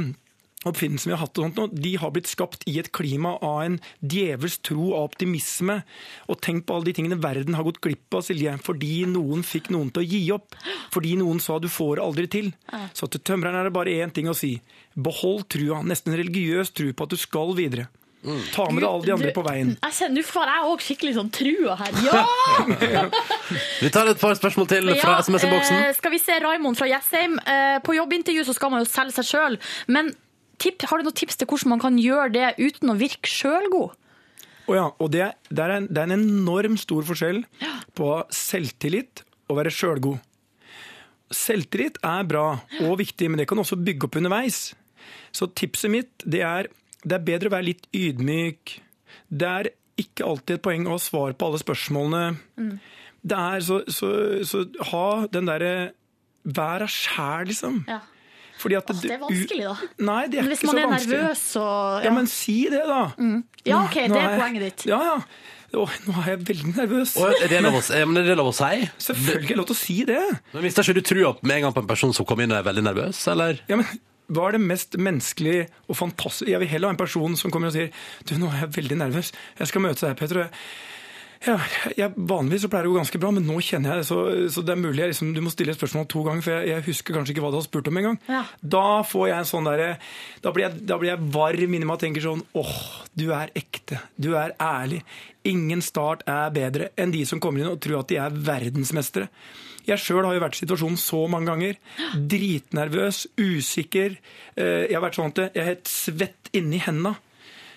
oppfinnelsene 0.70 1.12
vi 1.12 1.16
har 1.16 1.22
hatt, 1.26 1.38
og 1.38 1.44
sånt 1.46 1.56
nå, 1.60 1.66
de 1.82 1.92
har 2.02 2.10
blitt 2.14 2.30
skapt 2.30 2.64
i 2.70 2.78
et 2.80 2.90
klima 2.92 3.34
av 3.40 3.62
en 3.64 3.78
djevels 4.02 4.58
tro 4.66 4.92
og 4.92 5.10
optimisme. 5.12 5.80
Og 6.28 6.40
tenk 6.44 6.66
på 6.66 6.76
alle 6.76 6.88
de 6.90 6.96
tingene 6.98 7.20
verden 7.22 7.54
har 7.58 7.64
gått 7.66 7.80
glipp 7.84 8.14
av, 8.18 8.22
Silje, 8.26 8.56
fordi 8.62 9.04
noen 9.10 9.42
fikk 9.46 9.70
noen 9.74 9.90
til 9.94 10.02
å 10.02 10.08
gi 10.10 10.22
opp. 10.36 10.56
Fordi 10.94 11.16
noen 11.20 11.40
sa 11.40 11.58
du 11.62 11.68
får 11.68 11.96
det 12.00 12.06
aldri 12.06 12.26
til. 12.32 12.52
Så 12.96 13.08
til 13.10 13.20
tømreren 13.20 13.60
er 13.60 13.64
det 13.70 13.76
bare 13.76 13.94
én 14.02 14.12
ting 14.12 14.26
å 14.28 14.34
si. 14.36 14.56
Behold 14.96 15.48
trua, 15.52 15.82
nesten 15.84 16.16
religiøs 16.16 16.72
tru 16.74 16.92
på 16.96 17.04
at 17.06 17.10
du 17.10 17.16
skal 17.20 17.54
videre. 17.58 17.88
Ta 18.56 18.64
med 18.74 18.82
deg 18.82 18.88
alle 18.90 19.04
de 19.06 19.12
andre 19.14 19.28
Du- 19.30 19.36
på 19.36 19.42
veien. 19.46 19.68
Jeg 19.84 19.92
ser- 19.94 20.08
Nå 20.10 20.22
får 20.26 20.48
jeg 20.50 20.64
òg 20.66 20.80
skikkelig 20.82 21.14
sånn 21.14 21.30
trua 21.30 21.76
her. 21.78 21.92
Ja! 22.08 22.24
Vi 23.82 23.90
tar 23.94 24.08
et 24.10 24.18
par 24.18 24.34
spørsmål 24.34 24.66
til 24.70 24.88
fra 24.98 25.12
Ja, 25.12 25.22
SMS-boksen. 25.22 25.76
eh, 25.86 25.92
skal 25.94 26.10
vi 26.10 26.18
se 26.18 26.38
Raimond 26.42 26.76
fra 26.78 26.88
Jessheim. 26.90 27.38
Eh, 27.46 27.78
på 27.86 27.94
jobbintervju 27.94 28.42
så 28.48 28.54
skal 28.56 28.70
man 28.72 28.82
jo 28.82 28.88
selge 28.90 29.14
seg 29.20 29.28
sjøl, 29.30 29.58
men 29.86 30.10
tipp, 30.62 30.84
har 30.88 31.00
du 31.00 31.06
noen 31.06 31.16
tips 31.16 31.38
til 31.40 31.48
hvordan 31.50 31.74
man 31.74 31.82
kan 31.82 31.98
gjøre 32.00 32.32
det 32.34 32.48
uten 32.58 32.92
å 32.92 32.98
virke 32.98 33.30
sjølgod? 33.30 33.94
Oh 34.66 34.74
ja, 34.74 34.88
og 34.98 35.12
det, 35.14 35.28
det, 35.48 35.60
er 35.62 35.76
en, 35.76 35.86
det 35.86 36.00
er 36.02 36.10
en 36.10 36.16
enorm 36.18 36.74
stor 36.80 37.06
forskjell 37.06 37.44
på 37.96 38.08
selvtillit 38.34 39.22
og 39.46 39.60
være 39.60 39.70
sjølgod. 39.74 40.18
Selvtillit 41.34 42.00
er 42.06 42.26
bra 42.26 42.48
og 42.82 42.96
viktig, 42.98 43.30
men 43.30 43.42
det 43.42 43.46
kan 43.50 43.62
også 43.62 43.78
bygge 43.78 44.08
opp 44.08 44.18
underveis. 44.18 44.72
Så 45.34 45.48
tipset 45.54 45.92
mitt 45.92 46.26
det 46.26 46.42
er 46.46 46.70
det 47.06 47.14
er 47.14 47.26
bedre 47.26 47.50
å 47.50 47.54
være 47.54 47.68
litt 47.68 47.86
ydmyk. 47.94 48.72
Det 49.30 49.46
er 49.46 49.70
ikke 50.00 50.26
alltid 50.26 50.56
et 50.56 50.64
poeng 50.64 50.88
å 50.88 50.96
ha 50.96 51.02
svar 51.02 51.36
på 51.38 51.48
alle 51.48 51.60
spørsmålene. 51.62 52.72
Det 53.26 53.38
er 53.38 53.62
så, 53.64 53.80
så, 53.90 54.10
så 54.46 54.64
ha 54.92 55.06
den 55.30 55.48
derre 55.50 55.76
Vær 56.46 56.78
deg 56.78 56.92
sjæl, 56.94 57.48
liksom. 57.48 57.80
Ja. 57.90 57.96
Fordi 58.56 58.78
at 58.78 58.88
Åh, 58.90 59.00
det 59.02 59.10
er 59.12 59.20
vanskelig, 59.20 59.64
da. 59.66 59.74
Nei, 60.08 60.22
det 60.32 60.38
er 60.40 60.46
Hvis 60.48 60.62
ikke 60.62 60.70
man 60.70 60.76
så 60.76 60.82
er 60.86 60.90
vanskelig. 60.94 61.18
nervøs 61.20 61.44
og 61.60 62.04
Ja, 62.06 62.14
men 62.16 62.26
si 62.32 62.56
det, 62.72 62.82
da. 62.88 63.02
Ja, 63.66 63.82
OK, 63.84 63.94
det 64.08 64.22
er 64.22 64.38
poenget 64.40 64.66
ditt. 64.66 64.86
Ja, 64.88 65.00
ja. 65.10 65.18
Åh, 65.76 65.94
nå 66.06 66.14
er 66.22 66.28
jeg 66.30 66.40
veldig 66.48 66.72
nervøs. 66.76 67.16
Og 67.20 67.34
er 67.42 67.50
det 67.52 67.58
lov 67.66 67.74
å, 67.76 67.82
men 68.06 68.20
er 68.22 68.28
det 68.30 68.36
lov 68.38 68.48
å 68.52 68.56
si? 68.56 68.86
Selvfølgelig 69.02 69.44
er 69.44 69.48
det 69.50 69.56
lov 69.60 69.66
til 69.68 69.76
å 69.76 69.80
si 69.82 69.96
det. 70.08 70.20
Men 70.54 70.64
Mister 70.64 70.86
ikke 70.86 70.96
du 70.96 71.02
trua 71.10 71.32
med 71.42 71.56
en 71.58 71.66
gang 71.66 71.74
på 71.76 71.82
en 71.84 71.90
person 71.90 72.14
som 72.16 72.24
kommer 72.28 72.46
inn 72.46 72.54
og 72.54 72.60
er 72.62 72.68
veldig 72.70 72.84
nervøs, 72.86 73.20
eller? 73.34 73.60
Ja, 73.68 73.76
men 73.82 73.90
hva 74.32 74.48
er 74.48 74.56
det 74.56 74.62
mest 74.64 74.96
menneskelige 74.98 75.68
og 75.86 75.94
fantastiske 76.00 76.50
Jeg 76.50 76.58
vil 76.58 76.70
heller 76.72 76.90
ha 76.90 76.94
en 76.96 76.98
person 76.98 77.36
som 77.38 77.52
kommer 77.54 77.70
og 77.70 77.76
sier 77.76 77.92
Du, 78.26 78.32
nå 78.40 78.48
er 78.50 78.64
jeg 78.64 78.72
veldig 78.80 78.96
nervøs. 79.04 79.30
Jeg 79.60 79.70
skal 79.70 79.84
møte 79.84 80.02
deg, 80.06 80.16
Peter. 80.18 80.48
Ja, 81.44 81.58
jeg, 81.98 82.14
vanligvis 82.16 82.62
så 82.64 82.70
pleier 82.72 82.86
det 82.86 82.90
å 82.90 82.94
gå 82.94 83.00
ganske 83.02 83.18
bra, 83.20 83.30
men 83.36 83.44
nå 83.46 83.58
kjenner 83.62 83.92
jeg 83.92 84.02
det. 84.02 84.06
Så, 84.08 84.18
så 84.54 84.62
det 84.64 84.72
er 84.72 84.80
mulig 84.80 85.02
jeg 85.04 85.12
liksom, 85.12 85.34
du 85.36 85.42
må 85.44 85.52
stille 85.52 85.74
et 85.74 85.78
spørsmål 85.78 86.06
to 86.10 86.22
ganger, 86.26 86.44
for 86.46 86.54
jeg, 86.56 86.70
jeg 86.72 86.86
husker 86.88 87.18
kanskje 87.18 87.34
ikke 87.34 87.44
hva 87.44 87.50
du 87.52 87.58
har 87.60 87.66
spurt 87.66 87.90
om 87.92 88.00
engang. 88.00 88.16
Ja. 88.30 88.40
Da 88.76 88.84
får 89.06 89.28
jeg 89.28 89.36
en 89.42 89.50
sånn 89.52 89.68
derre 89.68 89.90
da, 90.46 90.54
da 90.56 90.98
blir 91.02 91.10
jeg 91.12 91.28
varm 91.36 91.76
inni 91.76 91.84
meg 91.84 91.98
og 91.98 92.02
tenker 92.06 92.24
sånn 92.24 92.42
åh, 92.56 92.74
du 93.18 93.26
er 93.36 93.52
ekte. 93.58 94.00
Du 94.16 94.32
er 94.38 94.56
ærlig. 94.62 95.02
Ingen 95.46 95.84
start 95.84 96.24
er 96.26 96.50
bedre 96.56 96.88
enn 96.98 97.12
de 97.14 97.22
som 97.28 97.38
kommer 97.42 97.62
inn 97.62 97.70
og 97.74 97.78
tror 97.84 98.00
at 98.00 98.10
de 98.10 98.18
er 98.22 98.40
verdensmestere. 98.48 99.28
Jeg 99.86 100.00
sjøl 100.02 100.24
har 100.26 100.34
jo 100.34 100.40
vært 100.42 100.56
i 100.56 100.64
situasjonen 100.64 100.98
så 100.98 101.20
mange 101.30 101.46
ganger. 101.52 101.76
Dritnervøs, 102.36 103.26
usikker. 103.38 104.16
Eh, 104.56 104.86
Jeg 104.90 104.96
har 104.96 105.04
vært 105.04 105.18
sånn 105.18 105.30
at 105.30 105.38
jeg 105.44 105.62
er 105.62 105.68
helt 105.70 105.90
svett 105.90 106.50
inni 106.58 106.80
henda. 106.82 107.14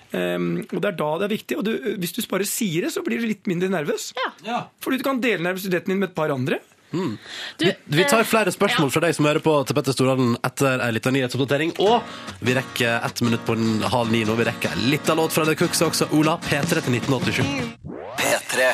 Um, 0.10 0.66
og 0.74 0.82
Det 0.82 0.90
er 0.90 0.98
da 0.98 1.10
det 1.22 1.28
er 1.28 1.36
viktig. 1.36 1.58
og 1.60 1.68
du, 1.68 1.74
Hvis 2.02 2.16
du 2.18 2.24
bare 2.32 2.48
sier 2.50 2.88
det, 2.88 2.94
så 2.96 3.04
blir 3.06 3.22
du 3.22 3.28
litt 3.30 3.46
mindre 3.50 3.70
nervøs. 3.70 4.12
Ja. 4.46 4.64
Fordi 4.82 4.98
du 4.98 5.06
kan 5.06 5.22
dele 5.22 5.46
nervøsiteten 5.46 5.94
din 5.94 6.02
med 6.02 6.10
et 6.10 6.18
par 6.18 6.34
andre. 6.34 6.60
Du, 6.92 7.74
Vi 7.86 8.04
tar 8.10 8.20
eh, 8.20 8.26
flere 8.26 8.52
spørsmål 8.52 8.90
fra 8.90 9.04
deg 9.06 9.14
som 9.14 9.28
hører 9.30 9.44
på 9.46 9.54
til 9.68 9.78
Petter 9.78 9.94
Stordalen 9.94 10.34
etter 10.42 10.82
ei 10.82 10.90
lita 10.96 11.14
nyhetsoppdatering. 11.14 11.76
Og 11.86 12.02
vi 12.42 12.56
rekker 12.58 13.06
ett 13.06 13.22
minutt 13.26 13.46
på 13.46 13.58
halv 13.94 14.14
ni 14.14 14.24
nå. 14.26 14.38
Vi 14.40 14.48
rekker 14.50 14.74
ei 14.74 14.94
lita 14.96 15.14
låt 15.18 15.36
fra 15.36 15.46
The 15.46 15.58
Cooks 15.60 15.84
også. 15.86 16.10
Ola, 16.18 16.40
P3 16.42 16.82
til 16.88 16.98
1987. 16.98 17.46
P3. 18.18 18.72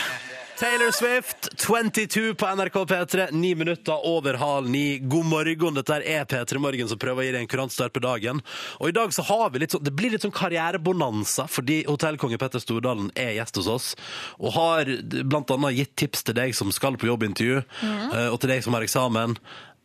Taylor 0.60 0.92
Swift, 0.92 1.50
22 1.58 2.34
på 2.36 2.46
NRK 2.56 2.74
P3, 2.74 3.32
ni 3.32 3.56
minutter 3.56 4.08
over 4.08 4.34
halv 4.34 4.70
ni. 4.70 5.00
God 5.00 5.26
morgen, 5.26 5.76
dette 5.76 5.98
er 6.00 6.24
P3 6.24 6.62
Morgen 6.64 6.88
som 6.88 7.00
prøver 7.00 7.20
å 7.20 7.26
gi 7.26 7.34
deg 7.36 7.44
en 7.44 7.50
kurantstart 7.52 7.92
på 7.92 8.00
dagen. 8.00 8.40
Og 8.80 8.88
i 8.88 8.96
dag 8.96 9.12
så 9.12 9.26
har 9.28 9.52
vi 9.52 9.60
litt 9.66 9.76
sånn, 9.76 9.84
det 9.84 9.92
blir 9.92 10.16
litt 10.16 10.24
sånn 10.24 10.32
karrierebonanza, 10.36 11.50
fordi 11.52 11.82
hotellkonge 11.90 12.40
Petter 12.40 12.64
Stordalen 12.64 13.12
er 13.20 13.34
gjest 13.36 13.60
hos 13.60 13.68
oss, 13.74 13.92
og 14.40 14.56
har 14.56 14.96
blant 15.28 15.52
annet 15.52 15.76
gitt 15.76 15.96
tips 16.06 16.24
til 16.24 16.40
deg 16.40 16.56
som 16.56 16.72
skal 16.72 16.96
på 16.96 17.12
jobbintervju, 17.12 17.60
eh, 17.84 18.30
og 18.30 18.40
til 18.40 18.56
deg 18.56 18.64
som 18.64 18.80
har 18.80 18.88
eksamen. 18.88 19.36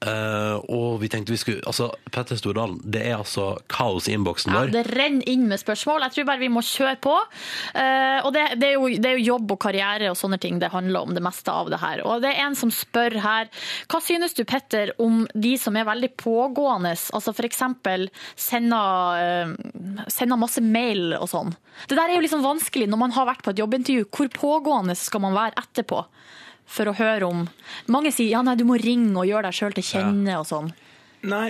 Eh, 0.00 0.56
og 0.72 1.00
vi 1.02 1.10
tenkte 1.12 1.34
vi 1.34 1.36
skulle 1.36 1.60
Altså, 1.68 1.90
Petter 2.08 2.38
Stordalen, 2.40 2.78
det 2.88 3.02
er 3.10 3.18
altså 3.18 3.58
kaos 3.68 4.08
i 4.08 4.14
innboksen 4.16 4.54
Ja, 4.54 4.62
vår. 4.62 4.72
det 4.72 4.84
renner 4.94 5.28
inn 5.28 5.44
med 5.50 5.60
spørsmål. 5.60 6.06
Jeg 6.06 6.14
tror 6.14 6.28
bare 6.30 6.40
vi 6.40 6.48
må 6.52 6.62
kjøre 6.64 6.96
på. 7.04 7.16
Eh, 7.74 8.18
og 8.24 8.32
det, 8.32 8.46
det, 8.62 8.70
er 8.70 8.78
jo, 8.78 8.88
det 8.88 9.10
er 9.10 9.18
jo 9.18 9.34
jobb 9.34 9.52
og 9.56 9.60
karriere 9.60 10.08
og 10.08 10.16
sånne 10.16 10.40
ting 10.40 10.58
det 10.62 10.72
handler 10.72 11.04
om, 11.04 11.14
det 11.16 11.24
meste 11.24 11.52
av 11.52 11.68
det 11.72 11.82
her. 11.82 12.04
Og 12.08 12.24
det 12.24 12.32
er 12.32 12.46
en 12.46 12.56
som 12.56 12.72
spør 12.72 13.18
her, 13.20 13.50
hva 13.92 14.00
synes 14.04 14.32
du, 14.36 14.44
Petter, 14.48 14.94
om 15.02 15.26
de 15.34 15.52
som 15.60 15.76
er 15.76 15.88
veldig 15.88 16.14
pågående, 16.20 16.94
altså 17.12 17.34
eksempel 17.50 18.08
sender, 18.38 19.20
eh, 19.20 20.04
sender 20.08 20.40
masse 20.40 20.62
mail 20.64 21.14
og 21.18 21.28
sånn. 21.30 21.54
Det 21.88 21.96
der 21.98 22.08
er 22.08 22.16
jo 22.16 22.24
liksom 22.24 22.44
vanskelig 22.44 22.88
når 22.88 23.04
man 23.04 23.14
har 23.16 23.28
vært 23.28 23.44
på 23.44 23.52
et 23.52 23.60
jobbintervju. 23.60 24.08
Hvor 24.08 24.32
pågående 24.32 24.96
skal 24.96 25.24
man 25.24 25.36
være 25.36 25.58
etterpå? 25.60 26.04
For 26.70 26.90
å 26.90 26.94
høre 26.94 27.26
om 27.26 27.44
Mange 27.90 28.12
sier 28.14 28.30
ja, 28.36 28.44
nei, 28.46 28.56
du 28.58 28.66
må 28.68 28.78
ringe 28.80 29.16
og 29.18 29.28
gjøre 29.28 29.48
deg 29.48 29.58
sjøl 29.58 29.76
til 29.76 29.86
kjenne 29.86 30.38
og 30.38 30.46
sånn. 30.48 30.70
Nei, 31.28 31.46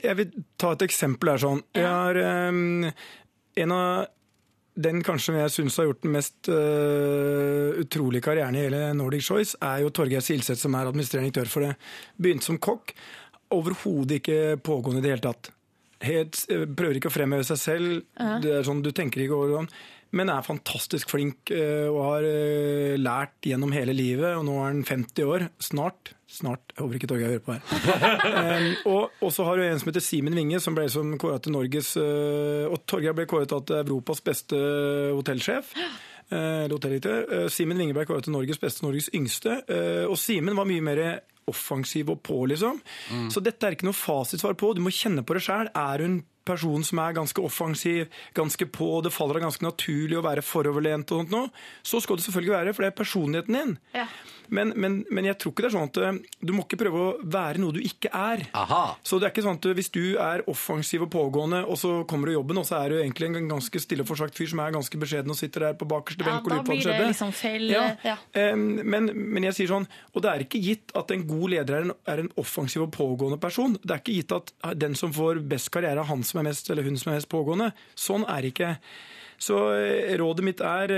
jeg 0.00 0.16
vil 0.16 0.34
ta 0.60 0.72
et 0.72 0.84
eksempel 0.86 1.34
her 1.34 1.40
sånn. 1.42 1.60
Jeg 1.76 1.88
har 1.88 2.18
um, 2.48 2.86
en 3.60 3.74
av 3.76 4.06
den 4.72 5.02
kanskje 5.04 5.34
jeg 5.36 5.52
syns 5.52 5.76
har 5.76 5.90
gjort 5.90 6.04
den 6.04 6.14
mest 6.14 6.48
uh, 6.48 7.74
utrolige 7.82 8.24
karrieren 8.24 8.56
i 8.56 8.62
hele 8.64 8.86
Nordic 8.96 9.26
Choice, 9.26 9.58
er 9.60 9.82
jo 9.82 9.90
Torgeir 9.92 10.24
Silseth, 10.24 10.62
som 10.62 10.78
er 10.78 10.88
administrerende 10.88 11.28
direktør 11.28 11.52
for 11.52 11.66
det. 11.66 11.74
Begynte 12.16 12.48
som 12.48 12.60
kokk. 12.62 12.94
Overhodet 13.52 14.22
ikke 14.22 14.38
pågående 14.64 15.02
i 15.02 15.04
det 15.04 15.12
hele 15.12 15.26
tatt. 15.26 15.52
Helt, 16.02 16.40
øh, 16.50 16.64
prøver 16.72 16.98
ikke 16.98 17.12
å 17.12 17.14
fremheve 17.14 17.44
seg 17.46 17.60
selv. 17.60 17.98
Ja. 18.16 18.38
Det 18.42 18.54
er 18.56 18.64
sånn, 18.66 18.80
du 18.82 18.90
tenker 18.96 19.22
ikke 19.22 19.36
over 19.36 19.52
det. 19.52 19.82
Men 20.12 20.28
er 20.28 20.42
fantastisk 20.44 21.08
flink 21.08 21.48
øh, 21.56 21.86
og 21.88 22.02
har 22.04 22.26
øh, 22.28 22.98
lært 23.00 23.32
gjennom 23.46 23.72
hele 23.72 23.94
livet. 23.96 24.34
Og 24.36 24.44
nå 24.44 24.58
er 24.60 24.66
han 24.68 24.82
50 24.84 25.24
år. 25.24 25.46
Snart. 25.60 26.12
Snart. 26.28 26.60
Jeg 26.76 26.82
håper 26.84 26.94
ikke 26.98 27.08
Torgeir 27.10 27.32
hører 27.32 27.44
på 27.44 27.56
her. 27.56 27.62
Um, 28.32 28.96
og 29.22 29.32
så 29.32 29.44
har 29.44 29.56
du 29.56 29.62
en 29.64 29.78
som 29.80 29.88
heter 29.90 30.04
Simen 30.04 30.34
Winge, 30.36 30.60
som 30.60 30.74
ble 30.76 30.86
som 30.92 31.14
kåret 31.20 31.42
til 31.44 31.52
Norges 31.52 31.90
øh, 32.00 32.68
Og 32.72 32.80
Torgeir 32.88 33.12
ble 33.16 33.26
kåret 33.28 33.52
til 33.52 33.76
Europas 33.82 34.20
beste 34.24 34.56
hotellsjef. 35.16 35.72
eh, 36.32 36.64
hotelldirektør. 36.72 37.26
Eh, 37.42 37.48
Simen 37.52 37.78
Wingeberg 37.80 38.08
kåret 38.08 38.24
til 38.28 38.32
Norges 38.36 38.58
beste, 38.62 38.84
Norges 38.86 39.10
yngste. 39.14 39.58
eh, 39.68 40.04
Og 40.08 40.16
Simen 40.20 40.56
var 40.56 40.68
mye 40.68 40.80
mer 40.84 41.02
offensiv 41.50 42.10
og 42.14 42.20
på, 42.22 42.44
liksom. 42.46 42.78
Så 43.32 43.40
dette 43.42 43.66
er 43.66 43.74
ikke 43.74 43.88
noe 43.88 43.96
fasitsvar 43.98 44.54
på. 44.54 44.74
Du 44.76 44.80
må 44.84 44.92
kjenne 44.94 45.24
på 45.26 45.34
det 45.34 45.42
sjæl. 45.42 45.68
Er 45.74 46.04
hun 46.06 46.20
person 46.48 46.84
som 46.84 46.98
er 47.04 47.16
ganske 47.16 47.42
offensiv, 47.44 48.08
ganske 48.36 48.66
på, 48.72 48.90
det 49.04 49.12
faller 49.14 49.38
deg 49.40 49.46
ganske 49.48 49.66
naturlig 49.66 50.18
å 50.20 50.24
være 50.26 50.42
foroverlent 50.44 51.10
og 51.14 51.22
sånt 51.24 51.32
nå, 51.34 51.46
så 51.86 52.00
skal 52.02 52.18
det 52.20 52.26
selvfølgelig 52.28 52.56
være, 52.56 52.74
for 52.76 52.82
det 52.86 52.92
er 52.92 52.98
personligheten 53.02 53.58
din. 53.58 53.74
Men, 54.52 54.72
men, 54.76 54.98
men 55.08 55.24
jeg 55.24 55.38
tror 55.40 55.52
ikke 55.54 55.62
det 55.64 55.68
er 55.70 55.74
sånn 55.78 55.86
at 55.88 55.98
eh, 56.02 56.16
du 56.44 56.50
må 56.52 56.64
ikke 56.66 56.76
prøve 56.82 56.98
å 57.00 57.12
være 57.32 57.60
noe 57.62 57.72
du 57.72 57.78
ikke 57.80 58.10
er. 58.12 58.42
Så 59.06 59.16
det 59.22 59.28
er 59.28 59.32
ikke 59.32 59.44
sånn 59.46 59.56
at 59.56 59.68
hvis 59.78 59.88
du 59.94 60.02
er 60.20 60.42
offensiv 60.50 61.06
og 61.06 61.10
pågående, 61.14 61.62
og 61.64 61.78
så 61.80 61.92
kommer 62.10 62.28
du 62.28 62.34
i 62.34 62.36
jobben, 62.36 62.60
og 62.60 62.66
så 62.68 62.82
er 62.82 62.92
du 62.92 62.98
egentlig 62.98 63.30
en 63.30 63.48
ganske 63.54 63.80
stille 63.80 64.04
og 64.04 64.10
forsagt 64.10 64.36
fyr 64.36 64.50
som 64.52 64.60
er 64.60 64.74
ganske 64.74 65.00
beskjeden 65.00 65.32
og 65.32 65.38
sitter 65.38 65.68
der 65.68 65.78
på 65.80 65.88
bakerste 65.88 66.26
Ja, 66.26 66.34
benk 66.34 66.50
og 66.50 66.52
lurer 66.52 66.66
på 66.66 66.74
hva 66.74 66.82
som 66.82 66.84
skjedde. 66.90 67.08
liksom 67.14 67.32
feil, 67.38 67.64
Ja. 67.72 67.84
ja. 68.04 68.16
Men, 68.56 69.08
men 69.14 69.46
jeg 69.48 69.56
sier 69.56 69.70
sånn, 69.72 69.86
og 70.12 70.24
det 70.26 70.30
er 70.34 70.44
ikke 70.44 70.60
gitt 70.66 70.92
at 71.00 71.10
en 71.14 71.24
god 71.30 71.46
leder 71.54 71.78
er 71.78 71.86
en, 71.86 71.94
er 72.12 72.22
en 72.26 72.30
offensiv 72.42 72.84
og 72.84 72.92
pågående 72.92 73.38
person. 73.40 73.78
Det 73.80 73.94
er 73.96 74.02
ikke 74.02 74.18
gitt 74.18 74.34
at 74.36 74.52
den 74.82 74.94
som 74.98 75.14
får 75.16 75.40
best 75.48 75.70
karriere, 75.72 76.02
er 76.02 76.08
han 76.10 76.22
som 76.26 76.31
er 76.40 76.48
mest, 76.48 76.70
eller 76.70 76.86
hun 76.86 76.96
som 77.00 77.12
er 77.12 77.18
mest 77.20 77.30
pågående. 77.32 77.72
Sånn 77.98 78.24
er 78.24 78.40
det 78.40 78.54
ikke. 78.54 78.72
Så 79.42 79.58
eh, 79.74 80.14
rådet 80.20 80.46
mitt 80.46 80.62
er 80.64 80.94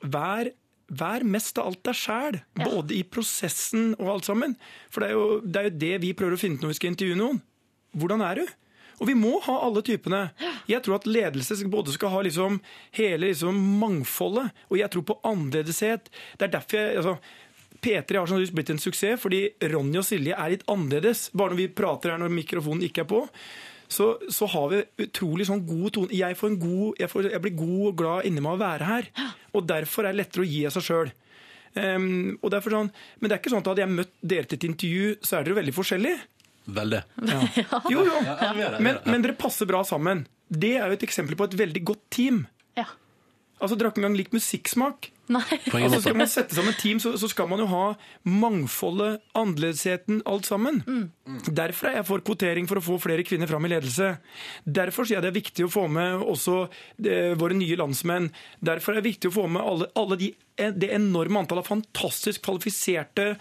vær, 0.00 0.50
vær 0.88 1.26
mest 1.28 1.60
av 1.60 1.70
alt 1.70 1.82
deg 1.86 2.00
sjæl. 2.00 2.40
Både 2.62 2.96
i 2.96 3.04
prosessen 3.04 3.92
og 3.98 4.16
alt 4.16 4.30
sammen. 4.30 4.56
For 4.90 5.04
det 5.04 5.10
er, 5.10 5.16
jo, 5.18 5.38
det 5.44 5.60
er 5.60 5.68
jo 5.68 5.78
det 5.84 5.94
vi 6.06 6.16
prøver 6.18 6.38
å 6.38 6.42
finne 6.42 6.58
ut 6.58 6.66
når 6.66 6.74
vi 6.74 6.80
skal 6.80 6.94
intervjue 6.94 7.20
noen. 7.20 7.40
Hvordan 7.92 8.24
er 8.24 8.40
du? 8.40 8.58
Og 9.02 9.08
vi 9.08 9.16
må 9.18 9.34
ha 9.42 9.58
alle 9.66 9.82
typene. 9.84 10.26
Jeg 10.70 10.84
tror 10.84 11.00
at 11.00 11.08
ledelse 11.10 11.58
både 11.70 11.94
skal 11.94 12.12
ha 12.14 12.20
liksom 12.22 12.60
hele 12.94 13.32
liksom 13.32 13.58
mangfoldet, 13.80 14.52
og 14.70 14.78
jeg 14.78 14.92
tror 14.92 15.06
på 15.08 15.18
annerledeshet. 15.26 16.10
Det 16.38 16.46
er 16.46 16.52
derfor 16.54 16.78
jeg 16.78 17.00
altså, 17.00 17.16
P3 17.82 18.20
har 18.20 18.30
sånn 18.30 18.44
blitt 18.54 18.70
en 18.70 18.78
suksess 18.78 19.18
fordi 19.18 19.40
Ronny 19.72 19.98
og 19.98 20.06
Silje 20.06 20.36
er 20.38 20.54
litt 20.54 20.62
annerledes. 20.70 21.30
Bare 21.34 21.50
når 21.50 21.62
vi 21.64 21.72
prater 21.82 22.14
her 22.14 22.22
når 22.22 22.34
mikrofonen 22.36 22.86
ikke 22.86 23.02
er 23.02 23.10
på, 23.10 23.24
så, 23.92 24.08
så 24.32 24.48
har 24.50 24.68
vi 24.72 24.82
utrolig 25.04 25.46
sånn 25.48 25.64
god 25.68 25.94
tone. 25.96 26.16
Jeg, 26.16 26.36
får 26.38 26.52
en 26.52 26.60
god, 26.62 27.00
jeg, 27.02 27.12
får, 27.12 27.28
jeg 27.34 27.44
blir 27.44 27.56
god 27.58 27.82
og 27.90 27.98
glad 28.00 28.28
inni 28.28 28.42
meg 28.42 28.54
av 28.54 28.58
å 28.58 28.62
være 28.62 28.88
her. 28.88 29.10
Og 29.52 29.66
derfor 29.68 30.08
er 30.08 30.14
det 30.14 30.22
lettere 30.22 30.44
å 30.44 30.48
gi 30.48 30.64
av 30.68 30.74
seg 30.76 30.88
sjøl. 30.88 31.12
Um, 31.72 32.36
sånn, 32.42 32.90
men 32.92 33.30
det 33.30 33.34
er 33.34 33.40
ikke 33.40 33.52
sånn 33.52 33.62
at 33.62 33.70
hadde 33.72 33.84
jeg 33.84 33.92
møtt 33.94 34.12
dere 34.20 34.48
til 34.48 34.58
et 34.58 34.66
intervju, 34.68 35.12
så 35.24 35.38
er 35.38 35.46
dere 35.46 35.60
veldig 35.62 35.76
forskjellige. 35.76 36.20
Veldig. 36.72 37.00
Jo, 37.92 38.04
jo. 38.06 38.18
Ja, 38.26 38.52
vi 38.54 38.64
er 38.66 38.76
Men, 38.82 39.00
men 39.08 39.24
dere 39.24 39.36
passer 39.38 39.68
bra 39.68 39.82
sammen. 39.86 40.26
Det 40.52 40.76
er 40.78 40.90
jo 40.90 40.98
et 40.98 41.06
eksempel 41.06 41.38
på 41.38 41.48
et 41.48 41.56
veldig 41.58 41.82
godt 41.92 42.04
team. 42.12 42.44
Ja. 42.78 42.86
Altså, 43.58 43.76
Dere 43.76 43.88
har 43.88 43.94
ikke 43.94 44.02
engang 44.04 44.18
lik 44.18 44.34
musikksmak. 44.34 45.11
Nei. 45.30 45.44
Altså, 45.70 46.00
skal 46.02 46.16
man 46.18 46.26
sette 46.28 46.56
sammen 46.56 46.72
et 46.74 46.80
team, 46.82 46.98
så, 47.00 47.12
så 47.16 47.28
skal 47.30 47.46
man 47.48 47.60
jo 47.62 47.66
ha 47.70 47.82
mangfoldet, 48.26 49.20
annerledesheten, 49.38 50.18
alt 50.28 50.48
sammen. 50.50 50.80
Derfor 51.46 51.88
er 51.88 52.00
jeg 52.00 52.06
for 52.08 52.24
kvotering 52.26 52.66
for 52.68 52.80
å 52.80 52.84
få 52.84 52.96
flere 53.00 53.24
kvinner 53.24 53.48
fram 53.48 53.64
i 53.64 53.70
ledelse. 53.70 54.08
Derfor 54.66 55.06
sier 55.06 55.20
jeg 55.20 55.24
det 55.26 55.30
er 55.32 55.38
viktig 55.38 55.66
å 55.68 55.72
få 55.72 55.86
med 55.94 56.24
også 56.26 56.56
eh, 57.06 57.32
våre 57.40 57.56
nye 57.56 57.78
landsmenn. 57.80 58.28
Derfor 58.60 58.92
er 58.96 59.00
det 59.00 59.12
viktig 59.12 59.30
å 59.30 59.36
få 59.38 59.46
med 59.54 59.62
alle, 59.62 59.88
alle 60.02 60.18
de, 60.20 60.32
eh, 60.58 60.74
det 60.74 60.90
enorme 60.98 61.44
antallet 61.44 61.64
av 61.64 61.70
fantastisk 61.70 62.42
kvalifiserte 62.44 63.32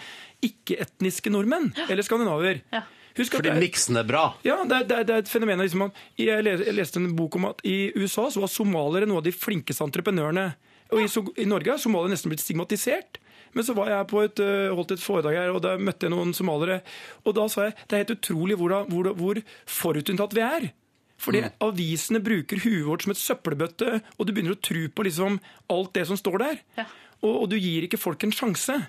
ikke-etniske 0.46 1.34
nordmenn, 1.34 1.72
eller 1.90 2.06
skandinaver. 2.06 2.62
Ja. 2.74 2.86
Fordi 3.12 3.42
det 3.44 3.52
er- 3.52 3.60
miksen 3.60 3.98
er 4.00 4.06
bra. 4.08 4.36
ja, 4.48 4.62
det 4.64 4.72
er, 4.78 4.84
det 4.88 4.98
er, 4.98 5.04
det 5.04 5.16
er 5.18 5.24
et 5.26 5.28
fenomen. 5.34 5.60
Liksom, 5.60 5.82
at 5.90 5.94
jeg, 6.18 6.44
les, 6.46 6.62
jeg 6.64 6.76
leste 6.78 7.02
en 7.02 7.10
bok 7.18 7.36
om 7.36 7.50
at 7.50 7.60
i 7.68 7.92
USA 8.00 8.30
så 8.32 8.40
var 8.46 8.48
somaliere 8.54 9.10
noe 9.10 9.20
av 9.20 9.26
de 9.28 9.34
flinkeste 9.36 9.84
entreprenørene. 9.84 10.54
Og 10.92 11.02
i, 11.04 11.08
so- 11.12 11.34
i 11.40 11.46
Norge 11.48 11.72
har 11.72 11.80
Somalia 11.82 12.12
nesten 12.14 12.32
blitt 12.34 12.44
stigmatisert. 12.44 13.20
Men 13.54 13.66
så 13.68 13.74
var 13.76 13.90
jeg 13.92 14.08
på 14.08 14.22
et, 14.24 14.40
øh, 14.40 14.70
holdt 14.76 14.94
et 14.96 15.04
foredrag 15.04 15.36
her, 15.36 15.50
og 15.52 15.62
da 15.64 15.74
møtte 15.78 16.08
jeg 16.08 16.14
noen 16.14 16.32
somaliere. 16.36 16.82
Og 17.26 17.36
da 17.36 17.48
sa 17.52 17.66
jeg 17.68 17.76
det 17.88 17.94
er 17.98 18.04
helt 18.06 18.14
utrolig 18.18 18.56
hvor, 18.60 18.76
hvor, 18.88 19.10
hvor 19.18 19.42
forutinntatt 19.68 20.36
vi 20.38 20.44
er. 20.46 20.70
Fordi 21.22 21.44
avisene 21.62 22.22
bruker 22.24 22.64
huet 22.64 22.86
vårt 22.88 23.04
som 23.06 23.12
et 23.14 23.20
søppelbøtte, 23.22 24.00
og 24.18 24.26
du 24.26 24.32
begynner 24.34 24.56
å 24.56 24.62
tro 24.64 24.88
på 24.90 25.04
liksom 25.06 25.36
alt 25.70 25.92
det 25.94 26.08
som 26.10 26.18
står 26.18 26.40
der. 26.42 26.62
Og, 27.22 27.44
og 27.44 27.46
du 27.52 27.58
gir 27.62 27.86
ikke 27.86 28.00
folk 28.02 28.24
en 28.26 28.34
sjanse. 28.34 28.80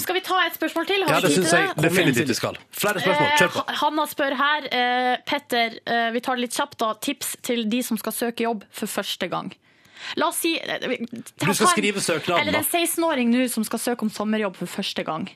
Skal 0.00 0.14
vi 0.16 0.22
ta 0.24 0.38
et 0.46 0.54
spørsmål 0.56 0.86
til? 0.88 1.02
Har 1.04 1.16
Ja, 1.18 1.20
det 1.20 1.32
syns 1.34 1.52
jeg 1.52 1.72
definitivt 1.82 2.30
vi 2.30 2.36
skal. 2.38 2.56
Flere 2.72 3.02
spørsmål. 3.02 3.32
Kjør 3.40 3.50
på. 3.56 3.64
Eh, 3.66 3.78
Hanna 3.82 4.04
spør 4.08 4.36
her, 4.38 4.68
eh, 4.70 5.16
Petter, 5.26 5.74
eh, 5.84 6.10
vi 6.14 6.20
tar 6.24 6.38
det 6.38 6.46
litt 6.46 6.56
kjapt 6.56 6.78
da, 6.78 6.92
tips 6.94 7.34
til 7.42 7.66
de 7.68 7.82
som 7.82 7.98
skal 7.98 8.12
søke 8.12 8.46
jobb 8.46 8.64
for 8.70 8.86
første 8.86 9.28
gang. 9.28 9.50
La 10.16 10.28
oss 10.28 10.40
si 10.42 10.54
eh, 10.58 10.86
Du 11.40 11.52
skal 11.54 11.70
skrive 11.72 12.00
søknaden, 12.02 12.42
Eller 12.42 12.58
en 12.60 12.64
16-åring 12.66 13.30
nå 13.32 13.46
som 13.52 13.64
skal 13.64 13.78
søke 13.82 14.06
om 14.06 14.10
sommerjobb 14.12 14.56
for 14.60 14.70
første 14.70 15.04
gang. 15.06 15.28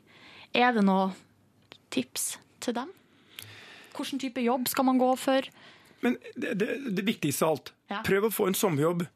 Er 0.54 0.72
det 0.76 0.84
noe 0.86 1.10
tips 1.94 2.36
til 2.64 2.74
dem? 2.76 2.90
Hvilken 3.96 4.20
type 4.20 4.42
jobb 4.44 4.68
skal 4.68 4.84
man 4.88 4.98
gå 5.00 5.10
for? 5.20 5.46
Men 6.04 6.18
det, 6.36 6.56
det, 6.60 6.68
det 6.96 7.04
viktigste 7.06 7.46
av 7.46 7.54
alt, 7.56 7.72
Ja. 7.90 8.00
prøv 8.04 8.26
å 8.26 8.32
få 8.34 8.48
en 8.50 8.54
sommerjobb 8.58 9.06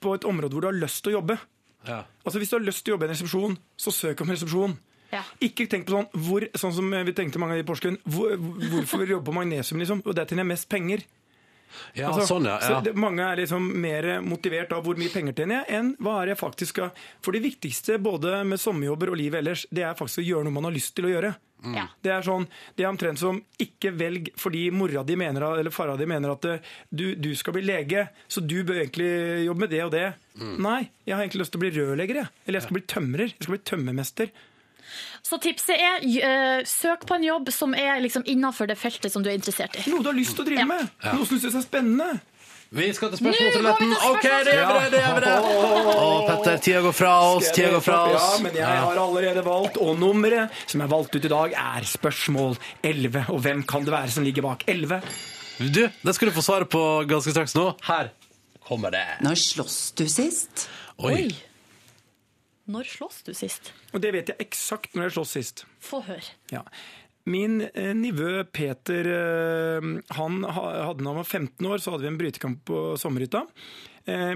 på 0.00 0.12
et 0.14 0.24
område 0.28 0.52
hvor 0.54 0.64
du 0.64 0.68
har 0.70 0.76
lyst 0.76 1.02
til 1.04 1.14
å 1.14 1.18
jobbe. 1.20 1.38
Altså 1.88 2.38
Hvis 2.38 2.50
du 2.52 2.56
har 2.58 2.64
lyst 2.64 2.84
til 2.84 2.92
å 2.92 2.94
jobbe 2.96 3.06
i 3.06 3.08
en 3.08 3.14
resepsjon, 3.14 3.56
så 3.76 3.92
søk 3.92 4.20
om 4.20 4.30
resepsjon. 4.30 4.76
Ja. 5.10 5.22
Ikke 5.42 5.66
tenk 5.66 5.88
på 5.88 5.96
sånn, 5.96 6.06
hvor, 6.14 6.44
sånn 6.54 6.74
som 6.76 6.90
vi 6.92 7.14
tenkte 7.16 7.40
mange 7.42 7.56
i 7.58 7.64
Porsgrunn. 7.66 7.96
Hvor, 8.04 8.36
hvorfor 8.36 9.00
vil 9.00 9.08
du 9.10 9.14
jobbe 9.16 9.26
på 9.32 9.34
magnesium, 9.34 9.80
liksom? 9.82 10.02
Og 10.06 10.14
der 10.14 10.28
tjener 10.28 10.44
jeg 10.44 10.50
mest 10.52 10.68
penger. 10.70 11.02
Ja, 11.98 12.12
sånn, 12.26 12.48
ja, 12.48 12.56
så 12.62 12.78
ja. 12.78 12.80
Så 12.84 12.94
mange 12.98 13.26
er 13.26 13.42
liksom 13.42 13.68
mer 13.82 14.08
motivert 14.24 14.72
av 14.76 14.84
hvor 14.86 14.98
mye 15.00 15.12
penger 15.12 15.36
tjener 15.36 15.60
jeg, 15.60 15.78
enn 15.80 15.92
hva 16.02 16.20
er 16.22 16.34
jeg 16.34 16.40
faktisk 16.40 16.76
skal 16.76 16.90
For 17.24 17.36
det 17.36 17.42
viktigste 17.44 17.98
både 18.02 18.42
med 18.48 18.60
sommerjobber 18.62 19.12
og 19.12 19.20
livet 19.20 19.42
ellers, 19.42 19.66
det 19.70 19.86
er 19.86 19.96
faktisk 19.98 20.22
å 20.22 20.26
gjøre 20.26 20.48
noe 20.48 20.58
man 20.58 20.68
har 20.70 20.76
lyst 20.76 20.94
til 20.98 21.08
å 21.08 21.14
gjøre. 21.14 21.34
Mm. 21.60 21.76
Det 22.00 22.12
er 22.12 22.24
sånn, 22.24 22.46
det 22.76 22.84
er 22.84 22.88
omtrent 22.88 23.20
som 23.20 23.40
ikke 23.60 23.92
velg 23.92 24.30
fordi 24.40 24.62
mora 24.72 25.02
di 25.04 25.16
mener, 25.20 25.44
eller 25.60 25.74
fara 25.74 25.96
di 25.98 26.06
mener 26.08 26.32
at 26.32 26.46
eh, 26.48 26.70
du, 26.88 27.10
du 27.20 27.34
skal 27.36 27.56
bli 27.56 27.64
lege, 27.68 28.06
så 28.28 28.40
du 28.40 28.62
bør 28.64 28.80
egentlig 28.80 29.10
jobbe 29.44 29.66
med 29.66 29.74
det 29.74 29.82
og 29.84 29.92
det. 29.94 30.06
Nei, 30.40 30.80
jeg 31.04 31.16
har 31.16 31.24
egentlig 31.24 31.42
lyst 31.42 31.52
til 31.52 31.60
å 31.60 31.64
bli 31.66 31.72
rørlegger, 31.74 32.22
jeg. 32.22 32.32
Eller 32.46 32.60
jeg 32.60 32.66
skal 32.68 32.78
bli 32.78 32.86
tømrer. 32.94 33.34
Jeg 33.34 33.44
skal 33.44 33.56
bli 33.56 33.64
tømmermester. 33.72 34.32
Så 35.26 35.38
tipset 35.42 35.76
er 35.76 36.04
eh, 36.04 36.64
søk 36.68 37.06
på 37.08 37.18
en 37.18 37.26
jobb 37.26 37.52
som 37.54 37.74
er 37.76 38.00
liksom 38.02 38.26
innenfor 38.26 38.70
det 38.70 38.78
feltet 38.80 39.12
som 39.12 39.24
du 39.24 39.30
er 39.30 39.38
interessert 39.38 39.76
i. 39.78 39.86
Noe 39.92 40.04
du 40.04 40.10
har 40.12 40.18
lyst 40.18 40.36
til 40.38 40.46
å 40.46 40.50
drive 40.50 40.68
med. 40.68 40.90
Ja. 41.04 41.14
Noe 41.16 41.28
som 41.28 41.38
du 41.38 41.44
syns 41.44 41.58
er 41.60 41.66
spennende. 41.66 42.12
Vi 42.70 42.86
skal 42.94 43.10
til 43.10 43.18
til 43.18 43.66
OK, 44.06 44.22
det 44.22 44.52
gjør 44.54 44.68
vi 44.70 44.84
det! 44.84 44.90
det, 44.92 44.98
gjør 45.02 45.16
vi 45.16 45.22
det. 45.24 45.32
Å, 45.90 46.10
Petter, 46.28 46.60
tida 46.62 46.82
går 46.84 46.94
fra 46.94 47.14
oss. 47.32 47.48
Tida 47.50 47.72
går 47.72 47.82
fra 47.82 47.96
oss. 48.12 48.14
Ja, 48.14 48.36
men 48.44 48.54
jeg 48.54 48.84
har 48.84 49.00
allerede 49.02 49.42
valgt, 49.42 49.80
og 49.82 49.98
nummeret 49.98 50.62
som 50.70 50.84
er 50.84 50.92
valgt 50.92 51.18
ut 51.18 51.26
i 51.26 51.32
dag, 51.32 51.56
er 51.58 51.88
spørsmål 51.90 52.54
11. 52.86 53.26
Og 53.34 53.42
hvem 53.42 53.64
kan 53.66 53.82
det 53.88 53.94
være 53.96 54.14
som 54.14 54.26
ligger 54.26 54.46
bak 54.46 54.62
11? 54.70 55.02
Du, 55.66 55.82
det 55.90 56.14
skal 56.14 56.30
du 56.30 56.36
få 56.38 56.46
svaret 56.46 56.70
på 56.70 56.84
ganske 57.10 57.34
straks 57.34 57.58
nå. 57.58 57.72
Her 57.90 58.12
kommer 58.70 58.94
det. 58.94 59.02
Når 59.26 59.42
slåss 59.50 59.80
du 59.98 60.06
sist? 60.06 60.68
Oi. 61.02 61.26
Når 62.70 62.86
slåss 62.86 63.22
du 63.26 63.32
sist? 63.34 63.72
Og 63.94 64.02
det 64.04 64.12
vet 64.14 64.30
jeg 64.32 64.42
eksakt 64.44 64.94
når 64.94 65.08
jeg 65.08 65.16
slåss 65.18 65.36
sist. 65.38 65.64
Få 65.82 66.02
høre. 66.06 66.36
Ja. 66.52 66.62
Min 67.30 67.60
eh, 67.68 67.92
nivø 67.96 68.44
Peter, 68.48 69.06
eh, 69.06 69.88
han 70.16 70.42
hadde 70.46 71.02
da 71.02 71.10
han 71.10 71.20
var 71.20 71.26
15 71.26 71.66
år, 71.66 71.82
så 71.82 71.94
hadde 71.94 72.06
vi 72.06 72.12
en 72.12 72.20
brytekamp 72.20 72.62
på 72.70 72.82
sommerhytta. 73.00 73.44
Eh, 74.08 74.34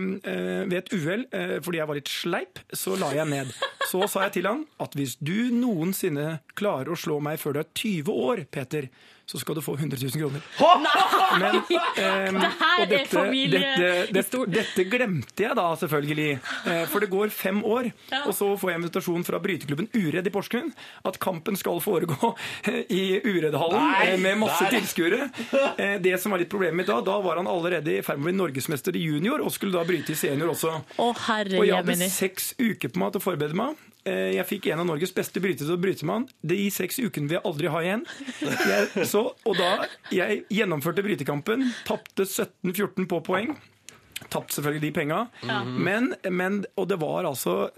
ved 0.69 0.77
et 0.83 0.93
uhell, 0.93 1.25
fordi 1.65 1.81
jeg 1.81 1.91
var 1.91 1.99
litt 2.01 2.13
sleip, 2.13 2.61
så 2.77 2.99
la 3.01 3.13
jeg 3.17 3.31
ned. 3.31 3.55
Så 3.91 4.07
sa 4.11 4.27
jeg 4.27 4.33
til 4.39 4.47
han 4.51 4.65
at 4.83 4.95
hvis 4.97 5.17
du 5.21 5.51
noensinne 5.55 6.39
klarer 6.59 6.93
å 6.95 6.99
slå 6.99 7.21
meg 7.25 7.39
før 7.43 7.59
du 7.59 7.65
er 7.65 7.69
20 7.75 8.13
år, 8.29 8.45
Peter, 8.51 8.89
så 9.25 9.39
skal 9.41 9.57
du 9.57 9.63
få 9.65 9.73
100 9.79 9.97
000 10.03 10.21
kroner. 10.21 10.43
Men, 11.41 11.57
um, 11.57 12.41
Det 12.43 12.51
her 12.61 12.83
er 12.83 12.89
dette, 12.91 13.23
dette, 13.55 13.93
dette, 14.13 14.41
dette 14.53 14.85
glemte 14.93 15.47
jeg 15.47 15.57
da, 15.57 15.65
selvfølgelig. 15.81 16.27
Eh, 16.69 16.83
For 16.93 17.01
det 17.01 17.09
går 17.13 17.33
fem 17.33 17.63
år, 17.65 17.89
og 18.27 18.35
så 18.37 18.51
får 18.61 18.71
jeg 18.75 18.81
invitasjon 18.83 19.25
fra 19.25 19.41
bryteklubben 19.41 19.89
Uredd 19.97 20.29
i 20.29 20.33
Porsgrunn 20.35 20.69
at 21.09 21.17
kampen 21.25 21.57
skal 21.57 21.81
foregå 21.81 22.35
i 23.01 23.03
Ureddhallen 23.25 23.89
eh, 24.05 24.19
med 24.21 24.43
masse 24.45 24.69
tilskuere. 24.75 25.31
Eh, 25.81 25.97
Det 26.05 26.19
som 26.21 26.35
var 26.37 26.45
litt 26.45 26.53
problemet 26.53 26.83
mitt 26.83 26.93
da, 26.93 27.01
da 27.01 27.17
var 27.25 27.41
han 27.41 27.49
allerede 27.49 27.97
i 27.97 28.05
ferd 28.05 28.21
med 28.21 28.29
å 28.29 28.29
bli 28.29 28.37
norgesmester 28.43 28.97
i 29.01 29.07
junior 29.09 29.41
og 29.41 29.53
skulle 29.57 29.73
da 29.79 29.87
bryte 29.89 30.13
i 30.13 30.21
senior 30.21 30.53
også. 30.53 30.75
Å, 31.01 31.09
Og 31.63 31.65
jeg 31.65 31.81
hadde 31.81 31.97
seks 32.13 32.53
uker 32.61 32.93
på 32.93 33.01
meg 33.01 33.17
til 33.17 33.25
å 33.25 33.29
forberede 33.31 33.57
meg. 33.57 33.81
Eh, 34.05 34.35
Jeg 34.37 34.47
fikk 34.49 34.67
en 34.73 34.83
av 34.83 34.89
Norges 34.91 35.15
beste 35.17 35.41
brytere 35.41 35.67
til 35.69 35.77
å 35.77 35.81
bryte 35.81 36.05
med 36.05 36.15
han. 36.15 36.27
De 36.45 36.59
seks 36.71 36.99
ukene 37.01 37.29
vil 37.31 37.39
jeg 37.39 37.45
aldri 37.49 37.71
ha 37.73 37.81
igjen. 37.85 38.05
Jeg, 38.43 39.07
så, 39.09 39.23
og 39.33 39.57
da 39.57 39.71
jeg 40.13 40.43
gjennomførte 40.53 41.05
brytekampen, 41.07 41.65
tapte 41.89 42.27
17-14 42.29 43.09
på 43.11 43.23
poeng. 43.25 43.55
Tapte 44.33 44.57
selvfølgelig 44.57 44.85
de 44.87 44.93
penga. 44.97 45.23
Men, 45.67 46.13
men 46.31 46.63
Og 46.81 46.89
det 46.89 47.01
var 47.03 47.25
altså 47.29 47.71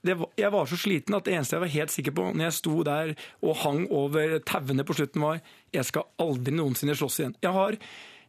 det 0.00 0.14
var, 0.16 0.30
jeg 0.40 0.48
var 0.54 0.64
så 0.64 0.76
sliten 0.80 1.12
at 1.12 1.26
det 1.26 1.34
eneste 1.36 1.58
jeg 1.58 1.60
var 1.60 1.72
helt 1.74 1.92
sikker 1.92 2.14
på 2.16 2.22
når 2.32 2.46
jeg 2.46 2.54
sto 2.56 2.78
der 2.88 3.10
og 3.44 3.58
hang 3.60 3.82
over 3.92 4.38
tauene 4.48 4.84
på 4.88 4.94
slutten, 4.96 5.20
var 5.20 5.42
jeg 5.76 5.84
skal 5.84 6.06
aldri 6.24 6.54
noensinne 6.56 6.94
slåss 6.96 7.18
igjen. 7.20 7.34
Jeg 7.44 7.52
har, 7.52 7.76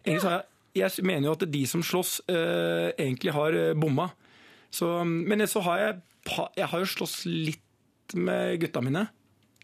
egentlig 0.04 0.26
har 0.28 0.42
jeg, 0.76 0.82
jeg 0.82 1.06
mener 1.08 1.30
jo 1.30 1.36
at 1.38 1.46
de 1.54 1.62
som 1.72 1.84
slåss, 1.84 2.18
eh, 2.28 2.90
egentlig 3.00 3.32
har 3.38 3.56
eh, 3.56 3.72
bomma. 3.80 4.10
Så, 4.72 4.90
men 5.08 5.46
så 5.48 5.64
har 5.64 5.80
jeg, 5.86 5.96
jeg 6.56 6.68
har 6.72 6.80
jo 6.84 6.86
slåss 6.86 7.22
litt 7.26 8.16
med 8.18 8.60
gutta 8.62 8.82
mine. 8.84 9.08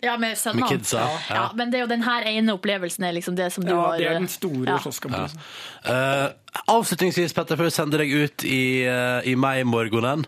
Ja, 0.01 0.13
med 0.17 0.37
sønnene. 0.37 0.61
Med 0.61 0.69
kidsa, 0.69 0.99
Ja. 1.01 1.35
ja. 1.35 1.45
men 1.57 1.71
det 1.71 1.79
er 1.79 1.81
jo 1.87 1.89
den 1.89 2.03
her 2.05 2.21
ene 2.29 2.53
opplevelsen 2.53 3.03
er 3.07 3.15
liksom 3.17 3.35
det 3.35 3.47
som 3.53 3.65
du 3.65 3.71
Ja, 3.71 3.79
har 3.81 3.97
det 3.97 4.05
er 4.05 4.11
eh, 4.13 4.19
den 4.19 4.29
store 4.29 4.69
ja. 4.69 4.77
slåsskampen. 4.83 5.39
Ja. 5.85 5.95
Uh, 6.27 6.61
avslutningsvis, 6.77 7.33
Petter, 7.33 7.57
før 7.57 7.69
vi 7.71 7.73
sender 7.73 8.03
deg 8.03 8.13
ut 8.13 8.45
i, 8.45 8.85
uh, 8.85 9.25
i 9.25 9.33
mai-morgenen. 9.35 10.27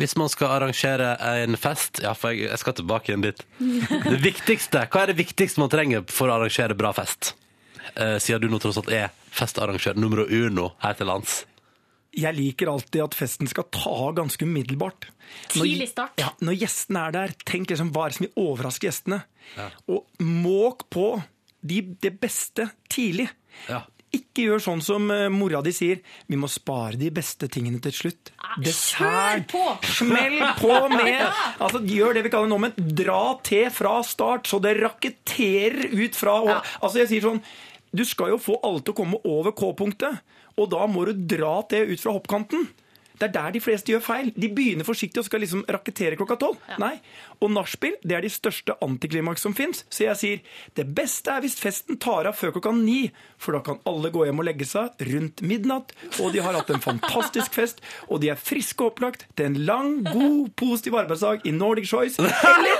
Hvis 0.00 0.16
man 0.18 0.26
skal 0.32 0.50
arrangere 0.56 1.12
en 1.44 1.54
fest 1.54 2.00
Ja, 2.02 2.16
for 2.18 2.32
jeg, 2.34 2.48
jeg 2.48 2.58
skal 2.58 2.74
tilbake 2.74 3.12
igjen 3.12 3.22
dit. 3.22 3.44
Det 4.10 4.18
viktigste, 4.24 4.88
Hva 4.90 5.04
er 5.04 5.12
det 5.12 5.20
viktigste 5.20 5.60
man 5.62 5.70
trenger 5.70 6.02
for 6.10 6.32
å 6.32 6.40
arrangere 6.40 6.74
bra 6.74 6.90
fest? 6.96 7.34
Uh, 7.94 8.16
siden 8.18 8.40
du 8.42 8.48
nå 8.50 8.58
tross 8.58 8.80
alt 8.80 8.90
er 8.90 9.12
festarrangør 9.34 10.00
nummer 10.00 10.24
uno 10.24 10.72
her 10.82 10.96
til 10.98 11.12
lands. 11.12 11.44
Jeg 12.16 12.36
liker 12.36 12.70
alltid 12.70 13.02
at 13.04 13.14
festen 13.18 13.48
skal 13.50 13.66
ta 13.74 13.90
av 14.08 14.14
ganske 14.20 14.46
umiddelbart. 14.46 15.08
Når- 15.54 15.64
Tidlig 15.66 15.88
start. 15.90 16.12
Ja, 16.20 16.30
når 16.40 16.58
gjestene 16.60 17.06
er 17.08 17.16
der, 17.16 17.34
tenk 17.44 17.70
liksom 17.72 17.90
hva 17.94 18.06
er 18.06 18.12
det 18.14 18.18
som 18.18 18.26
vil 18.28 18.44
overraske 18.48 18.86
gjestene. 18.88 19.22
Og 19.88 20.04
måk 20.22 20.86
på 20.94 21.08
de, 21.64 21.80
det 22.00 22.14
beste 22.20 22.70
tidlig. 22.92 23.30
Ikke 24.14 24.44
gjør 24.46 24.60
sånn 24.62 24.82
som 24.84 25.08
eh, 25.10 25.24
mora 25.32 25.58
di 25.66 25.72
sier. 25.74 25.98
Vi 26.30 26.36
må 26.38 26.46
spare 26.46 26.94
de 27.00 27.08
beste 27.10 27.48
tingene 27.50 27.80
til 27.82 27.90
slutt. 27.96 28.30
Dessert! 28.62 29.50
Smell 29.90 30.36
på 30.60 30.70
med 30.92 31.24
altså, 31.58 31.80
Gjør 31.82 32.14
det 32.14 32.22
vi 32.28 32.30
kaller 32.30 32.52
nå, 32.52 32.60
men 32.62 32.76
dra 32.94 33.34
til 33.42 33.66
fra 33.74 33.96
start, 34.06 34.46
så 34.46 34.60
det 34.62 34.76
raketterer 34.78 35.90
ut 35.98 36.14
fra 36.14 36.36
og, 36.44 36.52
Altså, 36.78 37.00
jeg 37.02 37.10
sier 37.10 37.26
sånn 37.26 37.42
Du 37.90 38.04
skal 38.06 38.30
jo 38.34 38.38
få 38.42 38.60
alle 38.62 38.84
til 38.86 38.94
å 38.94 38.98
komme 39.02 39.18
over 39.26 39.50
K-punktet, 39.58 40.20
og 40.60 40.70
da 40.72 40.86
må 40.90 41.04
du 41.08 41.12
dra 41.34 41.58
det 41.70 41.84
ut 41.90 42.02
fra 42.02 42.14
hoppkanten. 42.16 42.68
Det 43.14 43.28
er 43.28 43.34
der 43.34 43.52
de 43.54 43.60
fleste 43.62 43.92
gjør 43.92 44.02
feil. 44.02 44.32
De 44.34 44.48
begynner 44.50 44.86
forsiktig 44.86 45.22
og 45.22 45.26
skal 45.28 45.44
liksom 45.44 45.62
rakettere 45.70 46.16
klokka 46.18 46.34
tolv. 46.40 46.58
Nei. 46.82 46.96
Og 47.42 47.50
nachspiel 47.50 47.96
det 48.04 48.16
er 48.16 48.20
de 48.24 48.30
største 48.32 48.76
antiklimaks 48.84 49.42
som 49.44 49.54
fins. 49.54 49.84
Så 49.90 50.04
jeg 50.06 50.16
sier 50.20 50.40
det 50.78 50.86
beste 50.94 51.30
er 51.32 51.40
hvis 51.44 51.56
festen 51.60 51.98
tar 52.00 52.26
av 52.30 52.36
før 52.38 52.52
klokka 52.56 52.72
ni. 52.76 53.10
For 53.38 53.52
da 53.52 53.60
kan 53.66 53.78
alle 53.88 54.10
gå 54.14 54.24
hjem 54.24 54.38
og 54.40 54.46
legge 54.48 54.64
seg 54.68 54.90
rundt 55.10 55.42
midnatt. 55.44 55.92
Og 56.22 56.32
de 56.32 56.40
har 56.44 56.54
hatt 56.56 56.70
en 56.72 56.80
fantastisk 56.80 57.52
fest. 57.54 57.82
Og 58.08 58.20
de 58.22 58.30
er 58.32 58.40
friske 58.40 58.80
og 58.84 58.94
opplagt 58.94 59.26
til 59.36 59.46
en 59.50 59.58
lang, 59.68 59.90
god, 60.06 60.50
positiv 60.56 60.94
arbeidsdag 61.00 61.44
i 61.44 61.52
Nordic 61.52 61.88
Choice. 61.90 62.20
Eller, 62.22 62.78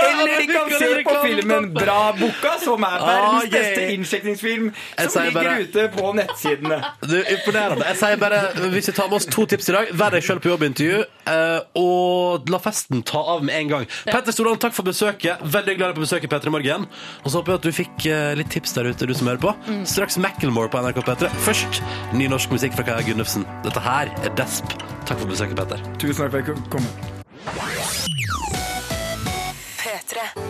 eller 0.00 0.40
de 0.40 0.46
kan 0.50 0.70
se 0.78 0.88
på 1.06 1.14
filmen 1.24 1.68
Bra 1.74 1.98
Boka, 2.18 2.56
som 2.62 2.82
er 2.86 2.96
verdens 3.04 3.44
Ah, 3.44 3.50
beste 3.52 3.86
innsjekningsfilm. 3.94 4.70
Som 5.10 5.24
ligger 5.24 5.36
bare- 5.42 5.60
ute 5.68 5.84
på 5.94 6.12
nettsidene. 6.16 6.78
Du, 7.04 7.16
Imponerende. 7.20 7.84
Jeg 7.90 7.96
sier 8.00 8.16
bare, 8.20 8.40
Hvis 8.70 8.88
vi 8.90 8.92
tar 8.96 9.08
med 9.10 9.16
oss 9.20 9.26
to 9.30 9.46
tips 9.46 9.68
i 9.70 9.72
dag, 9.76 9.92
vær 9.96 10.10
deg 10.14 10.22
sjøl 10.26 10.40
på 10.42 10.50
jobbintervju, 10.52 11.04
eh, 11.26 11.60
og 11.80 12.48
la 12.50 12.58
festen 12.62 13.02
ta 13.06 13.18
av 13.36 13.44
med 13.44 13.54
en 13.60 13.68
gang. 13.74 13.86
Petter 14.06 14.34
Stordalen, 14.34 14.60
takk 14.62 14.74
for 14.76 14.86
besøket. 14.86 15.42
Veldig 15.42 15.76
glad 15.78 15.94
på 15.96 16.04
besøket, 16.04 16.30
Petter 16.32 16.50
i 16.50 16.54
morgen. 16.54 16.86
Og 17.24 17.28
så 17.30 17.40
håper 17.40 17.54
jeg 17.54 17.60
at 17.60 17.66
du 17.68 17.72
fikk 17.80 18.06
eh, 18.10 18.32
litt 18.38 18.50
tips 18.54 18.76
der 18.76 18.90
ute, 18.90 19.08
du 19.08 19.14
som 19.16 19.30
hører 19.30 19.42
på. 19.42 19.54
Straks 19.88 20.18
Macclemore 20.22 20.70
på 20.72 20.82
NRK 20.84 21.02
P3. 21.06 21.32
Først 21.46 21.82
ny 22.16 22.28
norsk 22.30 22.52
musikk 22.54 22.76
fra 22.78 22.86
Kaja 22.90 23.06
Gunnufsen. 23.08 23.46
Dette 23.66 23.82
her 23.84 24.12
er 24.24 24.34
Desp. 24.38 24.76
Takk 25.08 25.18
for 25.22 25.28
besøket, 25.30 25.58
Petter. 25.58 25.82
Tusen 25.98 26.22
takk 26.22 26.30
for 26.30 26.38
at 26.40 26.46
jeg 26.48 26.56
kom. 26.72 26.86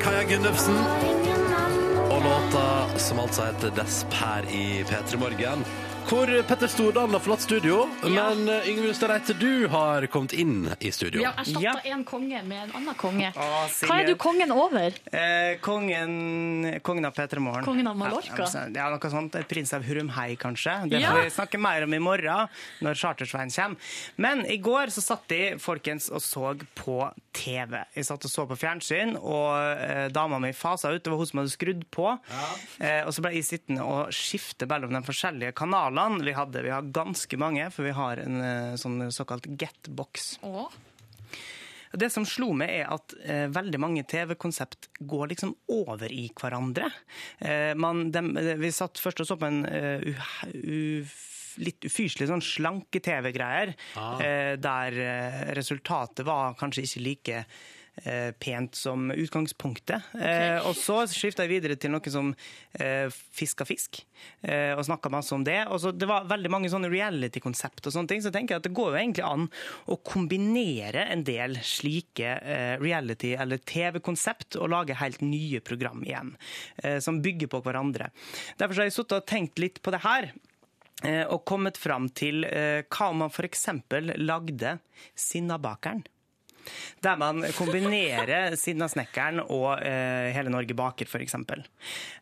Kaja 0.01 0.23
Gunnufsen. 0.29 0.77
Og 2.11 2.23
låta 2.25 2.99
som 2.99 3.19
altså 3.23 3.47
heter 3.49 3.71
Desp 3.77 4.13
her 4.21 4.43
i 4.51 4.83
P3 4.89 5.17
Morgen. 5.21 5.65
Hvor 6.11 6.27
Petter 6.43 6.67
Stordalen 6.67 7.13
har 7.15 7.23
forlatt 7.23 7.45
studio, 7.45 7.85
men 8.03 8.41
uh, 8.51 8.65
Yngvild 8.67 8.91
Ustad 8.91 9.29
du 9.39 9.69
har 9.71 10.03
kommet 10.11 10.33
inn 10.35 10.65
i 10.83 10.91
studio. 10.91 11.21
Vi 11.21 11.27
har 11.29 11.37
erstatta 11.39 11.85
en 11.87 12.03
konge 12.05 12.41
med 12.43 12.65
en 12.65 12.73
annen 12.81 12.97
konge. 12.99 13.29
Å, 13.31 13.45
Hva 13.87 13.99
er 14.01 14.09
du 14.09 14.17
kongen 14.19 14.51
over? 14.51 14.97
Eh, 15.07 15.61
kongen, 15.63 16.81
kongen 16.83 17.07
av 17.07 17.15
P3 17.15 17.39
Morgen. 17.39 17.63
Kongen 17.63 17.87
av 17.93 18.01
Mallorca? 18.01 18.43
Ja, 18.43 18.65
ja, 18.75 18.89
noe 18.91 19.13
sånt. 19.13 19.39
Prins 19.53 19.71
av 19.77 19.87
Hurumhei, 19.87 20.35
kanskje. 20.35 20.75
Det 20.91 20.99
Ja. 20.99 21.13
får 21.15 21.29
vi 21.29 21.31
snakke 21.37 21.63
mer 21.63 21.87
om 21.87 21.95
i 21.95 22.03
morgen, 22.03 22.51
når 22.83 22.99
Chartersveien 23.05 23.55
kommer. 23.55 23.95
Men 24.17 24.43
i 24.51 24.59
går 24.59 24.91
så 24.91 25.07
satt 25.13 25.29
de 25.31 25.55
folkens 25.63 26.11
og 26.11 26.27
så 26.27 26.57
på 26.75 27.05
TV. 27.37 27.77
Jeg 27.95 28.07
satt 28.09 28.25
og 28.27 28.33
så 28.33 28.45
på 28.51 28.57
fjernsyn, 28.59 29.15
og 29.21 29.55
eh, 29.85 30.09
dama 30.11 30.41
mi 30.43 30.51
fasa 30.57 30.91
ut. 30.91 31.03
Det 31.05 31.13
var 31.13 31.21
hun 31.21 31.29
som 31.31 31.41
hadde 31.43 31.53
skrudd 31.55 31.85
på. 31.95 32.09
Eh, 32.83 33.01
og 33.07 33.13
så 33.15 33.23
ble 33.25 33.35
jeg 33.37 33.47
sittende 33.47 33.87
og 33.87 34.11
skifte 34.15 34.67
mellom 34.71 34.93
de 34.97 35.03
forskjellige 35.07 35.55
kanalene 35.61 36.25
vi 36.27 36.35
hadde. 36.37 36.65
Vi 36.67 36.73
har 36.75 36.91
ganske 36.95 37.39
mange, 37.41 37.69
for 37.75 37.87
vi 37.87 37.95
har 37.97 38.23
en 38.25 38.41
eh, 38.43 38.77
sånn 38.81 39.07
såkalt 39.15 39.47
get-box. 39.61 40.33
Det 41.91 42.07
som 42.15 42.23
slo 42.29 42.53
meg, 42.55 42.71
er 42.85 42.91
at 42.95 43.15
eh, 43.27 43.47
veldig 43.51 43.79
mange 43.83 44.05
TV-konsept 44.07 44.91
går 45.11 45.33
liksom 45.33 45.57
over 45.75 46.13
i 46.15 46.29
hverandre. 46.39 46.87
Eh, 47.43 47.73
man, 47.75 48.05
de, 48.15 48.23
vi 48.63 48.71
satt 48.75 49.01
først 49.03 49.25
og 49.25 49.27
så 49.33 49.37
på 49.41 49.49
en 49.49 49.65
uh, 49.67 49.99
u- 50.07 50.55
u- 50.55 51.19
litt 51.59 51.81
ufyselig 51.89 52.29
sånn 52.31 52.45
slanke-TV-greier, 52.45 53.75
Ah. 53.97 54.21
eh, 54.21 54.57
der 54.57 54.93
eh, 54.93 55.55
resultatet 55.55 56.25
var 56.27 56.55
kanskje 56.55 56.83
ikke 56.87 57.05
like 57.05 57.45
eh, 58.07 58.31
pent 58.41 58.75
som 58.79 59.11
utgangspunktet. 59.13 60.01
Eh, 60.15 60.61
og 60.65 60.73
så 60.79 61.03
skifta 61.11 61.43
jeg 61.45 61.51
videre 61.61 61.77
til 61.77 61.91
noe 61.93 62.09
som 62.13 62.31
eh, 62.79 63.11
fiska 63.11 63.67
fisk, 63.69 63.99
eh, 64.47 64.73
og 64.79 64.85
snakka 64.87 65.11
masse 65.13 65.35
om 65.37 65.45
det. 65.45 65.67
Og 65.69 65.81
så 65.83 65.93
det 65.93 66.09
var 66.09 66.25
veldig 66.31 66.49
mange 66.55 66.71
sånne 66.73 66.89
reality-konsept 66.89 67.87
og 67.91 67.93
sånne 67.93 68.09
ting, 68.09 68.23
så 68.23 68.31
jeg 68.31 68.39
tenker 68.39 68.55
jeg 68.55 68.63
at 68.63 68.69
det 68.71 68.77
går 68.79 68.93
jo 68.95 69.01
egentlig 69.03 69.27
an 69.27 69.49
å 69.91 69.99
kombinere 70.07 71.09
en 71.13 71.25
del 71.27 71.59
slike 71.67 72.39
eh, 72.41 72.77
reality- 72.81 73.35
eller 73.37 73.59
TV-konsept 73.59 74.57
og 74.57 74.71
lage 74.73 74.97
helt 74.97 75.21
nye 75.21 75.61
program 75.61 76.01
igjen, 76.07 76.37
som 77.03 77.21
bygger 77.21 77.51
på 77.53 77.61
hverandre. 77.67 78.09
Derfor 78.57 78.81
har 78.81 78.89
jeg 78.89 78.97
sittet 78.97 79.19
og 79.19 79.27
tenkt 79.29 79.59
litt 79.61 79.83
på 79.85 79.93
det 79.93 80.01
her. 80.07 80.31
Eh, 81.05 81.25
Og 81.27 81.45
kommet 81.49 81.79
fram 81.81 82.09
til 82.17 82.45
eh, 82.49 82.83
hva 82.89 83.11
om 83.13 83.23
man 83.25 83.33
f.eks. 83.33 83.69
lagde 84.19 84.79
Sinnabakeren. 85.15 86.05
Der 87.03 87.17
man 87.21 87.43
kombinerer 87.57 88.57
Sinnasnekkeren 88.61 89.41
og 89.47 89.81
eh, 89.83 90.31
Hele 90.35 90.53
Norge 90.53 90.75
baker, 90.77 91.09
f.eks. 91.09 91.37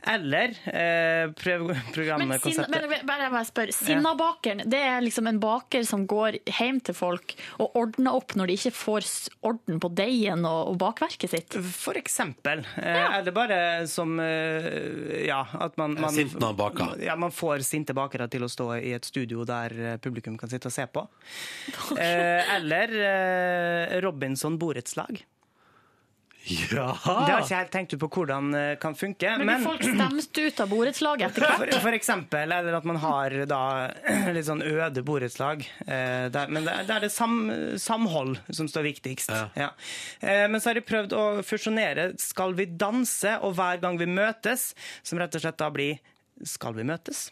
Eller 0.09 0.55
eh, 0.71 1.31
prøv 1.35 1.67
Men, 1.69 1.77
sin, 1.79 1.93
programkonseptet. 1.95 2.89
men 2.89 3.07
bare 3.09 3.31
må 3.33 3.41
jeg 3.43 3.51
spørre, 3.51 3.75
Sinnabakeren 3.75 4.63
det 4.71 4.81
er 4.85 5.03
liksom 5.05 5.27
en 5.31 5.41
baker 5.43 5.85
som 5.89 6.07
går 6.09 6.39
hjem 6.59 6.79
til 6.87 6.97
folk 6.97 7.35
og 7.59 7.77
ordner 7.79 8.17
opp 8.17 8.35
når 8.39 8.51
de 8.53 8.57
ikke 8.59 8.75
får 8.77 9.09
orden 9.47 9.81
på 9.83 9.91
deigen 9.99 10.45
og, 10.49 10.73
og 10.73 10.79
bakverket 10.81 11.33
sitt? 11.33 11.59
For 11.75 11.99
eksempel. 11.99 12.63
Eh, 12.79 13.19
Eller 13.19 13.35
bare 13.35 13.59
som 13.91 14.19
eh, 14.23 15.27
Ja, 15.29 15.43
at 15.59 15.77
man, 15.81 15.97
man. 16.01 16.15
Ja, 17.03 17.17
man 17.17 17.35
får 17.35 17.65
sinte 17.67 17.95
bakere 17.97 18.29
til 18.31 18.47
å 18.47 18.51
stå 18.51 18.71
i 18.79 18.95
et 18.97 19.07
studio 19.09 19.45
der 19.49 19.75
eh, 19.95 19.97
publikum 20.03 20.39
kan 20.39 20.51
sitte 20.53 20.71
og 20.71 20.75
se 20.77 20.87
på. 20.87 21.07
Eh, 21.99 22.55
Eller 22.55 22.93
Robin 24.05 24.28
Robinson 24.29 24.59
borettslag. 24.59 25.25
Ja! 26.49 26.97
Det 27.05 27.33
har 27.33 27.43
ikke 27.43 27.53
jeg 27.53 27.59
helt 27.59 27.73
tenkt 27.73 27.93
ut 27.95 28.01
på 28.01 28.09
hvordan 28.19 28.51
det 28.53 28.79
kan 28.81 28.95
funke. 28.97 29.31
Men 29.41 29.49
men 29.49 29.65
folk 29.65 29.83
stemte 29.85 30.45
ut 30.45 30.61
av 30.61 30.69
borettslaget 30.69 31.31
etter 31.31 31.45
hvert? 31.45 31.79
for 31.83 31.97
eksempel, 31.97 32.53
eller 32.53 32.77
at 32.77 32.85
man 32.89 33.01
har 33.01 33.35
da 33.49 33.61
litt 34.37 34.47
sånn 34.49 34.61
øde 34.65 35.03
borettslag. 35.05 35.65
Eh, 35.87 36.29
men 36.53 36.69
det, 36.69 36.77
er 36.93 37.05
det 37.05 37.11
sam, 37.13 37.41
samhold 37.81 38.37
som 38.53 38.69
står 38.69 38.87
viktigst. 38.91 39.33
Ja. 39.57 39.73
Eh, 40.21 40.45
men 40.49 40.61
så 40.61 40.71
har 40.71 40.79
de 40.79 40.85
prøvd 40.85 41.17
å 41.17 41.25
fusjonere 41.45 42.11
Skal 42.21 42.53
vi 42.59 42.69
danse 42.69 43.39
og 43.41 43.57
Hver 43.57 43.81
gang 43.81 43.97
vi 44.01 44.09
møtes, 44.13 44.75
som 45.03 45.21
rett 45.21 45.41
og 45.41 45.45
slett 45.45 45.61
da 45.61 45.73
blir 45.73 45.99
Skal 46.45 46.77
vi 46.77 46.87
møtes? 46.87 47.31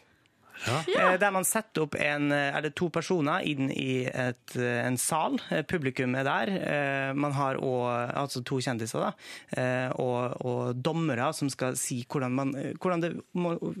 Eh, 0.65 1.17
Der 1.21 1.31
man 1.31 1.45
setter 1.47 1.85
opp 1.85 1.95
en, 1.99 2.31
eh, 2.31 2.69
to 2.75 2.89
personer 2.89 3.45
inn 3.47 3.69
i 3.71 4.05
et, 4.05 4.55
eh, 4.55 4.85
en 4.87 4.97
sal. 4.97 5.37
Publikum 5.67 6.15
er 6.17 6.23
der. 6.27 7.13
Man 7.13 7.31
har 7.33 7.55
også, 7.55 8.15
altså 8.15 8.43
to 8.45 8.57
kjendiser, 8.63 8.99
da. 9.07 9.91
Og, 9.97 10.45
og 10.45 10.81
dommere 10.83 11.29
som 11.33 11.49
skal 11.49 11.75
si 11.79 12.03
hvordan 12.09 12.31
man 12.31 12.53
hvordan, 12.81 13.01
det, 13.01 13.11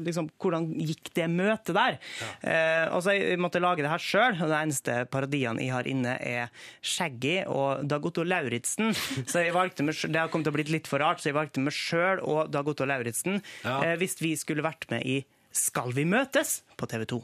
liksom, 0.05 0.29
hvordan 0.39 0.67
gikk 0.79 1.11
det 1.17 1.27
møtet 1.29 1.73
der. 1.75 1.97
Ja. 2.43 2.89
og 2.95 3.01
så 3.03 3.13
jeg 3.17 3.39
måtte 3.39 3.61
lage 3.61 3.83
det 3.83 3.89
her 3.91 4.01
sjøl, 4.01 4.37
og 4.41 4.49
de 4.51 4.57
eneste 4.61 4.97
parodiene 5.11 5.61
jeg 5.63 5.73
har 5.73 5.87
inne, 5.89 6.17
er 6.21 6.49
Shaggy 6.81 7.43
og 7.47 7.87
Dag 7.87 8.05
Otto 8.05 8.23
Lauritzen. 8.23 8.93
Så 9.31 9.43
jeg 9.43 9.53
valgte 9.55 9.83
meg, 9.85 9.95
det 10.11 10.19
har 10.19 10.29
kommet 10.31 10.47
til 10.47 10.53
å 10.53 10.57
bli 10.59 10.67
litt 10.77 10.87
for 10.89 10.99
rart, 11.03 11.19
så 11.21 11.29
jeg 11.31 11.37
valgte 11.37 11.63
meg 11.63 11.75
sjøl 11.75 12.21
og 12.23 12.51
Dag 12.53 12.67
Otto 12.67 12.85
Lauritzen 12.87 13.41
Ja. 13.63 13.95
hvis 13.99 14.17
vi 14.21 14.35
skulle 14.39 14.63
vært 14.65 14.87
med 14.91 15.05
i 15.07 15.19
Skal 15.57 15.93
vi 15.95 16.05
møtes? 16.05 16.61
på 16.77 16.85
TV 16.85 17.05
2. 17.09 17.17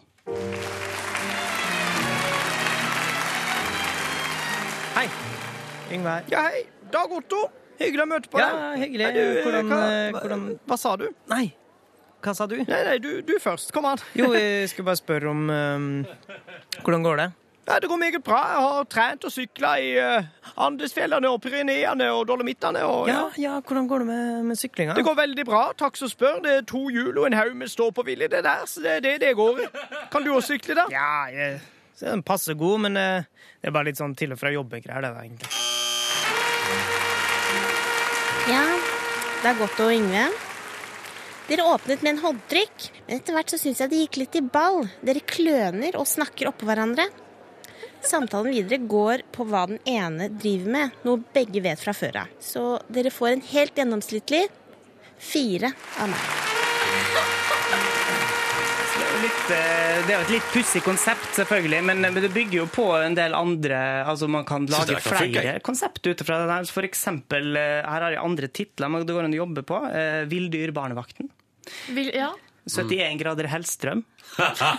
Hei. 4.96 5.06
Yngve. 5.94 6.16
Ja, 6.32 6.48
hei. 6.50 6.64
Dag 6.94 7.14
Otto. 7.14 7.44
Hyggelig 7.78 8.06
å 8.06 8.08
møte 8.10 8.32
på 8.34 8.42
deg. 8.42 8.56
Ja, 8.56 8.72
hyggelig. 8.82 9.06
Nei, 9.06 9.14
du, 9.14 9.42
Hvordan, 9.46 9.70
hva, 9.70 9.80
eh, 9.92 10.18
hvordan 10.18 10.48
hva 10.70 10.78
sa 10.82 10.96
du? 10.98 11.06
Nei, 11.30 11.46
hva 12.26 12.34
sa 12.38 12.48
du? 12.50 12.58
Nei, 12.64 12.82
nei, 12.90 12.98
du, 13.04 13.12
du 13.26 13.36
først. 13.42 13.70
Kom 13.76 13.86
an. 13.90 14.02
Jo, 14.18 14.32
jeg 14.34 14.72
skulle 14.72 14.90
bare 14.90 15.02
spørre 15.02 15.30
om 15.30 15.46
um, 15.54 15.88
Hvordan 16.82 17.06
går 17.06 17.22
det? 17.22 17.30
Ja, 17.64 17.80
det 17.80 17.88
går 17.88 17.98
meget 17.98 18.24
bra. 18.24 18.40
Jeg 18.52 18.64
har 18.68 18.88
trent 18.92 19.24
og 19.24 19.32
sykla 19.32 19.74
i 19.80 19.92
uh, 19.96 20.26
Andesfjellene 20.66 21.30
og 21.32 21.40
Pyreneene 21.46 22.10
og 22.12 22.26
Dolomittene. 22.28 22.82
Og, 22.84 23.08
Ja, 23.08 23.22
ja, 23.40 23.60
hvordan 23.62 23.88
går 23.88 24.04
det 24.04 24.08
med, 24.08 24.44
med 24.50 24.60
syklinga? 24.60 24.98
Det 25.00 25.06
går 25.08 25.16
veldig 25.16 25.46
bra. 25.48 25.62
Takk 25.80 25.96
som 26.00 26.12
spør. 26.12 26.42
Det 26.44 26.58
er 26.58 26.66
to 26.68 26.90
hjul 26.92 27.16
og 27.18 27.30
en 27.30 27.38
haug 27.40 27.56
med 27.56 27.72
stå-på-vilje, 27.72 28.28
det 28.36 28.44
der. 28.44 28.68
Så 28.68 28.84
det 28.84 28.98
er 28.98 29.06
det 29.08 29.16
det 29.24 29.36
går 29.40 29.64
i. 29.64 29.70
Kan 30.12 30.28
du 30.28 30.34
også 30.36 30.58
sykle, 30.58 30.76
da? 30.82 30.90
Ja, 30.92 31.14
jeg 31.32 31.62
så 31.94 32.10
den 32.10 32.24
passer 32.26 32.58
god, 32.58 32.80
men 32.88 32.98
eh, 32.98 33.28
det 33.62 33.70
er 33.70 33.76
bare 33.76 33.92
litt 33.92 34.00
sånn 34.00 34.16
til 34.18 34.34
og 34.34 34.40
fra 34.42 34.50
jobbegreier, 34.52 35.06
det 35.06 35.12
da, 35.14 35.22
egentlig. 35.24 35.52
Ja, 38.50 38.64
det 39.44 39.52
er 39.52 39.60
godt 39.62 39.84
å 39.84 39.92
Yngve. 39.94 40.26
Dere 41.48 41.68
åpnet 41.70 42.02
med 42.04 42.16
en 42.16 42.24
håndtrykk, 42.24 42.88
men 43.06 43.20
etter 43.20 43.36
hvert 43.36 43.52
så 43.54 43.60
syns 43.62 43.84
jeg 43.84 43.92
det 43.92 44.02
gikk 44.06 44.20
litt 44.24 44.38
i 44.40 44.44
ball. 44.44 44.82
Dere 45.06 45.22
kløner 45.28 46.00
og 46.00 46.10
snakker 46.10 46.50
oppå 46.50 46.68
hverandre. 46.68 47.06
Samtalen 48.04 48.52
videre 48.54 48.78
går 48.90 49.24
på 49.32 49.46
hva 49.48 49.66
den 49.70 49.80
ene 49.90 50.28
driver 50.30 50.74
med, 50.76 50.98
noe 51.08 51.24
begge 51.34 51.62
vet 51.64 51.80
fra 51.82 51.94
før 51.96 52.24
av. 52.26 52.34
Så 52.44 52.66
dere 52.92 53.12
får 53.14 53.32
en 53.38 53.46
helt 53.54 53.80
gjennomsnittlig 53.80 54.44
fire 55.24 55.72
av 56.04 56.12
meg. 56.12 56.32
Litt, 59.24 59.44
eh, 59.56 60.02
det 60.04 60.12
er 60.12 60.18
jo 60.18 60.24
et 60.26 60.32
litt 60.34 60.48
pussig 60.52 60.82
konsept, 60.84 61.30
selvfølgelig, 61.38 61.80
men 61.88 62.02
men 62.04 62.18
det 62.20 62.32
bygger 62.34 62.58
jo 62.58 62.66
på 62.68 62.90
en 63.00 63.16
del 63.16 63.34
andre 63.38 63.78
Altså, 64.04 64.28
man 64.28 64.44
kan 64.44 64.66
lage 64.68 65.00
flere 65.00 65.60
konsept 65.64 66.04
ut 66.06 66.24
fra 66.28 66.42
det 66.42 66.50
der. 66.52 66.68
For 66.68 66.84
eksempel, 66.84 67.56
eh, 67.56 67.82
her 67.88 68.02
har 68.04 68.12
jeg 68.12 68.20
andre 68.24 68.48
titler 68.48 68.90
man- 68.90 69.06
det 69.06 69.16
går 69.16 69.24
an 69.24 69.34
å 69.34 69.42
jobbe 69.46 69.64
på. 69.64 69.80
Eh, 69.94 70.26
Villdyr-barnevakten. 70.28 71.30
Vil, 71.96 72.12
ja. 72.14 72.34
71 72.70 73.20
grader 73.20 73.50
Hellstrøm. 73.52 74.04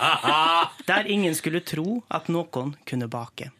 Der 0.89 1.07
ingen 1.11 1.35
skulle 1.37 1.61
tro 1.65 2.01
at 2.09 2.29
noen 2.33 2.73
kunne 2.87 3.07
bake. 3.11 3.51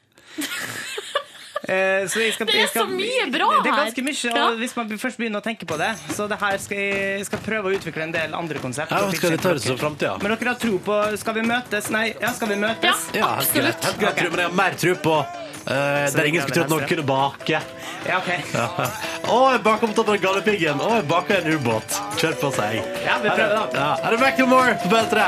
Eh, 1.65 2.05
så 2.05 2.19
jeg 2.21 2.33
skal, 2.35 2.45
Det 2.45 2.53
er 2.53 2.59
jeg 2.59 2.69
skal, 2.69 2.83
så 2.85 2.93
mye 2.93 3.23
bra 3.33 3.45
her! 3.49 3.61
Det 3.65 3.71
er 3.71 3.77
ganske 3.79 4.03
mye, 4.05 4.17
Ja. 4.29 4.41
og 4.51 4.59
hvis 4.61 4.75
man 4.77 4.91
først 5.01 5.17
begynner 5.17 5.41
å 5.41 5.45
tenke 5.45 5.65
på 5.65 5.77
det. 5.81 5.95
Så 6.13 6.27
det 6.29 6.37
her 6.37 6.57
skal 6.61 6.77
jeg, 6.77 6.99
jeg 7.21 7.25
skal 7.25 7.41
prøve 7.47 7.71
å 7.71 7.79
utvikle 7.79 8.03
en 8.05 8.13
del 8.13 8.35
andre 8.37 8.61
konsept. 8.61 8.91
Ja, 8.93 9.09
skal 9.09 9.33
vi 9.33 9.37
det 9.37 9.41
ta 9.41 9.53
det 9.57 9.63
som 9.65 9.97
dere. 9.97 10.19
Men 10.21 10.35
dere 10.35 10.53
har 10.53 10.59
tro 10.61 10.77
på 10.77 10.99
Skal 11.17 11.39
vi 11.39 11.47
møtes? 11.47 11.89
Nei, 11.89 12.05
ja, 12.21 12.33
skal 12.37 12.53
vi 12.53 12.59
møtes? 12.61 13.07
Ja, 13.17 13.31
helt 13.39 13.57
greit. 13.57 13.89
Helt 13.89 13.99
greit. 14.03 14.21
Men 14.29 14.43
jeg 14.43 14.49
har 14.51 14.55
mer 14.61 14.79
tro 14.85 14.95
på 15.07 15.17
Uh, 15.65 16.05
der 16.13 16.27
ingen 16.29 16.43
skulle 16.43 16.59
tro 16.59 16.63
at 16.63 16.69
noen 16.69 16.83
kunne 16.85 17.03
bake. 17.09 17.57
Ja, 18.05 18.19
ok. 18.19 18.27
Ja. 18.53 18.65
Å, 19.33 19.37
jeg 19.55 19.63
baker 19.65 19.89
på 19.89 19.95
toppen 19.97 20.13
av 20.13 20.21
Galdhøpiggen. 20.21 20.77
Å, 20.77 20.89
jeg 20.99 21.07
baker 21.09 21.39
en 21.39 21.55
ubåt. 21.57 21.95
Kjør 22.15 22.35
på 22.39 22.49
seg. 22.55 22.77
Ja, 23.03 23.17
vi 23.19 23.27
prøver 23.27 23.51
da. 23.51 23.63
Ja. 23.75 23.87
Er 24.07 24.13
det 24.15 24.19
Macklemore 24.21 24.75
på 24.79 24.87
P3? 24.91 25.25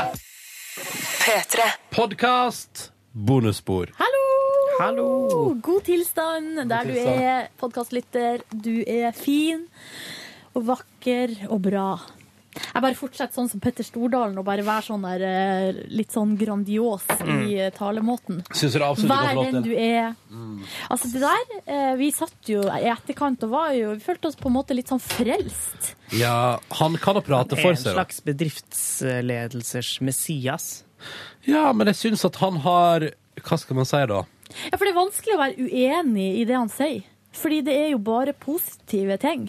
P3. 1.20 1.66
Podkast. 1.92 2.86
Bonusspor. 3.12 3.90
Hallo! 3.98 4.22
Hallo! 4.78 5.08
God 5.64 5.84
tilstand 5.88 6.62
der 6.70 6.88
du 6.88 6.94
er 6.96 7.50
podkastlytter. 7.60 8.40
Du 8.52 8.78
er 8.86 9.12
fin 9.16 9.66
og 10.56 10.64
vakker 10.70 11.34
og 11.50 11.60
bra. 11.66 11.88
Jeg 12.58 12.82
bare 12.84 12.96
fortsetter 12.98 13.34
sånn 13.38 13.48
som 13.50 13.60
Petter 13.62 13.86
Stordalen 13.86 14.38
og 14.40 14.44
bare 14.46 14.64
være 14.66 14.86
sånn 14.88 15.04
der 15.06 15.24
eh, 15.28 15.80
litt 15.92 16.14
sånn 16.14 16.36
grandios 16.40 17.04
i 17.24 17.58
eh, 17.58 17.70
talemåten. 17.76 18.42
Syns 18.52 18.74
du 18.74 18.78
det 18.78 18.86
absolutt 18.88 19.12
Vær 19.12 19.40
den 19.52 19.62
du 19.66 19.72
er. 19.74 20.10
er. 20.10 20.14
Altså 20.90 21.10
det 21.12 21.22
der, 21.24 21.44
eh, 21.66 21.92
Vi 22.00 22.10
satt 22.14 22.50
jo 22.52 22.62
i 22.62 22.88
etterkant 22.90 23.42
og 23.46 23.52
var 23.54 23.72
jo, 23.76 23.92
vi 23.96 24.04
følte 24.04 24.28
oss 24.30 24.38
på 24.40 24.50
en 24.50 24.56
måte 24.58 24.76
litt 24.76 24.90
sånn 24.92 25.02
frelst. 25.02 25.94
Ja, 26.16 26.58
han 26.80 26.96
kan 27.02 27.18
jo 27.18 27.24
prate 27.26 27.56
for 27.58 27.74
seg. 27.76 27.92
En 27.92 27.98
slags 28.00 28.22
bedriftsledelsers 28.26 30.00
Messias. 30.00 30.84
Ja, 31.46 31.72
men 31.72 31.86
jeg 31.90 31.96
syns 31.96 32.24
at 32.26 32.36
han 32.42 32.58
har 32.64 33.10
Hva 33.38 33.56
skal 33.60 33.76
man 33.78 33.86
si, 33.86 34.00
da? 34.10 34.24
Ja, 34.72 34.74
For 34.76 34.82
det 34.84 34.90
er 34.94 34.98
vanskelig 34.98 35.36
å 35.36 35.40
være 35.40 35.68
uenig 35.68 36.28
i 36.40 36.44
det 36.48 36.56
han 36.56 36.70
sier. 36.72 37.04
Fordi 37.38 37.60
det 37.62 37.74
er 37.76 37.90
jo 37.92 37.98
bare 38.02 38.32
positive 38.34 39.18
ting. 39.22 39.44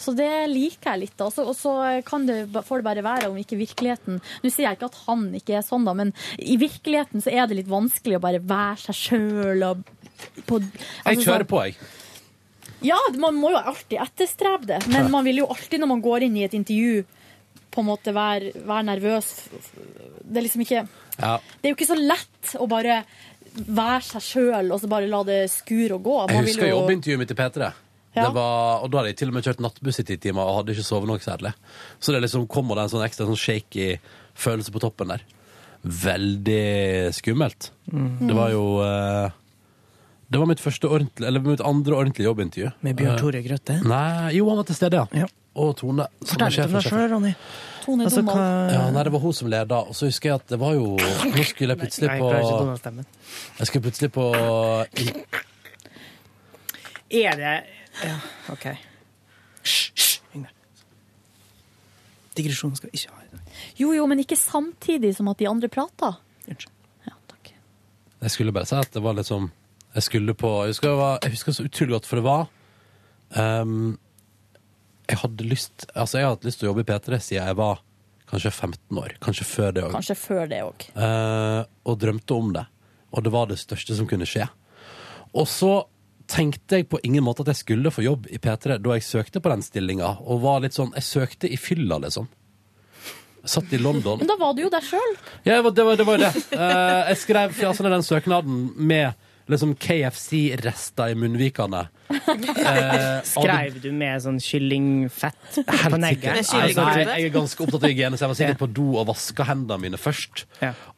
Så 0.00 0.14
det 0.16 0.30
liker 0.48 0.94
jeg 0.94 1.00
litt. 1.02 1.20
Og 1.20 1.32
så- 1.56 2.02
kan 2.08 2.24
det, 2.26 2.48
får 2.48 2.80
det 2.80 2.84
bare 2.84 3.02
være 3.04 3.28
om 3.28 3.36
ikke 3.36 3.58
virkeligheten 3.60 4.20
Nå 4.42 4.48
sier 4.50 4.70
jeg 4.70 4.78
ikke 4.78 4.88
at 4.88 4.98
han 5.06 5.26
ikke 5.36 5.58
er 5.58 5.62
sånn, 5.66 5.84
da, 5.84 5.92
men 5.92 6.14
i 6.38 6.56
virkeligheten 6.56 7.20
så 7.20 7.28
er 7.32 7.46
det 7.46 7.56
litt 7.60 7.68
vanskelig 7.68 8.16
å 8.16 8.20
bare 8.24 8.40
være 8.40 8.78
seg 8.86 8.96
sjøl 8.96 9.62
og 9.70 9.84
på, 10.46 10.60
Jeg 10.60 10.72
altså 11.04 11.24
kjører 11.26 11.44
sånn- 11.44 11.52
på, 11.52 11.64
jeg. 11.64 11.76
Ja, 12.82 12.96
man 13.20 13.34
må 13.36 13.50
jo 13.52 13.56
alltid 13.60 13.98
etterstrebe 14.00 14.66
det. 14.66 14.78
Men 14.88 15.10
man 15.10 15.24
vil 15.24 15.36
jo 15.42 15.46
alltid 15.52 15.80
når 15.82 15.88
man 15.88 16.00
går 16.02 16.22
inn 16.22 16.36
i 16.40 16.44
et 16.44 16.54
intervju, 16.56 17.04
på 17.70 17.80
en 17.82 17.86
måte 17.86 18.12
være, 18.16 18.52
være 18.66 18.84
nervøs. 18.88 19.28
Det 20.24 20.40
er 20.40 20.46
liksom 20.48 20.62
ikke 20.64 20.88
Ja. 21.20 21.36
Det 21.60 21.68
er 21.68 21.74
jo 21.74 21.76
ikke 21.76 21.92
så 21.92 21.98
lett 22.00 22.54
å 22.56 22.66
bare 22.68 23.04
være 23.54 24.00
seg 24.02 24.22
sjøl 24.22 24.72
og 24.72 24.80
så 24.80 24.88
bare 24.88 25.06
la 25.10 25.22
det 25.24 25.50
skure 25.50 25.92
og 25.98 26.02
gå. 26.04 26.16
Jeg 26.26 26.34
Man 26.34 26.44
jeg 26.44 26.54
husker 26.54 26.68
jo- 26.68 26.80
jobbintervjuet 26.80 27.18
mitt 27.18 27.28
til 27.28 27.36
P3. 27.36 27.72
Ja. 28.16 28.24
Det 28.26 28.34
var, 28.34 28.80
og 28.82 28.90
da 28.90 28.98
hadde 29.00 29.12
jeg 29.12 29.18
til 29.20 29.28
og 29.30 29.34
med 29.36 29.44
kjørt 29.46 29.60
nattbuss 29.62 30.00
i 30.02 30.04
ti 30.08 30.16
timer 30.18 30.42
og 30.42 30.56
hadde 30.60 30.74
ikke 30.74 30.82
sovet 30.86 31.06
noe 31.06 31.22
særlig. 31.22 31.52
Så 32.02 32.10
det 32.14 32.22
liksom 32.24 32.48
kommer 32.50 32.74
det 32.80 32.88
en 32.88 32.92
sånn 32.96 33.04
ekstra 33.06 33.26
sånn 33.28 33.38
shaky 33.38 33.92
følelse 34.34 34.72
på 34.74 34.82
toppen 34.82 35.12
der. 35.14 35.22
Veldig 35.86 37.14
skummelt. 37.16 37.70
Mm. 37.92 38.08
Det 38.28 38.34
var 38.36 38.50
jo 38.52 38.64
eh, 38.84 39.30
Det 40.30 40.38
var 40.42 40.46
mitt 40.50 40.60
første 40.62 40.90
ordentlig, 40.90 41.26
eller 41.26 41.40
mitt 41.46 41.62
andre 41.64 41.96
ordentlige 41.96 42.26
jobbintervju. 42.28 42.72
Med 42.86 42.98
Bjørn 42.98 43.14
Eh, 43.14 43.20
Tore 43.22 43.40
Grøtte. 43.46 43.78
Nei, 43.86 44.34
jo, 44.36 44.48
han 44.50 44.60
var 44.60 44.68
til 44.68 44.76
stede, 44.78 45.00
ja. 45.00 45.22
Ja. 45.24 45.30
Og 45.60 45.72
Tone. 45.80 46.04
Fortell 46.22 46.52
litt 46.54 46.66
om 46.66 46.76
deg 46.76 46.84
sjøl, 46.86 47.06
Ronny. 47.10 47.32
Tone 47.84 48.04
Altså, 48.06 48.22
hva 48.26 48.44
Ja, 48.70 48.82
nei, 48.94 49.02
det 49.08 49.12
var 49.14 49.22
hun 49.24 49.32
som 49.34 49.48
leda, 49.50 49.80
og 49.88 49.96
så 49.98 50.06
husker 50.10 50.30
jeg 50.30 50.42
at 50.42 50.52
det 50.52 50.58
var 50.60 50.74
jo 50.76 50.92
Nå 50.98 51.44
skulle 51.48 51.74
jeg 51.74 51.80
plutselig 51.80 52.18
på. 52.20 52.30
Jeg 53.58 53.70
skulle 53.70 53.84
plutselig 53.88 54.10
på 54.14 54.28
Er 57.10 57.36
det 57.40 57.54
Ja, 58.04 58.16
OK. 58.52 58.66
Hysj, 59.60 59.92
hysj, 59.96 60.20
Yngve. 60.34 60.52
Digresjon 62.38 62.76
skal 62.78 62.90
vi 62.90 63.00
ikke 63.00 63.14
ha 63.14 63.24
i 63.24 63.30
dag. 63.32 63.56
Jo, 63.80 63.92
jo, 63.96 64.06
men 64.08 64.22
ikke 64.22 64.38
samtidig 64.38 65.12
som 65.16 65.28
at 65.32 65.40
de 65.40 65.48
andre 65.50 65.68
prater. 65.72 66.16
Unnskyld. 66.46 66.72
Ja, 67.08 67.16
takk. 67.32 67.52
Jeg 68.22 68.34
skulle 68.36 68.54
bare 68.56 68.68
si 68.70 68.78
at 68.78 68.94
det 68.94 69.02
var 69.04 69.16
liksom 69.18 69.50
Jeg 69.90 70.04
skulle 70.06 70.34
på 70.38 70.48
Jeg 70.62 70.74
husker, 70.74 70.92
jeg 70.92 70.98
var, 71.00 71.18
jeg 71.24 71.34
husker 71.34 71.52
så 71.56 71.64
utrolig 71.66 71.96
godt, 71.96 72.06
for 72.06 72.20
det 72.20 72.24
var 72.24 72.42
um, 73.34 73.98
Jeg 75.10 75.18
hadde 75.18 75.46
lyst 75.50 75.86
Altså, 75.94 76.18
jeg 76.20 76.28
har 76.28 76.36
hatt 76.36 76.46
lyst 76.46 76.60
til 76.60 76.68
å 76.68 76.70
jobbe 76.70 76.84
i 76.84 76.90
P3 76.90 77.18
siden 77.18 77.48
jeg 77.48 77.58
var 77.58 77.80
kanskje 78.30 78.52
15 78.52 78.98
år. 79.02 79.16
Kanskje 79.18 79.44
før 79.48 79.72
det 79.74 79.82
òg. 79.82 79.94
Kanskje 79.96 80.14
før 80.14 80.44
det 80.46 80.60
òg. 80.62 80.84
og 81.82 81.96
drømte 81.98 82.36
om 82.36 82.52
det. 82.54 82.62
Og 83.10 83.24
det 83.26 83.32
var 83.34 83.48
det 83.50 83.56
største 83.58 83.96
som 83.98 84.06
kunne 84.06 84.28
skje. 84.28 84.44
Og 85.34 85.48
så 85.50 85.72
tenkte 86.30 86.80
jeg 86.80 86.88
på 86.90 87.00
ingen 87.06 87.24
måte 87.26 87.44
at 87.44 87.52
jeg 87.52 87.62
skulle 87.64 87.92
få 87.94 88.04
jobb 88.04 88.28
i 88.30 88.38
P3 88.42 88.78
da 88.82 88.96
jeg 88.96 89.06
søkte 89.06 89.42
på 89.42 89.52
den 89.52 89.64
stillinga, 89.66 90.16
og 90.22 90.44
var 90.44 90.62
litt 90.64 90.76
sånn 90.76 90.92
Jeg 90.96 91.06
søkte 91.06 91.50
i 91.50 91.58
fylla, 91.60 92.00
liksom. 92.02 92.28
Satt 93.48 93.72
i 93.72 93.80
London. 93.80 94.20
Men 94.20 94.28
da 94.28 94.36
var 94.40 94.52
du 94.54 94.66
jo 94.66 94.70
deg 94.72 94.84
sjøl. 94.84 95.16
Ja, 95.46 95.56
det 95.56 95.64
var 95.64 95.72
det. 95.72 95.84
Var, 95.88 95.96
det, 95.96 96.06
var 96.06 96.22
det. 96.26 96.30
Uh, 96.52 97.08
jeg 97.08 97.20
skrev 97.22 97.62
altså, 97.70 97.88
den 97.88 98.04
søknaden 98.04 98.58
med 98.76 99.26
liksom 99.50 99.72
KFC-rester 99.80 101.10
i 101.10 101.16
munnvikene. 101.18 101.86
Eh, 102.10 103.22
Skrev 103.26 103.80
du 103.82 103.88
med 103.94 104.22
sånn 104.22 104.38
kyllingfett 104.42 105.56
på 105.56 105.78
Helt. 105.80 106.26
Altså, 106.30 106.60
jeg, 106.68 106.76
jeg 106.76 107.24
er 107.24 107.32
ganske 107.34 107.64
opptatt 107.64 107.86
av 107.86 107.90
hygiene, 107.90 108.18
så 108.18 108.26
jeg 108.26 108.32
var 108.32 108.38
sikkert 108.38 108.60
på 108.60 108.68
do 108.76 108.86
og 109.00 109.08
vaska 109.08 109.48
hendene 109.48 109.80
mine 109.88 109.98
først. 109.98 110.44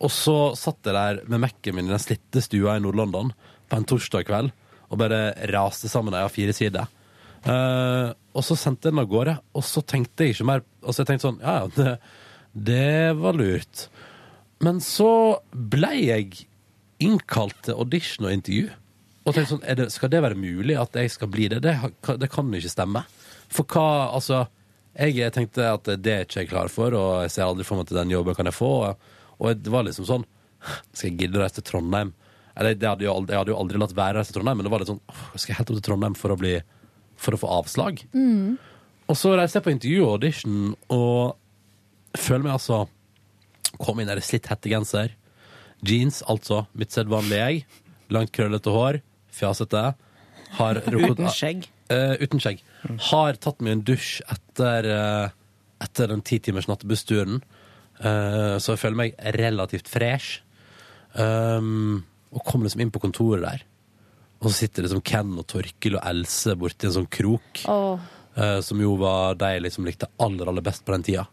Og 0.03 0.13
så 0.13 0.37
satt 0.59 0.91
jeg 0.91 0.99
der 0.99 1.23
med 1.33 1.47
Mac-en 1.47 1.79
min 1.79 1.89
i 1.89 1.95
den 1.95 2.03
slitte 2.03 2.45
stua 2.45 2.77
i 2.77 2.85
Nord-London 2.85 3.33
på 3.73 3.79
en 3.79 3.89
torsdag 3.89 4.29
kveld 4.29 4.53
og 4.93 5.01
bare 5.01 5.33
raste 5.53 5.89
sammen 5.91 6.15
ei 6.17 6.25
A4-side. 6.27 6.85
Uh, 7.43 8.13
og 8.37 8.45
så 8.47 8.55
sendte 8.59 8.87
jeg 8.87 8.95
den 8.95 9.03
av 9.03 9.09
gårde, 9.11 9.35
og 9.57 9.65
så 9.67 9.83
tenkte 9.83 10.23
jeg 10.23 10.37
ikke 10.37 10.45
mer 10.47 10.61
Og 10.87 10.95
så 10.95 11.03
jeg 11.03 11.09
tenkte 11.09 11.27
sånn, 11.27 11.41
ja 11.43 11.55
ja, 11.57 11.71
det, 11.75 11.95
det 12.69 13.17
var 13.19 13.35
lurt. 13.35 13.87
Men 14.63 14.79
så 14.85 15.41
ble 15.51 15.91
jeg 15.99 16.45
innkalt 17.03 17.59
til 17.67 17.81
audition 17.83 18.29
og 18.29 18.37
intervju. 18.37 18.69
Og 19.23 19.35
tenkte 19.35 19.57
sånn, 19.57 19.65
det, 19.79 19.89
Skal 19.95 20.13
det 20.13 20.23
være 20.23 20.39
mulig 20.39 20.79
at 20.79 20.95
jeg 20.99 21.11
skal 21.15 21.31
bli 21.33 21.49
det? 21.51 21.63
Det, 21.65 21.75
det 22.23 22.31
kan 22.31 22.51
ikke 22.55 22.71
stemme. 22.73 23.05
For 23.53 23.67
hva, 23.69 24.15
altså 24.15 24.45
Jeg 24.95 25.33
tenkte 25.35 25.67
at 25.73 25.89
det 26.05 26.13
er 26.13 26.27
ikke 26.27 26.45
jeg 26.45 26.53
klar 26.53 26.71
for, 26.71 26.95
og 26.95 27.25
jeg 27.25 27.35
ser 27.35 27.49
aldri 27.49 27.67
for 27.67 27.81
meg 27.81 27.89
til 27.89 27.99
den 27.99 28.13
jobben 28.13 28.37
kan 28.39 28.51
jeg 28.51 28.59
få. 28.59 28.73
Og 29.41 29.59
det 29.59 29.73
var 29.73 29.87
liksom 29.89 30.07
sånn 30.09 30.27
Skal 30.93 31.11
jeg 31.11 31.25
gidde 31.25 31.41
å 31.41 31.43
reise 31.43 31.59
til 31.59 31.71
Trondheim? 31.71 32.13
Eller 32.57 32.75
det 32.77 32.89
hadde 32.89 33.07
jo 33.07 33.13
aldri, 33.15 33.33
Jeg 33.33 33.41
hadde 33.43 33.53
jo 33.55 33.59
aldri 33.63 33.79
latt 33.81 33.95
være 33.97 34.15
å 34.15 34.21
reise 34.21 34.33
til 34.33 34.39
Trondheim, 34.41 34.59
men 34.61 34.67
det 34.67 34.73
var 34.75 34.83
litt 34.83 34.91
sånn 34.91 35.01
åh, 35.09 35.21
Skal 35.37 35.53
jeg 35.55 35.59
helt 35.63 35.71
opp 35.73 35.79
til 35.81 35.87
Trondheim 35.87 36.17
for 36.19 36.35
å, 36.35 36.37
bli, 36.37 36.55
for 37.17 37.37
å 37.37 37.41
få 37.41 37.51
avslag? 37.61 38.03
Mm. 38.13 38.59
Og 39.09 39.17
så 39.19 39.33
reiste 39.39 39.59
jeg 39.61 39.65
på 39.67 39.73
intervju 39.73 40.03
og 40.05 40.13
audition, 40.19 40.59
og 40.93 42.19
føler 42.21 42.45
meg 42.49 42.57
altså 42.59 42.83
Kom 43.81 43.99
inn 44.03 44.11
der 44.11 44.21
i 44.21 44.25
slitt 44.25 44.47
hettegenser. 44.53 45.15
Jeans, 45.83 46.21
altså. 46.29 46.67
Mitt 46.77 46.93
sedvanlige 46.93 47.41
jeg. 47.41 47.63
Langt, 48.13 48.31
krøllete 48.37 48.71
hår. 48.71 48.99
Fjasete. 49.33 49.85
Har 50.59 50.81
rukket- 50.93 51.17
Uten 51.17 51.33
skjegg? 51.33 51.65
Uh, 51.91 52.13
uten 52.21 52.41
skjegg. 52.45 52.61
Har 53.09 53.41
tatt 53.41 53.65
meg 53.65 53.79
en 53.79 53.83
dusj 53.89 54.21
etter, 54.31 54.87
uh, 54.93 55.33
etter 55.83 56.13
den 56.13 56.21
ti 56.29 56.37
timers 56.45 56.69
nattebussturen. 56.69 57.41
Uh, 57.97 58.61
så 58.61 58.77
jeg 58.77 58.83
føler 58.85 59.01
meg 59.01 59.17
relativt 59.41 59.89
fresh. 59.91 60.43
Um, 61.17 62.05
og 62.33 62.45
kom 62.49 62.63
liksom 62.65 62.81
inn 62.85 62.91
på 62.95 63.01
kontoret 63.03 63.45
der. 63.45 63.63
Og 64.43 64.49
så 64.51 64.63
sitter 64.65 64.87
liksom 64.87 65.03
Ken 65.07 65.35
og 65.39 65.47
Torkil 65.53 65.99
og 65.99 66.07
Else 66.09 66.55
borti 66.59 66.89
en 66.89 66.95
sånn 66.97 67.11
krok. 67.13 67.61
Åh. 67.71 68.01
eh, 68.35 68.59
som 68.65 68.81
jo 68.81 68.95
var 68.99 69.37
de 69.39 69.51
jeg 69.55 69.63
liksom 69.67 69.85
likte 69.87 70.09
aller, 70.19 70.49
aller 70.49 70.65
best 70.65 70.85
på 70.87 70.95
den 70.97 71.05
tida. 71.07 71.27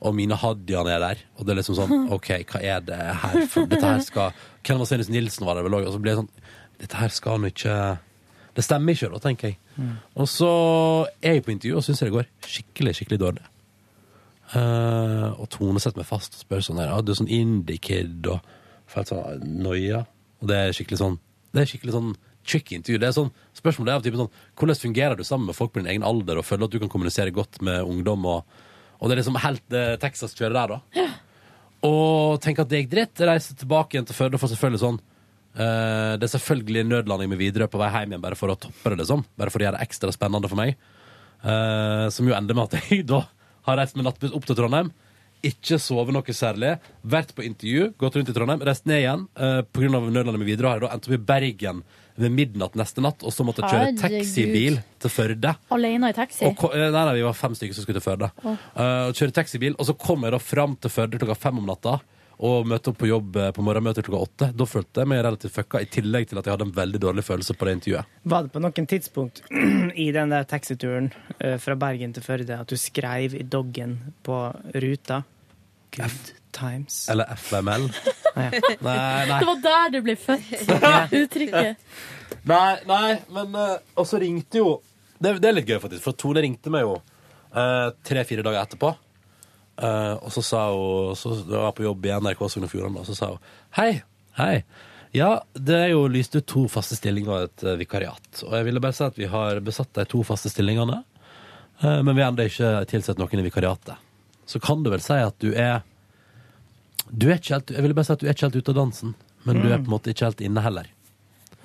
Og 0.00 0.14
Mina 0.16 0.38
Hadian 0.40 0.88
er 0.88 1.02
der. 1.02 1.18
Og 1.36 1.44
det 1.44 1.52
er 1.52 1.58
liksom 1.60 1.76
sånn 1.76 2.06
OK, 2.16 2.30
hva 2.48 2.62
er 2.64 2.80
det 2.86 2.96
her 3.24 3.42
for 3.50 3.66
Dette 3.68 3.84
her 3.84 4.00
skal 4.06 4.32
Ken 4.64 4.78
Vasenius 4.80 5.10
Nilsen 5.12 5.44
var 5.44 5.58
der 5.58 5.66
vel 5.66 5.76
òg. 5.80 5.88
Og 5.90 5.92
så 5.98 6.00
blir 6.00 6.14
jeg 6.14 6.22
sånn 6.22 6.30
Dette 6.80 6.96
her 7.02 7.12
skal 7.12 7.36
han 7.36 7.50
ikke 7.50 7.74
Det 8.56 8.64
stemmer 8.64 8.96
ikke, 8.96 9.10
da, 9.12 9.18
tenker 9.26 9.50
jeg. 9.52 9.58
Og 10.16 10.26
så 10.30 10.48
er 11.20 11.36
jeg 11.36 11.44
på 11.44 11.52
intervju 11.52 11.76
og 11.76 11.84
syns 11.84 12.00
det 12.02 12.08
går 12.14 12.30
skikkelig, 12.46 12.94
skikkelig 12.98 13.18
dårlig. 13.20 13.44
Eh, 14.56 15.28
og 15.36 15.46
Tone 15.54 15.80
setter 15.82 16.00
meg 16.00 16.08
fast 16.08 16.34
og 16.34 16.40
spør 16.42 16.64
sånn 16.66 16.80
her, 16.82 16.88
ja, 16.90 17.02
du 17.04 17.12
er 17.12 17.18
sånn 17.20 17.30
indie-kid 17.30 18.26
og 18.32 18.40
får 18.90 19.02
helt 19.04 19.12
sånn 19.12 19.44
noia. 19.62 20.00
Og 20.40 20.50
det 20.50 20.56
er 20.56 20.74
skikkelig 20.76 21.00
sånn 21.00 21.20
Det 21.50 21.62
er 21.62 21.70
skikkelig 21.70 21.94
sånn 21.96 22.10
tricky 22.46 22.78
intervju. 22.78 22.98
Det 23.00 23.08
er 23.08 23.16
sånn, 23.16 23.30
spørsmålet 23.58 23.92
er 23.92 24.00
av 24.00 24.04
typen 24.04 24.22
sånn 24.22 24.32
Hvordan 24.58 24.80
fungerer 24.80 25.18
du 25.18 25.24
sammen 25.26 25.50
med 25.50 25.58
folk 25.58 25.74
på 25.74 25.82
din 25.82 25.90
egen 25.92 26.06
alder 26.06 26.40
og 26.40 26.46
føler 26.46 26.66
at 26.66 26.74
du 26.74 26.80
kan 26.82 26.92
kommunisere 26.92 27.34
godt 27.34 27.60
med 27.66 27.82
ungdom? 27.84 28.24
Og, 28.30 28.62
og 28.98 29.08
det 29.08 29.16
er 29.16 29.22
liksom 29.22 29.40
helt 29.42 29.76
eh, 29.76 29.96
Texas-kjøret 30.00 30.56
der, 30.56 30.74
da. 30.76 31.08
Og 31.86 32.40
tenker 32.44 32.64
at 32.64 32.72
det 32.72 32.82
gikk 32.82 32.92
dritt. 32.94 33.22
Reiser 33.24 33.58
tilbake 33.60 33.96
igjen 33.96 34.08
til 34.08 34.16
Førde 34.16 34.36
og 34.36 34.42
får 34.42 34.54
selvfølgelig 34.54 34.82
sånn 34.82 34.98
eh, 35.00 36.14
Det 36.20 36.26
er 36.26 36.32
selvfølgelig 36.34 36.86
nødlanding 36.88 37.32
med 37.32 37.40
Widerøe 37.40 37.70
på 37.72 37.80
vei 37.80 37.90
hjem 37.94 38.16
igjen, 38.16 38.24
bare 38.24 38.38
for 38.38 38.52
å 38.52 38.58
toppe 38.60 38.92
det, 38.92 39.02
liksom. 39.02 39.24
Bare 39.40 39.52
for 39.52 39.62
å 39.62 39.68
gjøre 39.68 39.80
det 39.80 39.88
ekstra 39.88 40.14
spennende 40.16 40.50
for 40.50 40.60
meg. 40.60 40.74
Eh, 41.40 42.06
som 42.12 42.28
jo 42.28 42.36
ender 42.36 42.56
med 42.56 42.68
at 42.68 42.90
jeg 42.90 43.06
da 43.12 43.24
har 43.68 43.80
reist 43.80 43.96
med 43.96 44.08
nattbuss 44.08 44.34
opp 44.36 44.48
til 44.48 44.58
Trondheim. 44.58 44.92
Ikke 45.46 45.78
sovet 45.80 46.12
noe 46.12 46.36
særlig. 46.36 46.74
Vært 47.00 47.32
på 47.36 47.44
intervju, 47.46 47.90
gått 48.00 48.18
rundt 48.18 48.30
i 48.32 48.36
Trondheim, 48.36 48.62
reist 48.66 48.86
ned 48.88 49.00
igjen. 49.00 49.24
Uh, 49.38 49.62
Pga. 49.64 49.88
nødlandet 49.88 50.38
med 50.38 50.48
videre. 50.48 50.68
har 50.68 50.80
jeg 50.80 50.88
da 50.88 50.94
endt 50.94 51.08
opp 51.08 51.16
i 51.16 51.24
Bergen 51.32 51.82
ved 52.20 52.34
midnatt 52.36 52.76
neste 52.76 53.00
natt, 53.00 53.22
og 53.24 53.32
så 53.32 53.46
måtte 53.46 53.64
jeg 53.64 53.72
kjøre 53.72 53.96
taxibil 54.00 54.78
til 55.00 55.12
Førde. 55.14 55.54
Alene 55.72 56.10
i 56.12 56.16
taxi. 56.16 56.44
Og, 56.44 56.64
eh, 56.74 56.90
nei, 56.92 57.04
nei, 57.08 57.14
vi 57.16 57.24
var 57.24 57.36
fem 57.38 57.54
stykker 57.56 57.76
som 57.76 57.86
skulle 57.86 58.00
til 58.00 58.04
Førde. 58.04 58.28
Oh. 58.44 58.58
Uh, 58.76 59.08
kjøre 59.16 59.36
taxibil, 59.40 59.76
og 59.78 59.88
så 59.88 59.96
kom 59.96 60.26
jeg 60.26 60.34
da 60.34 60.42
fram 60.42 60.76
til 60.76 60.92
Førde 60.92 61.20
klokka 61.20 61.38
fem 61.48 61.62
om 61.62 61.70
natta. 61.70 61.96
Og 62.46 62.64
møte 62.68 62.88
opp 62.92 62.98
på 63.02 63.08
jobb 63.10 63.36
eh, 63.36 63.50
på 63.52 63.64
morgenmøtet 63.64 64.06
klokka 64.06 64.24
åtte. 64.24 64.46
Da 64.56 64.66
følte 64.68 65.02
jeg 65.02 65.10
meg 65.12 65.20
relativt 65.26 65.52
fucka, 65.58 65.82
i 65.84 65.88
tillegg 65.92 66.30
til 66.30 66.40
at 66.40 66.48
jeg 66.48 66.54
hadde 66.54 66.66
en 66.70 66.76
veldig 66.76 67.00
dårlig 67.02 67.24
følelse 67.26 67.56
på 67.58 67.68
det 67.68 67.74
intervjuet. 67.78 68.14
Var 68.32 68.46
det 68.46 68.52
på 68.54 68.62
noen 68.64 68.88
tidspunkt 68.94 69.42
i 70.06 70.08
den 70.16 70.32
der 70.32 70.48
taxituren 70.48 71.10
eh, 71.38 71.58
fra 71.60 71.76
Bergen 71.80 72.16
til 72.16 72.24
Førde 72.24 72.60
at 72.62 72.72
du 72.72 72.80
skrev 72.80 73.36
i 73.36 73.44
doggen 73.44 73.98
på 74.24 74.40
ruta 74.80 75.22
Good 75.90 76.32
times. 76.54 77.08
Eller 77.12 77.28
FML. 77.36 77.88
Nei, 78.36 78.46
nei. 78.80 79.26
Det 79.26 79.46
var 79.48 79.62
der 79.64 79.88
du 79.90 80.00
ble 80.06 80.14
født. 80.16 80.70
Uttrykket. 81.20 81.82
Nei, 82.46 82.74
nei, 82.86 83.16
men 83.34 83.56
eh, 83.58 83.72
Og 83.98 84.06
så 84.08 84.20
ringte 84.22 84.62
jo 84.62 84.76
det, 85.20 85.34
det 85.42 85.50
er 85.50 85.56
litt 85.58 85.68
gøy, 85.68 85.76
faktisk, 85.82 86.00
for 86.06 86.16
Tone 86.16 86.40
ringte 86.40 86.70
meg 86.72 86.86
jo 86.86 86.94
eh, 86.96 87.90
tre-fire 88.06 88.44
dager 88.46 88.62
etterpå. 88.62 88.94
Eh, 89.80 90.14
og 90.20 90.32
så 90.34 90.42
sa 90.44 90.66
hun 90.74 91.16
Så 91.16 91.32
jeg 91.38 91.56
var 91.56 91.72
på 91.72 91.86
jobb 91.86 92.04
i 92.04 92.12
NRK 92.12 92.40
Sogn 92.52 92.66
og 92.66 92.72
Fjordane, 92.72 93.00
og 93.00 93.08
så 93.08 93.16
sa 93.16 93.30
hun 93.32 93.44
Hei, 93.78 94.02
hei. 94.36 94.54
Ja, 95.16 95.40
det 95.54 95.76
er 95.76 95.88
jo 95.94 96.04
lyst 96.10 96.36
ut 96.36 96.46
to 96.46 96.66
faste 96.70 96.94
stillinger 96.98 97.32
og 97.32 97.46
et 97.48 97.64
uh, 97.66 97.72
vikariat. 97.80 98.28
Og 98.46 98.52
jeg 98.54 98.66
ville 98.68 98.82
bare 98.82 98.94
si 98.94 99.02
at 99.02 99.16
vi 99.18 99.26
har 99.30 99.58
besatt 99.66 99.90
de 99.96 100.04
to 100.06 100.20
faste 100.26 100.52
stillingene, 100.52 101.00
uh, 101.82 101.98
men 102.06 102.12
vi 102.14 102.22
har 102.22 102.30
ennå 102.30 102.46
ikke 102.46 102.70
tilsatt 102.92 103.18
noen 103.18 103.42
i 103.42 103.46
vikariatet. 103.48 103.98
Så 104.46 104.60
kan 104.62 104.84
du 104.84 104.90
vel 104.92 105.02
si 105.02 105.18
at 105.18 105.34
du 105.42 105.50
er 105.54 105.82
Du 107.10 107.26
er 107.26 107.40
ikke 107.40 107.56
helt 107.56 107.70
Jeg 107.74 107.82
ville 107.82 107.94
bare 107.94 108.06
si 108.06 108.14
at 108.14 108.22
du 108.22 108.28
er 108.28 108.36
ikke 108.36 108.46
helt 108.46 108.60
ute 108.60 108.74
av 108.74 108.78
dansen, 108.84 109.16
men 109.46 109.58
du 109.58 109.66
er 109.66 109.80
på 109.80 109.88
en 109.90 109.96
måte 109.96 110.12
ikke 110.12 110.28
helt 110.28 110.44
inne 110.46 110.62
heller. 110.62 110.86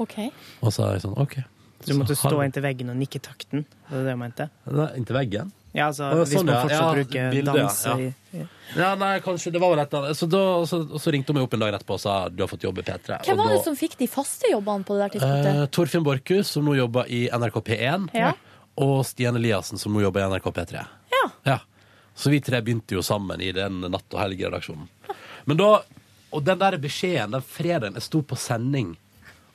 OK. 0.02 0.18
Og 0.62 0.74
så 0.74 0.88
er 0.88 0.98
jeg 0.98 1.06
sånn, 1.06 1.20
OK. 1.22 1.38
Du 1.86 1.94
måtte 1.98 2.16
Så 2.16 2.30
stå 2.30 2.42
inntil 2.44 2.64
veggen 2.66 2.90
og 2.90 2.98
nikke 2.98 3.20
takten? 3.22 3.66
Var 3.90 3.98
det 3.98 4.04
det 4.08 4.14
jeg 4.16 4.20
mente? 4.22 4.50
Nei, 4.72 4.88
Inntil 4.98 5.16
veggen? 5.20 5.52
Ja, 5.76 5.90
altså, 5.92 6.08
sånn, 6.08 6.22
hvis 6.24 6.44
man 6.46 6.62
fortsatt 6.64 6.72
Ja, 6.72 6.94
bruker 6.96 7.32
bildet, 7.32 7.56
ja. 7.86 7.96
i 8.00 8.40
Ja. 8.40 8.46
Ja, 8.76 8.90
nei, 8.96 9.20
kanskje 9.20 9.52
det 9.52 9.60
var 9.62 9.74
vel 9.76 9.82
et. 9.84 9.92
Så, 10.18 10.26
da, 10.32 10.42
så, 10.66 10.80
så 11.00 11.12
ringte 11.14 11.32
hun 11.34 11.38
meg 11.40 11.46
opp 11.46 11.54
en 11.54 11.60
dag 11.66 11.76
etterpå 11.76 11.98
og 11.98 12.02
sa 12.02 12.16
du 12.30 12.42
har 12.44 12.48
fått 12.50 12.64
jobb 12.64 12.80
i 12.80 12.86
P3. 12.88 13.20
Hvem 13.28 13.36
Og 13.40 13.44
var 13.44 13.52
det 13.54 13.64
som 13.68 13.76
fikk 13.78 13.98
de 14.00 14.08
faste 14.08 14.50
jobbene 14.52 14.88
på 14.88 14.96
det 14.96 15.04
der 15.04 15.14
tidspunktet? 15.18 15.60
Eh, 15.62 15.66
Torfinn 15.76 16.04
Borchhus, 16.08 16.48
som 16.56 16.66
nå 16.66 16.76
jobber 16.80 17.06
i 17.12 17.26
NRK 17.30 17.60
P1, 17.70 18.10
Ja. 18.16 18.32
og 18.82 19.06
Stian 19.06 19.36
Eliassen, 19.36 19.78
som 19.78 19.94
nå 19.94 20.02
jobber 20.02 20.24
i 20.24 20.30
NRK 20.32 20.50
P3. 20.56 20.86
Ja. 21.46 21.60
Så 22.16 22.30
vi 22.32 22.40
tre 22.40 22.62
begynte 22.64 22.96
jo 22.96 23.02
sammen 23.04 23.42
i 23.44 23.52
den 23.52 23.82
natt- 23.92 24.14
og 24.16 24.20
helgeredaksjonen. 24.22 24.88
Men 25.46 25.58
da, 25.60 25.82
og 26.32 26.44
den 26.48 26.58
der 26.62 26.78
beskjeden, 26.80 27.32
den 27.36 27.42
fredagen 27.44 27.94
jeg 28.00 28.04
sto 28.08 28.22
på 28.24 28.38
sending, 28.40 28.94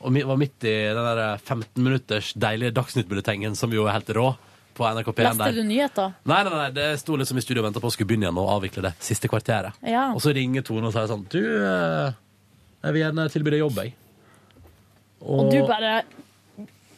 og 0.01 0.14
vi 0.14 0.22
var 0.24 0.39
midt 0.40 0.64
i 0.64 0.77
den 0.97 1.05
der 1.05 1.40
15 1.40 1.82
minutters 1.85 2.32
deilige 2.32 2.72
Dagsnytt-bulletengen, 2.77 3.56
som 3.59 3.72
jo 3.74 3.85
er 3.86 3.98
helt 3.98 4.12
rå, 4.16 4.31
på 4.77 4.86
NRK 4.86 5.10
P1 5.12 5.27
Leste 5.27 5.51
du 5.59 5.64
nyheter? 5.66 6.14
Nei, 6.31 6.40
nei, 6.47 6.52
nei, 6.55 6.68
det 6.77 6.86
sto 7.02 7.18
liksom 7.20 7.40
i 7.40 7.44
studio 7.44 7.60
og 7.60 7.68
venta 7.68 7.82
på 7.82 7.90
å 7.90 7.93
skulle 7.93 8.09
begynne 8.09 8.28
igjen 8.28 8.40
og 8.40 8.52
avvikle 8.55 8.85
det 8.86 8.94
siste 9.05 9.28
kvarteret. 9.28 9.77
Ja. 9.85 10.09
Og 10.14 10.22
så 10.24 10.32
ringer 10.36 10.64
Tone 10.64 10.89
og 10.89 10.94
sier 10.94 11.10
sånn 11.10 11.27
Du, 11.32 11.43
eh, 11.43 12.14
jeg 12.81 12.97
vil 12.97 13.05
gjerne 13.05 13.27
tilby 13.35 13.52
deg 13.52 13.64
jobb, 13.64 13.82
jeg. 13.85 13.93
Og 15.20 15.52
du 15.52 15.59
bare 15.68 16.01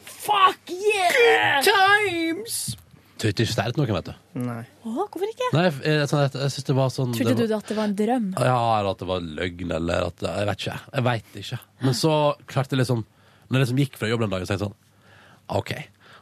Fuck 0.05 0.71
yeah! 0.71 1.59
Good 1.59 1.67
Times! 1.67 2.61
Du 3.23 3.27
har 3.29 3.31
ikke 3.37 3.45
sterkt 3.47 3.77
noen, 3.79 3.93
vet 3.95 4.09
du. 4.09 4.15
Nei. 4.43 4.57
Åh, 4.83 4.97
hvorfor 4.99 5.29
ikke? 5.29 5.47
Nei, 5.55 5.61
jeg, 5.69 5.75
jeg, 5.87 6.07
sånn, 6.11 6.21
jeg, 6.25 6.31
jeg 6.43 6.51
synes 6.57 6.67
det 6.67 6.75
var 6.75 6.89
sånn 6.91 7.13
Trodde 7.15 7.35
det 7.39 7.45
du 7.47 7.55
at 7.55 7.69
det 7.71 7.77
var 7.77 7.87
en 7.87 7.95
drøm? 8.01 8.25
Ja, 8.35 8.57
eller 8.81 8.89
at 8.91 8.99
det 8.99 9.07
var 9.07 9.23
løgn, 9.39 9.71
eller 9.77 10.07
at 10.09 10.25
Jeg 10.27 10.49
vet 10.49 10.65
ikke. 10.65 10.75
Jeg 10.97 11.05
vet 11.07 11.37
ikke. 11.43 11.59
Men 11.87 11.95
så 11.95 12.13
klarte 12.51 12.75
jeg 12.75 12.81
liksom 12.83 13.05
Når 13.07 13.55
jeg 13.55 13.63
liksom 13.63 13.79
gikk 13.85 13.95
fra 14.01 14.09
jobb 14.11 14.25
den 14.25 14.33
dagen, 14.35 14.43
så 14.49 14.51
tenkte 14.53 14.67
jeg 14.67 14.73
sånn 14.73 15.57
OK. 15.59 15.73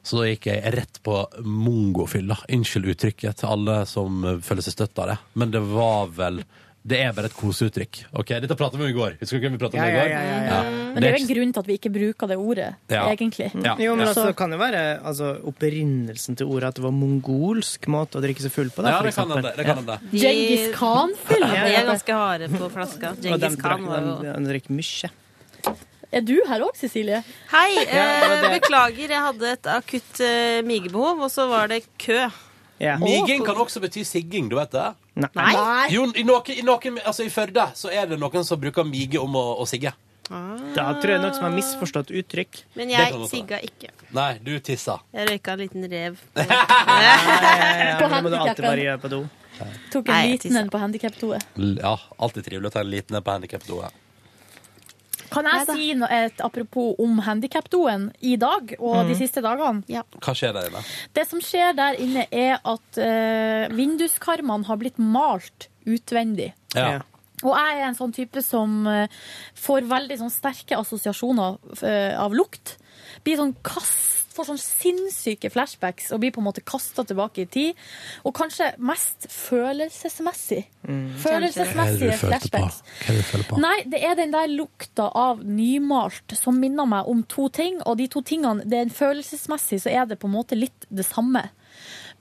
Så 0.06 0.18
da 0.22 0.30
gikk 0.30 0.48
jeg 0.50 0.72
rett 0.78 1.02
på 1.06 1.18
mongofylla. 1.46 2.38
Unnskyld 2.54 2.88
uttrykket 2.94 3.42
til 3.42 3.52
alle 3.54 3.80
som 3.90 4.22
føler 4.46 4.66
seg 4.66 4.74
støtt 4.78 5.02
av 5.04 5.12
det. 5.12 5.18
Men 5.38 5.52
det 5.54 5.62
var 5.74 6.10
vel 6.18 6.42
Det 6.82 6.98
er 7.06 7.12
bare 7.14 7.30
et 7.30 7.36
koseuttrykk. 7.38 8.00
Ok, 8.18 8.32
Dette 8.42 8.58
pratet 8.58 8.80
vi 8.82 8.88
om 8.88 8.90
i 8.94 8.98
går. 8.98 9.20
Husker 9.22 9.38
du 9.38 9.46
hvem 9.46 9.58
vi 9.58 9.62
pratet 9.62 9.78
om 9.78 9.86
i 9.86 9.92
Ja, 9.92 10.00
går? 10.00 10.10
ja, 10.10 10.22
ja, 10.26 10.40
ja. 10.50 10.81
Men 10.94 11.04
det 11.04 11.10
er 11.12 11.18
jo 11.18 11.22
en 11.24 11.30
grunn 11.36 11.54
til 11.54 11.60
at 11.64 11.68
vi 11.68 11.78
ikke 11.80 11.92
bruker 11.94 12.28
det 12.32 12.38
ordet, 12.38 12.70
Ja. 12.92 13.06
egentlig. 13.12 13.52
Ja. 13.64 13.76
Jo, 13.80 13.96
men 13.96 14.06
Ja. 14.08 14.14
altså, 14.14 14.36
kan 14.36 14.50
det 14.52 14.60
være 14.60 14.82
altså, 15.04 15.30
opprinnelsen 15.48 16.36
til 16.38 16.48
ordet 16.48 16.68
at 16.72 16.76
det 16.76 16.84
var 16.84 16.92
mongolsk 16.92 17.88
måte 17.88 18.20
å 18.20 18.22
drikke 18.24 18.42
seg 18.42 18.52
full 18.52 18.70
på. 18.70 18.84
Da, 18.84 18.90
Ja, 18.98 19.02
det 19.02 19.16
kan 19.16 19.30
det. 19.30 19.56
Det 19.58 19.66
kan 19.66 19.78
hende. 19.78 20.00
Djengis 20.12 20.76
Khan-fyll. 20.76 21.42
Ja, 21.42 21.64
de 21.66 21.76
er 21.76 21.86
ganske 21.86 22.14
harde 22.14 22.48
på 22.50 22.70
flaska. 22.72 23.16
Genghis 23.22 23.40
Djengis 23.42 23.62
Khan 23.62 23.86
var 23.86 24.00
jo 24.02 24.16
de- 24.22 24.46
drikker 24.52 24.72
mye. 24.76 25.12
Er 26.14 26.22
du 26.28 26.42
her 26.46 26.60
òg, 26.60 26.76
Cecilie? 26.76 27.24
Hei, 27.54 27.76
det 27.86 27.88
eh, 27.88 28.60
beklager, 28.60 29.08
jeg 29.08 29.22
hadde 29.22 29.52
et 29.54 29.64
akutt 29.72 30.20
eh, 30.20 30.62
migebehov, 30.62 31.22
og 31.24 31.30
så 31.32 31.48
var 31.48 31.68
det 31.72 31.86
kø. 31.98 32.26
Miging 32.82 33.46
kan 33.46 33.56
også 33.56 33.80
bety 33.80 34.02
sigging, 34.04 34.50
du 34.50 34.56
vet 34.58 34.72
det? 34.72 34.90
Nei. 35.16 35.88
Jo, 35.94 36.08
i 36.18 36.24
noen, 36.26 36.42
i 36.50 36.64
noen, 36.66 36.98
altså 37.06 37.24
i 37.24 37.30
Førde 37.30 37.68
så 37.78 37.92
er 37.94 38.08
det 38.10 38.18
noen 38.20 38.44
som 38.44 38.60
bruker 38.60 38.84
mige 38.84 39.22
om 39.22 39.32
å, 39.38 39.44
å 39.62 39.68
sigge. 39.70 39.94
Da 40.76 40.86
tror 41.02 41.12
jeg 41.16 41.22
noen 41.24 41.34
som 41.36 41.44
har 41.48 41.54
misforstått 41.56 42.12
uttrykk. 42.16 42.62
Men 42.80 42.88
Det 42.92 42.96
kan 42.98 43.06
jeg 43.06 43.14
godt 43.20 43.32
sigga 43.34 43.60
ikke. 43.68 43.90
Nei, 44.16 44.30
du 44.44 44.52
tissa. 44.64 45.00
Jeg 45.14 45.28
røyka 45.30 45.54
en 45.58 45.64
liten 45.66 45.88
rev. 45.92 46.20
Ja, 46.42 46.46
ja, 46.48 47.98
På 48.00 48.08
men 48.10 48.16
det 48.16 48.24
må 48.24 48.30
du 48.32 48.38
alltid 48.40 48.66
bare 48.66 48.86
gjøre 48.86 49.02
på 49.04 49.10
do. 49.12 49.22
Tok 49.92 50.08
Nei, 50.08 50.14
en 50.16 50.30
jeg 50.30 50.38
liten 50.40 50.58
en 50.62 50.70
på 50.74 50.80
handikaptoet. 50.82 51.44
L- 51.60 51.80
Ja, 51.82 51.96
alltid 52.18 52.48
trivelig 52.48 52.72
å 52.72 52.74
ta 52.74 52.82
en 52.86 52.90
liten 52.94 53.16
en 53.20 53.26
på 53.28 53.32
handikapdoet. 53.36 53.98
Kan 55.32 55.48
jeg 55.48 55.68
si 55.70 55.94
noe, 55.96 56.10
et 56.12 56.42
apropos 56.44 56.96
om 57.00 57.20
handikapdoen 57.24 58.10
i 58.20 58.34
dag 58.42 58.74
og 58.80 59.08
de 59.08 59.16
siste 59.16 59.40
dagene? 59.44 59.80
Hva 60.20 60.34
skjer 60.36 60.52
der 60.58 60.68
inne? 60.68 60.82
Det 61.16 61.24
som 61.30 61.40
skjer 61.40 61.72
der 61.78 61.96
inne, 62.04 62.26
er 62.36 62.58
at 62.68 63.00
eh, 63.00 63.70
vinduskarmene 63.72 64.68
har 64.68 64.80
blitt 64.82 65.00
malt 65.00 65.70
utvendig. 65.88 66.50
Ja. 66.76 67.00
Og 67.44 67.56
jeg 67.56 67.80
er 67.80 67.88
en 67.90 67.98
sånn 67.98 68.16
type 68.16 68.44
som 68.46 68.82
eh, 68.90 69.22
får 69.60 69.90
veldig 69.90 70.22
sånn 70.22 70.34
sterke 70.34 70.80
assosiasjoner 70.80 71.60
eh, 71.88 72.16
av 72.20 72.36
lukt. 72.38 72.78
Blir 73.26 73.40
sånn 73.40 73.54
kast, 73.66 74.22
får 74.32 74.48
sånn 74.48 74.62
sinnssyke 74.62 75.50
flashbacks 75.52 76.12
og 76.16 76.22
blir 76.24 76.32
på 76.34 76.40
en 76.42 76.48
måte 76.48 76.64
kasta 76.64 77.04
tilbake 77.08 77.44
i 77.44 77.48
tid. 77.52 77.82
Og 78.24 78.36
kanskje 78.38 78.72
mest 78.82 79.28
følelsesmessig. 79.34 80.62
Følelsesmessige 81.22 82.18
flashbacks. 82.22 82.82
Hva 83.02 83.10
er 83.10 83.18
det 83.18 83.24
du 83.24 83.30
føler 83.32 83.50
på? 83.50 83.62
Nei, 83.66 83.76
det 83.92 84.04
er 84.08 84.18
den 84.20 84.36
der 84.36 84.52
lukta 84.52 85.10
av 85.18 85.44
nymalt 85.46 86.38
som 86.40 86.60
minner 86.62 86.90
meg 86.90 87.10
om 87.12 87.26
to 87.30 87.50
ting. 87.54 87.82
Og 87.84 88.00
de 88.00 88.08
to 88.12 88.24
tingene, 88.26 88.66
det 88.66 88.80
er 88.80 88.88
en 88.88 89.00
følelsesmessig 89.02 89.82
så 89.84 89.92
er 89.92 90.08
det 90.10 90.22
på 90.22 90.32
en 90.32 90.38
måte 90.38 90.60
litt 90.60 90.88
det 90.90 91.08
samme. 91.08 91.50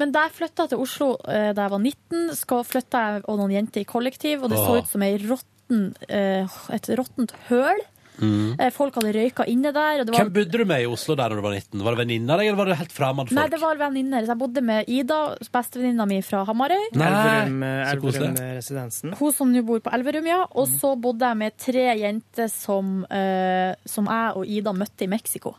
Men 0.01 0.15
da 0.15 0.25
jeg 0.27 0.37
flytta 0.39 0.67
til 0.71 0.81
Oslo 0.81 1.13
eh, 1.29 1.51
da 1.57 1.67
jeg 1.67 1.75
var 1.75 1.83
19, 1.83 2.35
skal 2.39 2.67
flytta 2.67 3.05
jeg 3.07 3.25
og 3.27 3.41
noen 3.41 3.55
jenter 3.59 3.85
i 3.85 3.89
kollektiv, 3.89 4.45
og 4.45 4.53
det 4.53 4.61
så 4.61 4.79
ut 4.81 4.89
som 4.89 5.05
ei 5.05 5.15
rotten, 5.21 5.91
eh, 6.09 6.61
et 6.73 6.93
råttent 6.97 7.35
høl. 7.51 7.83
Mm. 8.21 8.55
Eh, 8.61 8.71
Folk 8.75 8.95
hadde 9.01 9.13
røyka 9.17 9.47
inne 9.49 9.73
der. 9.73 10.01
Og 10.03 10.07
det 10.07 10.15
var, 10.15 10.25
Hvem 10.25 10.33
bodde 10.37 10.61
du 10.61 10.65
med 10.69 10.85
i 10.85 10.89
Oslo 10.91 11.17
der 11.19 11.33
da 11.33 11.39
du 11.39 11.43
var 11.45 11.57
19? 11.57 11.81
Var 11.87 11.97
det 11.97 12.01
venninner 12.05 12.43
eller 12.45 12.59
var 12.59 12.71
det 12.71 12.77
helt 12.81 12.93
fremmede 12.95 13.35
Nei, 13.37 13.47
det 13.53 13.61
var 13.63 13.81
venninner. 13.81 14.27
Jeg 14.29 14.39
bodde 14.41 14.63
med 14.65 14.89
Ida, 14.93 15.21
bestevenninna 15.53 16.07
mi 16.11 16.21
fra 16.27 16.45
Hamarøy. 16.49 16.87
Elverum, 16.95 17.63
eh. 17.65 17.93
Elverum-residensen. 17.95 19.15
Hun 19.19 19.33
som 19.37 19.53
nå 19.53 19.63
bor 19.67 19.81
på 19.85 19.93
Elverum, 19.97 20.27
ja. 20.29 20.43
Og 20.55 20.69
så 20.71 20.95
bodde 21.01 21.27
jeg 21.33 21.41
med 21.41 21.57
tre 21.61 21.87
jenter 22.01 22.49
som, 22.53 23.01
uh, 23.11 23.73
som 23.89 24.09
jeg 24.11 24.37
og 24.37 24.47
Ida 24.47 24.73
møtte 24.77 25.07
i 25.07 25.11
Mexico. 25.11 25.57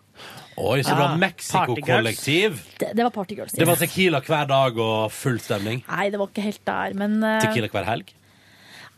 Oi, 0.62 0.82
så 0.84 0.92
det 0.94 1.00
var 1.00 1.12
Ah, 1.12 1.18
Mexico-kollektiv? 1.18 2.60
Det, 2.78 2.92
det 2.96 3.04
var 3.04 3.14
partygirls. 3.16 3.54
Det 3.58 3.66
var 3.68 3.80
tequila 3.80 4.20
hver 4.22 4.48
dag 4.50 4.78
og 4.78 5.12
full 5.16 5.40
stemning? 5.42 5.82
Nei, 5.88 6.10
det 6.14 6.20
var 6.22 6.30
ikke 6.30 6.44
helt 6.46 6.62
der, 6.68 6.94
men 7.00 7.18
uh... 7.24 7.40
Tequila 7.42 7.72
hver 7.74 7.88
helg? 7.88 8.12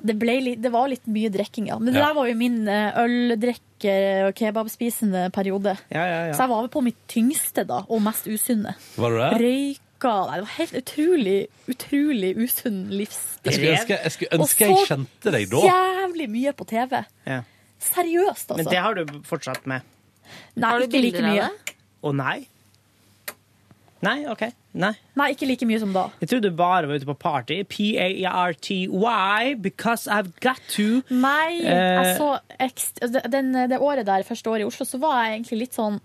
Det, 0.04 0.16
litt, 0.22 0.62
det 0.62 0.72
var 0.74 0.90
litt 0.92 1.06
mye 1.08 1.30
drikking, 1.32 1.68
ja. 1.72 1.78
Men 1.80 1.94
det 1.94 2.02
Ja. 2.02 2.08
der 2.10 2.14
var 2.20 2.28
jo 2.28 2.36
min 2.36 2.66
øldrikker- 2.68 3.60
øldrikke- 3.84 4.28
og 4.28 4.36
kebabspisende 4.36 5.32
periode. 5.34 5.78
Ja, 5.92 6.04
ja, 6.06 6.20
ja. 6.28 6.34
Så 6.34 6.44
jeg 6.46 6.50
var 6.50 6.62
vel 6.62 6.70
på 6.70 6.84
mitt 6.84 7.00
tyngste 7.08 7.66
da, 7.68 7.82
og 7.90 8.02
mest 8.02 8.28
usunne. 8.28 8.76
Var 8.98 9.10
du 9.10 9.18
det? 9.18 9.32
Røyka 9.42 9.80
Nei, 10.04 10.36
det 10.36 10.44
var 10.44 10.56
helt 10.58 10.74
utrolig, 10.74 11.48
utrolig 11.72 12.32
usunn 12.38 12.90
livsstil. 12.92 13.52
Jeg 13.52 13.54
skulle 13.54 13.72
ønske, 13.78 13.98
jeg, 14.04 14.12
skulle 14.12 14.32
Og 14.34 14.40
ønske 14.44 14.60
jeg 14.60 14.76
så 14.76 14.86
kjente 14.90 15.32
deg 15.32 15.50
da. 15.50 15.62
Jævlig 15.64 16.30
mye 16.30 16.52
på 16.54 16.66
TV. 16.68 17.06
Ja. 17.26 17.42
Seriøst, 17.80 18.52
altså. 18.52 18.58
Men 18.58 18.66
det 18.66 18.78
har 18.84 18.94
du 18.96 19.06
fortsatt 19.24 19.66
med. 19.66 19.82
Nei, 20.56 20.70
Har 20.70 20.80
du 20.80 20.86
ikke 20.88 21.02
like 21.02 21.22
mye. 21.24 21.50
Å 22.04 22.14
nei? 22.16 22.48
Nei, 24.04 24.26
OK. 24.28 24.42
Nei. 24.76 24.92
Nei, 25.16 25.30
ikke 25.32 25.48
like 25.48 25.66
mye 25.70 25.80
som 25.80 25.94
da. 25.96 26.10
Jeg 26.20 26.30
trodde 26.30 26.50
du 26.52 26.56
bare 26.60 26.88
var 26.90 27.00
ute 27.00 27.08
på 27.08 27.16
party. 27.20 27.62
P-a-r-t-y, 27.72 29.54
because 29.64 30.08
I've 30.12 30.32
got 30.44 30.60
to. 30.76 31.02
Nei, 31.10 31.62
Eh. 31.64 32.04
jeg 32.04 32.18
så 32.20 32.40
ekst- 32.60 33.00
den, 33.32 33.54
det 33.70 33.80
året 33.80 34.06
der, 34.06 34.24
første 34.28 34.50
året 34.52 34.62
i 34.66 34.68
Oslo, 34.68 34.86
så 34.86 35.00
var 35.00 35.24
jeg 35.24 35.40
egentlig 35.40 35.60
litt 35.60 35.74
sånn 35.80 36.02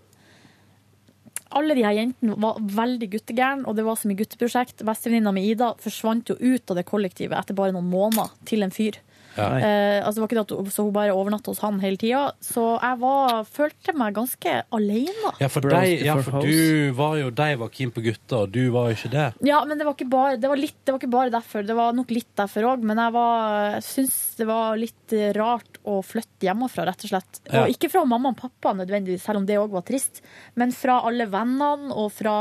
alle 1.51 1.73
de 1.73 1.81
her 1.81 1.95
jentene 1.97 2.35
var 2.37 2.59
veldig 2.61 3.07
guttegærne, 3.09 3.63
og 3.65 3.75
det 3.75 3.83
var 3.83 3.95
så 3.97 4.05
mye 4.07 4.19
gutteprosjekt. 4.19 4.83
Bestevenninna 4.85 5.31
mi 5.33 5.47
Ida 5.49 5.71
forsvant 5.81 6.29
jo 6.29 6.35
ut 6.39 6.69
av 6.69 6.77
det 6.77 6.85
kollektivet 6.85 7.33
etter 7.39 7.55
bare 7.57 7.73
noen 7.73 7.89
måneder 7.89 8.29
til 8.45 8.61
en 8.61 8.69
fyr. 8.69 8.99
Ja. 9.37 9.47
Eh, 9.59 9.99
altså 10.05 10.17
det 10.17 10.23
var 10.23 10.29
ikke 10.29 10.39
det 10.39 10.57
at 10.67 10.73
så 10.73 10.83
hun 10.87 10.93
bare 10.95 11.13
overnatta 11.15 11.51
hos 11.51 11.61
han 11.63 11.77
hele 11.83 11.99
tida. 12.01 12.23
Så 12.43 12.63
jeg 12.81 12.99
var, 13.03 13.43
følte 13.45 13.93
meg 13.97 14.15
ganske 14.17 14.55
alene. 14.75 15.33
Ja, 15.39 15.47
for, 15.51 15.67
deg, 15.69 16.01
ja, 16.05 16.15
for 16.25 16.41
du 16.43 16.91
var 16.97 17.17
jo 17.21 17.29
de 17.31 17.49
var 17.61 17.69
keen 17.73 17.91
på 17.95 18.03
gutter, 18.05 18.45
og 18.45 18.51
du 18.55 18.69
var 18.73 18.89
jo 18.89 18.97
ikke 18.97 19.11
det. 19.13 19.27
Ja, 19.47 19.61
men 19.69 19.77
det 19.79 19.85
var 19.87 19.95
ikke 19.97 20.09
bare, 20.11 20.37
det 20.41 20.49
var 20.51 20.59
litt, 20.59 20.77
det 20.85 20.95
var 20.95 20.99
ikke 21.03 21.11
bare 21.13 21.33
derfor. 21.37 21.63
Det 21.67 21.77
var 21.77 21.93
nok 21.97 22.11
litt 22.15 22.31
derfor 22.39 22.69
òg, 22.73 22.83
men 22.89 22.97
jeg, 23.03 23.13
var- 23.15 23.69
jeg 23.79 23.85
syns 23.89 24.17
det 24.39 24.47
var 24.49 24.77
litt 24.79 25.15
rart 25.35 25.79
å 25.89 25.99
flytte 26.05 26.47
hjemmefra, 26.47 26.85
rett 26.89 27.03
og 27.07 27.11
slett. 27.13 27.39
Ja. 27.49 27.63
Og 27.65 27.73
ikke 27.73 27.89
fra 27.91 28.03
mamma 28.07 28.31
og 28.33 28.37
pappa 28.39 28.73
nødvendigvis, 28.77 29.23
selv 29.25 29.41
om 29.41 29.45
det 29.49 29.57
òg 29.59 29.71
var 29.73 29.83
trist, 29.87 30.21
men 30.59 30.71
fra 30.75 30.99
alle 31.07 31.25
vennene 31.31 31.93
og 31.95 32.11
fra 32.13 32.35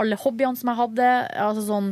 alle 0.00 0.16
hobbyene 0.22 0.56
som 0.58 0.70
jeg 0.72 0.80
hadde. 0.82 1.08
Altså 1.42 1.64
sånn 1.66 1.90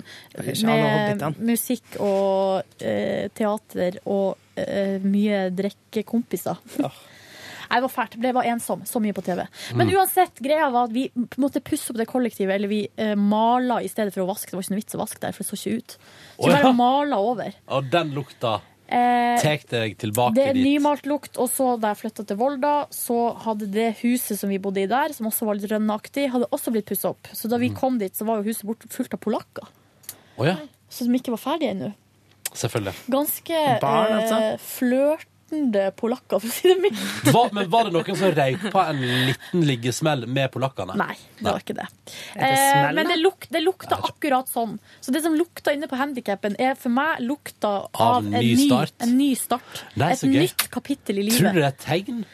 med 0.64 1.24
musikk 1.40 1.96
og 2.02 2.62
eh, 2.82 3.28
teater 3.36 3.98
og 4.04 4.36
mye 5.04 5.50
drikkekompiser. 5.56 6.56
Nei, 7.70 7.78
Det 7.78 7.82
var 7.86 7.92
fælt. 7.94 8.16
Jeg 8.22 8.34
var 8.34 8.46
ensom. 8.50 8.80
Så 8.84 8.98
mye 9.00 9.14
på 9.14 9.22
TV. 9.22 9.44
Men 9.78 9.86
Mm. 9.86 9.94
uansett, 10.00 10.40
greia 10.42 10.70
var 10.74 10.88
at 10.88 10.92
vi 10.92 11.04
måtte 11.38 11.60
pusse 11.62 11.92
opp 11.92 11.98
det 12.00 12.08
kollektivet, 12.10 12.54
eller 12.56 12.66
vi 12.68 12.88
eh, 12.98 13.14
mala 13.14 13.76
i 13.80 13.86
stedet 13.88 14.12
for 14.12 14.24
å 14.24 14.26
vaske. 14.32 14.50
Det 14.50 14.58
var 14.58 14.64
ikke 14.66 14.74
noe 14.74 14.82
vits 14.82 14.96
å 14.98 15.02
vaske 15.04 15.20
der, 15.22 15.32
for 15.32 15.44
det 15.44 15.50
så 15.52 15.58
ikke 15.60 15.76
ut. 15.78 15.94
Så 16.40 16.48
vi 16.48 16.56
bare 16.56 16.72
mala 16.74 17.20
over. 17.22 17.54
Og 17.68 17.90
den 17.92 18.10
lukta 18.16 18.60
Eh, 18.90 19.38
tek 19.38 19.68
deg 19.70 19.92
tilbake 20.02 20.34
det 20.34 20.48
er 20.48 20.52
dit. 20.58 20.64
nymalt 20.66 21.04
lukt. 21.06 21.38
Og 21.38 21.46
så 21.48 21.76
da 21.78 21.92
jeg 21.94 22.00
flytta 22.10 22.24
til 22.26 22.36
Volda, 22.40 22.88
så 22.90 23.36
hadde 23.38 23.68
det 23.70 23.92
huset 24.00 24.36
som 24.40 24.50
vi 24.50 24.58
bodde 24.58 24.82
i 24.82 24.86
der, 24.90 25.12
som 25.14 25.28
også 25.30 25.46
var 25.46 25.54
litt 25.54 25.70
rønneaktig, 25.70 26.24
hadde 26.32 26.48
også 26.50 26.72
blitt 26.74 26.86
pussa 26.90 27.10
opp. 27.14 27.28
Så 27.32 27.46
da 27.48 27.56
vi 27.56 27.68
Mm. 27.70 27.76
kom 27.78 27.98
dit, 27.98 28.12
så 28.18 28.26
var 28.26 28.42
jo 28.42 28.50
huset 28.50 28.64
bort, 28.66 28.82
fullt 28.90 29.14
av 29.14 29.20
polakker. 29.20 29.68
Oh, 30.38 30.44
ja, 30.44 30.56
Så 30.90 31.06
de 31.06 31.12
ikke 31.14 31.30
var 31.30 31.38
ferdige 31.38 31.70
ennå. 31.70 31.94
Selvfølgelig. 32.58 32.94
Ganske 33.12 33.60
Barn, 33.82 34.12
altså. 34.20 34.38
eh, 34.54 34.62
flørtende 34.64 35.84
polakker, 35.98 36.38
for 36.38 36.46
å 36.46 36.52
si 36.54 36.68
det 36.70 36.76
mildt. 36.82 37.30
Hva, 37.34 37.42
men 37.56 37.68
var 37.72 37.88
det 37.88 37.92
noen 37.96 38.16
som 38.18 38.30
røyk 38.36 38.68
på 38.70 38.82
en 38.84 39.00
liten 39.02 39.64
liggesmell 39.66 40.26
med 40.30 40.50
polakkene? 40.54 40.94
Nei, 41.00 41.16
det 41.40 41.46
var 41.48 41.58
ikke 41.64 41.76
det. 41.80 41.86
det 42.06 42.50
Eh, 42.50 42.54
smell, 42.60 42.94
men 42.94 43.02
da? 43.02 43.10
det, 43.10 43.18
luk, 43.22 43.48
det 43.50 43.62
lukta 43.64 43.98
akkurat 44.10 44.48
sånn. 44.52 44.76
Så 45.02 45.10
det 45.14 45.22
som 45.26 45.34
lukta 45.34 45.74
inne 45.74 45.88
på 45.90 45.98
handikappen, 45.98 46.54
er 46.62 46.76
for 46.78 46.94
meg 46.94 47.18
lukta 47.26 47.72
Av 47.90 48.16
av, 48.20 48.24
en 48.26 48.34
en, 48.34 48.40
ny 48.44 48.54
ny, 48.60 48.68
start. 48.68 48.94
en 49.06 49.16
ny 49.18 49.30
start. 49.38 49.82
Nei, 49.98 50.12
Et 50.14 50.22
så 50.22 50.30
gøy. 50.30 50.40
nytt 50.46 50.66
kapittel 50.70 51.18
i 51.18 51.26
Tror 51.30 51.50
du 51.50 51.58
livet. 51.58 51.58
det 51.58 51.66
er 51.66 51.74
et 51.74 51.84
tegn? 52.06 52.24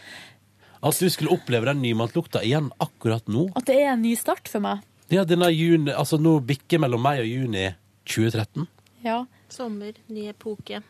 At 0.86 0.98
du 1.00 1.08
skulle 1.10 1.32
oppleve 1.32 1.64
den 1.70 1.80
nymatlukta 1.82 2.42
igjen 2.44 2.68
akkurat 2.84 3.24
nå? 3.32 3.48
At 3.56 3.64
det 3.66 3.78
er 3.80 3.94
en 3.94 4.02
ny 4.04 4.12
start 4.20 4.46
for 4.52 4.60
meg. 4.62 4.84
Ja, 5.10 5.24
denne 5.24 5.48
juni, 5.54 5.88
altså 5.94 6.18
nå 6.20 6.36
bikker 6.44 6.78
mellom 6.82 7.00
meg 7.02 7.20
og 7.24 7.26
juni 7.30 7.64
2013. 8.10 8.66
Ja, 9.06 9.22
Sommer, 9.56 9.96
ny 10.12 10.28
epoke. 10.28 10.82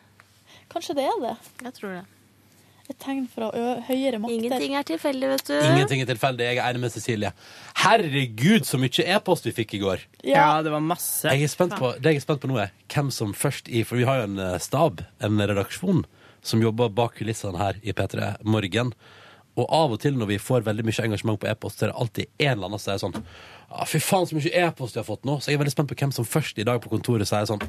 kanskje 0.71 0.95
det 0.97 1.07
er 1.07 1.19
det. 1.23 1.35
Jeg 1.63 1.73
tror 1.79 1.93
det. 1.97 2.05
Et 2.87 2.95
tegn 3.03 3.25
fra 3.27 3.49
høyere 3.83 4.19
makter. 4.23 4.35
Ingenting 4.37 4.75
er 4.79 4.85
tilfeldig, 4.87 5.29
vet 5.33 5.49
du. 5.49 5.55
Ingenting 5.59 6.01
er 6.03 6.07
tilfeldig. 6.07 6.45
Jeg 6.47 6.59
er 6.61 6.69
enig 6.69 6.81
med 6.85 6.93
Cecilie. 6.93 7.31
Herregud, 7.81 8.63
så 8.67 8.79
mye 8.79 9.03
e-post 9.15 9.47
vi 9.47 9.51
fikk 9.57 9.73
i 9.75 9.81
går. 9.81 10.05
Ja, 10.23 10.61
det 10.63 10.71
var 10.71 10.83
masse. 10.83 11.27
Jeg 11.27 11.43
er 11.43 11.51
spent 11.51 11.75
på, 11.75 11.89
det 11.99 12.13
jeg 12.15 12.21
er 12.21 12.23
spent 12.23 12.43
på 12.43 12.47
nå, 12.51 12.55
er 12.63 12.71
hvem 12.93 13.11
som 13.11 13.33
først 13.35 13.67
i 13.67 13.83
For 13.87 13.99
vi 13.99 14.07
har 14.07 14.21
jo 14.21 14.29
en 14.29 14.39
eh, 14.39 14.55
stab, 14.63 15.03
en 15.19 15.43
redaksjon, 15.51 16.05
som 16.47 16.63
jobber 16.63 16.93
bak 16.95 17.17
kulissene 17.19 17.59
her 17.59 17.79
i 17.83 17.91
P3 17.95 18.37
Morgen. 18.47 18.93
Og 19.57 19.65
av 19.73 19.95
og 19.97 19.99
til 20.03 20.15
når 20.15 20.31
vi 20.31 20.39
får 20.39 20.63
veldig 20.63 20.85
mye 20.87 21.07
engasjement 21.09 21.41
på 21.43 21.49
e-post, 21.51 21.79
så 21.81 21.87
er 21.87 21.91
det 21.91 21.99
alltid 21.99 22.31
en 22.45 22.53
eller 22.53 22.69
annen 22.69 22.83
som 22.83 22.93
er 22.93 23.03
sånn 23.03 23.19
«Ah, 23.67 23.83
Fy 23.83 23.99
faen, 23.99 24.29
så 24.29 24.37
mye 24.37 24.53
e-post 24.63 24.95
vi 24.95 25.01
har 25.01 25.07
fått 25.09 25.27
nå. 25.27 25.41
Så 25.41 25.51
jeg 25.51 25.57
er 25.57 25.63
veldig 25.65 25.75
spent 25.75 25.91
på 25.91 25.97
hvem 25.99 26.15
som 26.15 26.23
først 26.27 26.61
i 26.61 26.67
dag 26.67 26.79
på 26.79 26.91
kontoret 26.93 27.27
sier 27.27 27.49
sånn 27.49 27.65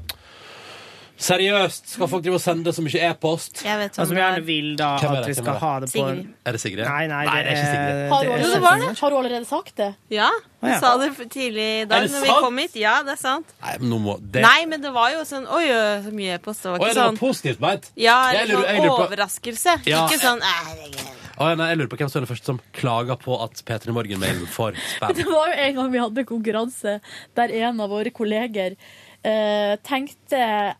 Seriøst, 1.18 1.88
skal 1.96 2.06
folk 2.06 2.22
drive 2.22 2.36
og 2.38 2.42
sende 2.42 2.70
så 2.70 2.82
mye 2.84 3.00
e-post? 3.10 3.64
Jeg 3.66 3.74
vet 3.80 3.96
Og 3.98 4.04
hvem 4.04 4.06
som 4.06 4.14
det 4.14 4.22
gjerne 4.22 4.38
er. 4.38 4.44
vil 4.46 4.68
da 4.78 4.90
Hvem 5.02 5.10
er 5.10 5.16
at 5.18 5.24
det? 5.26 5.28
vi 5.28 5.34
Hvem 5.34 5.42
skal 5.42 5.48
er 5.48 5.58
det? 5.58 5.62
ha 5.64 5.72
det 5.82 5.88
på 5.88 5.92
Sigrid. 5.98 6.28
Er 6.46 6.52
det 6.54 6.60
Sigrid? 6.62 6.84
Nei, 6.86 7.06
nei, 7.10 7.22
det 7.26 7.32
er 7.34 7.48
ikke 7.50 7.64
Sigrid. 7.72 7.98
Har 8.12 8.22
du, 8.22 8.28
det 8.28 8.34
er- 8.38 8.38
Jo, 8.44 8.52
det 8.54 8.62
var 8.62 8.76
det. 8.78 8.98
har 9.00 9.10
du 9.10 9.16
allerede 9.18 9.44
sagt 9.48 9.74
det? 9.76 9.88
Ja, 10.14 10.28
ja. 10.62 10.78
sa 10.78 10.96
det 10.98 11.10
f- 11.18 11.28
tidlig 11.28 11.58
i 11.58 11.80
Er 11.82 11.86
dag 11.86 12.02
det 12.06 12.10
når 12.12 12.20
vi 12.22 12.26
sant? 12.28 12.40
kom 12.44 12.58
hit. 12.58 12.76
Ja, 12.76 13.02
det 13.02 13.12
er 13.12 13.16
sant. 13.16 13.46
Nei, 13.62 13.74
men 13.80 13.90
nå 13.90 13.98
må 13.98 14.14
det 14.32 14.42
Nei, 14.42 14.64
men 14.66 14.80
det 14.80 14.92
var 14.94 15.10
jo 15.10 15.20
sånn 15.26 15.46
Oi, 15.50 15.66
så 16.06 16.12
mye 16.14 16.34
e-post. 16.38 16.62
Det 16.62 16.70
var 16.70 16.78
Å, 16.78 16.82
ja, 16.82 16.86
ikke 16.86 16.94
det 16.94 17.02
var 17.02 17.10
sånn 17.12 17.18
positivt 17.18 17.60
ment. 17.60 17.90
Ja, 17.96 18.30
Jeg 18.32 18.40
eller 18.42 18.54
lurer- 18.54 18.68
sånn 18.68 18.76
lurer 18.86 18.96
på- 18.96 19.08
overraskelse. 19.10 19.86
Ja. 19.86 20.06
Ikke 20.06 20.18
sånn 20.22 20.40
«Æ, 20.40 21.18
Å, 21.38 21.48
ja, 21.50 21.54
nei, 21.54 21.68
jeg 21.70 21.78
lurer 21.78 21.88
på 21.88 21.96
hvem 21.98 22.10
som 22.10 22.22
er 22.22 22.26
den 22.26 22.34
første 22.36 22.44
som 22.46 22.60
klager 22.74 23.16
på 23.18 23.42
at 23.42 23.54
P3 23.66 23.92
Morgen-mailen 23.94 24.46
får 24.46 24.74
spam. 24.96 25.14
Det 25.14 25.26
var 25.26 25.46
jo 25.48 25.54
en 25.54 25.74
gang 25.74 25.92
vi 25.92 25.98
hadde 25.98 26.24
konkurranse 26.26 27.00
der 27.34 27.48
en 27.62 27.80
av 27.80 27.90
våre 27.90 28.10
kolleger 28.10 28.74
tenkte 29.22 30.38
jeg 30.38 30.74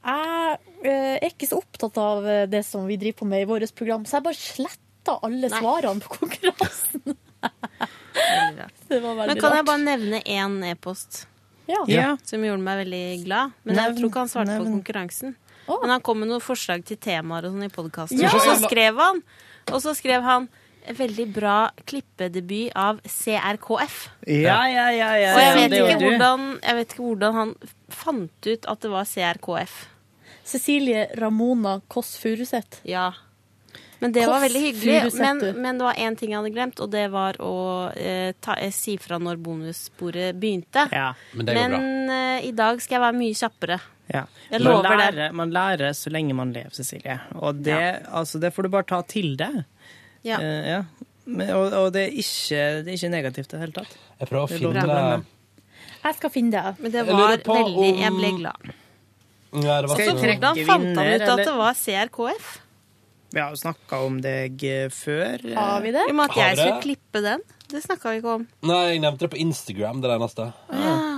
eh, 0.84 1.16
er 1.18 1.26
ikke 1.26 1.48
så 1.50 1.58
opptatt 1.58 1.98
av 1.98 2.26
eh, 2.28 2.44
det 2.50 2.62
som 2.66 2.86
vi 2.86 2.98
driver 3.00 3.18
på 3.22 3.28
med 3.30 3.42
i 3.42 3.48
vårt 3.50 3.74
program, 3.74 4.04
så 4.06 4.18
jeg 4.18 4.26
bare 4.28 4.38
sletta 4.38 5.16
alle 5.26 5.48
Nei. 5.50 5.58
svarene 5.58 6.04
på 6.04 6.14
konkurransen. 6.20 7.16
Det 8.88 8.98
var 8.98 9.14
veldig 9.14 9.28
Men 9.30 9.40
kan 9.40 9.54
jeg 9.54 9.66
bare 9.68 9.82
nevne 9.84 10.18
én 10.26 10.56
e-post 10.66 11.26
Ja. 11.68 11.84
Ja. 11.86 12.08
som 12.26 12.42
gjorde 12.42 12.64
meg 12.64 12.80
veldig 12.80 13.02
glad? 13.26 13.52
Men 13.62 13.76
Nevn, 13.76 13.84
jeg 13.84 13.98
tror 13.98 14.10
ikke 14.10 14.22
han 14.24 14.32
svarte 14.32 14.56
på 14.58 14.64
konkurransen. 14.72 15.36
Oh. 15.68 15.76
Men 15.82 15.92
han 15.92 16.02
kom 16.02 16.18
med 16.18 16.30
noen 16.30 16.42
forslag 16.42 16.82
til 16.88 16.98
temaer 16.98 17.46
og 17.46 17.54
sånn 17.54 17.66
i 17.68 17.70
podkasten. 17.72 18.22
Ja. 18.24 18.32
Og 18.32 18.40
så 18.42 18.56
skrev 18.64 18.98
han 18.98 19.20
Og 19.68 19.82
så 19.84 19.92
skrev 19.94 20.24
han 20.24 20.48
veldig 20.96 21.26
bra 21.34 21.58
klippedebut 21.84 22.72
av 22.78 23.00
CRKF. 23.04 24.00
Ja, 24.26 24.60
ja, 24.70 24.88
ja. 24.94 25.12
ja, 25.18 25.34
Og 25.34 25.42
jeg 25.42 25.54
vet, 25.58 25.76
ikke 25.78 26.00
hvordan, 26.02 26.48
jeg 26.62 26.80
vet 26.80 26.92
ikke 26.92 27.06
hvordan 27.06 27.38
han 27.38 27.54
fant 27.92 28.50
ut 28.50 28.68
at 28.72 28.84
det 28.84 28.92
var 28.92 29.08
CRKF. 29.08 29.78
Cecilie 30.48 31.08
Ramona 31.20 31.80
Kåss 31.88 32.16
Furuseth. 32.22 32.80
Ja. 32.88 33.12
Men 33.98 34.12
det 34.14 34.26
var 34.26 34.40
veldig 34.40 34.60
hyggelig. 34.60 35.12
Men, 35.18 35.42
men 35.62 35.78
det 35.78 35.84
var 35.84 35.98
én 35.98 36.16
ting 36.16 36.32
jeg 36.32 36.38
hadde 36.38 36.54
glemt, 36.54 36.80
og 36.80 36.90
det 36.92 37.04
var 37.10 37.38
å 37.42 37.54
eh, 37.98 38.30
ta, 38.40 38.54
eh, 38.62 38.72
si 38.74 38.94
fra 39.02 39.18
når 39.18 39.40
bonussporet 39.42 40.38
begynte. 40.38 40.86
Ja. 40.94 41.10
Men 41.34 41.48
det 41.48 41.56
går 41.58 41.74
eh, 42.14 42.48
i 42.48 42.52
dag 42.56 42.82
skal 42.82 42.98
jeg 42.98 43.04
være 43.08 43.18
mye 43.18 43.38
kjappere. 43.40 43.80
Ja. 44.08 44.22
Jeg 44.48 44.62
man, 44.62 44.70
lover 44.70 45.02
det. 45.12 45.26
man 45.36 45.50
lærer 45.52 45.96
så 45.98 46.12
lenge 46.14 46.36
man 46.38 46.54
lever, 46.54 46.72
Cecilie. 46.78 47.18
Og 47.42 47.58
det, 47.66 47.80
altså, 48.06 48.40
det 48.40 48.54
får 48.54 48.68
du 48.68 48.72
bare 48.78 48.88
ta 48.88 49.02
til 49.04 49.34
deg. 49.40 49.64
Ja. 50.24 50.38
Eh, 50.40 50.68
ja. 50.72 50.82
Men, 51.28 51.50
og, 51.52 51.72
og 51.76 51.92
det, 51.92 52.06
er 52.08 52.14
ikke, 52.22 52.60
det 52.84 52.88
er 52.88 52.96
ikke 52.96 53.10
negativt 53.12 53.46
i 53.52 53.56
det 53.56 53.60
hele 53.60 53.72
tatt. 53.76 53.96
Jeg 54.18 54.28
prøver 54.30 54.44
å 54.44 54.48
Det 54.48 54.58
finne. 54.62 55.24
Jeg 56.04 56.14
skal 56.16 56.30
finne 56.30 56.50
det. 56.54 56.76
Men 56.82 56.92
det 56.94 57.02
var 57.08 57.30
jeg 57.34 57.42
veldig 57.44 57.76
om- 57.90 57.98
Jeg 58.00 58.12
ble 58.16 58.30
glad. 58.38 58.72
Ja, 59.52 59.80
det 59.82 59.88
var 59.88 59.94
Skal 59.96 60.04
jeg 60.06 60.14
så- 60.14 60.24
trekke 60.24 60.66
fant 60.66 60.96
han 60.96 61.06
ut 61.12 61.22
at 61.28 61.36
det 61.44 61.54
var 61.56 61.74
CRKF? 61.74 62.48
Vi 63.30 63.40
har 63.40 63.50
jo 63.50 63.56
snakka 63.60 64.06
om 64.06 64.20
deg 64.24 64.64
eh, 64.64 64.88
før. 64.88 65.34
eh. 65.44 65.54
Har 65.54 65.80
vi 65.82 65.90
det? 65.92 66.06
Om 66.08 66.20
at 66.20 66.30
jeg 66.34 66.56
skulle 66.56 66.80
klippe 66.82 67.22
den? 67.22 67.40
Det 67.68 67.82
snakka 67.84 68.10
vi 68.14 68.20
ikke 68.22 68.34
om. 68.38 68.46
Nei, 68.62 68.92
jeg 68.94 69.00
nevnte 69.02 69.18
det 69.26 69.30
på 69.34 69.40
Instagram, 69.42 70.00
det 70.00 70.10
eneste. 70.14 70.46
Han 70.70 71.17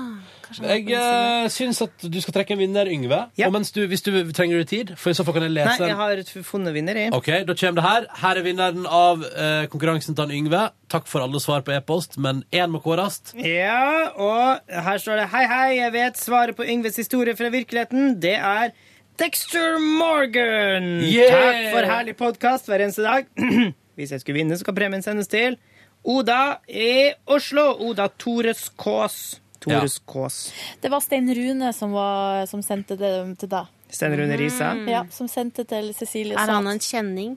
Jeg 0.59 0.86
uh, 0.90 1.47
syns 1.52 1.78
at 1.85 2.05
du 2.10 2.18
skal 2.22 2.35
trekke 2.35 2.56
en 2.56 2.60
vinner, 2.62 2.89
Yngve. 2.90 3.20
Og 3.47 3.55
mens 3.55 3.70
du, 3.74 3.82
hvis 3.90 4.02
du 4.02 4.10
trenger 4.36 4.60
du 4.60 4.68
tid, 4.68 4.93
for 4.98 5.12
i 5.12 5.16
så 5.16 5.24
fall 5.27 5.36
kan 5.36 5.47
jeg 5.47 5.55
lese 5.55 5.77
Nei, 5.78 5.90
jeg 5.93 5.98
har 6.01 6.44
funnet 6.47 6.74
vinner, 6.74 6.98
jeg. 6.98 7.14
Ok, 7.16 7.31
Da 7.47 7.55
kommer 7.55 7.81
det 7.81 7.86
her. 7.86 8.09
Her 8.22 8.40
er 8.40 8.47
vinneren 8.47 8.86
av 8.86 9.24
uh, 9.24 9.64
konkurransen 9.72 10.18
til 10.18 10.36
Yngve. 10.40 10.66
Takk 10.90 11.06
for 11.10 11.22
alle 11.22 11.40
svar 11.43 11.62
på 11.66 11.74
e-post, 11.77 12.18
men 12.18 12.44
én 12.51 12.72
må 12.72 12.82
kåres. 12.82 13.20
Ja, 13.39 14.10
og 14.18 14.72
her 14.74 15.02
står 15.02 15.22
det 15.22 15.28
Hei, 15.35 15.44
hei, 15.51 15.66
jeg 15.78 15.94
vet 15.94 16.18
svaret 16.20 16.59
på 16.59 16.66
Yngves 16.66 16.98
historie 16.98 17.36
fra 17.39 17.52
virkeligheten. 17.52 18.16
Det 18.22 18.36
er 18.36 18.72
Dexter 19.20 19.78
Morgan. 19.78 21.05
Yeah! 21.05 21.35
Takk 21.35 21.74
for 21.74 21.93
herlig 21.93 22.16
podkast 22.16 22.70
hver 22.70 22.86
eneste 22.86 23.05
dag. 23.05 23.28
Hvis 24.01 24.14
jeg 24.14 24.22
skulle 24.22 24.40
vinne, 24.40 24.56
så 24.56 24.64
kan 24.64 24.74
premien 24.74 25.05
sendes 25.05 25.28
til 25.28 25.59
Oda 26.05 26.56
i 26.68 27.12
Oslo. 27.28 27.74
Oda 27.85 28.09
Tores 28.18 28.70
Kaas. 28.81 29.40
Tores 29.61 29.99
Kaas. 30.09 30.39
Det 30.81 30.91
var 30.93 31.03
Stein 31.05 31.28
Rune 31.37 31.73
som, 31.77 31.93
var, 31.93 32.47
som 32.51 32.62
sendte 32.65 32.97
det 33.01 33.12
til 33.43 33.51
deg. 33.53 33.69
Stein 33.91 34.15
Rune 34.16 34.37
Risa? 34.41 34.73
Mm. 34.78 34.89
Ja, 34.89 35.05
som 35.12 35.28
sendte 35.28 35.65
til 35.69 35.93
Cecilie. 35.99 36.37
Er 36.39 36.53
han 36.55 36.66
en 36.70 36.78
kjenning? 36.82 37.37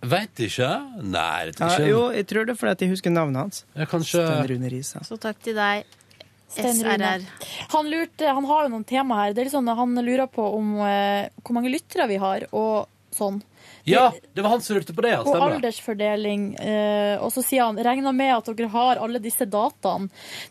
Veit 0.00 0.40
ikke. 0.40 0.68
Nei, 1.04 1.24
jeg 1.50 1.54
Ja, 1.60 1.66
ikke. 1.76 1.88
jo, 1.90 2.02
jeg 2.16 2.26
tror 2.30 2.46
det 2.48 2.54
er 2.54 2.60
fordi 2.62 2.72
at 2.72 2.84
jeg 2.86 2.92
husker 2.94 3.12
navnet 3.12 3.42
hans. 3.42 3.64
Ja, 3.76 3.84
kanskje 3.90 4.22
Stein 4.24 4.48
Rune 4.54 4.70
Risa. 4.72 5.02
Så 5.04 5.18
takk 5.20 5.42
til 5.44 5.58
deg. 5.58 5.84
SRR. 6.50 7.22
Han, 7.76 7.86
lurte, 7.92 8.26
han 8.26 8.46
har 8.48 8.64
jo 8.64 8.70
noen 8.72 8.86
tema 8.88 9.20
her. 9.20 9.34
Det 9.36 9.42
er 9.44 9.46
litt 9.46 9.54
sånn, 9.54 9.68
han 9.70 9.92
lurer 10.02 10.26
på 10.32 10.42
om 10.56 10.72
eh, 10.82 11.28
hvor 11.44 11.54
mange 11.54 11.70
lyttere 11.70 12.08
vi 12.10 12.16
har, 12.18 12.48
og 12.50 12.88
sånn. 13.14 13.40
Ja, 13.84 14.12
det 14.34 14.42
var 14.42 14.50
han 14.54 14.62
som 14.62 14.76
lurte 14.76 14.94
på 14.94 15.02
det, 15.04 15.12
ja. 15.14 15.22
Stemmer 15.24 15.54
Og 15.54 15.56
aldersfordeling. 15.56 16.44
Eh, 16.60 17.16
og 17.22 17.32
så 17.34 17.42
sier 17.44 17.64
han 17.64 17.80
regner 17.80 18.14
med 18.16 18.32
at 18.34 18.50
dere 18.52 18.68
har 18.72 19.00
alle 19.02 19.20
disse 19.22 19.46
dataene. 19.48 20.10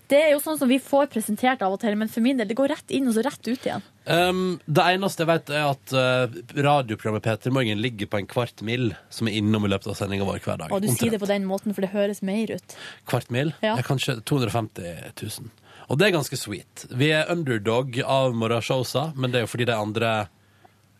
Det 0.10 0.20
er 0.24 0.34
jo 0.34 0.42
sånn 0.44 0.58
som 0.60 0.72
vi 0.72 0.80
får 0.82 1.10
presentert 1.14 1.64
av 1.66 1.76
og 1.76 1.82
til, 1.84 1.96
men 2.00 2.12
for 2.12 2.26
min 2.26 2.40
del, 2.40 2.50
det 2.50 2.58
går 2.58 2.74
rett 2.74 2.96
inn 2.96 3.10
og 3.10 3.16
så 3.18 3.24
rett 3.26 3.42
ut 3.46 3.70
igjen. 3.70 3.86
Um, 4.10 4.58
det 4.66 4.88
eneste 4.96 5.24
jeg 5.24 5.30
vet, 5.30 5.54
er 5.54 5.68
at 5.70 5.94
uh, 5.94 6.40
radioprogrammet 6.58 7.26
Peter 7.26 7.54
Morgen 7.54 7.84
ligger 7.84 8.10
på 8.10 8.22
en 8.22 8.30
kvart 8.30 8.64
mil 8.66 8.92
som 9.14 9.30
er 9.30 9.38
innom 9.38 9.68
i 9.68 9.72
løpet 9.72 9.92
av 9.92 10.00
sendinga 10.00 10.28
vår 10.28 10.42
hver 10.46 10.64
dag. 10.64 10.74
Og 10.74 10.84
du 10.84 10.90
sier 10.90 11.14
det 11.14 11.22
på 11.22 11.30
den 11.30 11.46
måten, 11.50 11.76
for 11.78 11.86
det 11.86 11.94
høres 11.94 12.24
mer 12.26 12.56
ut. 12.58 12.78
Kvart 13.10 13.30
mil? 13.34 13.54
Ja. 13.66 13.78
Er 13.78 13.86
kanskje 13.86 14.20
250 14.26 15.14
000. 15.22 15.52
Og 15.90 15.98
det 15.98 16.10
er 16.10 16.18
ganske 16.18 16.38
sweet. 16.38 16.86
Vi 16.94 17.10
er 17.14 17.30
underdog 17.34 17.96
av 18.06 18.36
morgenshowsa, 18.38 19.12
men 19.18 19.32
det 19.32 19.40
er 19.40 19.48
jo 19.48 19.54
fordi 19.54 19.70
de 19.70 19.78
andre 19.78 20.12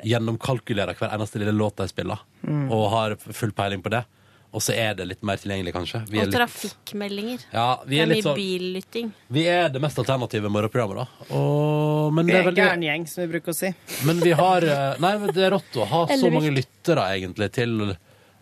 gjennomkalkulerer 0.06 0.96
hver 1.00 1.12
eneste 1.16 1.40
lille 1.42 1.56
låt 1.56 1.78
de 1.82 1.88
spiller, 1.92 2.20
Mm. 2.46 2.72
og 2.72 2.90
har 2.92 3.16
full 3.20 3.52
peiling 3.52 3.82
på 3.84 3.90
det. 3.92 4.06
Og 4.52 4.62
så 4.66 4.74
er 4.74 4.96
det 4.98 5.06
litt 5.06 5.22
mer 5.22 5.38
tilgjengelig, 5.38 5.74
kanskje. 5.76 6.00
Vi 6.10 6.18
er, 6.18 6.22
Og 6.24 6.32
litt, 6.32 6.36
trafikkmeldinger. 6.40 7.40
ja, 7.54 7.84
vi 7.86 8.00
er 8.00 8.04
er 8.04 8.08
litt 8.08 8.24
så 8.24 8.32
sånn 8.32 8.36
billytting. 8.40 9.12
Vi 9.30 9.44
er 9.46 9.70
det 9.70 9.80
mest 9.82 10.00
alternative 10.02 10.50
morgenprogrammet, 10.50 10.96
da. 11.04 11.36
Og, 11.38 12.14
men 12.14 12.26
Vi 12.26 12.32
det 12.32 12.40
er 12.40 12.42
er 12.42 12.48
veldig 12.50 12.64
gæren 12.64 12.86
gjeng, 12.88 13.06
som 13.08 13.22
vi 13.28 13.28
bruker 13.36 13.54
å 13.54 13.56
si. 13.60 13.70
Men 14.08 14.20
vi 14.24 14.32
har 14.32 14.64
eh, 14.66 14.96
Nei, 15.00 15.18
men 15.20 15.34
det 15.36 15.44
er 15.46 15.52
rått 15.54 15.78
å 15.78 15.86
ha 15.86 16.08
så 16.08 16.32
mange 16.34 16.50
lyttere, 16.56 17.06
egentlig, 17.14 17.52
til 17.60 17.76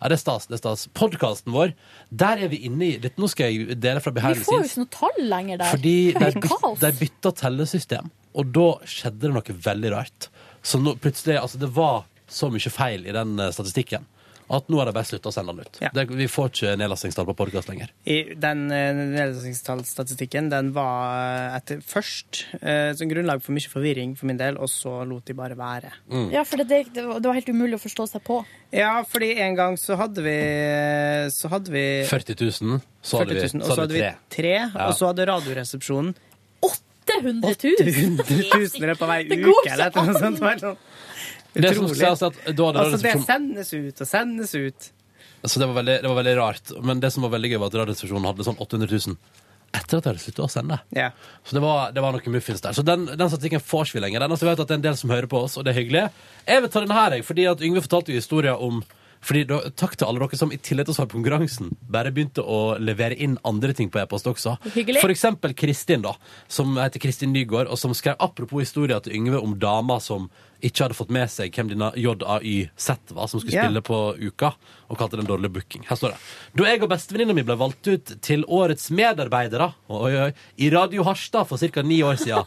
ja, 0.00 0.06
det 0.08 0.14
er 0.14 0.22
stas. 0.22 0.46
det 0.46 0.54
er 0.54 0.62
stas. 0.62 0.86
Podkasten 0.94 1.52
vår, 1.52 1.74
der 2.14 2.38
er 2.46 2.48
vi 2.48 2.62
inne 2.64 2.84
i 2.86 2.98
litt, 3.02 3.16
Nå 3.18 3.28
skal 3.28 3.50
jeg 3.52 3.76
dele 3.82 4.00
fra 4.00 4.12
Vi 4.14 4.20
behind 4.20 4.38
the 4.38 4.44
får 4.46 4.62
jo 4.62 4.68
ikke 4.70 4.84
noe 4.84 4.92
tall 4.94 5.24
lenger 5.28 5.58
der. 5.58 5.72
Fordi 5.74 5.96
de 6.78 6.92
bytta 7.02 7.32
tellesystem, 7.34 8.10
og 8.38 8.52
da 8.54 8.68
skjedde 8.86 9.26
det 9.26 9.32
noe 9.34 9.58
veldig 9.68 9.90
rart. 9.92 10.28
Så 10.68 10.80
nå 10.82 10.94
plutselig 11.00 11.38
Altså, 11.40 11.58
det 11.62 11.70
var 11.76 12.04
så 12.28 12.50
mye 12.52 12.70
feil 12.72 13.06
i 13.08 13.14
den 13.16 13.38
eh, 13.40 13.52
statistikken 13.56 14.04
at 14.48 14.64
nå 14.72 14.78
har 14.80 14.88
de 14.88 14.92
bare 14.96 15.04
slutta 15.04 15.28
å 15.28 15.32
sende 15.34 15.52
den 15.52 15.66
ut. 15.68 15.74
Det, 15.92 16.02
vi 16.16 16.24
får 16.32 16.46
ikke 16.48 16.70
nedlastingstall 16.80 17.26
på 17.28 17.34
podkast 17.36 17.68
lenger. 17.68 17.90
I 18.08 18.32
den 18.40 18.62
eh, 18.72 18.96
nedlastningstallstatistikken 18.96 20.48
den 20.52 20.70
var 20.72 21.18
eh, 21.52 21.56
etter 21.58 21.82
først 21.84 22.46
eh, 22.62 22.94
som 22.96 23.10
grunnlag 23.10 23.42
for 23.44 23.52
mye 23.56 23.68
forvirring 23.68 24.14
for 24.16 24.28
min 24.30 24.38
del, 24.40 24.56
og 24.56 24.70
så 24.72 25.02
lot 25.08 25.26
de 25.28 25.36
bare 25.36 25.56
være. 25.58 25.90
Ja, 26.32 26.46
for 26.48 26.62
det, 26.62 26.68
det, 26.70 26.84
det 26.96 27.04
var- 27.28 27.36
helt 27.36 27.50
umulig 27.52 27.76
å 27.76 27.82
forstå 27.82 28.06
seg 28.14 28.24
på. 28.24 28.38
Ja, 28.72 28.94
fordi 29.08 29.34
en 29.44 29.54
gang 29.58 29.76
så 29.80 29.96
hadde 30.00 30.24
vi 30.24 30.38
Så 31.32 31.48
hadde 31.52 31.72
vi 31.72 31.84
40 32.08 32.40
000, 32.40 32.80
så 33.04 33.20
hadde 33.20 33.36
40 33.36 33.44
vi, 33.44 33.52
000, 33.58 33.62
og 33.62 33.68
så 33.68 33.74
så 33.76 33.80
hadde 33.84 33.98
vi 33.98 34.00
tre. 34.06 34.14
tre, 34.32 34.54
Ja. 34.64 34.88
og 34.88 34.96
så 34.96 35.12
hadde 35.12 35.28
Radioresepsjonen 35.28 36.14
800 37.16 37.54
000 37.64 38.82
i 38.82 38.86
løpet 38.86 39.02
av 39.06 39.14
ei 39.16 39.24
Det 39.28 39.40
uke, 39.42 39.66
eller 39.72 39.90
noe 39.96 40.14
sånt. 40.18 40.38
Det 41.58 41.64
var 41.64 41.80
sånn 41.80 41.90
Det 41.96 42.54
da 42.54 42.68
hadde 42.68 42.84
Altså, 42.84 43.02
det 43.02 43.16
sendes 43.26 43.74
ut 43.74 44.04
og 44.04 44.10
sendes 44.10 44.54
ut. 44.54 44.92
Altså, 45.42 45.60
det 45.62 45.68
var, 45.70 45.76
veldig, 45.78 45.98
det 46.02 46.10
var 46.10 46.18
veldig 46.18 46.36
rart. 46.38 46.72
Men 46.82 47.02
det 47.02 47.12
som 47.14 47.24
var 47.26 47.34
veldig 47.36 47.52
gøy, 47.52 47.60
var 47.62 47.70
at 47.70 47.76
Radioresepsjonen 47.82 48.26
hadde 48.26 48.46
sånn 48.46 48.58
800 48.58 48.90
000 48.90 49.18
etter 49.68 49.98
at 49.98 50.06
jeg 50.06 50.08
hadde 50.14 50.22
sluttet 50.22 50.44
å 50.46 50.48
sende. 50.48 50.78
Ja. 50.96 51.10
Så 51.44 51.56
det 51.58 51.60
var, 51.60 51.90
det 51.92 52.00
var 52.00 52.14
noen 52.16 52.34
muffins 52.34 52.62
der. 52.64 52.72
Så 52.76 52.82
den, 52.86 53.04
den 53.10 53.28
statistikken 53.28 53.60
får 53.60 53.88
ikke 53.88 53.98
vi 53.98 54.04
lenger. 54.06 54.24
Den, 54.24 54.34
altså, 54.34 54.48
vet 54.48 54.62
at 54.64 54.70
det 54.70 54.76
er 54.78 54.80
en 54.80 54.86
del 54.86 54.96
som 55.00 55.12
hører 55.12 55.28
på 55.30 55.42
oss, 55.44 55.58
og 55.60 55.66
det 55.66 55.74
er 55.74 55.80
hyggelig. 55.82 56.04
Jeg 56.48 56.64
vil 56.64 56.72
ta 56.72 56.82
den 56.84 56.94
her, 56.96 57.16
jeg, 57.18 57.26
fordi 57.28 57.44
at 57.50 57.64
Yngve 57.68 57.82
fortalte 57.84 58.14
jo 58.14 58.22
historier 58.22 58.64
om 58.64 58.80
fordi 59.24 59.44
da, 59.48 59.60
Takk 59.78 59.96
til 59.98 60.08
alle 60.08 60.22
dere 60.22 60.38
som 60.38 60.52
i 60.54 60.58
tillegg 60.60 60.88
til 60.88 60.94
å 60.94 60.98
svare 60.98 61.10
på 61.10 61.18
konkurransen, 61.18 61.72
bare 61.90 62.12
begynte 62.14 62.42
å 62.42 62.78
levere 62.82 63.18
inn 63.18 63.36
andre 63.48 63.74
ting 63.76 63.90
på 63.92 64.00
e-post 64.02 64.28
også. 64.30 64.56
Hyggelig. 64.74 65.02
For 65.04 65.12
eksempel 65.14 65.54
Kristin, 65.58 66.04
da, 66.06 66.14
som 66.50 66.76
heter 66.78 67.02
Kristin 67.02 67.34
Nygaard, 67.34 67.70
og 67.70 67.80
som 67.80 67.94
skrev 67.96 68.18
apropos 68.22 68.64
historier 68.64 69.02
til 69.04 69.18
Yngve 69.18 69.42
om 69.42 69.56
dama 69.58 69.98
som 70.02 70.28
ikke 70.62 70.82
hadde 70.86 70.96
fått 70.98 71.10
med 71.14 71.30
seg 71.30 71.52
hvem 71.54 71.68
denne 71.70 71.92
JAY-Z 71.94 73.12
var, 73.14 73.28
som 73.30 73.40
skulle 73.40 73.54
Ja. 73.54 73.64
spille 73.68 73.82
på 73.86 73.98
Uka, 74.18 74.52
og 74.88 74.98
kalte 74.98 75.16
det 75.16 75.24
en 75.24 75.30
dårlig 75.30 75.50
booking. 75.54 75.84
Her 75.88 75.96
står 75.96 76.14
det. 76.14 76.18
Da 76.56 76.64
jeg 76.64 76.82
og 76.82 76.88
bestevenninna 76.90 77.34
mi 77.36 77.42
ble 77.46 77.56
valgt 77.60 77.86
ut 77.86 78.14
til 78.24 78.44
årets 78.48 78.90
medarbeidere 78.90 79.72
oi, 79.88 80.12
oi, 80.26 80.32
i 80.58 80.70
Radio 80.70 81.04
Harstad 81.06 81.46
for 81.46 81.58
ca. 81.58 81.82
ni 81.82 82.00
år 82.02 82.16
siden, 82.18 82.44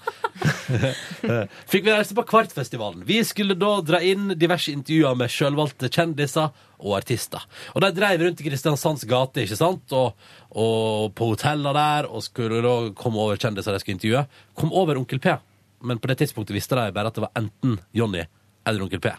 fikk 1.72 1.86
vi 1.86 1.92
reise 1.94 2.16
på 2.18 2.24
Kvartfestivalen. 2.28 3.04
Vi 3.08 3.22
skulle 3.28 3.56
da 3.60 3.78
dra 3.86 4.02
inn 4.04 4.34
diverse 4.40 4.72
intervjuer 4.74 5.16
med 5.20 5.32
sjølvalgte 5.32 5.90
kjendiser 5.92 6.52
og 6.82 6.96
artister. 6.98 7.44
Og 7.76 7.82
de 7.84 7.92
dreiv 7.94 8.24
rundt 8.26 8.42
i 8.42 8.48
Kristiansands 8.50 9.04
gate, 9.10 9.44
ikke 9.46 9.58
sant? 9.60 9.92
Og, 9.94 10.16
og 10.58 11.14
på 11.18 11.32
hotellene 11.34 11.74
der, 11.78 12.10
og 12.10 12.24
skulle 12.26 12.62
da 12.66 12.76
komme 12.98 13.22
over 13.22 13.38
kjendiser 13.38 13.72
de 13.76 13.80
skulle 13.84 14.00
intervjue. 14.00 14.26
Kom 14.58 14.74
over 14.74 14.98
Onkel 14.98 15.22
P. 15.22 15.36
Men 15.84 16.00
på 16.02 16.12
det 16.12 16.20
tidspunktet 16.22 16.56
visste 16.56 16.78
de 16.78 16.94
bare 16.96 17.12
at 17.12 17.18
det 17.18 17.26
var 17.26 17.36
enten 17.40 17.80
Jonny 17.96 18.24
eller 18.68 18.86
Onkel 18.86 19.02
P. 19.04 19.14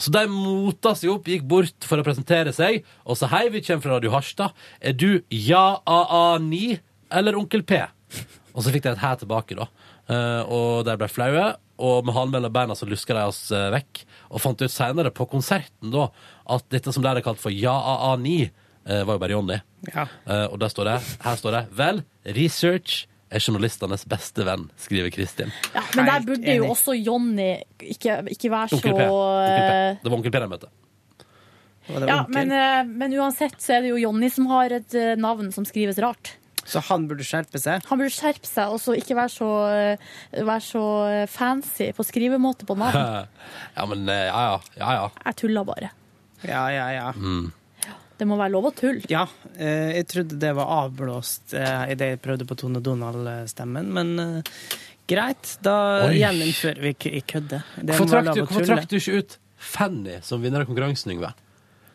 Så 0.00 0.12
de 0.14 0.24
mota 0.30 0.92
seg 0.98 1.12
opp, 1.12 1.28
gikk 1.30 1.46
bort 1.48 1.86
for 1.86 2.00
å 2.00 2.06
presentere 2.06 2.52
seg, 2.56 2.84
og 3.04 3.18
sa 3.18 3.30
hei, 3.32 3.46
vi 3.52 3.62
kommer 3.64 3.84
fra 3.84 3.96
Radio 3.96 4.12
Harstad. 4.14 4.56
Er 4.80 4.96
du 4.96 5.22
Ja-A-A-9 5.30 6.78
eller 7.20 7.38
Onkel 7.38 7.64
P? 7.66 7.80
Og 8.50 8.64
så 8.64 8.72
fikk 8.74 8.86
de 8.86 8.92
et 8.94 9.02
her 9.02 9.18
tilbake, 9.20 9.56
da. 9.58 9.68
Eh, 10.10 10.42
og 10.50 10.86
de 10.88 10.96
ble 10.98 11.08
flaue, 11.10 11.44
og 11.80 12.06
med 12.06 12.16
halen 12.16 12.34
mellom 12.34 12.52
beina 12.52 12.76
så 12.76 12.88
luska 12.88 13.14
de 13.16 13.26
oss 13.30 13.44
eh, 13.54 13.68
vekk. 13.76 14.02
Og 14.34 14.42
fant 14.42 14.64
ut 14.64 14.72
seinere, 14.72 15.12
på 15.14 15.28
konserten, 15.30 15.92
da, 15.94 16.08
at 16.50 16.66
dette 16.74 16.94
som 16.94 17.04
de 17.04 17.12
hadde 17.12 17.24
kalt 17.26 17.40
for 17.42 17.54
Ja-A-A-9, 17.54 18.34
eh, 18.50 19.04
var 19.06 19.16
jo 19.16 19.22
bare 19.22 19.36
Jonny. 19.36 19.60
Ja. 19.94 20.08
Og 20.50 20.58
der 20.60 20.72
står 20.72 20.90
det, 20.90 20.96
her 21.22 21.38
står 21.40 21.54
det 21.56 21.60
Vel, 21.72 22.02
research 22.36 23.06
er 23.30 23.42
journalistenes 23.42 24.02
beste 24.10 24.44
venn, 24.46 24.66
skriver 24.80 25.12
Kristin. 25.14 25.52
Ja, 25.74 25.82
men 25.94 26.08
der 26.08 26.24
burde 26.26 26.56
jo 26.56 26.66
også 26.72 26.96
Jonny 26.98 27.52
ikke, 27.78 28.20
ikke 28.34 28.50
være 28.50 28.72
så 28.72 28.78
Onkel 28.80 28.96
P. 28.96 29.04
Onkel 29.06 29.62
P. 29.62 29.76
eh, 29.76 30.00
Det 30.02 30.10
var 30.10 30.16
Onkel 30.18 30.34
P 30.34 30.40
de 30.42 30.48
møtte. 30.50 30.70
Ja, 31.90 32.18
men, 32.30 32.52
eh, 32.54 32.82
men 32.86 33.14
uansett 33.18 33.56
så 33.62 33.76
er 33.78 33.86
det 33.86 33.92
jo 33.94 34.00
Jonny 34.02 34.28
som 34.30 34.46
har 34.50 34.74
et 34.76 34.94
eh, 34.98 35.14
navn 35.18 35.50
som 35.54 35.66
skrives 35.66 35.98
rart. 36.02 36.34
Så 36.70 36.82
han 36.86 37.06
burde 37.10 37.24
skjerpe 37.26 37.58
seg? 37.58 37.86
Han 37.88 37.98
burde 37.98 38.12
skjerpe 38.14 38.46
seg 38.46 38.70
og 38.70 38.78
så 38.82 38.94
ikke 38.94 39.16
være 39.18 39.32
så, 39.32 39.48
være 40.36 40.60
så 40.62 40.82
fancy 41.32 41.88
på 41.96 42.04
skrivemåte 42.06 42.66
på 42.68 42.76
navn. 42.78 43.24
ja, 43.78 43.86
men 43.90 44.04
ja, 44.06 44.42
ja. 44.52 44.58
ja, 44.76 44.90
ja. 45.00 45.08
Jeg 45.24 45.38
tuller 45.40 45.66
bare. 45.66 45.90
Ja, 46.46 46.66
ja, 46.70 46.84
ja. 46.94 47.08
Mm. 47.16 47.48
Det 48.20 48.26
må 48.28 48.36
være 48.36 48.52
lov 48.52 48.68
å 48.68 48.72
tulle. 48.76 49.08
Ja, 49.08 49.24
eh, 49.56 49.96
jeg 49.96 50.08
trodde 50.10 50.36
det 50.42 50.52
var 50.58 50.72
avblåst 50.82 51.54
eh, 51.56 51.92
idet 51.94 52.12
jeg 52.12 52.20
prøvde 52.20 52.46
på 52.48 52.56
Tone 52.60 52.82
Donald-stemmen, 52.84 53.88
men 53.96 54.10
eh, 54.20 54.56
greit. 55.08 55.54
Da 55.64 55.76
Oi. 56.10 56.18
gjeninnfører 56.18 56.84
vi 56.84 56.92
ikke 56.98 57.14
i 57.16 57.22
kødde. 57.24 57.62
Hvorfor 57.94 58.66
trakk 58.68 58.90
du 58.90 58.98
ikke 58.98 59.22
ut 59.22 59.38
Fanny 59.60 60.18
som 60.24 60.44
vinner 60.44 60.64
av 60.64 60.68
konkurransen, 60.68 61.14
Yngve? 61.16 61.32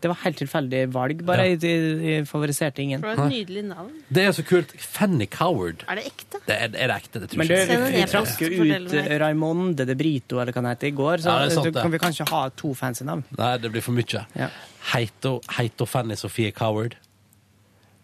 Det 0.05 0.09
var 0.11 0.19
helt 0.21 0.37
tilfeldig 0.37 0.79
valg, 0.93 1.21
bare. 1.25 1.47
Ja. 1.49 1.57
Jeg, 1.65 2.25
favoriserte 2.29 2.83
ingen. 2.83 3.01
Det 3.01 3.07
var 3.09 3.23
et 3.23 3.31
nydelig 3.31 3.63
navn. 3.65 3.87
Det 4.13 4.21
er 4.21 4.35
så 4.37 4.43
kult. 4.45 4.75
Fanny 4.77 5.25
Coward. 5.33 5.81
Er 5.89 5.97
det 5.97 6.03
ekte? 6.11 6.41
Det 6.45 6.53
er, 6.53 6.67
er 6.69 6.91
det 6.91 6.97
ekte? 6.99 7.21
Det 7.23 7.29
tror 7.31 7.41
Men 7.41 7.49
jeg 7.49 7.63
vi, 7.65 7.77
ikke. 7.79 7.95
vi 7.95 8.03
trakk 8.11 8.43
jo 8.45 8.67
ut 8.69 8.93
eh, 9.01 9.09
Raimonde 9.23 9.87
de 9.89 9.95
Brito, 9.97 10.37
eller 10.43 10.53
hva 10.53 10.61
det 10.67 10.75
heter, 10.75 10.91
i 10.91 10.95
går, 10.99 11.23
så 11.25 11.33
Ja, 11.33 11.49
sant, 11.57 11.71
kan 11.79 11.95
vi 11.95 12.01
kanskje 12.03 12.29
ha 12.29 12.43
to 12.53 12.75
fancy 12.77 13.07
navn. 13.09 13.25
Nei, 13.39 13.49
det 13.63 13.73
blir 13.73 13.85
for 13.87 13.97
mye. 13.97 14.21
Ja. 14.37 14.51
Heito, 14.91 15.39
Heito 15.57 15.89
Fanny 15.89 16.19
Sofie 16.21 16.53
Coward. 16.53 16.99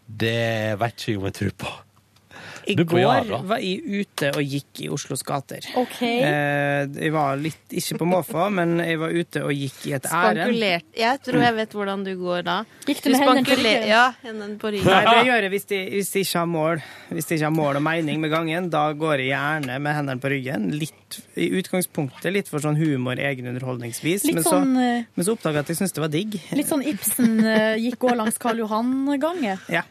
Det 0.10 0.73
vet 0.82 0.98
ikke 0.98 1.14
jeg 1.14 1.22
om 1.22 1.30
jeg 1.30 1.38
tror 1.38 1.57
på. 1.68 1.78
I 2.68 2.76
Du 2.76 2.84
ja, 2.84 2.90
går 2.92 3.30
da? 3.30 3.40
var 3.50 3.62
jeg 3.64 3.82
ute 4.04 4.32
og 4.36 4.42
gikk 4.46 4.82
i 4.86 4.90
Oslos 4.94 5.24
gater. 5.26 5.66
OK. 5.80 5.98
Eh, 6.02 6.86
jeg 7.06 7.14
var 7.16 7.40
litt, 7.42 7.64
ikke 7.82 7.98
på 8.02 8.08
måfå, 8.12 8.48
men 8.58 8.78
jeg 8.84 9.00
var 9.02 9.16
ute 9.16 9.44
og 9.48 9.54
gikk 9.56 9.80
i 9.90 9.96
et 9.98 10.08
ærend. 10.10 10.44
Spankulert. 10.44 10.88
Jeg 11.02 11.22
tror 11.26 11.46
jeg 11.48 11.58
vet 11.62 11.76
hvordan 11.80 12.06
du 12.08 12.14
går 12.22 12.46
da. 12.48 12.58
Gikk 12.88 13.04
du 13.04 13.12
med 13.12 13.20
hendene 13.26 13.46
på 13.50 13.58
ryggen? 13.62 13.88
Ja, 13.90 14.04
hendene 14.24 14.60
på 14.62 14.74
ryggen. 14.76 14.92
Nei, 14.92 15.02
det 15.10 15.28
gjør 15.32 15.48
jeg 15.48 15.54
hvis 15.56 15.70
de, 15.74 15.82
hvis 15.98 16.14
de 16.16 16.26
ikke 16.26 16.40
har 16.44 16.50
mål 16.52 16.82
Hvis 17.12 17.28
de 17.30 17.38
ikke 17.38 17.48
har 17.50 17.56
mål 17.56 17.80
og 17.82 17.86
mening 17.90 18.22
med 18.24 18.34
gangen. 18.34 18.70
Da 18.74 18.86
går 18.94 19.24
jeg 19.26 19.32
gjerne 19.34 19.80
med 19.82 19.98
hendene 20.00 20.22
på 20.22 20.32
ryggen. 20.36 20.70
Litt, 20.78 20.96
I 21.40 21.48
utgangspunktet 21.60 22.34
litt 22.34 22.50
for 22.52 22.64
sånn 22.64 22.78
humor, 22.80 23.20
egenunderholdningsvis. 23.20 24.26
Litt 24.28 24.40
Men 24.40 24.46
så, 24.46 24.54
sånn, 24.56 24.72
eh, 24.80 25.10
men 25.14 25.28
så 25.28 25.36
oppdaga 25.36 25.62
jeg 25.62 25.66
at 25.66 25.72
jeg 25.74 25.80
syntes 25.82 25.96
det 25.98 26.04
var 26.04 26.14
digg. 26.14 26.38
Litt 26.58 26.70
sånn 26.70 26.86
Ibsen 26.92 27.36
eh, 27.44 27.76
gikk 27.82 28.00
gå 28.06 28.14
langs 28.18 28.40
Karl 28.42 28.62
Johan-gangen. 28.64 29.62
Ja. 29.72 29.84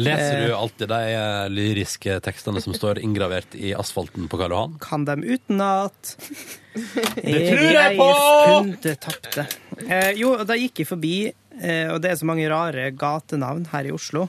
Leser 0.00 0.44
du 0.46 0.54
alltid 0.56 0.90
de 0.92 1.00
eh, 1.14 1.44
lyriske 1.52 2.18
tekstene 2.24 2.62
som 2.64 2.76
står 2.76 3.02
inngravert 3.04 3.56
i 3.58 3.74
asfalten 3.76 4.28
på 4.30 4.40
Karl 4.40 4.56
Johan? 4.56 4.76
Kan 4.82 5.06
dem 5.08 5.24
utenat. 5.26 6.14
Det 6.74 7.38
tror 7.52 7.70
jeg 7.70 7.98
på! 7.98 8.08
Kunde 8.50 8.94
tapte. 8.98 9.46
Eh, 9.86 10.10
jo, 10.18 10.34
da 10.46 10.56
gikk 10.58 10.82
jeg 10.82 10.88
forbi, 10.90 11.14
eh, 11.60 11.86
og 11.92 12.00
det 12.02 12.10
er 12.10 12.18
så 12.18 12.26
mange 12.26 12.48
rare 12.50 12.88
gatenavn 12.98 13.68
her 13.70 13.86
i 13.86 13.94
Oslo, 13.94 14.26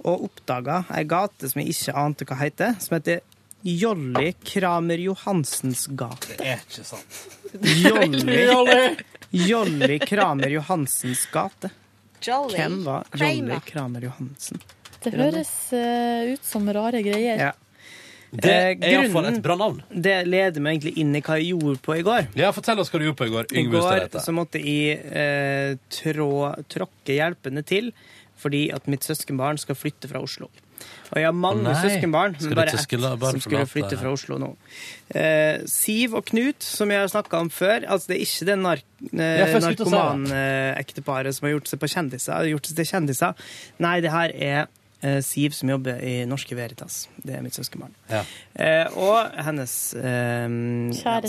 og 0.00 0.26
oppdaga 0.30 0.84
ei 0.96 1.02
gate 1.08 1.50
som 1.50 1.60
jeg 1.60 1.74
ikke 1.74 1.96
ante 1.98 2.28
hva 2.28 2.38
heter, 2.40 2.76
som 2.80 2.96
heter 2.96 3.24
Jolly 3.62 4.32
Kramer 4.44 4.98
Johansens 5.02 5.86
gate. 5.86 6.36
Det 6.38 6.46
er 6.54 6.62
ikke 6.64 6.84
sant. 6.86 7.18
Jolly, 7.60 8.96
Jolly 9.30 9.98
Kramer 10.06 10.52
Johansens 10.54 11.26
gate. 11.32 11.70
Jolly 12.24 12.56
Hvem 12.56 12.78
var. 12.84 13.08
Jolly 13.16 13.58
Kramer 13.66 14.06
Johansen? 14.08 14.60
Det 15.00 15.14
høres 15.16 15.50
uh, 15.72 16.32
ut 16.34 16.44
som 16.44 16.68
rare 16.72 17.00
greier. 17.04 17.40
Ja. 17.48 17.52
Det 18.30 18.46
Eh, 18.46 18.76
er 18.78 18.92
iallfall 18.92 19.26
et 19.26 19.40
bra 19.42 19.56
navn. 19.58 19.80
Det 19.90 20.20
leder 20.28 20.62
meg 20.62 20.76
egentlig 20.76 20.92
inn 21.02 21.16
i 21.18 21.22
hva 21.24 21.38
jeg 21.40 21.48
gjorde 21.50 21.80
på 21.82 21.96
i 21.98 22.04
går. 22.06 22.28
Ja, 22.38 22.52
Fortell 22.54 22.78
oss 22.78 22.92
hva 22.92 23.00
du 23.00 23.08
gjorde 23.08 23.18
på 23.18 23.26
i 23.26 23.32
går. 23.32 23.48
I 23.58 23.64
går 23.66 24.20
så 24.22 24.34
måtte 24.36 24.60
jeg 24.62 25.00
eh, 25.10 25.72
trå, 25.90 26.28
tråkke 26.70 27.16
hjelpende 27.16 27.64
til 27.66 27.90
fordi 28.40 28.68
at 28.72 28.86
mitt 28.88 29.04
søskenbarn 29.04 29.58
skal 29.60 29.76
flytte 29.76 30.08
fra 30.08 30.22
Oslo. 30.24 30.46
Og 31.10 31.18
jeg 31.18 31.26
har 31.26 31.34
mange 31.34 31.66
søskenbarn, 31.82 32.38
men 32.38 32.54
bare 32.54 32.70
ett 32.70 32.86
som 32.86 33.42
skulle 33.42 33.66
flytte 33.66 33.98
fra 33.98 34.14
Oslo 34.14 34.38
nå. 34.38 34.54
Eh, 35.10 35.66
Siv 35.70 36.14
og 36.14 36.24
Knut, 36.30 36.62
som 36.62 36.90
jeg 36.92 37.00
har 37.02 37.08
snakka 37.10 37.36
om 37.42 37.50
før, 37.50 37.82
altså 37.86 38.06
det 38.12 38.16
er 38.16 38.20
ikke 38.26 38.44
det 38.50 38.58
nark 38.60 38.84
narkomanekteparet 39.10 41.34
som 41.34 41.44
har 41.48 41.52
gjort 41.56 41.68
seg 41.72 41.78
på 41.82 41.88
kjendiser, 41.90 42.50
gjort 42.52 42.66
seg 42.70 42.76
til 42.78 42.86
kjendiser. 42.92 43.32
Nei, 43.82 43.96
det 44.04 44.12
her 44.14 44.30
er 44.36 44.60
eh, 44.62 44.68
Siv 45.24 45.54
som 45.56 45.70
jobber 45.72 46.00
i 46.04 46.26
Norske 46.28 46.56
Veritas. 46.58 47.06
Det 47.24 47.32
er 47.38 47.44
mitt 47.44 47.56
søskenbarn. 47.56 47.94
Ja. 48.10 48.20
Eh, 48.52 48.98
og 49.00 49.30
hennes 49.46 49.72
eh, 49.96 50.44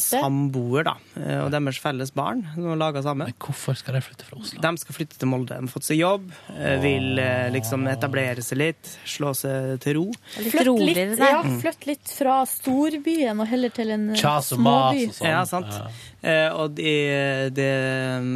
samboer, 0.02 0.84
da. 0.90 0.96
Eh, 1.16 1.38
og 1.46 1.52
deres 1.54 1.80
felles 1.82 2.12
barn, 2.16 2.44
som 2.56 2.68
har 2.72 2.80
laga 2.82 3.04
sammen. 3.06 3.32
Hvorfor 3.42 3.78
skal 3.80 3.96
de 3.98 4.04
flytte 4.06 4.28
fra 4.28 4.40
Oslo? 4.42 4.62
De 4.64 4.72
skal 4.82 4.98
flytte 4.98 5.20
til 5.22 5.32
Molde. 5.32 5.56
De 5.56 5.68
har 5.70 5.74
fått 5.74 5.88
seg 5.88 6.02
jobb, 6.02 6.30
eh, 6.58 6.78
vil 6.84 7.20
eh, 7.22 7.48
liksom 7.56 7.88
etablere 7.92 8.44
seg 8.46 8.60
litt, 8.62 8.94
slå 9.08 9.34
seg 9.38 9.78
til 9.84 10.00
ro. 10.00 10.06
Flytt 10.36 10.72
litt, 10.82 11.16
ja, 11.22 11.42
flytt 11.64 11.88
litt 11.90 12.16
fra 12.18 12.42
storbyen 12.50 13.40
og 13.40 13.50
heller 13.52 13.74
til 13.76 13.94
en 13.96 14.10
eh, 14.16 14.20
småby. 14.52 15.08
sånn. 15.16 15.32
Ja, 15.32 15.44
sant. 15.48 15.72
Eh, 15.72 16.02
og 16.54 16.76
de, 16.78 16.92
de, 17.56 17.66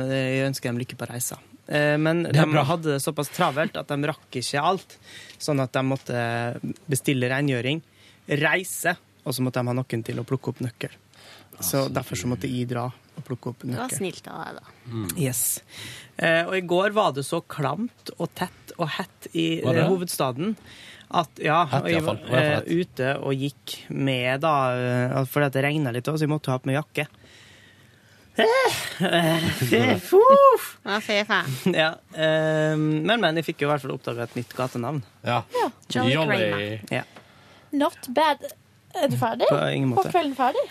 jeg 0.10 0.48
ønsker 0.48 0.72
dem 0.72 0.80
lykke 0.82 0.98
på 0.98 1.08
reisa. 1.10 1.38
Eh, 1.68 1.96
men 1.98 2.24
de 2.24 2.46
bra. 2.52 2.64
hadde 2.64 2.96
det 2.96 3.02
såpass 3.04 3.32
travelt 3.34 3.78
at 3.78 3.90
de 3.90 4.10
rakk 4.10 4.38
ikke 4.42 4.62
alt. 4.62 4.98
Sånn 5.42 5.62
at 5.64 5.74
de 5.74 5.84
måtte 5.86 6.26
bestille 6.90 7.30
rengjøring, 7.32 7.82
reise, 8.42 8.96
og 9.26 9.34
så 9.34 9.46
måtte 9.46 9.62
de 9.62 9.72
ha 9.72 9.78
noen 9.78 10.06
til 10.06 10.22
å 10.22 10.28
plukke 10.28 10.54
opp 10.54 10.62
nøkkel. 10.66 10.94
Så 11.64 11.86
derfor 11.94 12.20
så 12.20 12.28
måtte 12.28 12.50
jeg 12.52 12.68
dra 12.68 12.90
og 12.90 13.24
plukke 13.24 13.54
opp 13.54 13.62
Det 13.64 13.72
var 13.72 13.86
nøkkel. 13.86 14.02
snilt 14.02 14.26
av 14.28 14.42
deg, 14.44 14.58
da. 14.60 15.22
Yes. 15.22 15.44
Eh, 16.18 16.42
og 16.44 16.58
i 16.58 16.66
går 16.68 16.92
var 16.96 17.14
det 17.16 17.24
så 17.28 17.40
klamt 17.42 18.12
og 18.18 18.34
tett 18.36 18.74
og 18.76 18.90
hett 18.98 19.30
i 19.34 19.62
eh, 19.64 19.86
hovedstaden 19.88 20.56
at 21.16 21.40
ja, 21.40 21.62
Hett, 21.70 21.86
og 21.86 21.92
jeg 21.94 22.04
var 22.04 22.20
eh, 22.36 22.66
ute 22.68 23.12
og 23.22 23.40
gikk 23.40 23.76
med 23.94 24.42
da, 24.44 24.56
eh, 24.76 25.20
fordi 25.32 25.54
det 25.54 25.64
regna 25.64 25.94
litt 25.96 26.10
så 26.10 26.18
jeg 26.20 26.32
måtte 26.32 26.52
ha 26.52 26.60
på 26.60 26.68
meg 26.68 26.82
jakke. 26.82 27.08
Eh, 28.38 29.06
eh, 29.06 29.98
fuff. 30.04 30.66
Ja, 30.84 31.00
fe, 31.04 31.22
fe. 31.28 31.40
ja, 31.82 31.90
eh, 32.14 32.76
men, 32.78 33.16
men 33.22 33.40
jeg 33.40 33.46
fikk 33.48 33.64
jo 33.64 33.70
i 33.70 33.72
hvert 33.74 33.86
fall 33.86 33.94
oppdaga 33.96 34.26
et 34.28 34.36
nytt 34.40 34.52
gatenavn. 34.58 35.02
Ja. 35.24 35.42
Jolly 35.94 36.14
Jolly. 36.18 36.40
Kramer. 36.42 36.82
Ja. 36.92 37.04
Not 37.76 38.10
bad. 38.16 38.44
Er 38.96 39.10
du 39.12 39.18
ferdig? 39.20 39.48
På 39.52 39.60
ingen 39.72 39.90
måte. 39.92 40.08
Var 40.08 40.14
kvelden 40.16 40.36
ferdig? 40.38 40.66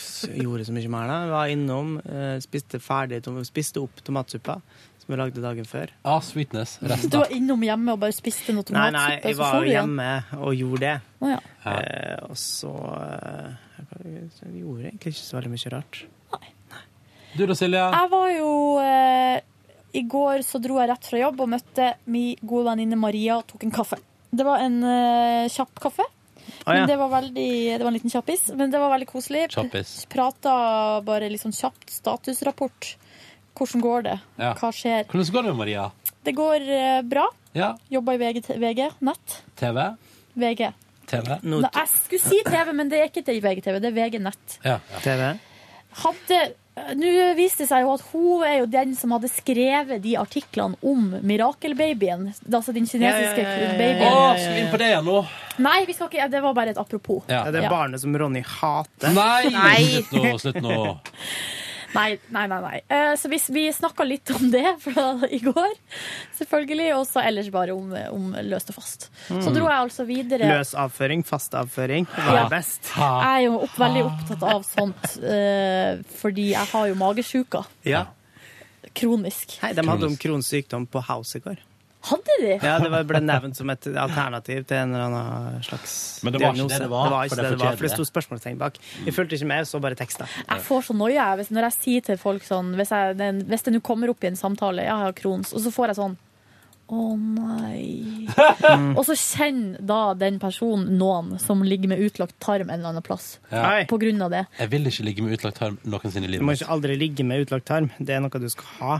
Så 0.00 0.30
jeg 0.32 0.44
gjorde 0.46 0.64
så 0.68 0.72
mye 0.76 0.88
mer 0.92 1.08
da. 1.10 1.16
Jeg 1.26 1.32
var 1.34 1.50
innom, 1.52 1.90
eh, 2.08 2.36
spiste 2.44 2.80
ferdig, 2.80 3.22
tom- 3.26 3.40
spiste 3.44 3.80
opp 3.82 4.00
tomatsuppa 4.06 4.54
som 4.98 5.12
jeg 5.14 5.20
lagde 5.20 5.42
dagen 5.44 5.68
før. 5.68 5.92
Ah, 6.08 6.20
sweetness. 6.24 6.78
Du 6.80 7.18
var 7.20 7.32
innom 7.36 7.60
hjemme 7.64 7.92
og 7.94 8.00
bare 8.04 8.16
spiste 8.16 8.52
noe 8.56 8.64
Nei, 8.64 8.68
tomatsuppe? 8.72 8.96
nei, 8.96 9.20
jeg 9.24 9.36
så 9.36 9.42
var 9.42 9.52
for 9.52 9.64
du 9.64 9.70
igjen? 9.70 9.94
hjemme 9.96 10.42
og 10.48 10.54
gjorde 10.56 10.80
det. 10.86 10.94
Å, 11.20 11.32
ja. 11.34 11.40
Eh, 11.72 12.16
og 12.28 12.36
så 12.40 12.72
eh, 13.04 13.56
Jeg 14.00 14.54
gjorde 14.62 14.88
egentlig 14.88 15.12
ikke 15.14 15.20
så 15.28 15.36
veldig 15.38 15.52
mye 15.56 15.74
rart. 15.76 16.00
Du 17.38 17.44
da, 17.46 17.54
Silje? 17.54 17.78
Jeg 17.78 18.10
var 18.10 18.30
jo 18.34 18.52
eh, 18.82 19.38
I 19.94 20.00
går 20.10 20.42
så 20.42 20.58
dro 20.62 20.80
jeg 20.80 20.90
rett 20.90 21.06
fra 21.06 21.20
jobb 21.20 21.44
og 21.44 21.50
møtte 21.52 21.92
min 22.10 22.32
gode 22.42 22.72
venninne 22.72 22.98
Maria 22.98 23.36
og 23.38 23.46
tok 23.52 23.62
en 23.68 23.74
kaffe. 23.74 24.00
Det 24.34 24.46
var 24.46 24.64
en 24.64 24.80
eh, 24.82 25.44
kjapp 25.54 25.78
kaffe. 25.84 26.06
Ah, 26.64 26.72
ja. 26.74 26.80
Men 26.80 26.88
det 26.90 26.96
var 26.98 27.12
veldig 27.12 27.50
Det 27.76 27.78
var 27.84 27.92
en 27.92 27.96
liten 27.98 28.12
kjappis, 28.12 28.48
men 28.58 28.72
det 28.72 28.80
var 28.82 28.90
veldig 28.96 29.08
koselig. 29.12 29.46
Kjappis. 29.54 29.94
Prata 30.10 30.56
bare 31.06 31.30
litt 31.30 31.44
sånn 31.44 31.54
kjapt 31.54 31.94
statusrapport. 32.00 32.90
Hvordan 33.58 33.86
går 33.86 34.06
det? 34.10 34.18
Ja. 34.42 34.52
Hva 34.58 34.74
skjer? 34.74 35.06
Hvordan 35.06 35.32
går 35.38 35.48
det, 35.48 35.56
Maria? 35.62 35.88
Det 36.26 36.34
går 36.34 36.68
eh, 36.74 37.00
bra. 37.06 37.30
Ja. 37.54 37.72
Jobber 37.92 38.18
i 38.18 38.22
VG, 38.26 38.48
VG 38.58 38.86
nett. 39.06 39.40
TV? 39.62 39.84
VG. 40.34 40.68
TV? 41.08 41.36
Nei, 41.46 41.66
jeg 41.70 41.90
skulle 41.94 42.24
si 42.26 42.42
TV, 42.50 42.72
men 42.76 42.90
det 42.90 42.98
er 43.04 43.12
ikke 43.12 43.24
det 43.30 43.38
i 43.38 43.44
VGTV, 43.46 43.78
det 43.82 43.92
er 43.94 44.00
VG 44.02 44.18
nett. 44.26 44.58
Ja. 44.66 44.80
TV? 45.06 45.28
Hadde 46.02 46.40
Nå 46.98 47.12
viste 47.38 47.64
det 47.64 47.68
seg 47.70 47.84
jo 47.84 47.92
at 47.94 48.04
hun 48.12 48.44
er 48.46 48.56
jo 48.60 48.66
den 48.70 48.94
som 48.98 49.12
hadde 49.16 49.30
skrevet 49.32 50.02
de 50.04 50.14
artiklene 50.20 50.78
om 50.82 51.10
mirakelbabyen. 51.26 52.28
Altså 52.48 52.74
den 52.76 52.88
kinesiske 52.88 53.44
Ja, 53.44 53.52
ja, 53.52 53.54
ja, 53.54 53.62
ja, 53.62 53.68
ja. 53.68 53.78
babyen. 53.78 54.16
Å, 54.16 54.32
skal 54.38 54.56
vi 54.56 54.64
inn 54.64 54.72
på 54.72 54.80
det 54.82 54.90
igjen 54.92 55.08
nå? 55.08 55.20
Nei, 55.68 55.78
vi 55.88 55.94
skal 55.96 56.10
ikke, 56.10 56.28
det 56.32 56.42
var 56.44 56.56
bare 56.56 56.74
et 56.74 56.80
apropos. 56.80 57.22
Ja, 57.30 57.44
det 57.52 57.64
er 57.64 57.72
barnet 57.72 58.02
som 58.02 58.14
Ronny 58.16 58.44
hater. 58.46 59.14
Nei! 59.14 59.50
Nei. 59.54 59.80
Slutt 59.98 60.12
nå. 60.14 60.34
Slutt 60.44 60.60
nå. 60.64 60.80
Nei, 61.94 62.18
nei, 62.34 62.44
nei. 62.50 62.58
nei. 62.60 62.80
Eh, 62.92 63.14
Så 63.16 63.30
vi, 63.32 63.38
vi 63.54 63.62
snakka 63.72 64.04
litt 64.04 64.30
om 64.34 64.50
det 64.52 64.74
fra 64.84 65.06
i 65.30 65.38
går, 65.40 65.72
selvfølgelig. 66.38 66.88
Og 66.98 67.06
så 67.08 67.22
ellers 67.24 67.48
bare 67.54 67.72
om, 67.76 67.94
om 68.12 68.26
løst 68.44 68.70
og 68.74 68.76
fast. 68.80 69.08
Så 69.28 69.52
dro 69.54 69.64
jeg 69.70 69.78
altså 69.78 70.04
videre. 70.08 70.50
Løs 70.52 70.74
avføring, 70.78 71.24
fast 71.28 71.56
avføring. 71.58 72.06
Hva 72.12 72.34
Ja. 72.36 72.44
er 72.46 72.52
best? 72.52 72.90
Jeg 72.92 73.30
er 73.32 73.46
jo 73.46 73.56
opp, 73.64 73.78
veldig 73.80 74.04
opptatt 74.10 74.46
av 74.52 74.66
sånt, 74.68 75.08
eh, 75.24 76.02
fordi 76.20 76.50
jeg 76.52 76.72
har 76.74 76.88
jo 76.92 76.98
magesjuka. 77.00 77.64
Ja. 77.88 78.04
Kronisk. 78.98 79.58
Hei, 79.62 79.72
de 79.76 79.84
hadde 79.86 80.06
om 80.08 80.16
kronsykdom 80.16 80.86
på 80.90 81.02
House 81.08 81.36
i 81.38 81.42
går. 81.44 81.58
Hadde 82.06 82.34
de? 82.40 82.50
Ja, 82.62 82.76
Det 82.78 83.00
ble 83.10 83.20
nevnt 83.24 83.58
som 83.58 83.70
et 83.72 83.86
alternativ 83.90 84.62
til 84.70 84.78
en 84.78 84.92
eller 84.94 85.08
annen 85.08 85.64
slags 85.66 85.94
Men 86.22 86.36
det 86.36 86.42
var 86.44 86.54
ikke 86.54 86.68
det 86.70 86.78
det 86.84 86.90
var, 86.92 87.08
Det 87.08 87.14
var 87.14 87.18
for 87.18 87.26
ikke 87.26 87.38
er 87.38 87.42
det 87.42 87.50
det 87.50 87.58
for 87.58 87.64
var, 87.64 87.80
for 87.80 87.88
det 87.88 87.90
sto 87.96 88.06
spørsmålstegn 88.06 88.60
bak. 88.60 88.78
Jeg 89.06 89.16
fulgte 89.16 89.34
ikke 89.38 89.50
med, 89.50 89.66
så 89.68 89.80
bare 89.82 89.98
teksta. 89.98 90.28
Jeg 90.44 90.64
får 90.68 90.86
så 90.86 90.94
noia 90.94 91.26
jeg, 91.34 91.48
når 91.50 91.68
jeg 91.68 91.76
sier 91.80 92.06
til 92.06 92.20
folk 92.20 92.46
sånn 92.46 92.70
Hvis, 92.78 92.94
jeg, 92.94 93.34
hvis 93.50 93.66
det 93.66 93.74
nå 93.74 93.82
kommer 93.84 94.14
opp 94.14 94.22
i 94.24 94.30
en 94.30 94.38
samtale 94.38 94.86
Jeg 94.86 95.02
har 95.02 95.18
Crohns, 95.18 95.52
og 95.52 95.64
så 95.66 95.74
får 95.74 95.92
jeg 95.92 95.98
sånn 95.98 96.16
Å 96.88 97.02
nei. 97.18 98.30
og 98.98 99.02
så 99.04 99.18
kjenner 99.18 99.82
da 99.90 100.00
den 100.16 100.38
personen 100.40 100.94
noen 101.02 101.34
som 101.42 101.66
ligger 101.66 101.90
med 101.90 102.00
utlagt 102.06 102.38
tarm 102.40 102.70
en 102.70 102.78
eller 102.78 102.94
annen 102.94 103.04
plass. 103.04 103.34
Ja. 103.50 103.82
På 103.90 103.98
grunn 104.00 104.22
av 104.24 104.32
det. 104.32 104.46
Jeg 104.56 104.72
vil 104.72 104.88
ikke 104.88 105.04
ligge 105.10 105.26
med 105.26 105.36
utlagt 105.36 105.58
tarm 105.60 105.76
noensinne 105.84 106.30
i 106.30 106.38
Du 106.40 106.46
må 106.46 106.54
ikke 106.56 106.70
aldri 106.72 106.96
ligge 106.96 107.26
med 107.28 107.44
utlagt 107.44 107.68
tarm. 107.68 107.90
Det 107.98 108.16
er 108.16 108.22
noe 108.24 108.40
du 108.40 108.48
skal 108.54 108.72
ha. 108.78 108.96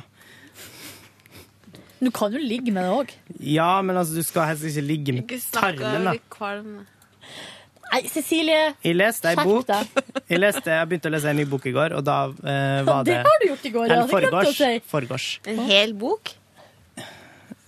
Du 1.98 2.10
kan 2.14 2.32
jo 2.34 2.40
ligge 2.42 2.72
med 2.74 2.86
det 2.86 2.94
òg. 2.94 3.14
Ja, 3.42 3.70
men 3.82 3.98
altså, 3.98 4.14
du 4.18 4.22
skal 4.26 4.46
helst 4.52 4.66
ikke 4.68 4.84
ligge 4.86 5.16
med 5.16 5.34
tarmen, 5.54 6.06
da. 6.06 6.86
Nei, 7.88 8.02
Cecilie. 8.12 8.74
Jeg 8.84 8.98
leste 8.98 9.30
ei 9.30 9.36
Skjerp 9.38 9.48
bok. 9.48 9.68
deg. 9.70 10.02
Jeg, 10.28 10.40
leste, 10.42 10.74
jeg 10.76 10.88
begynte 10.90 11.08
å 11.08 11.12
lese 11.14 11.30
en 11.32 11.38
ny 11.40 11.46
bok 11.48 11.64
i 11.70 11.72
går, 11.72 11.94
og 11.96 12.04
da 12.04 12.18
eh, 12.28 12.82
var 12.84 13.06
det 13.06 13.14
det 13.14 13.22
har 13.24 13.40
du 13.40 13.46
gjort 13.48 13.64
i 13.64 13.72
går, 13.78 13.86
ja. 13.88 14.02
Det 14.02 14.10
glemte 14.12 14.42
jeg 14.44 14.52
å 14.52 14.58
si. 14.58 14.88
forgårs. 14.90 15.28
En 15.48 15.62
hel 15.70 15.94
bok? 15.96 16.34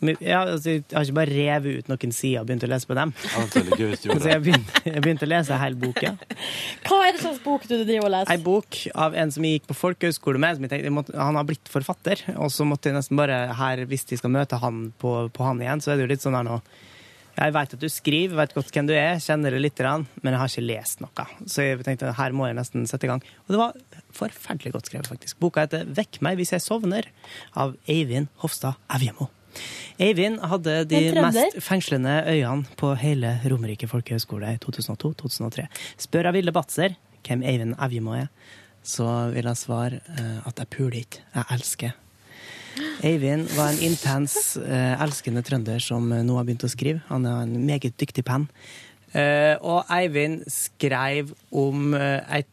Men, 0.00 0.16
Ja, 0.24 0.40
altså, 0.46 0.76
jeg 0.78 0.84
har 0.94 1.04
ikke 1.04 1.16
bare 1.18 1.32
revet 1.34 1.80
ut 1.80 1.90
noen 1.92 2.14
sider 2.16 2.40
og 2.40 2.48
begynt 2.48 2.64
å 2.64 2.70
lese 2.72 2.88
på 2.88 2.96
dem. 2.96 3.12
Ja, 3.26 3.42
det 3.44 3.60
er 3.60 3.64
veldig 3.66 3.78
gøy 3.80 3.90
hvis 3.90 4.02
du 4.02 4.06
gjorde 4.08 4.24
Så 4.24 4.30
jeg 4.32 4.42
begynte, 4.46 4.82
jeg 4.86 5.04
begynte 5.04 5.26
å 5.26 5.30
lese 5.30 5.58
hele 5.60 5.80
boka. 5.80 6.12
Hva 6.88 7.00
er 7.06 7.16
det 7.16 7.22
slags 7.24 7.42
bok 7.44 7.66
du 7.68 7.74
driver 7.76 8.06
og 8.08 8.14
leser? 8.16 8.32
Ei 8.32 8.44
bok 8.44 8.78
av 9.06 9.16
en 9.20 9.34
som 9.34 9.46
jeg 9.46 9.58
gikk 9.58 9.66
på 9.70 9.76
folkehøyskole 9.80 10.40
med. 10.40 10.56
Som 10.56 10.66
jeg 10.66 10.72
tenkte, 10.72 10.88
jeg 10.88 10.96
måtte, 10.96 11.16
han 11.20 11.36
har 11.40 11.48
blitt 11.48 11.72
forfatter, 11.72 12.22
og 12.36 12.52
så 12.54 12.66
måtte 12.68 12.90
jeg 12.90 12.96
nesten 12.96 13.20
bare 13.20 13.42
her, 13.58 13.84
hvis 13.90 14.06
de 14.08 14.20
skal 14.20 14.32
møte 14.32 14.60
han 14.62 14.86
på, 15.00 15.16
på 15.36 15.48
han 15.48 15.60
igjen, 15.64 15.84
så 15.84 15.92
er 15.92 16.00
det 16.00 16.06
jo 16.06 16.12
litt 16.14 16.24
sånn 16.24 16.38
her 16.38 16.46
nå 16.48 16.60
Jeg 17.40 17.54
veit 17.54 17.74
at 17.76 17.80
du 17.80 17.88
skriver, 17.88 18.36
vet 18.36 18.54
godt 18.56 18.72
hvem 18.74 18.88
du 18.88 18.94
er, 18.96 19.20
kjenner 19.22 19.54
det 19.54 19.60
lite 19.62 19.84
grann, 19.84 20.06
men 20.20 20.34
jeg 20.34 20.40
har 20.42 20.50
ikke 20.50 20.66
lest 20.66 21.04
noe. 21.04 21.26
Så 21.46 21.64
jeg 21.64 21.84
tenkte 21.86 22.12
her 22.18 22.36
må 22.36 22.48
jeg 22.48 22.58
nesten 22.58 22.88
sette 22.90 23.06
i 23.06 23.12
gang. 23.12 23.22
Og 23.46 23.54
det 23.54 23.60
var 23.60 23.76
forferdelig 24.16 24.74
godt 24.74 24.90
skrevet, 24.90 25.12
faktisk. 25.12 25.38
Boka 25.40 25.64
heter 25.64 25.84
'Vekk 25.88 26.20
meg 26.26 26.40
hvis 26.40 26.52
jeg 26.56 26.64
sovner', 26.64 27.12
av 27.56 27.76
Eivind 27.88 28.28
Hofstad 28.42 28.80
Evjemo. 28.92 29.30
Eivind 30.00 30.40
hadde 30.48 30.76
de 30.88 31.00
mest 31.16 31.58
fengslende 31.64 32.22
øyene 32.30 32.64
på 32.80 32.94
hele 33.00 33.34
Romerike 33.44 33.88
folkehøgskole 33.90 34.54
i 34.54 34.60
2002-2003. 34.62 35.66
Spør 36.00 36.30
jeg 36.30 36.38
Vilde 36.38 36.54
Batzer 36.56 36.96
hvem 37.26 37.42
Eivind 37.44 37.74
Evjemo 37.76 38.14
er, 38.16 38.30
så 38.82 39.28
vil 39.34 39.48
jeg 39.50 39.60
svare 39.60 40.00
eh, 40.16 40.38
at 40.48 40.62
jeg 40.62 40.70
puler 40.72 41.02
ikke, 41.02 41.24
jeg 41.34 41.56
elsker. 41.56 41.98
Eivind 43.04 43.50
var 43.56 43.74
en 43.74 43.82
intens, 43.90 44.56
eh, 44.56 44.94
elskende 45.04 45.42
trønder 45.44 45.82
som 45.84 46.06
eh, 46.14 46.24
nå 46.24 46.38
har 46.38 46.48
begynt 46.48 46.64
å 46.64 46.72
skrive. 46.72 47.04
Han 47.10 47.28
er 47.28 47.44
en 47.44 47.58
meget 47.66 47.98
dyktig 48.00 48.24
penn. 48.28 48.48
Og 49.10 49.88
Eivind 49.90 50.44
skrev 50.54 51.32
om 51.50 51.96
ei 51.98 52.38
ei 52.38 52.44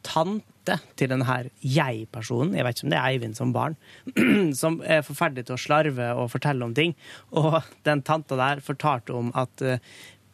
tante 0.68 0.96
til 1.00 1.10
denne 1.12 1.38
jeg-personen, 1.62 2.56
jeg 2.58 2.66
vet 2.68 2.78
ikke 2.78 2.88
om 2.88 2.94
det 2.94 3.00
er 3.00 3.08
Eivind 3.12 3.38
som 3.38 3.54
barn, 3.56 3.78
som 4.62 4.80
er 4.84 5.06
forferdelig 5.06 5.48
til 5.48 5.58
å 5.58 5.62
slarve 5.62 6.12
og 6.18 6.30
fortelle 6.34 6.66
om 6.66 6.76
ting. 6.78 6.96
Og 7.32 7.60
den 7.88 8.04
tanta 8.08 8.38
der 8.40 8.64
fortalte 8.66 9.16
om 9.18 9.32
at 9.38 9.64
uh, 9.64 9.78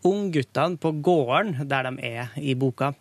ungguttene 0.08 0.80
på 0.82 0.94
gården 1.06 1.64
der 1.70 1.90
de 1.90 2.14
er 2.14 2.38
i 2.42 2.56
boka 2.60 2.94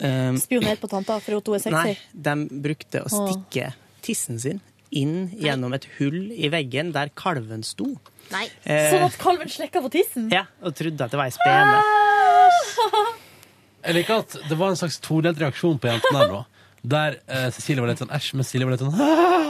Spionert 0.00 0.40
Spioner 0.40 0.78
på 0.80 0.88
tanta 0.88 1.18
for 1.20 1.36
hun 1.36 1.56
er 1.58 1.60
sexy? 1.60 1.92
Nei, 1.92 2.22
de 2.24 2.60
brukte 2.64 3.02
å 3.04 3.10
stikke 3.12 3.74
tissen 4.00 4.38
sin 4.40 4.62
inn 4.96 5.28
gjennom 5.36 5.74
et 5.76 5.84
hull 5.98 6.32
i 6.32 6.48
veggen 6.50 6.94
der 6.94 7.12
kalven 7.14 7.60
sto. 7.62 7.92
Nei. 8.32 8.46
Eh, 8.64 8.88
Sånn 8.94 9.04
at 9.06 9.18
kalven 9.20 9.52
slekka 9.52 9.82
på 9.84 9.92
tissen? 9.92 10.30
Ja, 10.32 10.46
og 10.64 10.72
trodde 10.78 11.04
at 11.04 11.12
det 11.12 11.20
var 11.20 11.28
ei 11.28 11.36
spene. 11.36 13.10
Jeg 13.80 13.96
liker 13.96 14.22
at 14.24 14.36
det 14.48 14.58
var 14.60 14.72
en 14.72 14.78
slags 14.80 14.98
todelt 15.00 15.40
reaksjon 15.40 15.78
på 15.80 15.88
jentene 15.88 16.20
her 16.20 16.32
nå. 16.34 16.40
Der 16.82 17.18
eh, 17.28 17.50
Cecilie 17.52 17.82
var 17.84 17.90
litt 17.90 18.00
sånn 18.00 18.12
æsj, 18.14 18.30
men 18.38 18.46
Silje 18.48 18.64
var 18.64 18.72
litt 18.72 18.80
sånn 18.80 18.94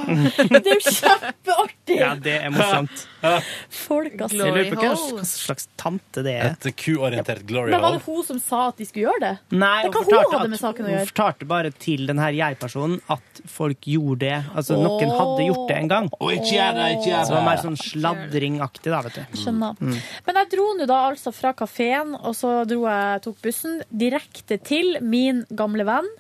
Det 0.51 0.59
er 0.59 0.73
jo 0.73 0.81
kjempeartig! 0.83 1.97
Ja, 2.01 2.09
det 2.19 2.33
er 2.41 2.51
morsomt. 2.55 3.05
Folk, 3.85 4.17
altså. 4.17 4.39
Jeg 4.41 4.55
lurer 4.57 4.71
på 4.73 4.79
hva 4.81 4.95
hva 5.21 5.27
slags 5.29 5.69
tante 5.79 6.25
det 6.27 6.33
er. 6.41 6.55
Et 6.57 6.67
ku-orientert 6.81 7.45
glory 7.47 7.71
Men 7.71 7.83
var 7.85 7.95
hole. 7.95 8.01
det 8.01 8.07
hun 8.09 8.27
som 8.27 8.41
sa 8.43 8.63
at 8.71 8.81
de 8.81 8.87
skulle 8.89 9.05
gjøre 9.07 9.23
det? 9.23 9.33
Nei, 9.55 9.77
det 9.85 9.91
hun 9.91 9.95
kan 9.95 10.01
hun 10.01 10.09
fortalte, 10.09 10.33
hadde 10.41 10.51
med 10.51 10.59
at, 10.59 10.65
saken 10.65 10.89
å 10.89 10.91
hun 10.91 11.11
fortalte 11.13 11.49
bare 11.53 11.73
til 11.87 12.07
den 12.11 12.23
her 12.23 12.39
jeg-personen 12.41 12.97
at 13.15 13.43
folk 13.55 13.91
gjorde 13.93 14.21
det. 14.25 14.41
Altså, 14.57 14.81
noen 14.81 15.15
hadde 15.21 15.47
gjort 15.47 15.71
det 15.71 15.79
en 15.79 15.93
gang. 15.95 16.11
Og 16.19 16.35
ikke 16.35 16.51
gjør 16.57 16.81
det, 16.81 16.89
ikke 16.97 17.09
gjør 17.13 17.23
Så 17.23 17.35
det 17.35 17.39
var 17.39 17.47
mer 17.51 17.63
sånn 17.67 17.79
sladringaktig, 17.85 18.91
da, 18.91 19.05
vet 19.07 19.21
du. 19.21 19.39
Skjønner. 19.45 19.79
Mm. 19.79 19.97
Men 20.27 20.43
jeg 20.43 20.53
dro 20.57 20.67
nå 20.81 20.91
da 20.91 21.01
altså 21.13 21.35
fra 21.37 21.55
kafeen, 21.63 22.17
og 22.19 22.35
så 22.39 22.57
dro 22.71 22.83
jeg, 22.89 23.25
tok 23.29 23.41
bussen 23.47 23.81
direkte 23.91 24.59
til 24.65 24.97
min 25.05 25.45
gamle 25.55 25.87
venn 25.87 26.11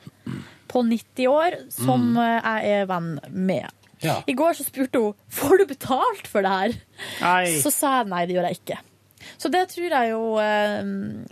på 0.70 0.84
90 0.86 1.26
år, 1.28 1.56
som 1.74 2.12
Mm. 2.14 2.20
eh, 2.22 2.60
jeg 2.62 2.80
er 2.82 2.86
venn 2.86 3.10
med. 3.30 3.66
Ja. 4.00 4.20
I 4.26 4.32
går 4.32 4.54
så 4.56 4.64
spurte 4.64 5.00
hun 5.02 5.14
får 5.28 5.58
du 5.58 5.66
betalt 5.74 6.26
for 6.30 6.40
det 6.46 6.48
her. 6.54 6.72
Nei. 7.20 7.58
Så 7.60 7.70
sa 7.74 7.98
jeg 8.00 8.08
nei, 8.08 8.22
det 8.26 8.36
gjør 8.38 8.48
jeg 8.48 8.60
ikke. 8.62 8.78
Så 9.36 9.50
det 9.52 9.66
tror 9.68 9.90
jeg 9.92 10.08
jo 10.14 10.20
eh, 10.40 10.80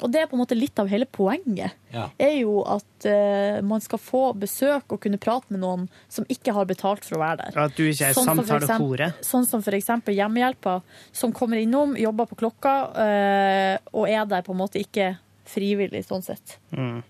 Og 0.05 0.11
det 0.13 0.21
er 0.21 0.27
på 0.29 0.37
en 0.37 0.43
måte 0.43 0.57
litt 0.59 0.77
av 0.79 0.91
hele 0.93 1.07
poenget. 1.09 1.73
Ja. 1.95 2.11
Er 2.21 2.35
jo 2.43 2.59
at 2.69 3.07
eh, 3.09 3.63
man 3.65 3.81
skal 3.81 3.99
få 3.99 4.35
besøk 4.37 4.93
og 4.93 5.01
kunne 5.01 5.17
prate 5.19 5.49
med 5.49 5.63
noen 5.63 5.87
som 6.13 6.27
ikke 6.29 6.53
har 6.53 6.67
betalt 6.69 7.03
for 7.09 7.17
å 7.17 7.23
være 7.25 7.47
der. 7.47 7.59
At 7.65 7.75
du 7.79 7.87
ikke 7.89 8.11
er 8.11 8.13
Sånn 8.19 8.29
for 8.37 8.45
samtalehore. 8.45 9.09
eksempel- 9.09 9.25
Sånn 9.25 9.47
som 9.49 9.63
for 9.65 9.73
eksempel 9.73 10.15
hjemmehjelpa, 10.21 10.83
som 11.13 11.33
kommer 11.33 11.57
innom, 11.65 11.97
jobber 11.97 12.27
på 12.29 12.37
klokka, 12.45 12.75
eh, 13.01 13.79
og 13.95 14.07
er 14.09 14.27
der 14.27 14.43
på 14.43 14.53
en 14.53 14.59
måte 14.61 14.77
ikke 14.85 15.17
frivillig, 15.47 16.05
sånn 16.05 16.23
sett. 16.23 16.59
Mm. 16.77 17.03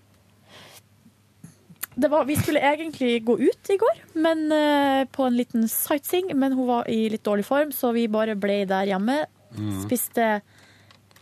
Det 1.95 2.07
var, 2.11 2.25
vi 2.29 2.35
skulle 2.39 2.61
egentlig 2.63 3.23
gå 3.25 3.35
ut 3.39 3.69
i 3.73 3.77
går, 3.81 3.97
men 4.23 4.45
uh, 4.51 5.05
på 5.11 5.25
en 5.25 5.35
liten 5.35 5.65
sightseeing, 5.67 6.29
men 6.37 6.53
hun 6.55 6.67
var 6.69 6.87
i 6.89 7.09
litt 7.11 7.23
dårlig 7.25 7.45
form, 7.47 7.71
så 7.75 7.91
vi 7.95 8.05
bare 8.07 8.35
ble 8.39 8.61
der 8.69 8.91
hjemme, 8.93 9.25
Mm. 9.49 9.79
spiste 9.81 10.25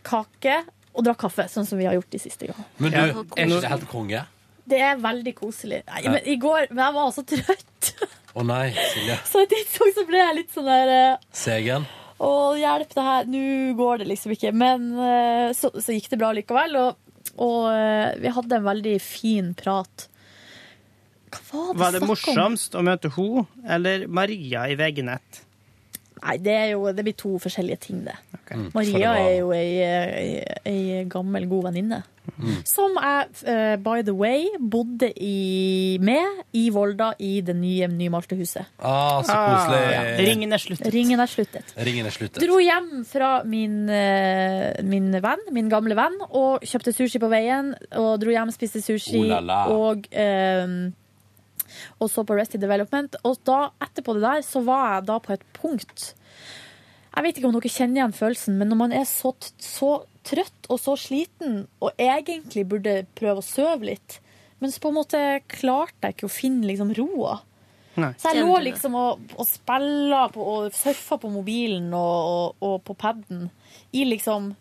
kake 0.04 0.58
og 0.98 1.06
drakk 1.06 1.22
kaffe, 1.22 1.46
sånn 1.48 1.64
som 1.66 1.80
vi 1.80 1.86
har 1.88 1.94
gjort 1.96 2.10
de 2.12 2.20
siste 2.20 2.50
gangene. 2.50 2.66
Men 2.78 2.92
du, 2.92 2.98
Ja. 2.98 3.04
er 3.08 3.46
ikke 3.46 3.62
det 3.62 3.70
helt 3.72 3.88
konge? 3.88 4.24
Det 4.68 4.82
er 4.84 4.98
veldig 5.00 5.34
koselig. 5.38 5.80
Nei, 5.88 6.02
men 6.12 6.28
i 6.28 6.36
går 6.36 6.68
men 6.72 6.84
jeg 6.84 6.94
var 6.98 7.12
så 7.16 7.24
trøtt, 7.24 7.94
Å 8.36 8.44
nei, 8.46 8.74
Silje. 8.76 9.16
så 9.32 9.42
et 9.46 9.50
tidspunkt 9.50 9.96
så 9.96 10.06
ble 10.10 10.20
jeg 10.20 10.36
litt 10.36 10.52
sånn 10.54 10.68
der 10.68 10.92
uh, 11.14 11.18
Segen. 11.32 11.88
Å, 12.20 12.32
hjelp, 12.60 12.92
det 12.94 13.06
her, 13.08 13.26
nå 13.32 13.46
går 13.80 13.98
det 14.04 14.08
liksom 14.12 14.36
ikke. 14.36 14.52
Men 14.54 14.92
uh, 15.00 15.54
så, 15.56 15.72
så 15.72 15.96
gikk 15.96 16.10
det 16.12 16.20
bra 16.20 16.34
likevel, 16.36 16.76
og, 16.84 16.98
og 17.40 17.72
vi 18.20 18.28
hadde 18.36 18.60
en 18.60 18.68
veldig 18.68 18.98
fin 19.02 19.54
prat. 19.58 20.10
Hva 21.28 21.42
var 21.52 21.74
det, 21.74 21.80
Var 21.80 21.92
det 22.00 22.08
morsomst 22.08 22.76
om? 22.76 22.82
å 22.82 22.88
møte 22.92 23.10
hun 23.18 23.46
eller 23.68 24.08
Maria 24.08 24.68
i 24.72 24.76
VG-nett? 24.80 25.44
Nei, 26.18 26.34
det, 26.42 26.54
er 26.58 26.70
jo, 26.72 26.88
det 26.98 27.04
blir 27.06 27.14
to 27.14 27.36
forskjellige 27.38 27.78
ting, 27.84 28.00
det. 28.08 28.16
Mm. 28.50 28.72
Maria 28.74 28.98
det 28.98 29.06
var- 29.06 29.18
er 29.22 29.36
jo 29.38 29.52
ei, 29.54 29.68
ei, 29.86 30.46
ei 30.66 31.04
gammel, 31.06 31.46
god 31.48 31.68
venninne. 31.68 32.00
Mm. 32.42 32.56
Som 32.68 32.98
jeg, 32.98 33.28
uh, 33.48 33.76
by 33.86 34.02
the 34.04 34.16
way, 34.18 34.48
bodde 34.60 35.12
i, 35.24 35.98
med 36.02 36.42
i 36.58 36.66
Volda 36.74 37.12
i 37.24 37.40
det 37.46 37.56
nye 37.56 37.88
Nymalte 37.88 38.36
huset. 38.36 38.66
Ah, 38.82 39.22
så 39.24 39.32
koselig. 39.38 39.94
Ja. 39.94 40.02
Ringen 40.26 40.52
er 40.58 40.58
sluttet. 40.58 40.90
Ringen 40.94 41.20
er 41.24 41.30
sluttet. 41.32 41.72
Ringen 41.78 42.06
er 42.10 42.12
sluttet. 42.18 42.42
Dro 42.44 42.58
hjem 42.66 43.06
fra 43.08 43.44
min, 43.48 43.78
uh, 43.88 44.84
min 44.90 45.12
venn, 45.24 45.46
min 45.56 45.70
gamle 45.72 45.96
venn, 45.96 46.18
og 46.32 46.66
kjøpte 46.68 46.96
sushi 46.98 47.22
på 47.22 47.30
veien. 47.32 47.76
Og 47.96 48.18
dro 48.26 48.34
hjem, 48.34 48.52
spiste 48.58 48.82
sushi 48.84 49.22
Oh 49.22 49.36
la 49.38 49.40
la. 49.40 49.62
og 49.72 50.10
eh, 50.12 50.68
og 52.00 52.12
så 52.12 52.24
på 52.28 52.38
Rested 52.38 52.64
Development. 52.64 53.18
Og 53.28 53.40
da, 53.48 53.72
etterpå 53.84 54.18
det 54.18 54.26
der, 54.26 54.46
så 54.46 54.62
var 54.66 54.96
jeg 54.96 55.08
da 55.10 55.18
på 55.24 55.36
et 55.36 55.46
punkt 55.58 56.14
Jeg 57.16 57.26
vet 57.26 57.40
ikke 57.40 57.50
om 57.50 57.56
dere 57.58 57.74
kjenner 57.74 58.02
igjen 58.02 58.14
følelsen, 58.14 58.60
men 58.60 58.70
når 58.70 58.80
man 58.84 58.94
er 58.94 59.06
så, 59.10 59.34
så 59.58 59.92
trøtt 60.28 60.70
og 60.70 60.80
så 60.84 60.94
sliten, 61.00 61.64
og 61.82 61.98
egentlig 61.98 62.68
burde 62.70 63.00
prøve 63.18 63.42
å 63.42 63.46
sove 63.46 63.90
litt, 63.90 64.20
men 64.62 64.74
så 64.74 64.82
på 64.84 64.92
en 64.92 64.98
måte 65.00 65.22
klarte 65.50 66.10
jeg 66.10 66.18
ikke 66.18 66.28
å 66.30 66.34
finne 66.34 66.70
liksom 66.70 66.94
roa. 66.98 67.40
Nei. 67.98 68.12
Så 68.22 68.30
jeg 68.30 68.46
lå 68.46 68.60
liksom 68.62 68.96
og, 68.98 69.34
og 69.34 69.50
spilla 69.50 70.28
på, 70.30 70.44
og 70.46 70.76
surfa 70.78 71.18
på 71.22 71.32
mobilen 71.34 71.90
og, 71.98 72.30
og, 72.30 72.68
og 72.68 72.76
på 72.86 72.94
paden 73.00 73.48
i 73.98 74.06
liksom 74.06 74.52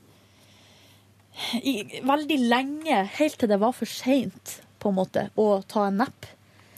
i, 1.60 2.00
Veldig 2.00 2.38
lenge, 2.48 3.02
helt 3.18 3.36
til 3.40 3.50
det 3.50 3.60
var 3.60 3.74
for 3.76 3.90
seint, 3.90 4.60
på 4.80 4.88
en 4.88 4.96
måte, 4.96 5.26
å 5.36 5.60
ta 5.68 5.86
en 5.90 6.00
napp. 6.00 6.28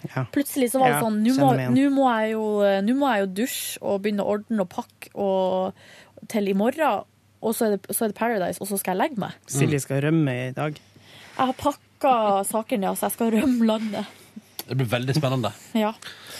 Ja. 0.06 0.24
Plutselig 0.34 0.70
så 0.72 0.82
var 0.82 0.92
det 0.92 0.98
Ja, 0.98 1.04
sånn 1.04 1.20
Nå 1.24 1.34
må, 1.38 1.48
må, 1.94 2.08
jeg 2.12 2.34
jo, 2.34 2.98
må 2.98 3.12
jeg 3.12 3.24
jo 3.24 3.30
dusje 3.40 3.80
og 3.82 4.02
begynne 4.04 4.26
å 4.26 4.36
ordne 4.36 4.64
og 4.64 4.70
pakke 4.72 5.10
og, 5.18 5.80
til 6.30 6.50
i 6.50 6.56
morgen. 6.58 7.04
Og 7.38 7.54
så 7.54 7.68
er, 7.68 7.76
det, 7.76 7.94
så 7.94 8.06
er 8.06 8.12
det 8.12 8.18
Paradise, 8.18 8.62
og 8.62 8.70
så 8.70 8.78
skal 8.80 8.96
jeg 8.96 9.02
legge 9.04 9.22
meg. 9.22 9.36
Silje 9.50 9.82
skal 9.84 10.02
rømme 10.08 10.34
i 10.48 10.54
dag. 10.56 10.78
Jeg 10.78 11.50
har 11.50 11.58
pakka 11.58 12.14
sakene, 12.48 12.88
ja, 12.88 12.96
så 12.98 13.06
jeg 13.06 13.18
skal 13.18 13.36
rømme 13.36 13.68
landet. 13.68 14.16
Det 14.68 14.76
blir 14.76 14.90
veldig 14.90 15.14
spennende. 15.16 15.52
Ja. 15.86 15.94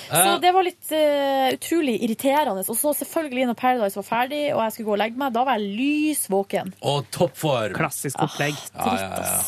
Så 0.09 0.17
Eh, 0.19 0.41
det 0.41 0.53
var 0.57 0.65
litt 0.65 0.89
uh, 0.89 1.53
utrolig 1.53 1.99
irriterende. 2.05 2.65
Og 2.65 2.77
så 2.77 2.95
selvfølgelig, 2.97 3.47
når 3.51 3.57
Paradise 3.61 3.99
var 3.99 4.07
ferdig 4.07 4.43
og 4.55 4.63
jeg 4.65 4.73
skulle 4.75 4.89
gå 4.89 4.95
og 4.97 5.01
legge 5.03 5.21
meg, 5.21 5.35
da 5.37 5.45
var 5.45 5.61
jeg 5.61 5.73
lys 5.77 6.23
våken. 6.33 6.73
og 6.81 7.09
toppform. 7.13 7.75
Klassisk 7.77 8.23
opplegg. 8.25 8.57
Ja, 8.75 8.95
ja, 8.97 9.09
ja. 9.21 9.41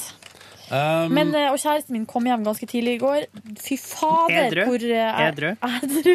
Um, 0.70 1.10
Men, 1.16 1.34
eh, 1.34 1.48
og 1.50 1.58
kjæresten 1.58 1.96
min 1.96 2.06
kom 2.06 2.26
hjem 2.28 2.44
ganske 2.46 2.66
tidlig 2.70 2.98
i 2.98 3.02
går. 3.02 3.26
Fy 3.58 3.74
fader, 3.80 4.46
Edru? 4.46 4.64
hvor 4.68 4.84
eh, 4.86 5.24
Edru? 5.26 5.50
Edru. 5.66 6.14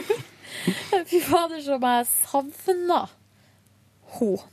Fy 1.12 1.20
fader, 1.26 1.60
som 1.66 1.84
jeg 1.84 2.08
savna 2.24 2.56
henne 2.70 3.04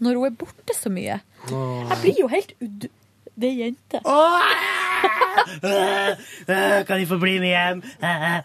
når 0.03 0.19
hun 0.19 0.27
er 0.27 0.35
borte 0.35 0.75
så 0.75 0.91
mye. 0.91 1.21
Jeg 1.47 1.99
blir 2.03 2.19
jo 2.19 2.29
helt 2.33 2.57
ud... 2.59 2.89
Det 3.33 3.49
er 3.49 3.55
jente. 3.63 4.01
Oh! 4.05 4.43
Kan 6.87 6.99
de 7.01 7.07
få 7.09 7.17
bli 7.23 7.39
med 7.41 7.49
hjem? 7.49 7.81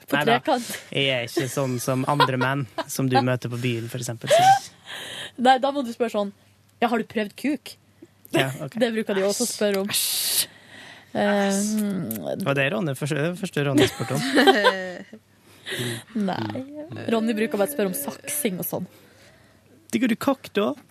På 0.08 0.22
trekant. 0.22 0.70
Jeg 0.94 1.10
er 1.12 1.26
ikke 1.28 1.50
sånn 1.52 1.76
som 1.84 2.06
andre 2.08 2.40
menn 2.40 2.64
som 2.88 3.10
du 3.12 3.18
møter 3.20 3.52
på 3.52 3.60
byen, 3.60 3.90
eksempel. 3.92 4.32
Nei, 5.44 5.58
da 5.60 5.74
må 5.76 5.84
du 5.84 5.92
spørre 5.94 6.14
sånn 6.14 6.32
Ja, 6.80 6.88
har 6.88 7.02
du 7.02 7.10
prøvd 7.10 7.36
kuk? 7.38 7.74
Ja, 8.32 8.48
okay. 8.64 8.80
Det 8.80 8.94
bruker 8.96 9.18
de 9.18 9.26
også 9.28 9.44
å 9.44 9.50
spørre 9.50 9.84
om. 9.84 9.92
Eh, 9.92 10.57
Det 11.14 12.46
var 12.46 12.54
det 12.58 12.66
Ronny 12.74 12.94
første, 13.00 13.30
første 13.40 13.64
Ronny 13.68 13.88
spurte 13.90 14.18
om. 14.18 14.22
nei. 16.30 16.64
Ronny 17.12 17.34
bruker 17.38 17.58
bare 17.60 17.68
å 17.70 17.74
spørre 17.74 17.92
om 17.92 17.98
saksing 17.98 18.60
og 18.62 18.68
sånn. 18.68 18.88
Digger 19.94 20.12
du 20.12 20.18
kokk, 20.20 20.50
da? 20.58 20.74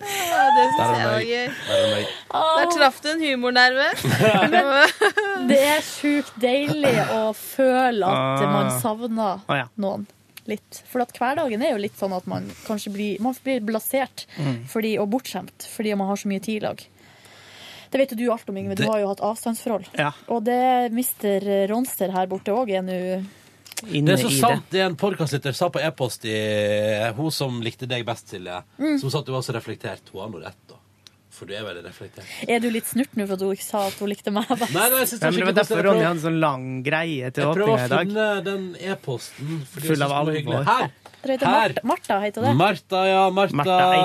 Ja, 0.00 0.44
det 0.54 0.64
syns 0.74 0.92
jeg 0.94 1.08
var 1.10 1.24
gøy. 1.26 1.48
Der 2.30 2.70
traff 2.74 3.00
du 3.04 3.08
en 3.12 3.22
humornerve. 3.24 3.88
Det 5.50 5.58
er 5.66 5.82
sjukt 5.84 6.32
deilig 6.42 6.94
å 7.14 7.30
føle 7.36 8.06
at 8.06 8.44
Ah. 8.44 8.52
man 8.54 8.70
savner 8.80 9.42
noen 9.80 10.06
litt. 10.46 10.82
For 10.88 11.02
at 11.02 11.12
hverdagen 11.16 11.62
er 11.62 11.72
jo 11.74 11.82
litt 11.82 11.98
sånn 11.98 12.14
at 12.16 12.26
man 12.30 12.46
kanskje 12.66 12.92
blir, 12.94 13.20
man 13.20 13.34
blir 13.44 13.60
blasert 13.60 14.26
Mm. 14.38 14.64
fordi, 14.66 14.98
og 14.98 15.10
bortskjemt 15.10 15.66
fordi 15.68 15.94
man 15.96 16.08
har 16.08 16.16
så 16.16 16.28
mye 16.28 16.40
tid 16.40 16.62
i 16.62 16.66
lag. 16.66 16.80
Det 17.90 17.98
vet 17.98 18.12
jo 18.14 18.16
du 18.16 18.30
alt 18.32 18.48
om, 18.48 18.56
Yngve. 18.56 18.76
Du 18.78 18.86
har 18.86 19.00
jo 19.02 19.08
hatt 19.10 19.20
avstandsforhold. 19.20 19.88
Ja. 19.98 20.12
Og 20.28 20.44
det 20.46 20.92
mister 20.94 21.42
Ronster 21.68 22.12
her 22.14 22.26
borte 22.30 22.54
òg 22.54 22.70
er 22.70 22.82
nå 22.86 22.98
Det 23.80 24.12
er 24.14 24.20
så 24.20 24.30
sant 24.30 24.68
det 24.70 24.82
en 24.84 24.94
podkastlytter 24.94 25.54
sa 25.56 25.70
på 25.72 25.80
e-post 25.82 26.24
i 26.28 26.36
Hun 27.16 27.30
som 27.34 27.60
likte 27.64 27.88
deg 27.90 28.04
best, 28.06 28.28
Silje. 28.30 28.62
Mm. 28.78 28.98
Som 29.00 29.10
sa 29.10 29.18
at 29.24 29.26
du 29.26 29.32
var 29.32 29.42
så 29.42 29.54
reflektert. 29.56 30.12
Hun 30.12 30.20
har 30.22 30.30
nå 30.30 30.42
rett, 30.44 30.60
da. 30.68 30.76
For 31.40 31.48
du 31.48 31.54
er 31.56 31.64
veldig 31.64 31.82
reflektert. 31.86 32.32
Er 32.52 32.60
du 32.60 32.66
litt 32.68 32.88
snurt 32.90 33.14
nå 33.16 33.24
for 33.24 33.38
at 33.38 33.44
hun 33.46 33.54
ikke 33.56 33.64
sa 33.64 33.86
at 33.88 33.96
hun 33.96 34.10
likte 34.12 34.32
meg 34.34 34.48
best? 34.50 34.74
Nei, 34.76 34.88
nei, 34.92 34.98
jeg 35.00 35.08
synes 35.08 35.22
Ja, 35.22 35.30
men 35.30 35.40
det 35.40 35.46
var 35.48 35.56
derfor. 35.56 35.82
Ronny 35.86 36.02
hadde 36.04 36.24
sånn 36.26 36.40
lang 36.42 36.66
greie 36.84 37.30
til 37.32 37.46
Jeg 37.46 37.56
prøver 37.56 37.72
å 37.72 38.00
finne 38.02 38.26
den 38.44 38.66
e-posten. 38.76 39.62
Full 39.78 40.04
av 40.04 40.12
alvor. 40.18 40.66
Her! 40.68 40.90
Her. 41.20 41.74
Martha, 41.84 42.18
heter 42.20 42.44
det. 42.44 42.52
Martha, 42.56 43.00
ja. 43.08 43.22
Martha. 43.32 43.56
Martha, 43.56 43.78
ei. 43.88 44.02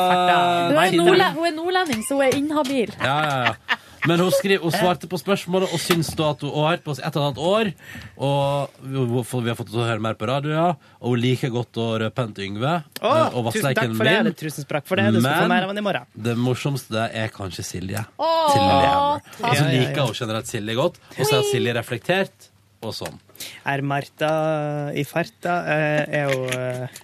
Hun 0.71 0.79
er, 0.79 0.95
Martha. 1.11 1.29
hun 1.35 1.49
er 1.49 1.53
nordlending, 1.59 2.07
så 2.07 2.19
hun 2.19 2.25
er 2.27 2.39
inhabil. 2.39 2.95
Ja, 2.99 3.17
ja, 3.27 3.37
ja. 3.49 3.77
Men 4.05 4.21
hun, 4.21 4.31
skrev, 4.33 4.61
hun 4.61 4.73
svarte 4.73 5.09
på 5.09 5.19
spørsmålet 5.19 5.73
og 5.73 5.81
syns 5.81 6.11
da 6.17 6.31
at 6.33 6.43
hun, 6.45 6.53
har 6.55 6.75
hørt 6.75 6.85
på 6.85 6.93
oss 6.93 7.01
et 7.01 7.09
eller 7.09 7.29
annet 7.29 7.41
år. 7.51 7.71
Og 8.27 8.79
vi, 8.81 9.05
vi 9.45 9.51
har 9.51 9.57
fått 9.57 9.71
til 9.71 9.81
å 9.81 9.87
høre 9.87 10.03
mer 10.03 10.17
på 10.19 10.29
radio, 10.29 10.53
ja. 10.53 10.67
Og 11.01 11.15
hun 11.15 11.23
liker 11.23 11.53
godt 11.53 11.79
å 11.81 11.87
røpe 12.03 12.27
til 12.37 12.49
Yngve. 12.49 12.73
Å, 13.01 13.11
eh, 13.11 13.37
og 13.39 13.51
tusen 13.51 13.69
takk 13.71 13.81
for 13.83 14.07
det. 14.07 14.11
min. 14.11 14.19
eller 14.21 14.37
Tusen 14.41 14.69
takk 14.69 14.89
for 14.89 15.01
det. 15.01 15.07
Du 15.15 15.21
skal 15.21 15.45
få 15.45 15.51
mer 15.51 15.67
av 15.67 15.75
i 15.75 15.85
morgen. 15.89 16.09
Det 16.27 16.35
morsomste 16.39 17.07
er 17.23 17.31
kanskje 17.33 17.65
Silje. 17.65 18.03
Åh, 18.17 18.51
Til 18.51 18.61
Lillehammer. 18.61 19.31
Og 19.39 19.47
så 19.47 19.63
ja. 19.63 19.71
liker 19.71 20.03
hun 20.09 20.19
generelt 20.21 20.51
Silje 20.51 20.77
godt, 20.81 21.01
og 21.15 21.23
så 21.23 21.39
er 21.39 21.49
Silje 21.51 21.77
reflektert, 21.79 22.51
og 22.85 22.93
sånn. 22.93 23.17
Er 23.67 23.81
Martha 23.85 24.35
i 24.95 25.05
farta, 25.07 25.57
eh, 25.73 26.21
er 26.21 26.31
hun 26.31 26.53
eh, 26.53 27.01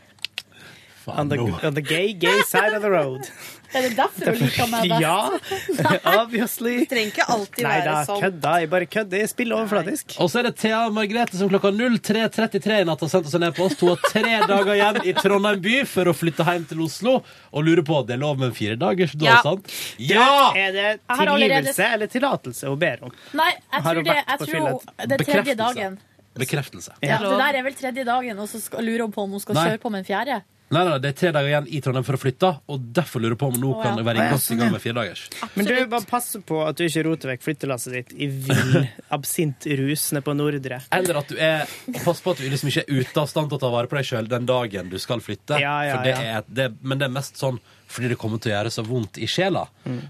on, 1.08 1.30
the, 1.30 1.40
on 1.66 1.74
the 1.74 1.82
gay, 1.82 2.14
gay 2.14 2.42
side 2.48 2.74
of 2.74 2.82
the 2.82 2.92
road. 2.92 3.28
Er 3.74 3.86
det 3.88 3.92
derfor 3.96 4.32
du 4.36 4.40
liker 4.44 4.68
meg 4.72 4.90
best? 4.92 5.02
Ja, 5.02 6.16
obviously. 6.22 6.74
Trenger 6.92 7.12
ikke 7.14 7.26
alltid 7.32 7.64
Nei 7.66 7.76
være 7.86 7.94
sånn. 8.10 8.20
kødda. 8.26 8.54
Jeg 8.64 8.70
bare 8.74 8.88
kødder. 8.96 9.22
Jeg 9.24 9.30
spiller 9.32 9.60
overflatisk. 9.62 10.16
Og 10.20 10.32
så 10.34 10.42
er 10.42 10.48
det 10.50 10.54
Thea 10.60 10.82
Margrethe 10.92 11.40
som 11.40 11.52
klokka 11.52 11.72
03.33 11.78 12.82
i 12.82 12.88
natt 12.90 13.06
har 13.06 13.12
sendt 13.14 13.30
oss 13.32 13.38
en 13.40 13.48
e-post. 13.48 13.80
Hun 13.84 13.94
har 13.94 14.04
tre 14.12 14.36
dager 14.52 14.74
igjen 14.76 15.02
i 15.08 15.16
Trondheim 15.18 15.64
by 15.64 15.78
for 15.88 16.12
å 16.12 16.16
flytte 16.18 16.46
hjem 16.50 16.68
til 16.74 16.84
Oslo, 16.86 17.18
og 17.52 17.66
lurer 17.68 17.86
på 17.88 18.02
det 18.08 18.18
er 18.18 18.24
lov 18.26 18.40
med 18.42 18.50
en 18.52 18.56
firedagers 18.58 19.16
da, 19.16 19.26
Ja. 19.32 19.40
sant? 19.46 19.72
Ja! 19.98 20.28
Er 20.58 20.72
det 20.76 20.88
tilgivelse 21.08 21.88
eller 21.96 22.12
tillatelse 22.12 22.68
hun 22.72 22.80
ber 22.82 23.08
om? 23.08 23.16
Nei, 23.40 23.52
jeg 23.56 23.84
tror 23.88 24.04
det, 24.04 24.18
jeg 24.20 24.40
tror 24.46 24.82
det 25.08 25.18
er 25.20 25.26
tredje 25.28 25.56
dagen. 25.60 26.00
Bekreftelse. 26.32 26.94
Ja, 27.04 27.18
det 27.20 27.32
der 27.42 27.58
er 27.60 27.64
vel 27.66 27.74
tredje 27.76 28.04
dagen, 28.08 28.38
og 28.40 28.48
så 28.48 28.60
lurer 28.80 29.02
hun 29.04 29.12
på 29.12 29.26
om 29.26 29.34
hun 29.36 29.42
skal 29.44 29.58
Nei. 29.58 29.66
kjøre 29.68 29.82
på 29.84 29.92
med 29.92 30.04
en 30.04 30.08
fjerde. 30.08 30.38
Nei, 30.72 30.86
nei, 30.88 30.98
det 31.04 31.10
er 31.12 31.16
tre 31.20 31.32
dager 31.36 31.50
igjen 31.50 31.66
i 31.68 31.82
Trondheim 31.84 32.06
for 32.08 32.16
å 32.16 32.22
flytte, 32.22 32.52
og 32.72 32.84
derfor 32.96 33.24
lurer 33.24 33.36
jeg 33.36 33.42
på 33.42 33.50
om 33.52 33.58
nå 33.60 33.72
kan 33.82 33.98
det 34.00 34.06
være 34.08 34.28
godt 34.32 34.54
i 34.54 34.58
gang 34.60 34.72
med 34.72 34.84
firedagers. 34.84 35.26
Men 35.58 35.68
du, 35.68 35.74
bare 35.92 36.08
pass 36.08 36.30
på 36.48 36.62
at 36.64 36.80
du 36.80 36.86
ikke 36.86 37.04
roter 37.10 37.34
vekk 37.34 37.44
flyttelasset 37.44 37.98
ditt 37.98 38.14
i 38.16 38.30
vill 38.32 38.78
absintrus 39.18 40.08
nede 40.16 40.24
på 40.28 40.36
Nordre. 40.38 40.80
Eller 40.96 41.20
at 41.20 41.32
du 41.32 41.36
er 41.36 41.68
Pass 42.06 42.22
på 42.24 42.32
at 42.34 42.40
du 42.40 42.48
liksom 42.50 42.72
ikke 42.72 42.86
er 42.86 43.02
ute 43.02 43.20
av 43.20 43.28
stand 43.30 43.52
til 43.52 43.60
å 43.60 43.62
ta 43.62 43.70
vare 43.74 43.90
på 43.92 43.98
deg 44.00 44.08
sjøl 44.08 44.32
den 44.32 44.48
dagen 44.48 44.90
du 44.92 44.98
skal 45.02 45.22
flytte. 45.24 45.60
Ja, 45.60 45.76
ja, 45.86 45.98
for 45.98 46.08
det 46.08 46.16
ja. 46.16 46.40
er, 46.40 46.48
det, 46.48 46.72
men 46.82 47.02
det 47.02 47.10
er 47.10 47.16
mest 47.20 47.40
sånn 47.42 47.60
fordi 47.92 48.14
det 48.14 48.18
kommer 48.22 48.40
til 48.40 48.54
å 48.54 48.56
gjøre 48.56 48.72
så 48.72 48.86
vondt 48.88 49.20
i 49.20 49.28
sjela. 49.28 49.66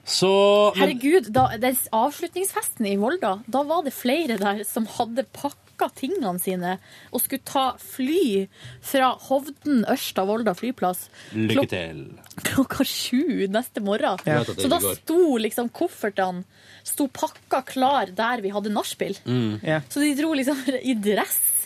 Så 0.05 0.29
men, 0.75 0.83
Herregud, 0.83 1.31
da, 1.33 1.47
den 1.61 1.79
avslutningsfesten 1.97 2.85
i 2.91 2.93
Volda, 3.01 3.39
da 3.49 3.63
var 3.65 3.81
det 3.87 3.95
flere 3.95 4.37
der 4.41 4.61
som 4.69 4.85
hadde 4.99 5.25
pakka 5.81 5.95
tingene 5.97 6.39
sine 6.41 6.75
og 7.11 7.21
skulle 7.23 7.41
ta 7.45 7.63
fly 7.81 8.47
fra 8.85 9.11
Hovden, 9.27 9.83
Ørsta, 9.89 10.25
Volda 10.27 10.53
flyplass 10.57 11.07
Lykke 11.33 11.67
til. 11.71 12.03
klokka 12.45 12.85
sju 12.85 13.47
neste 13.51 13.81
morgen. 13.81 14.19
Ja. 14.25 14.43
Så 14.45 14.69
da 14.69 14.79
sto 14.81 15.37
liksom 15.41 15.69
koffertene 15.73 16.43
sto 16.83 17.07
pakka 17.07 17.63
klar 17.65 18.11
der 18.15 18.41
vi 18.41 18.51
hadde 18.53 18.71
nachspiel. 18.73 19.17
Mm. 19.25 19.59
Ja. 19.65 19.81
Så 19.89 20.01
de 20.01 20.13
dro 20.17 20.33
liksom 20.37 20.57
i 20.81 20.93
dress. 20.97 21.60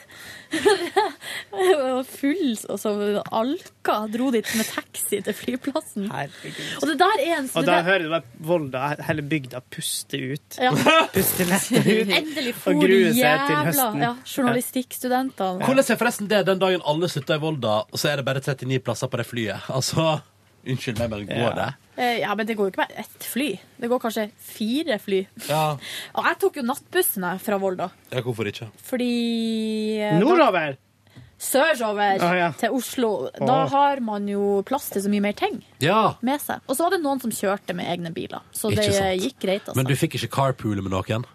Og 1.56 2.02
Full 2.10 2.56
og 2.70 2.80
så 2.82 2.92
alka 3.36 3.96
dro 4.12 4.30
dit 4.34 4.50
med 4.58 4.68
taxi 4.68 5.22
til 5.26 5.36
flyplassen. 5.36 6.08
Herregud. 6.12 6.60
Og 6.82 6.90
det 6.92 6.98
der 7.00 7.24
er 7.24 7.38
en 7.40 7.50
Og 7.56 7.68
da 7.68 7.80
hører 7.86 8.06
du 8.06 8.12
bare 8.14 8.46
Volda, 8.50 8.84
hele 9.08 9.26
bygda, 9.32 9.62
puste 9.72 10.20
ut. 10.34 10.60
Ja. 10.62 10.74
Puste 11.16 11.48
lettet 11.50 11.88
ut. 11.88 12.14
Endelig 12.20 12.56
for 12.60 12.76
og 12.76 12.86
grue 12.86 13.14
seg 13.16 13.48
til 13.48 13.62
høsten. 13.70 14.04
ja, 14.06 14.14
journalistikkstudentene. 14.36 15.66
Hvordan 15.66 15.92
er 15.96 16.00
forresten 16.02 16.30
det 16.32 16.44
den 16.50 16.62
dagen 16.62 16.86
alle 16.86 17.10
slutter 17.12 17.40
i 17.40 17.44
Volda, 17.44 17.78
og 17.90 18.02
så 18.02 18.12
er 18.12 18.22
det 18.22 18.28
bare 18.28 18.44
39 18.44 18.84
plasser 18.86 19.12
på 19.12 19.22
det 19.22 19.28
flyet? 19.30 19.70
Altså, 19.72 20.20
Unnskyld 20.66 20.98
meg, 20.98 21.12
men 21.12 21.28
går 21.30 21.58
det? 21.60 21.72
Eh, 21.98 22.20
Ja, 22.22 22.36
men 22.36 22.46
det 22.48 22.56
går 22.58 22.68
jo 22.68 22.72
ikke 22.74 22.84
bare 22.86 23.00
ett 23.06 23.24
fly. 23.24 23.50
Det 23.80 23.88
går 23.92 24.00
kanskje 24.04 24.30
fire 24.38 24.98
fly. 25.00 25.22
Ja. 25.50 25.78
Og 26.18 26.26
jeg 26.30 26.40
tok 26.42 26.58
jo 26.60 26.64
nattbussen 26.68 27.28
fra 27.40 27.58
Volda, 27.62 27.90
ja 28.12 28.22
hvorfor 28.26 28.48
ikke? 28.52 28.68
fordi 28.84 29.12
eh, 30.00 30.18
Nordover! 30.20 30.76
Sørover 31.46 32.22
Ah, 32.24 32.34
ja. 32.40 32.46
til 32.58 32.72
Oslo. 32.72 33.30
Da 33.36 33.66
har 33.68 34.00
man 34.00 34.26
jo 34.32 34.62
plass 34.66 34.88
til 34.90 35.04
så 35.04 35.10
mye 35.12 35.22
mer 35.22 35.34
ting 35.36 35.58
Ja. 35.84 36.16
med 36.24 36.40
seg. 36.42 36.62
Og 36.68 36.78
så 36.78 36.86
var 36.88 36.96
det 36.96 37.02
noen 37.04 37.20
som 37.22 37.30
kjørte 37.36 37.76
med 37.76 37.86
egne 37.92 38.12
biler, 38.16 38.40
så 38.56 38.72
Ikke 38.72 38.86
det 38.88 38.94
sant. 38.96 39.22
gikk 39.22 39.40
greit, 39.44 39.66
altså. 39.68 39.76
Men 39.76 39.86
du 39.86 39.96
fikk 40.00 40.16
ikke 40.16 40.32
carpoole 40.32 40.82
med 40.82 40.92
noen 40.96 41.26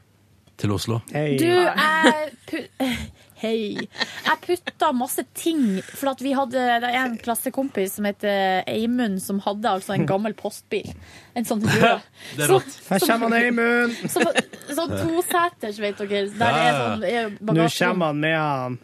til 0.57 0.73
Oslo? 0.73 1.03
Hey. 1.13 1.37
Du, 1.39 1.45
jeg 1.47 2.69
Hei. 3.41 3.87
Jeg 4.27 4.37
putta 4.45 4.91
masse 4.93 5.23
ting, 5.33 5.79
for 5.87 6.11
at 6.13 6.21
vi 6.21 6.35
hadde 6.37 6.61
det 6.83 6.91
er 6.91 6.99
en 7.07 7.17
klassekompis 7.21 7.95
som 7.97 8.05
heter 8.05 8.61
Eimund, 8.69 9.23
som 9.25 9.41
hadde 9.47 9.71
altså 9.79 9.95
en 9.95 10.05
gammel 10.09 10.35
postbil. 10.37 10.91
En 11.33 11.49
sånn 11.49 11.65
rød. 11.71 12.05
Det 12.37 12.45
er 12.45 12.53
rått. 12.53 12.77
Her 12.91 13.07
kommer 13.07 13.31
han 13.31 13.39
Eimund! 13.39 13.97
Sånn 14.77 14.93
toseters, 14.93 15.81
vet 15.83 15.99
dere. 15.99 16.29
Der 16.31 16.37
det 16.37 16.51
er 16.67 16.77
sånn 16.77 17.07
er 17.09 17.33
Nå 17.41 17.67
kommer 17.75 18.13
han 18.13 18.21
med 18.23 18.37
han. 18.39 18.79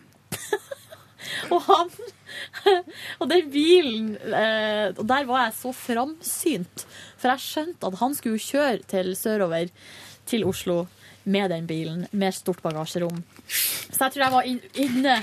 Og 1.52 1.62
han 1.66 1.88
Og 3.18 3.28
den 3.30 3.48
bilen 3.50 4.10
eh, 4.16 4.90
Og 4.92 5.02
der 5.08 5.24
var 5.28 5.46
jeg 5.46 5.54
så 5.58 5.72
framsynt. 5.76 6.84
For 7.20 7.32
jeg 7.34 7.44
skjønte 7.44 7.90
at 7.90 7.98
han 8.02 8.16
skulle 8.18 8.42
kjøre 8.42 8.82
til 8.90 9.12
sørover 9.18 9.70
til 10.26 10.46
Oslo 10.48 10.84
med 11.26 11.50
den 11.50 11.66
bilen, 11.66 12.06
med 12.12 12.34
stort 12.34 12.62
bagasjerom. 12.62 13.20
Så 13.50 13.98
jeg 14.06 14.12
tror 14.14 14.22
jeg 14.22 14.32
var 14.32 14.48
inne 14.86 15.16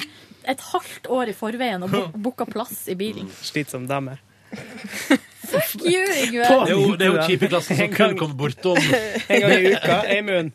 et 0.52 0.60
halvt 0.74 1.08
år 1.16 1.32
i 1.32 1.36
forveien 1.38 1.84
og 1.86 1.92
bo- 1.94 2.08
booka 2.28 2.46
plass 2.50 2.86
i 2.92 2.96
bilen. 3.00 3.30
Slitsom 3.42 3.88
dame. 3.88 4.18
Fuck 4.54 5.82
you, 5.86 6.02
Yngve! 6.26 6.44
Det 6.44 6.72
er 6.72 6.72
jo, 6.74 6.96
det 7.00 7.08
kjipe 7.28 7.48
klassen 7.52 7.78
som 7.78 7.90
kun 7.94 8.14
kommer 8.18 8.36
bortom 8.38 8.78
En 8.78 9.42
gang 9.44 9.54
i 9.54 9.72
uka. 9.76 9.98
Eimund, 10.14 10.52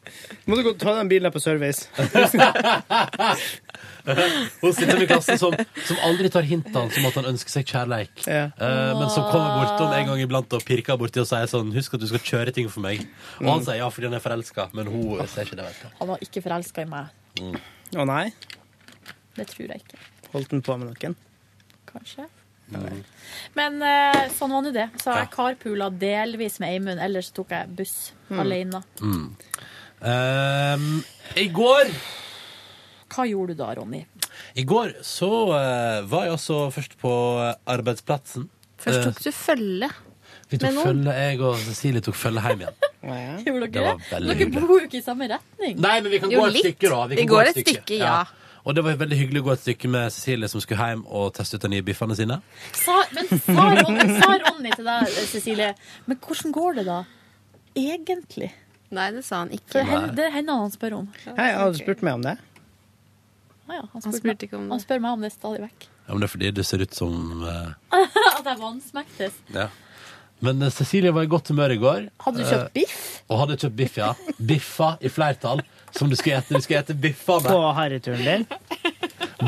må 0.46 0.58
du 0.58 0.62
gå 0.66 0.72
ta 0.80 0.94
den 0.98 1.08
bilen 1.10 1.32
på 1.34 1.40
service. 1.42 1.88
Hun 4.62 4.74
sitter 4.74 5.02
i 5.02 5.08
klassen 5.10 5.38
som, 5.40 5.54
som 5.88 6.00
aldri 6.06 6.30
tar 6.32 6.46
hint 6.48 6.68
av 6.76 6.90
som 6.94 7.06
at 7.08 7.18
han 7.20 7.28
ønsker 7.32 7.54
seg 7.58 7.68
kjærleik. 7.68 8.24
Ja. 8.26 8.48
Eh, 8.54 8.92
men 8.98 9.10
som 9.14 9.26
kommer 9.28 9.60
bortom 9.62 9.94
en 9.96 10.10
gang 10.12 10.22
iblant 10.24 10.56
og 10.56 10.64
pirker 10.68 10.98
borti 11.00 11.22
og 11.22 11.28
sier 11.30 11.48
sånn 11.50 11.72
Husk 11.76 11.96
at 11.98 12.04
du 12.04 12.08
skal 12.10 12.24
kjøre 12.30 12.54
ting 12.56 12.70
for 12.72 12.84
meg. 12.84 13.04
Og 13.42 13.50
han 13.52 13.66
sier 13.66 13.82
ja 13.82 13.90
fordi 13.92 14.10
han 14.10 14.18
er 14.18 14.24
forelska, 14.24 14.68
men 14.78 14.90
hun 14.92 15.22
ser 15.28 15.48
ikke 15.48 15.60
det. 15.60 15.68
vet 15.70 15.84
du. 15.84 15.94
Han 16.00 16.12
var 16.14 16.24
ikke 16.28 16.44
forelska 16.44 16.86
i 16.86 16.90
meg. 16.90 17.14
Å 17.96 18.08
nei? 18.08 18.24
Det 19.38 19.46
tror 19.52 19.70
jeg 19.70 19.84
ikke. 19.84 20.02
Holdt 20.34 20.52
han 20.56 20.64
på 20.66 20.76
med 20.80 20.92
noen? 20.92 21.16
Kanskje. 21.88 22.26
Men 23.56 23.80
eh, 23.84 24.26
sånn 24.36 24.52
var 24.52 24.64
nå 24.64 24.72
det. 24.74 24.88
Så 25.00 25.14
jeg 25.16 25.30
carpoola 25.32 25.88
delvis 25.94 26.58
med 26.62 26.74
Eimund, 26.74 27.00
ellers 27.00 27.30
tok 27.36 27.54
jeg 27.56 27.70
buss 27.78 27.96
alene. 28.28 28.82
Mm. 29.00 29.28
Ehm, 30.04 30.90
I 31.40 31.48
går 31.54 31.90
Hva 33.08 33.24
gjorde 33.28 33.54
du 33.56 33.62
da, 33.62 33.70
Ronny? 33.78 34.02
I 34.60 34.64
går 34.68 34.92
så 35.06 35.28
eh, 35.56 36.02
var 36.10 36.24
jeg 36.28 36.34
også 36.36 36.58
først 36.74 36.98
på 37.00 37.12
eh, 37.46 37.54
arbeidsplassen. 37.74 38.48
Først 38.78 38.98
Eh, 38.98 39.04
tok 39.08 39.22
du 39.24 39.30
følge. 39.32 39.88
vi 40.50 40.58
tok 40.62 40.76
følge, 40.84 41.14
jeg 41.18 41.40
og 41.40 41.56
Cecilie 41.64 42.00
tok 42.04 42.14
følge 42.14 42.40
hjem 42.46 42.60
igjen. 42.66 42.76
Gjorde 43.46 43.66
Det 43.68 43.72
dere 43.72 43.84
var 43.86 43.98
det? 43.98 44.10
veldig 44.12 44.28
Dere 44.28 44.38
hyggelig. 44.44 44.66
bor 44.68 44.78
jo 44.80 44.86
ikke 44.90 44.98
i 45.00 45.06
samme 45.06 45.28
retning. 45.32 45.78
Nei, 45.80 45.94
men 46.00 46.10
vi 46.12 46.18
kan 46.22 46.30
Jo, 46.34 46.40
gå 46.42 46.46
et 46.50 46.52
litt. 46.58 46.66
stykke, 46.68 46.90
da. 46.92 47.00
Vi 47.12 47.16
kan 47.22 47.30
går 47.32 47.50
et 47.52 47.58
stykke, 47.64 47.98
ja. 48.02 48.18
Og 48.68 48.74
det 48.76 48.82
var 48.84 48.96
veldig 49.00 49.16
hyggelig 49.16 49.40
å 49.40 49.44
gå 49.46 49.52
et 49.54 49.60
stykke 49.64 49.88
med 49.88 50.12
Cecilie 50.12 50.48
som 50.52 50.60
skulle 50.60 50.84
hjem 50.90 51.04
og 51.08 51.30
teste 51.38 51.56
ut 51.56 51.62
de 51.64 51.68
nye 51.72 51.84
biffene 51.86 52.16
sine. 52.18 52.36
Sa, 52.76 52.98
men 53.16 53.30
sa 53.46 53.68
Ronny, 53.78 54.04
sa 54.18 54.32
Ronny 54.42 54.72
til 54.76 54.84
deg, 54.90 55.14
Cecilie, 55.30 55.70
men 56.10 56.18
hvordan 56.20 56.52
går 56.52 56.76
det 56.80 56.84
da? 56.90 56.98
Egentlig? 57.78 58.50
Nei, 58.90 59.06
det 59.12 59.22
sa 59.24 59.42
han 59.44 59.50
ikke. 59.52 59.68
For 59.72 59.78
det 59.84 59.88
hen- 59.92 60.14
det 60.16 60.24
er 60.26 60.30
henne 60.38 60.54
han 60.62 60.70
spør 60.72 60.94
om. 60.98 61.08
Hei, 61.36 61.48
har 61.52 61.72
du 61.72 61.78
spurt 61.80 62.02
meg 62.04 62.14
om 62.18 62.22
det? 62.24 62.36
Ah, 63.68 63.74
ja, 63.76 63.82
han, 63.92 64.02
Han 64.04 64.14
spurte 64.16 64.46
ikke 64.48 64.56
om 64.56 64.70
han 64.72 64.80
spør 64.80 65.00
meg 65.04 65.12
om 65.18 65.24
det 65.26 65.32
stadig 65.34 65.60
vekk. 65.66 65.88
Ja, 66.08 66.14
men 66.14 66.22
det 66.22 66.28
er 66.28 66.32
fordi 66.32 66.50
det 66.56 66.64
ser 66.64 66.80
ut 66.84 66.94
som 66.96 67.42
eh, 67.44 67.98
At 68.38 68.46
jeg 68.48 68.58
vansmektes. 68.62 69.34
Ja. 69.52 69.66
Men 70.40 70.62
eh, 70.62 70.70
Cecilie 70.72 71.12
var 71.12 71.26
i 71.26 71.30
godt 71.30 71.50
humør 71.52 71.74
i 71.74 71.78
går. 71.82 72.06
Hadde 72.24 72.40
du 72.40 72.46
kjøpt 72.48 72.70
Eh, 72.70 72.72
biff? 72.80 72.96
Og 73.28 73.42
hadde 73.42 73.58
kjøpt 73.60 73.76
biff, 73.82 73.98
ja. 74.00 74.12
Biffa 74.38 74.92
i 75.04 75.10
flertall. 75.12 75.60
Som 75.92 76.08
du 76.12 76.16
skulle 76.16 76.38
ete. 76.40 76.54
Du 76.56 76.64
skulle 76.64 76.80
ete 76.80 76.96
biffene. 76.96 77.48
På 77.52 77.72
herreturen 77.76 78.24
din? 78.24 78.48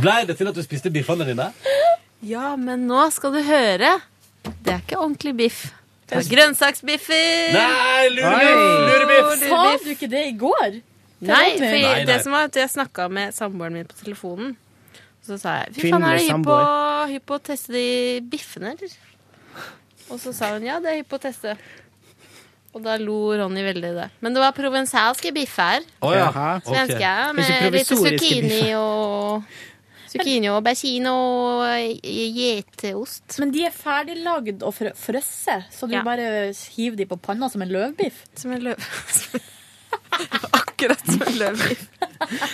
Blei 0.00 0.20
det 0.28 0.36
til 0.38 0.48
at 0.50 0.56
du 0.56 0.62
spiste 0.64 0.92
biffene 0.92 1.24
dine? 1.28 1.50
Ja, 2.26 2.52
men 2.60 2.84
nå 2.90 3.06
skal 3.14 3.32
du 3.38 3.40
høre. 3.46 3.94
Det 4.44 4.72
er 4.74 4.82
ikke 4.84 4.98
ordentlig 5.00 5.34
biff. 5.38 5.60
Det 6.10 6.18
er 6.18 6.26
grønnsaksbiffer! 6.26 7.52
Nei, 7.54 8.08
lurebiff! 8.16 8.62
Lurebiff! 8.90 9.44
Sa 9.46 9.60
du 9.84 9.90
ikke 9.92 10.08
det 10.10 10.22
i 10.26 10.32
går? 10.40 10.80
Nei, 11.20 11.50
for 11.58 11.66
Nei, 11.66 11.80
nei. 11.84 12.04
det 12.08 12.22
som 12.24 12.32
var 12.32 12.46
at 12.48 12.56
jeg 12.56 12.70
snakka 12.72 13.08
med 13.12 13.34
samboeren 13.36 13.74
min 13.76 13.88
på 13.90 13.96
telefonen. 14.00 14.54
Så 15.26 15.36
sa 15.40 15.58
jeg 15.66 15.74
fy 15.76 15.90
faen, 15.92 16.02
er 16.08 16.16
du 16.16 17.12
hypp 17.12 17.26
på, 17.28 17.36
å 17.36 17.42
teste 17.44 17.74
de 17.76 18.20
biffene, 18.32 18.72
eller? 18.72 18.94
Og 20.10 20.18
så 20.22 20.32
sa 20.34 20.54
hun 20.54 20.64
ja, 20.64 20.78
det 20.80 20.90
er 20.94 21.00
hypp 21.02 21.10
på 21.12 21.18
å 21.20 21.24
teste. 21.26 21.56
Og 22.72 22.84
da 22.86 22.94
lo 23.02 23.18
Ronny 23.36 23.62
veldig 23.66 23.90
det. 23.98 24.06
Men 24.24 24.32
det 24.34 24.40
var 24.40 24.54
provensalske 24.56 25.32
biffer. 25.34 25.84
Oh, 26.06 26.14
ja. 26.14 26.30
Svenske, 26.64 26.96
Okay. 27.02 27.34
med 27.34 27.74
litt 27.74 27.86
zucchini 27.90 28.48
biffer. 28.48 28.76
og 28.78 29.42
Zucchini 30.10 30.48
og 30.50 30.56
aubergine 30.62 31.10
og 31.14 32.00
geitost. 32.02 33.36
Men 33.38 33.52
de 33.54 33.66
er 33.68 33.74
ferdig 33.74 34.16
lagd 34.24 34.62
og 34.66 34.72
frø- 34.74 34.94
frøsse, 34.98 35.60
så 35.70 35.86
du 35.86 35.94
Ja. 35.94 36.02
bare 36.02 36.50
hiver 36.74 36.96
de 36.96 37.06
på 37.06 37.20
panna 37.20 37.48
som 37.50 37.62
en 37.62 37.68
løvbiff? 37.70 38.24
Som 38.34 38.52
en 38.56 38.62
løv... 38.70 38.76
Akkurat 40.80 41.04
som 41.04 41.36
løvbiff. 41.40 41.84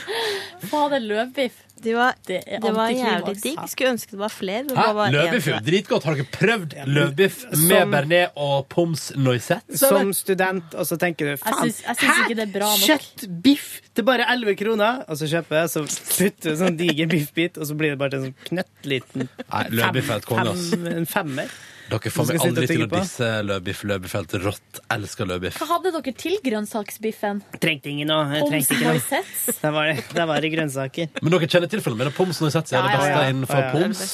Fader, 0.70 1.00
løvbiff. 1.00 1.62
Det 1.76 1.92
var, 1.94 2.14
Det 2.24 2.38
er 2.48 2.60
det 2.64 2.70
var 2.72 2.88
jævlig 2.88 3.34
digg. 3.44 3.58
Skulle 3.68 3.90
ønske 3.92 4.14
det 4.14 4.18
var 4.22 4.32
flere. 4.32 4.62
Hæ? 4.72 4.84
var 4.96 5.10
Løvbiff 5.12 5.46
er 5.50 5.52
jo 5.52 5.58
dritgodt. 5.66 6.06
Har 6.08 6.16
dere 6.16 6.26
prøvd 6.32 6.72
løvbiff 6.88 7.42
Som- 7.50 7.66
med 7.68 7.92
bearnés 7.92 8.30
og 8.40 8.64
poms 8.72 9.12
noisette? 9.16 9.76
Som 9.76 10.12
student, 10.16 10.74
og 10.74 10.86
så 10.88 10.96
tenker 10.98 11.28
du 11.30 11.36
faen, 11.36 11.68
nok. 11.68 12.80
kjøttbiff 12.80 13.68
til 13.94 14.04
bare 14.08 14.24
11 14.32 14.56
kroner! 14.56 15.04
Og 15.08 15.20
så 15.20 15.28
kjøper 15.30 15.60
jeg, 15.60 15.68
så 15.76 15.84
putter 15.84 16.50
du 16.50 16.56
sånn 16.64 16.76
diger 16.80 17.06
biffbit, 17.12 17.58
og 17.60 17.68
så 17.68 17.76
blir 17.76 17.92
det 17.92 17.98
bare 18.00 18.10
til 18.16 18.24
en 18.24 18.28
sånn 18.30 18.50
knøttliten 18.50 19.28
Nei, 19.28 19.64
løvbiff 19.76 20.10
er 20.10 20.16
et 20.24 20.26
konge, 20.32 20.56
ass. 20.56 20.72
en 20.72 21.06
femmer. 21.06 21.52
Dere 21.86 22.10
får 22.10 22.26
meg 22.32 22.40
aldri 22.42 22.66
til 22.66 22.82
å 22.82 22.88
disse. 22.90 23.26
Løvbiff 23.46 23.82
er 23.86 24.42
rått. 24.42 24.80
Elsker 24.90 25.28
løbiff. 25.30 25.58
Hva 25.60 25.68
hadde 25.76 25.92
dere 25.94 26.14
til 26.18 26.34
grønnsaksbiffen? 26.42 27.42
Trengte 27.62 27.92
ingen 27.92 28.10
noe. 28.10 28.24
Jeg 28.34 28.48
trengte 28.50 28.74
ikke 28.74 28.88
noe. 28.88 28.96
noisettes? 28.98 29.60
Det 29.62 29.70
var, 29.76 29.92
det 30.18 30.26
var 30.32 30.42
det 30.42 30.50
grønnsaker. 30.56 31.12
Men 31.22 31.36
dere 31.36 31.48
kjenner 31.52 31.70
til 31.70 31.84
filmen? 31.84 32.10
Poms 32.16 32.40
noisette 32.42 32.74
er 32.74 32.82
det 32.82 32.90
Ja, 32.90 32.96
ja, 32.96 32.98
beste 32.98 33.22
ja. 33.22 33.30
innenfor 33.34 33.62
Ja, 33.62 33.66
ja. 33.66 33.72
poms. 33.76 34.04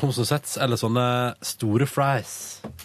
Poms 0.00 0.18
noisette 0.22 0.60
eller 0.64 0.80
sånne 0.80 1.06
store 1.44 1.86
fries. 1.90 2.34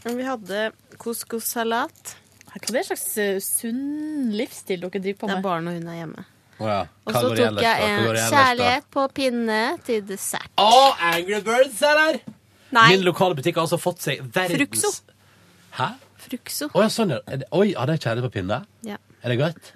Vi 0.04 0.28
hadde 0.28 0.66
couscous-salat. 1.00 2.16
Hva 2.52 2.60
er 2.62 2.74
det 2.80 2.86
slags 2.90 3.08
eh, 3.22 3.38
sunn 3.44 4.32
livsstil 4.36 4.82
dere 4.84 5.00
driver 5.04 5.22
på 5.24 5.30
Det 5.30 5.38
er 5.38 5.44
med? 5.44 5.46
og 5.46 5.72
hund 5.72 5.78
hun 5.78 5.92
er 5.94 6.00
hjemme. 6.02 6.26
Oh, 6.58 6.66
ja. 6.68 6.78
Og 7.06 7.14
så 7.14 7.22
tok 7.38 7.60
jeg 7.62 7.88
en 7.88 8.08
kjærlighet 8.18 8.88
på 8.96 9.04
pinne 9.14 9.60
til 9.86 10.02
dessert. 10.10 10.50
Å, 10.58 10.72
Angry 11.14 11.40
Birds 11.46 11.84
er 11.86 12.00
der! 12.02 12.20
Nei, 12.72 12.90
Min 12.96 13.06
lokale 13.06 13.36
butikk 13.36 13.56
har 13.56 13.64
altså 13.68 13.80
fått 13.80 14.02
seg 14.04 14.22
verdens 14.34 14.58
Fruxo. 14.58 15.02
Hæ? 15.78 15.90
Fruxo. 16.28 16.68
Å 16.74 16.82
ja, 16.84 16.88
sånn, 16.92 17.10
ja. 17.16 17.20
Er 17.28 17.38
det- 17.38 17.48
Oi, 17.52 17.74
har 17.78 17.86
de 17.88 17.94
kjærlighet 17.98 18.28
på 18.28 18.34
pinne? 18.40 18.66
Ja. 18.84 18.98
Er 19.24 19.30
det 19.30 19.38
godt? 19.40 19.72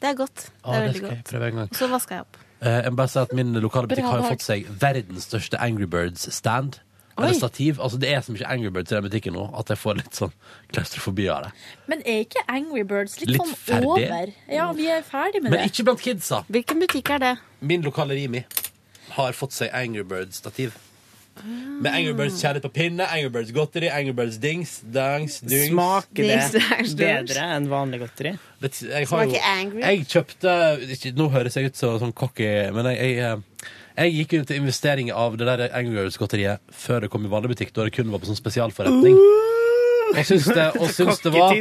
Det 0.00 0.08
er 0.10 0.14
godt. 0.14 0.34
Det 0.34 0.50
er 0.64 0.72
det 0.72 0.82
veldig 0.88 0.96
skal 0.96 1.08
jeg 1.08 1.16
godt. 1.22 1.30
prøve 1.32 1.46
en 1.48 1.54
gang. 1.56 1.68
Og 1.70 1.76
så 1.76 1.88
vaska 1.88 2.10
jeg 2.14 2.20
opp. 2.20 2.36
Eh, 2.60 2.82
jeg 2.82 2.90
må 2.92 2.96
bare 2.96 3.08
si 3.08 3.18
at 3.20 3.32
Min 3.32 3.52
lokale 3.54 3.86
butikk 3.88 4.04
har 4.04 4.18
jo 4.18 4.28
fått 4.28 4.42
seg 4.42 4.66
verdens 4.66 5.24
største 5.26 5.58
Angry 5.60 5.86
Birds-stand. 5.86 6.80
Eller 7.18 7.32
Oi. 7.32 7.38
stativ. 7.38 7.78
Altså, 7.80 7.98
det 7.98 8.10
er 8.14 8.20
så 8.20 8.30
mye 8.32 8.46
Angry 8.46 8.68
Birds 8.70 8.92
i 8.92 8.94
den 8.94 9.02
butikken 9.10 9.32
nå 9.34 9.58
at 9.58 9.66
jeg 9.68 9.76
får 9.78 9.96
litt 9.96 10.12
sånn 10.14 10.32
klaustrofobi 10.72 11.28
av 11.34 11.44
det. 11.44 11.52
Men 11.88 12.02
er 12.06 12.24
ikke 12.24 12.44
Angry 12.48 12.82
Birds 12.84 13.18
litt, 13.20 13.30
Litt 13.30 13.40
sånn 13.42 13.56
ferdig? 13.56 13.86
over? 14.10 14.32
Ja, 14.48 14.72
vi 14.72 14.86
er 14.86 15.02
ferdig 15.02 15.42
med 15.42 15.50
Men 15.50 15.52
det. 15.64 15.72
ikke 15.72 15.84
blant 15.84 16.00
kidsa. 16.00 16.44
Hvilken 16.48 16.78
butikk 16.80 17.10
er 17.10 17.18
det? 17.18 17.38
Min 17.60 17.82
lokale 17.82 18.10
Rimi 18.14 18.44
har 19.10 19.32
fått 19.32 19.50
seg 19.52 19.70
Angry 19.74 20.02
Birds-stativ. 20.04 20.72
Med 21.44 21.90
Angry 21.92 22.12
Birds 22.18 22.40
kjærlighet 22.42 22.64
på 22.66 22.72
pinne, 22.74 23.06
Angry 23.06 23.30
Birds 23.34 23.52
godteri, 23.54 23.88
Angry 23.94 24.14
Birds 24.18 24.38
dings, 24.42 24.78
dangs, 24.94 25.38
dings. 25.44 25.68
Smaker 25.70 26.22
Dings, 26.24 26.52
det 26.54 26.62
dangs, 26.66 26.94
bedre 26.98 27.48
enn 27.56 27.68
vanlig 27.70 28.00
godteri? 28.02 28.32
Det, 28.62 28.72
jeg, 28.82 28.92
har 28.92 29.04
jo, 29.06 29.10
Smaker 29.12 29.44
angry? 29.52 29.82
jeg 29.84 30.06
kjøpte 30.10 30.54
ikke, 30.96 31.12
Nå 31.18 31.28
høres 31.34 31.58
jeg 31.58 31.70
ut 31.70 31.78
som 31.78 31.98
sånn 32.02 32.14
cocky, 32.18 32.48
men 32.74 32.90
jeg, 32.92 33.12
jeg, 33.18 33.36
eh, 33.38 33.68
jeg 33.98 34.16
gikk 34.16 34.34
jo 34.38 34.48
til 34.50 34.60
investering 34.62 35.12
av 35.14 35.38
det 35.38 35.46
der 35.50 35.68
Angry 35.70 36.00
Birds-godteriet 36.00 36.74
før 36.74 37.06
det 37.06 37.12
kom 37.14 37.26
i 37.26 37.30
vanlig 37.30 37.54
butikk, 37.54 37.70
da 37.76 37.86
det 37.86 37.94
kun 37.94 38.10
var 38.10 38.22
på 38.22 38.30
sånn 38.30 38.38
spesialforretning. 38.38 39.18
Og 40.08 40.20
syns 40.24 40.46
det, 40.48 40.66
og 40.80 40.90
syns 40.96 41.18
det, 41.20 41.32
var, 41.34 41.56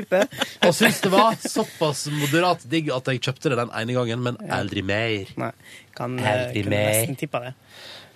og 0.63 0.75
syns 0.77 1.01
det 1.03 1.09
var 1.11 1.39
såpass 1.43 2.05
moderat 2.13 2.61
digg 2.71 2.91
at 2.95 3.09
jeg 3.11 3.19
kjøpte 3.25 3.51
det 3.51 3.57
den 3.59 3.73
ene 3.75 3.95
gangen, 3.97 4.21
men 4.23 4.37
aldri 4.53 4.83
mer. 4.87 5.33
Nei, 5.41 5.49
kan, 5.97 6.15
eh, 6.21 6.29
Aldri 6.31 6.63
kunne 6.63 6.75
mer. 6.77 6.93
nesten 6.93 7.19
tippa 7.19 7.43
det. 7.43 7.55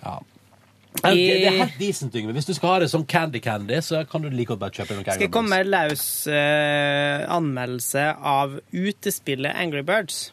Ja. 0.02 0.14
Det 0.92 1.12
det 1.16 1.46
er 1.48 1.56
helt 1.56 1.78
decent, 1.80 2.14
Yngve. 2.14 2.34
Hvis 2.36 2.46
du 2.46 2.52
skal 2.54 2.74
ha 2.74 2.80
det 2.82 2.90
som 2.92 3.04
candy 3.08 3.40
candy, 3.42 3.80
så 3.82 4.04
kan 4.08 4.22
du 4.22 4.28
like 4.30 4.52
godt 4.52 4.60
bare 4.60 4.76
kjøpe 4.76 4.98
noe 4.98 5.06
Skal 5.06 5.24
jeg 5.24 5.32
komme 5.34 5.50
med 5.54 5.64
en 5.64 5.72
løs 5.72 6.04
eh, 6.30 7.24
anmeldelse 7.32 8.04
av 8.32 8.58
utespillet 8.70 9.56
Angry 9.56 9.82
Birds? 9.88 10.26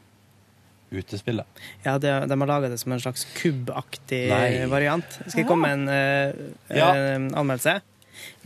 Utespillet. 0.91 1.45
Ja, 1.85 1.97
det, 2.01 2.11
De 2.27 2.37
har 2.41 2.49
laga 2.49 2.69
det 2.69 2.79
som 2.81 2.91
en 2.91 3.01
slags 3.01 3.25
kubbaktig 3.37 4.23
variant. 4.71 5.19
Skal 5.27 5.43
jeg 5.43 5.47
komme 5.49 5.69
med 5.69 5.77
en 5.77 5.87
uh, 5.87 6.75
Ja. 6.75 6.89
uh, 6.91 7.29
anmeldelse? 7.39 7.79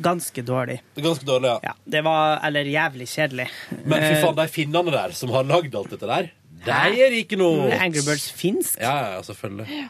Ganske 0.04 0.44
dårlig. 0.46 0.82
Ganske 0.96 1.26
dårlig, 1.26 1.50
ja. 1.50 1.60
Ja, 1.72 1.74
det 1.86 2.04
var 2.06 2.40
Eller 2.46 2.68
jævlig 2.70 3.08
kjedelig. 3.10 3.48
Men 3.86 4.00
fy 4.04 4.14
Eh, 4.14 4.22
faen, 4.22 4.36
de 4.38 4.48
finnene 4.52 4.92
der 4.94 5.16
som 5.18 5.34
har 5.34 5.48
lagd 5.50 5.76
alt 5.76 5.90
dette 5.96 6.08
der, 6.08 6.30
de 6.64 6.72
er 7.04 7.18
ikke 7.18 7.36
noe 7.40 7.72
Angry 7.76 8.04
Birds 8.06 8.30
finsk? 8.32 8.78
Ja, 8.80 9.16
ja, 9.16 9.22
selvfølgelig. 9.26 9.90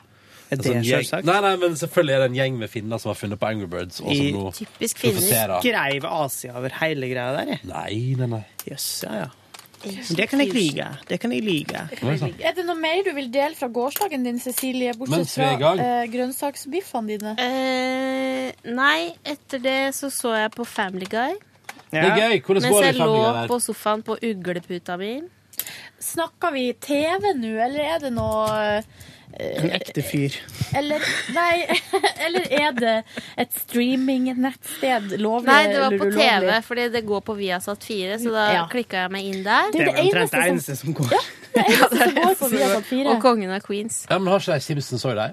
Er 0.53 0.61
det 0.61 0.69
sånn 0.69 0.87
selvsagt? 0.87 1.27
Nei, 1.27 1.37
nei, 1.45 1.53
men 1.61 1.77
selvfølgelig 1.79 2.15
er 2.15 2.23
det 2.23 2.31
en 2.31 2.39
gjeng 2.39 2.57
med 2.63 2.71
finner 2.71 3.01
som 3.01 3.13
har 3.13 3.19
funnet 3.19 3.41
på 3.41 3.49
Angry 3.49 3.69
Birds. 3.75 4.01
Og 4.03 4.09
som 4.09 4.25
I 4.27 4.33
nå 4.35 4.49
Typisk 4.57 5.03
finner. 5.03 5.57
Skreiv 5.59 6.09
Asia 6.09 6.57
over 6.59 6.81
hele 6.81 7.09
greia 7.11 7.31
der, 7.39 7.55
jeg. 7.55 7.63
Nei, 7.69 7.93
nei, 8.19 8.29
nei. 8.37 8.43
Jøss, 8.69 8.89
ja, 9.07 9.23
ja. 9.25 9.31
Det 9.83 10.29
kan 10.31 10.39
jeg 10.39 10.53
like. 10.55 10.85
Det 11.09 11.19
kan 11.19 11.33
jeg 11.35 11.43
like. 11.43 11.81
Er 12.39 12.53
det 12.55 12.63
noe 12.63 12.77
mer 12.79 13.01
du 13.03 13.11
vil 13.17 13.27
dele 13.33 13.55
fra 13.57 13.67
gårsdagen 13.67 14.23
din, 14.23 14.39
Cecilie? 14.39 14.93
Bortsett 14.95 15.33
fra 15.35 15.73
eh, 15.73 16.05
grønnsaksbiffene 16.11 17.17
dine? 17.17 17.33
Eh, 17.35 18.69
nei, 18.71 19.11
etter 19.27 19.59
det 19.63 19.79
så 19.97 20.07
så 20.13 20.31
jeg 20.37 20.53
på 20.55 20.63
Family 20.67 21.09
Guy. 21.11 21.35
Det 21.91 21.99
er 21.99 22.15
gøy. 22.15 22.39
Hvordan 22.45 22.63
Mens 22.63 22.73
går 22.73 22.79
det 22.79 22.87
jeg 22.87 22.95
i 22.95 23.01
lå 23.01 23.07
Family 23.09 23.23
Guy 23.25 23.39
der? 23.41 23.49
på 23.51 23.59
sofaen 23.67 24.05
på 24.07 24.17
ugleputa 24.29 24.97
mi. 25.01 25.13
Snakker 26.03 26.55
vi 26.55 26.65
TV 26.83 27.33
nå, 27.37 27.51
eller 27.67 27.83
er 27.83 28.05
det 28.07 28.13
noe 28.15 28.79
En 29.33 29.71
ekte 29.73 30.03
fyr. 30.05 30.35
Eller, 30.77 31.01
nei, 31.33 31.65
eller 32.25 32.45
er 32.53 32.75
det 32.77 32.95
et 33.41 33.55
streamingnettsted? 33.63 35.15
Lovlig 35.21 35.47
Nei, 35.49 35.61
det 35.71 35.79
var 35.81 35.95
på? 35.97 36.09
TV, 36.13 36.49
fordi 36.67 36.85
det 36.93 37.01
går 37.07 37.23
på 37.25 37.35
Viasat 37.39 37.83
4, 37.87 38.19
så 38.21 38.33
da 38.35 38.43
Ja. 38.53 38.65
klikka 38.71 39.05
jeg 39.07 39.11
meg 39.15 39.25
inn 39.31 39.43
der. 39.43 39.71
Det 39.73 39.81
er 39.81 39.85
det 39.85 39.95
omtrent 40.03 40.13
eneste 40.13 40.37
det 40.37 40.43
som- 40.43 40.51
eneste 40.53 40.75
som 40.77 40.93
går. 40.93 41.09
Det 41.53 41.63
eneste 41.63 41.97
som 42.03 42.13
går 42.19 42.35
på 42.43 42.49
Viasat 42.53 42.85
4. 42.85 43.07
Og 43.15 43.21
Kongen 43.21 43.51
av 43.55 43.61
Queens. 43.65 44.05
Ja, 44.09 44.19
men 44.19 44.27
Har 44.33 44.39
ikke 44.39 44.53
de 44.53 44.59
Simpsons 44.67 45.05
òg 45.05 45.15
de? 45.15 45.27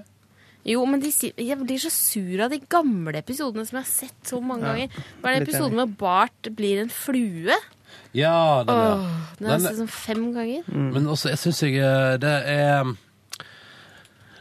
Jo, 0.64 0.84
men 0.84 1.00
de, 1.00 1.10
jeg 1.10 1.56
blir 1.58 1.78
så 1.80 1.90
sur 1.90 2.40
av 2.44 2.50
de 2.50 2.58
gamle 2.68 3.16
episodene 3.16 3.64
som 3.66 3.78
jeg 3.78 3.84
har 3.84 3.92
sett 3.92 4.24
så 4.28 4.40
mange 4.44 4.64
Ja. 4.64 4.72
ganger. 4.74 4.88
Hva 5.22 5.28
er 5.30 5.38
den 5.38 5.46
episoden 5.48 5.76
med 5.76 5.96
Bart 5.96 6.50
blir 6.54 6.80
en 6.82 6.88
flue. 6.90 7.54
Ja, 8.12 8.62
den, 8.64 8.74
ja. 8.76 8.92
Åh, 8.96 9.36
den 9.38 9.46
har 9.48 9.58
jeg 9.58 9.62
sett 9.68 9.78
sånn 9.78 9.88
fem 9.88 10.32
ganger. 10.34 10.62
Men 10.68 11.06
også, 11.06 11.30
jeg 11.32 11.38
syns 11.38 11.60
jeg 11.62 11.76
eh, 11.80 12.16
det 12.18 12.34
er 12.46 12.84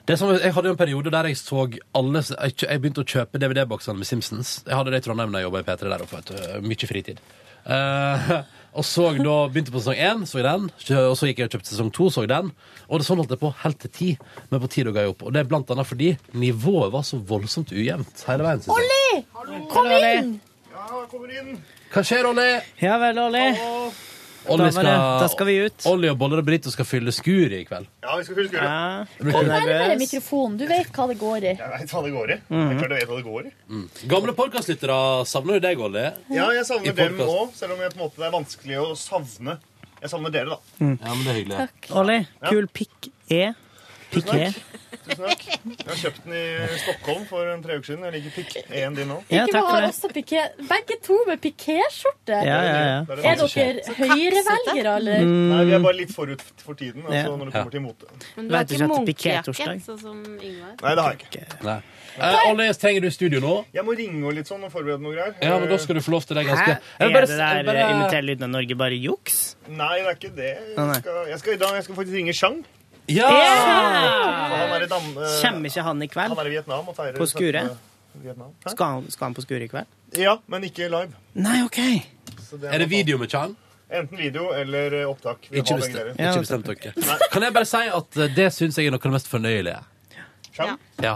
det 0.10 0.16
som, 0.18 0.32
jeg 0.34 0.54
hadde 0.56 0.72
jo 0.72 0.74
en 0.74 0.80
periode 0.80 1.12
der 1.14 1.28
jeg 1.30 1.38
så 1.38 1.68
alle 1.94 2.22
Jeg, 2.26 2.54
jeg 2.64 2.82
begynte 2.82 3.04
å 3.04 3.10
kjøpe 3.10 3.38
DVD-boksene 3.42 4.00
med 4.00 4.10
Simpsons. 4.10 4.56
Jeg 4.66 4.74
hadde 4.74 4.94
det 4.94 5.04
i 5.04 5.06
Trondheim 5.06 5.36
da 5.36 5.44
jeg 5.44 5.46
jobba 5.46 5.62
i 5.62 5.68
P3 5.68 5.92
der 5.92 6.06
oppe. 6.06 6.22
Mye 6.66 6.90
fritid. 6.90 7.22
Eh, 7.70 8.32
og 8.80 8.88
så 8.90 9.06
da 9.20 9.36
begynte 9.54 9.76
på 9.76 9.84
sesong 9.84 10.02
én, 10.02 10.26
så 10.26 10.42
jeg 10.42 10.48
den. 10.48 10.66
Og 11.04 11.14
så 11.20 11.30
gikk 11.30 11.44
jeg 11.44 11.52
og 11.52 11.56
kjøpte 11.60 11.74
sesong 11.76 11.94
to, 11.94 12.10
så 12.10 12.26
jeg 12.26 12.34
den. 12.34 12.50
Og 12.90 12.98
det 12.98 13.06
sånn 13.06 13.22
holdt 13.22 13.38
jeg 13.38 13.44
på 13.46 13.54
helt 13.62 13.82
til 13.86 13.96
ti. 14.00 14.12
Men 14.50 14.66
på 14.66 14.74
ti 14.74 14.88
da 14.88 14.98
ga 14.98 15.06
jeg 15.06 15.14
opp. 15.14 15.26
Og 15.30 15.38
det 15.38 15.44
er 15.44 15.54
blant 15.54 15.78
annet 15.78 15.94
fordi 15.94 16.12
nivået 16.34 16.94
var 16.98 17.06
så 17.06 17.22
voldsomt 17.30 17.70
ujevnt 17.76 18.26
hele 18.32 18.50
veien. 18.50 18.66
synes 18.66 18.82
jeg. 18.82 19.26
Kom 19.70 19.94
inn! 19.94 20.38
Hva 21.94 22.02
skjer, 22.06 22.34
Olli? 22.34 22.52
Ja 22.82 22.98
vel, 23.02 23.28
Olli. 23.30 23.50
Olli 23.54 24.09
Da 24.48 24.70
skal, 24.72 24.88
da 24.88 25.28
skal 25.30 25.48
vi 25.50 25.56
ut. 25.66 25.86
Olje 25.90 26.12
og 26.14 26.18
Boller 26.22 26.42
og 26.42 26.46
Brito 26.48 26.72
skal 26.74 26.88
fylle 26.88 27.12
skuret 27.14 27.58
i 27.60 27.66
kveld. 27.68 27.90
Ja, 28.04 28.16
vi 28.18 28.26
skal 28.26 28.38
fylle 28.40 28.50
skuret. 28.50 28.66
Ja. 28.66 29.32
Kom 29.36 29.50
nærmere 29.50 29.98
mikrofonen, 30.00 30.58
du 30.58 30.66
vet 30.70 30.92
hva 30.96 31.08
det 31.12 31.18
går 31.22 31.38
i. 31.44 31.54
Jeg 31.60 31.72
vet 31.76 31.94
hva 31.94 32.04
det 32.06 32.14
går 32.16 32.34
i. 32.34 32.40
Mm. 32.50 32.66
Jeg 32.70 32.80
klart 32.80 32.96
jeg 32.96 33.00
vet 33.02 33.12
hva 33.12 33.20
det 33.20 33.28
går 33.28 33.50
i. 33.50 33.54
Gamle 34.16 34.36
podkastlyttere 34.40 35.00
savner 35.30 35.60
jo 35.60 35.66
deg, 35.68 35.84
Olje. 35.90 36.06
Ja, 36.34 36.50
jeg 36.56 36.68
savner 36.70 36.98
dem 37.02 37.24
òg, 37.28 37.56
selv 37.60 37.76
om 37.76 37.84
jeg, 37.84 37.94
på 37.94 38.00
en 38.00 38.06
måte, 38.08 38.22
det 38.22 38.30
er 38.30 38.36
vanskelig 38.40 38.80
å 38.82 38.92
savne. 39.00 39.58
Jeg 40.00 40.14
savner 40.14 40.32
dere, 40.32 40.56
da. 40.56 40.60
Ja, 40.80 41.14
men 41.14 41.26
det 41.26 41.32
er 41.34 41.40
hyggelig. 41.42 41.72
Olli, 42.00 42.20
kul 42.48 42.70
pikk 42.80 43.10
E. 43.30 43.50
E. 44.10 44.52
Tusen 45.10 45.26
takk. 45.26 45.44
Jeg 45.70 45.86
har 45.86 45.98
kjøpt 46.02 46.24
den 46.26 46.34
i 46.38 46.78
Stockholm 46.82 47.26
for 47.30 47.50
en 47.50 47.62
tre 47.64 47.78
uker 47.78 47.88
siden. 47.92 48.06
Jeg 48.08 48.14
liker 48.16 48.34
pikk 48.40 48.72
én 48.80 48.96
din 48.98 49.10
nå. 49.10 49.20
Ja, 49.34 49.46
takk 49.50 49.68
for 49.70 49.86
det. 49.86 50.42
begge 50.70 50.98
to 51.06 51.18
med 51.28 51.42
pikéskjorte. 51.44 52.40
Ja, 52.46 52.58
ja, 52.66 52.74
ja. 52.74 53.00
Er 53.06 53.22
Er 53.30 53.42
dere 53.42 53.96
høyrevelgere, 54.00 54.96
eller? 54.98 55.26
Nei, 55.26 55.64
vi 55.70 55.74
er 55.78 55.84
bare 55.86 55.98
litt 56.00 56.14
forut 56.16 56.42
for 56.58 56.74
tiden, 56.80 57.06
altså, 57.06 57.36
når 57.38 57.46
det 57.52 57.54
kommer 57.54 57.72
til 57.72 57.82
mote. 57.86 58.10
Men 58.36 58.48
du 58.50 58.56
har 58.56 58.66
ikke 58.66 58.90
munkejakke, 58.94 59.80
sånn 59.86 60.00
som 60.02 60.24
Yngvar? 60.26 60.76
Nei, 60.82 60.96
det 60.96 61.04
har 61.06 61.16
jeg 61.16 61.26
ikke. 61.30 61.64
Nei. 61.70 61.80
Eh, 62.20 62.74
trenger 62.82 63.02
du 63.06 63.10
studio 63.14 63.40
nå? 63.44 63.54
Jeg 63.74 63.86
må 63.86 63.96
ringe 63.96 64.26
og 64.28 64.34
litt 64.36 64.50
sånn 64.50 64.64
og 64.66 64.72
forberede 64.74 65.00
noe 65.04 65.14
greier. 65.16 65.36
Ja, 65.42 65.60
men 65.60 65.70
da 65.70 65.78
skal 65.78 65.96
du 65.96 66.02
få 66.04 66.12
lov 66.18 66.26
til 66.28 66.36
det 66.40 66.46
Hæ? 66.46 66.56
ganske 66.56 66.80
Er 67.00 67.14
det 67.14 67.38
der 67.38 67.64
bare- 67.64 67.86
Imiter 67.94 68.22
lyden 68.26 68.44
av 68.44 68.50
Norge 68.50 68.76
bare 68.76 68.98
juks? 69.00 69.56
Nei, 69.68 70.00
det 70.02 70.08
er 70.08 70.16
ikke 70.18 70.36
det. 70.36 70.58
Jeg 70.76 70.96
skal, 70.96 71.26
jeg 71.30 71.40
skal, 71.40 71.76
jeg 71.76 71.84
skal 71.84 71.96
faktisk 71.96 72.16
ringe 72.16 72.34
Chang. 72.34 72.66
Ja! 73.10 73.30
Er 74.70 74.84
eh, 74.84 74.90
Kommer 75.42 75.70
ikke 75.70 75.84
han 75.86 76.04
i 76.04 76.10
kveld? 76.12 76.34
Han 76.36 76.42
er 76.44 76.50
i 76.50 76.58
Vietnam 76.58 76.92
og 76.92 76.98
feirer 76.98 77.18
På 77.18 77.28
skuret? 77.30 77.72
17. 77.74 78.24
Vietnam. 78.24 78.52
Hæ? 78.66 78.70
Skal 78.70 78.86
han, 78.86 79.12
skal 79.12 79.26
han 79.26 79.34
på 79.34 79.42
Skure 79.42 79.64
i 79.64 79.68
kveld? 79.72 79.86
Ja, 80.18 80.36
men 80.48 80.64
ikke 80.68 80.90
live. 80.90 81.12
Nei, 81.34 81.62
OK. 81.66 81.80
det 81.80 82.74
Er 82.74 82.78
det 82.84 82.90
video 82.90 83.18
med 83.18 83.30
Chan? 83.30 83.56
Enten 83.90 84.18
video 84.18 84.52
eller 84.54 84.94
eh, 85.02 85.10
opptak. 85.10 85.48
Vi 85.50 85.62
Ikke 85.62 85.80
bestem, 85.80 86.12
ikke 86.14 86.40
bestemt 86.40 86.68
dere. 86.70 86.94
Kan 87.32 87.44
jeg 87.44 87.54
bare 87.54 87.66
si 87.66 87.82
at 87.90 88.18
eh, 88.18 88.36
det 88.36 88.52
syns 88.54 88.78
jeg 88.78 88.90
er 88.90 88.94
noe 88.94 89.02
av 89.02 89.08
det 89.10 89.16
mest 89.18 89.32
fornøyelige. 89.32 89.80
Chang? 90.54 90.78
Ja. 91.02 91.16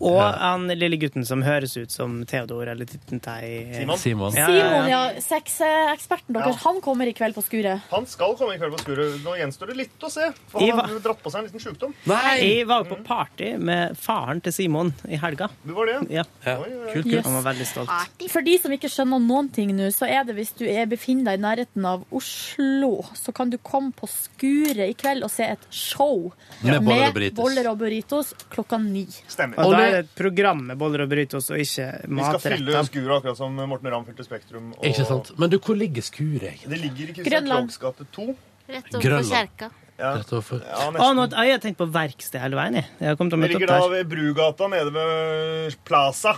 Og 0.00 0.20
han 0.22 0.66
lille 0.76 0.98
gutten 1.00 1.24
som 1.28 1.42
høres 1.46 1.76
ut 1.76 1.90
som 1.94 2.20
Theodor 2.28 2.68
eller 2.72 2.88
Tittentei. 2.88 3.68
Simon. 3.76 3.98
Simon. 3.98 4.36
Ja, 4.36 4.48
ja, 4.50 4.56
ja. 4.56 4.70
Simon, 4.72 4.90
ja, 4.92 5.02
sexeksperten 5.22 6.36
deres, 6.36 6.56
han 6.64 6.80
kommer 6.84 7.06
i 7.10 7.14
kveld 7.16 7.36
på 7.36 7.44
skuret. 7.44 7.82
Han 7.92 8.06
skal 8.10 8.36
komme 8.38 8.56
i 8.56 8.60
kveld 8.60 8.76
på 8.76 8.82
skuret. 8.84 9.18
Nå 9.24 9.36
gjenstår 9.38 9.72
det 9.72 9.78
litt 9.82 10.06
å 10.06 10.10
se. 10.12 10.30
For 10.52 10.64
han 10.64 10.82
har 10.92 11.02
dratt 11.04 11.22
på 11.24 11.32
seg 11.32 11.42
en 11.42 11.48
liten 11.50 11.62
sjukdom. 11.62 11.94
Jeg 12.06 12.66
var 12.70 12.84
på 12.88 12.98
party 13.06 13.52
med 13.62 13.96
faren 14.00 14.40
til 14.44 14.54
Simon 14.56 14.92
i 15.08 15.18
helga. 15.20 15.48
Du 15.66 15.72
var 15.76 15.90
det? 15.90 15.98
Ja. 16.12 16.26
Kult, 16.44 17.06
Yes. 17.12 17.24
Han 17.26 17.34
var 17.40 17.42
veldig 17.52 17.66
stolt. 17.66 17.90
For 18.32 18.44
de 18.46 18.54
som 18.62 18.72
ikke 18.72 18.88
skjønner 18.90 19.20
noen 19.20 19.48
ting 19.52 19.72
nå, 19.76 19.88
så 19.92 20.06
er 20.08 20.24
det 20.28 20.36
hvis 20.38 20.52
du 20.56 20.62
er, 20.68 20.86
befinner 20.88 21.32
deg 21.32 21.40
i 21.40 21.42
nærheten 21.42 21.86
av 21.88 22.04
Oslo, 22.14 23.02
så 23.18 23.34
kan 23.36 23.50
du 23.52 23.58
komme 23.60 23.92
på 23.96 24.08
skuret 24.10 24.86
i 24.86 24.94
kveld 24.98 25.26
og 25.26 25.32
se 25.32 25.44
et 25.54 25.66
show 25.70 26.30
Med 26.62 26.82
med 26.86 27.34
boller 27.36 27.68
og 27.70 27.78
burritos 27.82 28.32
klokka 28.52 28.78
ni. 28.82 29.04
Stemmer. 29.28 29.61
Og 29.66 29.72
da 29.74 29.80
er 29.86 29.90
det 29.96 30.00
et 30.04 30.14
program 30.18 30.62
med 30.70 30.78
boller 30.80 31.04
og 31.04 31.08
brytos 31.12 31.50
og 31.50 31.58
ikke 31.62 31.86
Vi 32.08 32.22
skal 32.26 32.40
fylle 32.42 32.64
matretter. 32.66 32.88
skuret 32.90 33.14
akkurat 33.18 33.36
som 33.38 33.54
Morten 33.54 33.90
Ramm 33.92 34.04
fylte 34.08 34.24
Spektrum. 34.26 34.72
Og 34.78 34.84
Ikke 34.88 35.06
sant? 35.08 35.32
Men 35.38 35.50
du, 35.50 35.58
hvor 35.58 35.76
ligger 35.78 36.02
skuret? 36.02 36.42
egentlig? 36.52 36.70
Det 36.74 36.80
ligger 36.82 37.02
i 37.02 37.12
Kristian 37.18 37.46
Grønland. 37.46 37.78
Gate 37.80 38.06
2. 38.18 38.26
Rett 38.72 38.94
overfor 38.94 39.28
kjerka. 39.32 39.70
Ja. 39.98 40.12
Rett 40.18 40.32
overfor. 40.32 40.62
Ja, 40.66 40.88
Å, 40.90 41.10
nå, 41.14 41.26
jeg 41.30 41.52
har 41.56 41.60
tenkt 41.62 41.78
på 41.78 41.86
verksted 41.92 42.40
hele 42.40 42.56
veien. 42.58 42.74
Jeg, 42.80 42.86
jeg 43.00 43.08
har 43.12 43.16
kommet 43.20 43.34
til 43.34 43.38
å 43.38 43.42
Det 43.46 43.52
ligger 43.52 43.72
da 43.74 43.88
ved 43.92 44.08
Brugata 44.10 44.68
nede 44.72 44.92
ved 44.94 45.76
Plaza. 45.84 46.34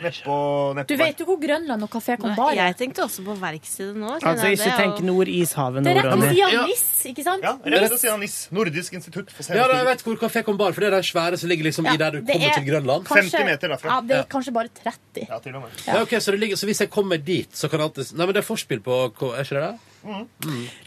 Nedpå 0.00 0.36
ned 0.76 0.86
Du 0.88 0.94
vet 0.96 1.18
jo 1.20 1.26
hvor 1.28 1.38
Grønland 1.40 1.82
og 1.84 1.90
Kafé 1.92 2.16
Kombar 2.20 2.52
er 2.54 2.70
Jeg 2.70 2.76
tenkte 2.78 3.02
også 3.04 3.24
på 3.26 3.34
verkstedet 3.40 3.96
nå. 4.00 4.14
Altså, 4.20 4.48
ikke 4.54 4.64
Det 4.64 4.76
tenk 4.78 5.00
jo- 5.00 5.06
Nord-Ishavet 5.10 5.84
Det 5.84 5.92
er 5.92 6.00
rett 6.00 6.20
ved 6.20 6.30
siden 6.34 6.58
av 6.60 6.68
NIS, 6.70 6.84
ikke 7.10 7.24
sant? 7.26 7.42
Ja, 7.44 7.52
rett 7.64 7.90
ved 7.90 7.98
siden 8.00 8.14
av 8.14 8.20
NIS. 8.20 8.36
Nordisk 8.50 8.92
institutt 8.98 9.30
for 9.30 9.54
Ja, 9.54 9.66
da, 9.68 9.76
jeg 9.80 9.86
vet 9.90 10.02
hvor 10.06 10.16
Kafé 10.22 10.42
Kombar, 10.44 10.72
for 10.72 10.80
det 10.80 10.88
er 10.92 10.96
den 10.96 11.02
svære 11.10 11.38
som 11.38 11.48
ligger 11.52 11.64
liksom 11.68 11.84
Ja, 11.84 11.92
i 11.92 11.96
der 11.96 12.10
du 12.10 12.20
kommer 12.22 12.48
er 12.48 12.54
til 12.54 12.64
Grønland. 12.70 13.04
kanskje- 13.04 13.38
50 13.40 13.44
meter 13.44 13.68
derfra. 13.74 13.88
Ja, 13.94 14.00
det 14.00 14.16
er 14.16 14.24
kanskje 14.30 14.52
bare 14.52 14.68
30. 14.68 15.26
Ja, 15.28 15.38
til 15.38 15.54
og 15.56 15.62
med. 15.62 15.70
Ja, 15.86 16.00
ok, 16.02 16.16
så, 16.20 16.30
det 16.32 16.40
ligger, 16.40 16.56
så 16.56 16.66
hvis 16.66 16.80
jeg 16.80 16.90
kommer 16.90 17.16
dit, 17.24 17.50
så 17.52 17.68
kan 17.70 17.80
jeg 17.80 17.88
alltid 17.90 18.16
Nei, 18.16 18.26
men 18.26 18.34
det 18.34 18.42
er 18.44 18.48
forspill 18.48 18.80
på 18.80 19.04
Er 19.36 19.44
ikke 19.44 19.60
det 19.60 19.62
det? 19.68 19.78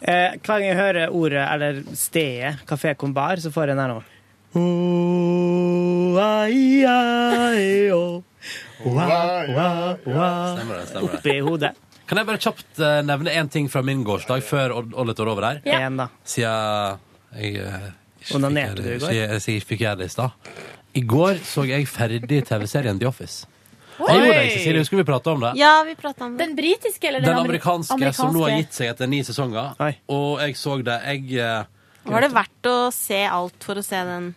Eh, 0.02 0.32
hver 0.42 0.42
gang 0.42 0.64
jeg 0.66 0.76
hører 0.76 1.10
ordet 1.14 1.46
eller 1.54 1.84
stedet 1.94 2.58
Kafé 2.66 2.96
Kombar, 2.98 3.38
så 3.38 3.52
får 3.54 3.68
jeg 3.68 3.76
den 3.76 3.80
her 3.80 3.88
nå. 3.94 4.04
Oh, 4.56 6.18
ai, 6.22 6.86
ai, 6.86 7.92
oh. 7.92 8.22
Wa, 8.84 9.08
wa, 9.48 9.68
wa. 10.06 10.28
Stemmer 10.58 10.76
det. 10.78 10.88
stemmer 10.90 11.08
det 11.08 11.18
Oppi 11.20 11.36
hodet. 11.46 11.72
Kan 12.10 12.20
jeg 12.20 12.28
bare 12.28 12.42
kjapt 12.44 12.82
eh, 12.84 13.00
nevne 13.08 13.32
én 13.32 13.50
ting 13.50 13.70
fra 13.72 13.82
min 13.86 14.04
gårsdag 14.06 14.44
før 14.44 14.74
Odd- 14.82 15.16
tar 15.18 15.32
over 15.32 15.48
her? 15.48 15.62
Ja. 15.66 15.80
En, 15.88 15.98
da. 16.04 16.10
Siden 16.28 17.00
jeg 17.40 17.56
eh, 17.64 17.88
ikke 18.22 18.36
Onanerte 18.38 18.84
fikk- 18.84 18.86
du 18.86 18.92
i 18.92 19.00
går? 19.00 19.08
Siden 19.14 19.40
siden 19.46 19.56
jeg 19.60 19.68
fikk 19.72 19.84
gjøre 19.86 20.00
det 20.04 20.10
i 20.12 20.14
stad. 20.18 20.52
I 20.94 21.02
går 21.16 21.40
så 21.48 21.64
jeg 21.66 21.88
ferdig 21.90 22.44
TV-serien 22.52 23.00
The 23.02 23.08
Office. 23.10 23.48
Oi! 24.04 24.10
Jeg 24.10 24.20
gjorde 24.20 24.36
det, 24.38 24.52
Cecilie. 24.58 24.82
Husker 24.84 24.98
vi 25.00 25.06
prata 25.08 25.32
om 25.34 25.42
det? 25.46 25.54
Ja, 25.62 25.72
vi 25.88 25.96
prata 25.96 26.26
om 26.28 26.36
det. 26.36 26.44
Den 26.46 26.56
britiske 26.58 27.08
eller 27.08 27.24
Den 27.24 27.30
den 27.32 27.46
amerikanske, 27.46 28.14
som 28.14 28.34
nå 28.36 28.44
har 28.46 28.58
gitt 28.60 28.74
seg 28.76 28.92
etter 28.92 29.08
ni 29.10 29.24
sesonger. 29.26 29.74
Oi. 29.82 29.94
Og 30.14 30.42
jeg 30.44 30.58
så 30.60 30.78
det. 30.84 31.00
Jeg 31.08 31.40
eh, 31.40 31.64
Var 32.06 32.22
det 32.26 32.32
verdt 32.36 32.68
å 32.70 32.76
se 32.94 33.22
alt 33.26 33.64
for 33.64 33.80
å 33.80 33.84
se 33.86 34.00
den? 34.08 34.32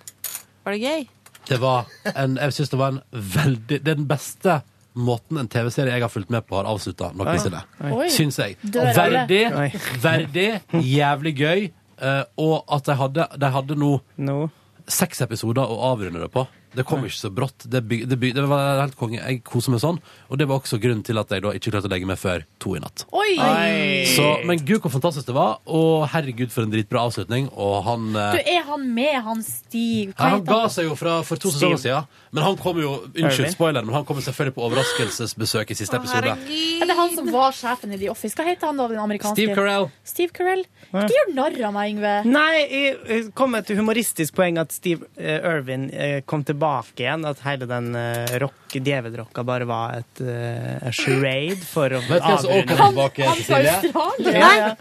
Var 0.67 0.77
det 0.77 0.81
gøy? 0.83 1.07
Det 1.47 1.59
var 1.63 1.87
en 2.15 2.37
Jeg 2.43 2.53
synes 2.57 2.71
det 2.73 2.79
var 2.81 2.89
en 2.95 3.01
veldig 3.13 3.79
Det 3.85 3.93
er 3.93 3.95
den 4.01 4.09
beste 4.11 4.61
måten 4.97 5.37
en 5.39 5.49
TV-serie 5.53 5.93
jeg 5.93 6.01
har 6.03 6.09
fulgt 6.09 6.31
med 6.33 6.47
på, 6.49 6.57
har 6.57 6.65
avslutta 6.71 7.11
noensinne. 7.13 7.61
Syns 8.11 8.39
jeg. 8.41 8.55
Verdig, 8.65 9.43
verdig, 10.01 10.47
jævlig 10.73 11.35
gøy. 11.37 11.67
eh, 12.01 12.23
og 12.41 12.65
at 12.73 12.85
de 12.89 12.95
hadde, 12.97 13.27
de 13.41 13.51
hadde 13.53 13.77
nå 13.77 13.91
Nå. 14.17 14.39
seks 14.89 15.21
episoder 15.27 15.63
å 15.69 15.77
avrunde 15.93 16.21
det 16.25 16.31
på. 16.33 16.47
Det 16.77 16.85
kom 16.87 17.05
ikke 17.07 17.19
så 17.19 17.31
brått. 17.33 17.65
Det, 17.73 17.81
byg, 17.89 18.05
det, 18.11 18.19
byg, 18.21 18.35
det 18.37 18.45
var 18.51 18.83
helt 18.83 18.97
konge. 19.01 19.19
Jeg 19.21 19.41
koser 19.47 19.73
meg 19.75 19.81
sånn. 19.83 20.01
Og 20.31 20.41
det 20.41 20.47
var 20.51 20.61
også 20.61 20.79
grunnen 20.83 21.03
til 21.07 21.19
at 21.21 21.33
jeg 21.33 21.45
da 21.45 21.53
ikke 21.57 21.73
klarte 21.73 21.89
å 21.89 21.93
legge 21.93 22.09
meg 22.09 22.19
før 22.21 22.45
to 22.63 22.75
i 22.77 22.83
natt. 22.83 23.07
Oi! 23.17 23.37
Så, 24.13 24.27
men 24.49 24.61
gud, 24.67 24.81
hvor 24.85 24.93
fantastisk 24.95 25.29
det 25.31 25.37
var. 25.37 25.59
Og 25.67 26.05
herregud, 26.13 26.53
for 26.55 26.67
en 26.67 26.73
dritbra 26.75 27.07
avslutning. 27.09 27.49
Og 27.55 27.79
han 27.87 28.11
eh, 28.13 28.37
Du, 28.37 28.51
er 28.57 28.67
han 28.69 28.85
med, 28.97 29.17
han 29.27 29.41
Steve? 29.47 30.13
ja, 30.13 30.19
Hva 30.19 30.29
han 30.31 30.41
heter 30.43 30.53
ga 30.53 30.61
han? 30.67 30.75
seg 30.77 30.91
jo 30.91 30.97
fra, 31.01 31.17
for 31.27 31.41
to 31.43 31.53
sesonger 31.55 31.81
siden. 31.83 32.11
Men 32.37 32.45
han 32.51 32.59
kom 32.61 32.83
jo 32.83 32.91
Unnskyld 33.07 33.33
spoiler, 33.33 33.55
spoileren, 33.57 33.87
men 33.89 33.97
han 33.97 34.05
kommer 34.09 34.25
selvfølgelig 34.27 34.57
på 34.59 34.65
overraskelsesbesøk 34.69 35.73
i 35.73 35.79
siste 35.79 35.97
episode. 35.97 36.35
Er 36.37 36.91
det 36.91 36.97
han 36.99 37.15
som 37.17 37.31
var 37.33 37.55
sjefen 37.57 37.95
i 37.97 38.01
The 38.03 38.11
Office? 38.13 38.37
Hva 38.37 38.45
heter 38.51 38.69
han 38.69 38.81
da, 38.83 38.89
den 38.93 39.01
amerikanske? 39.01 39.39
Steve 39.39 39.57
Carell. 39.57 39.89
Steve 40.05 40.37
Carell. 40.37 40.67
Ikke 40.91 41.17
gjør 41.17 41.33
narr 41.39 41.59
av 41.71 41.75
meg, 41.79 41.95
Yngve. 41.95 42.15
Nei, 42.29 42.53
jeg 43.07 43.25
kom 43.39 43.55
med 43.57 43.65
et 43.65 43.79
humoristisk 43.79 44.37
poeng 44.37 44.61
at 44.61 44.75
Steve 44.77 45.09
eh, 45.17 45.39
Irwin 45.41 45.89
eh, 45.95 46.19
kom 46.29 46.45
tilbake 46.45 46.66
igjen. 47.03 47.27
At 47.29 47.43
hele 47.45 47.69
den 47.71 47.91
uh, 47.97 48.35
rock, 48.43 48.77
djevelrocka 48.77 49.45
bare 49.47 49.69
var 49.69 50.01
et 50.01 50.23
uh, 50.25 50.91
charade 50.93 51.63
for 51.67 51.93
å 51.97 52.03
avrunde. 52.03 52.77
kommer 52.77 52.83
Han 52.83 52.99
fra? 53.01 53.31
Australia. 53.35 53.79
Ja, 54.37 54.51
ja. 54.63 54.75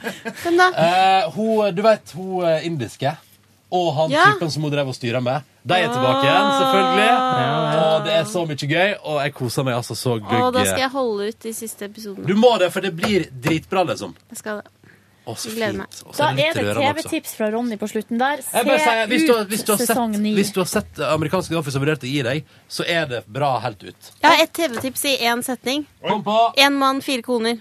Hvem 0.44 0.60
da? 0.60 0.72
Eh, 0.88 1.30
hun, 1.36 1.76
du 1.76 1.82
vet 1.86 2.16
hun 2.18 2.49
indiske. 2.66 3.16
Og 3.76 3.94
han 3.98 4.12
Ja. 4.14 4.24
typen 4.34 4.52
som 4.52 4.64
hun 4.64 4.72
drev 4.72 4.88
og 4.88 4.95
styra 4.95 5.20
med. 5.24 5.44
De 5.66 5.74
er 5.74 5.90
tilbake 5.90 6.24
igjen, 6.24 6.49
selvfølgelig. 6.60 7.10
Og 7.82 8.06
det 8.06 8.14
er 8.14 8.26
så 8.30 8.45
mye 8.45 8.68
gøy, 8.70 8.94
og 9.03 9.22
jeg 9.24 9.34
koser 9.34 9.66
meg 9.66 9.76
altså 9.80 9.98
så 9.98 10.16
Og 10.22 10.53
da 10.53 10.66
skal 10.66 10.86
jeg 10.86 10.91
holde 10.94 11.30
ut 11.30 11.40
de 11.41 11.53
siste 11.53 11.90
episodene. 11.90 12.28
Du 12.30 12.36
må 12.38 12.57
det, 12.62 12.72
for 12.72 12.86
det 12.86 12.94
blir 12.95 13.26
dritbra, 13.32 13.84
liksom. 13.90 14.14
Jeg 14.30 14.38
skal 14.38 14.62
det. 14.62 14.72
Å, 15.26 15.34
så 15.41 15.49
gleder 15.56 15.73
meg. 15.80 15.88
fint. 15.89 16.03
Og 16.07 16.14
så 16.14 16.18
Da 16.22 16.31
litt 16.31 16.45
er 16.45 16.53
det 16.53 16.64
rørende 16.68 16.89
også. 16.93 17.10
TV-tips 17.10 17.31
fra 17.35 17.47
Ronny 17.56 17.77
på 17.81 17.88
slutten 17.89 18.19
der. 18.22 18.41
Se 18.45 18.57
Jeg 18.57 18.65
bare 18.68 18.80
sier, 18.84 19.07
hvis, 19.10 19.23
du, 19.26 19.34
har- 19.34 19.41
ut 19.41 19.49
hvis, 19.49 19.64
du 19.65 19.72
har 19.73 19.80
sesong 19.81 20.14
sett, 20.14 20.22
ni. 20.22 20.34
hvis 20.35 20.52
du 20.53 20.60
har 20.61 20.65
sett 20.69 20.99
amerikanske 20.99 21.14
amerikansk 21.15 21.49
The 21.49 21.57
Office 21.57 21.76
og 21.80 21.81
vurdert 21.85 22.03
å 22.06 22.11
gi 22.11 22.22
deg, 22.22 22.43
så 22.69 22.85
er 22.88 23.06
det 23.10 23.23
bra 23.27 23.60
helt 23.60 23.84
ut. 23.84 24.11
Jeg 24.22 24.30
har 24.31 24.43
ett 24.43 24.53
TV-tips 24.53 25.06
i 25.06 25.18
én 25.26 25.41
setning. 25.43 25.85
Kom 26.06 26.23
på! 26.23 26.38
Én 26.57 26.77
mann, 26.77 27.02
fire 27.02 27.22
koner. 27.26 27.57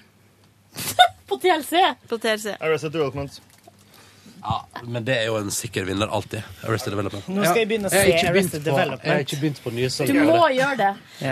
På 1.28 1.39
TLC! 1.41 1.73
På 2.09 2.19
TLC. 2.19 2.57
Arrested 2.61 2.93
Development. 2.93 3.41
Ja, 4.45 4.66
men 4.85 5.05
det 5.05 5.15
er 5.23 5.27
jo 5.31 5.37
en 5.41 5.51
sikker 5.51 5.87
vinner 5.89 6.11
alltid. 6.12 6.43
Arrested 6.69 6.93
Development. 6.93 7.29
Nå 7.33 7.45
skal 7.47 7.62
jeg 7.62 7.69
begynne 7.71 7.89
å 7.89 7.91
se 7.95 8.03
jeg 8.05 8.27
Arrested 8.29 8.65
på- 8.65 8.77
Jeg 8.77 9.12
har 9.15 9.23
ikke 9.25 9.39
begynt 9.41 9.61
på 9.65 9.73
nye 9.73 9.89
Du 10.07 10.12
må 10.29 10.49
gjøre 10.53 10.77
det. 10.77 10.91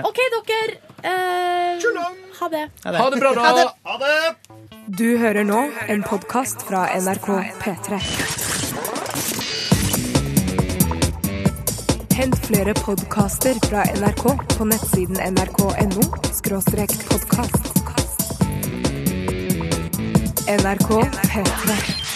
OK, 0.08 0.20
dere. 0.48 0.78
Eh, 1.04 1.80
ha 2.40 2.48
det. 2.48 2.70
Ha 2.86 3.10
det 3.10 3.20
bra, 3.20 3.34
da! 3.34 3.42
Ha 3.42 3.52
det. 3.58 3.66
Ha 3.84 3.98
det! 3.98 4.36
Du 4.96 5.18
hører 5.18 5.44
nå 5.44 5.60
en 5.88 6.02
podkast 6.02 6.62
fra 6.66 6.86
NRK 6.96 7.28
P3. 7.60 8.00
Hent 12.16 12.36
flere 12.46 12.74
podkaster 12.74 13.54
fra 13.68 13.84
NRK 13.96 14.24
på 14.56 14.64
nettsiden 14.68 15.16
nrk.no 15.34 16.02
podkast. 17.10 17.72
NRK 20.48 20.90
P3. 21.28 22.11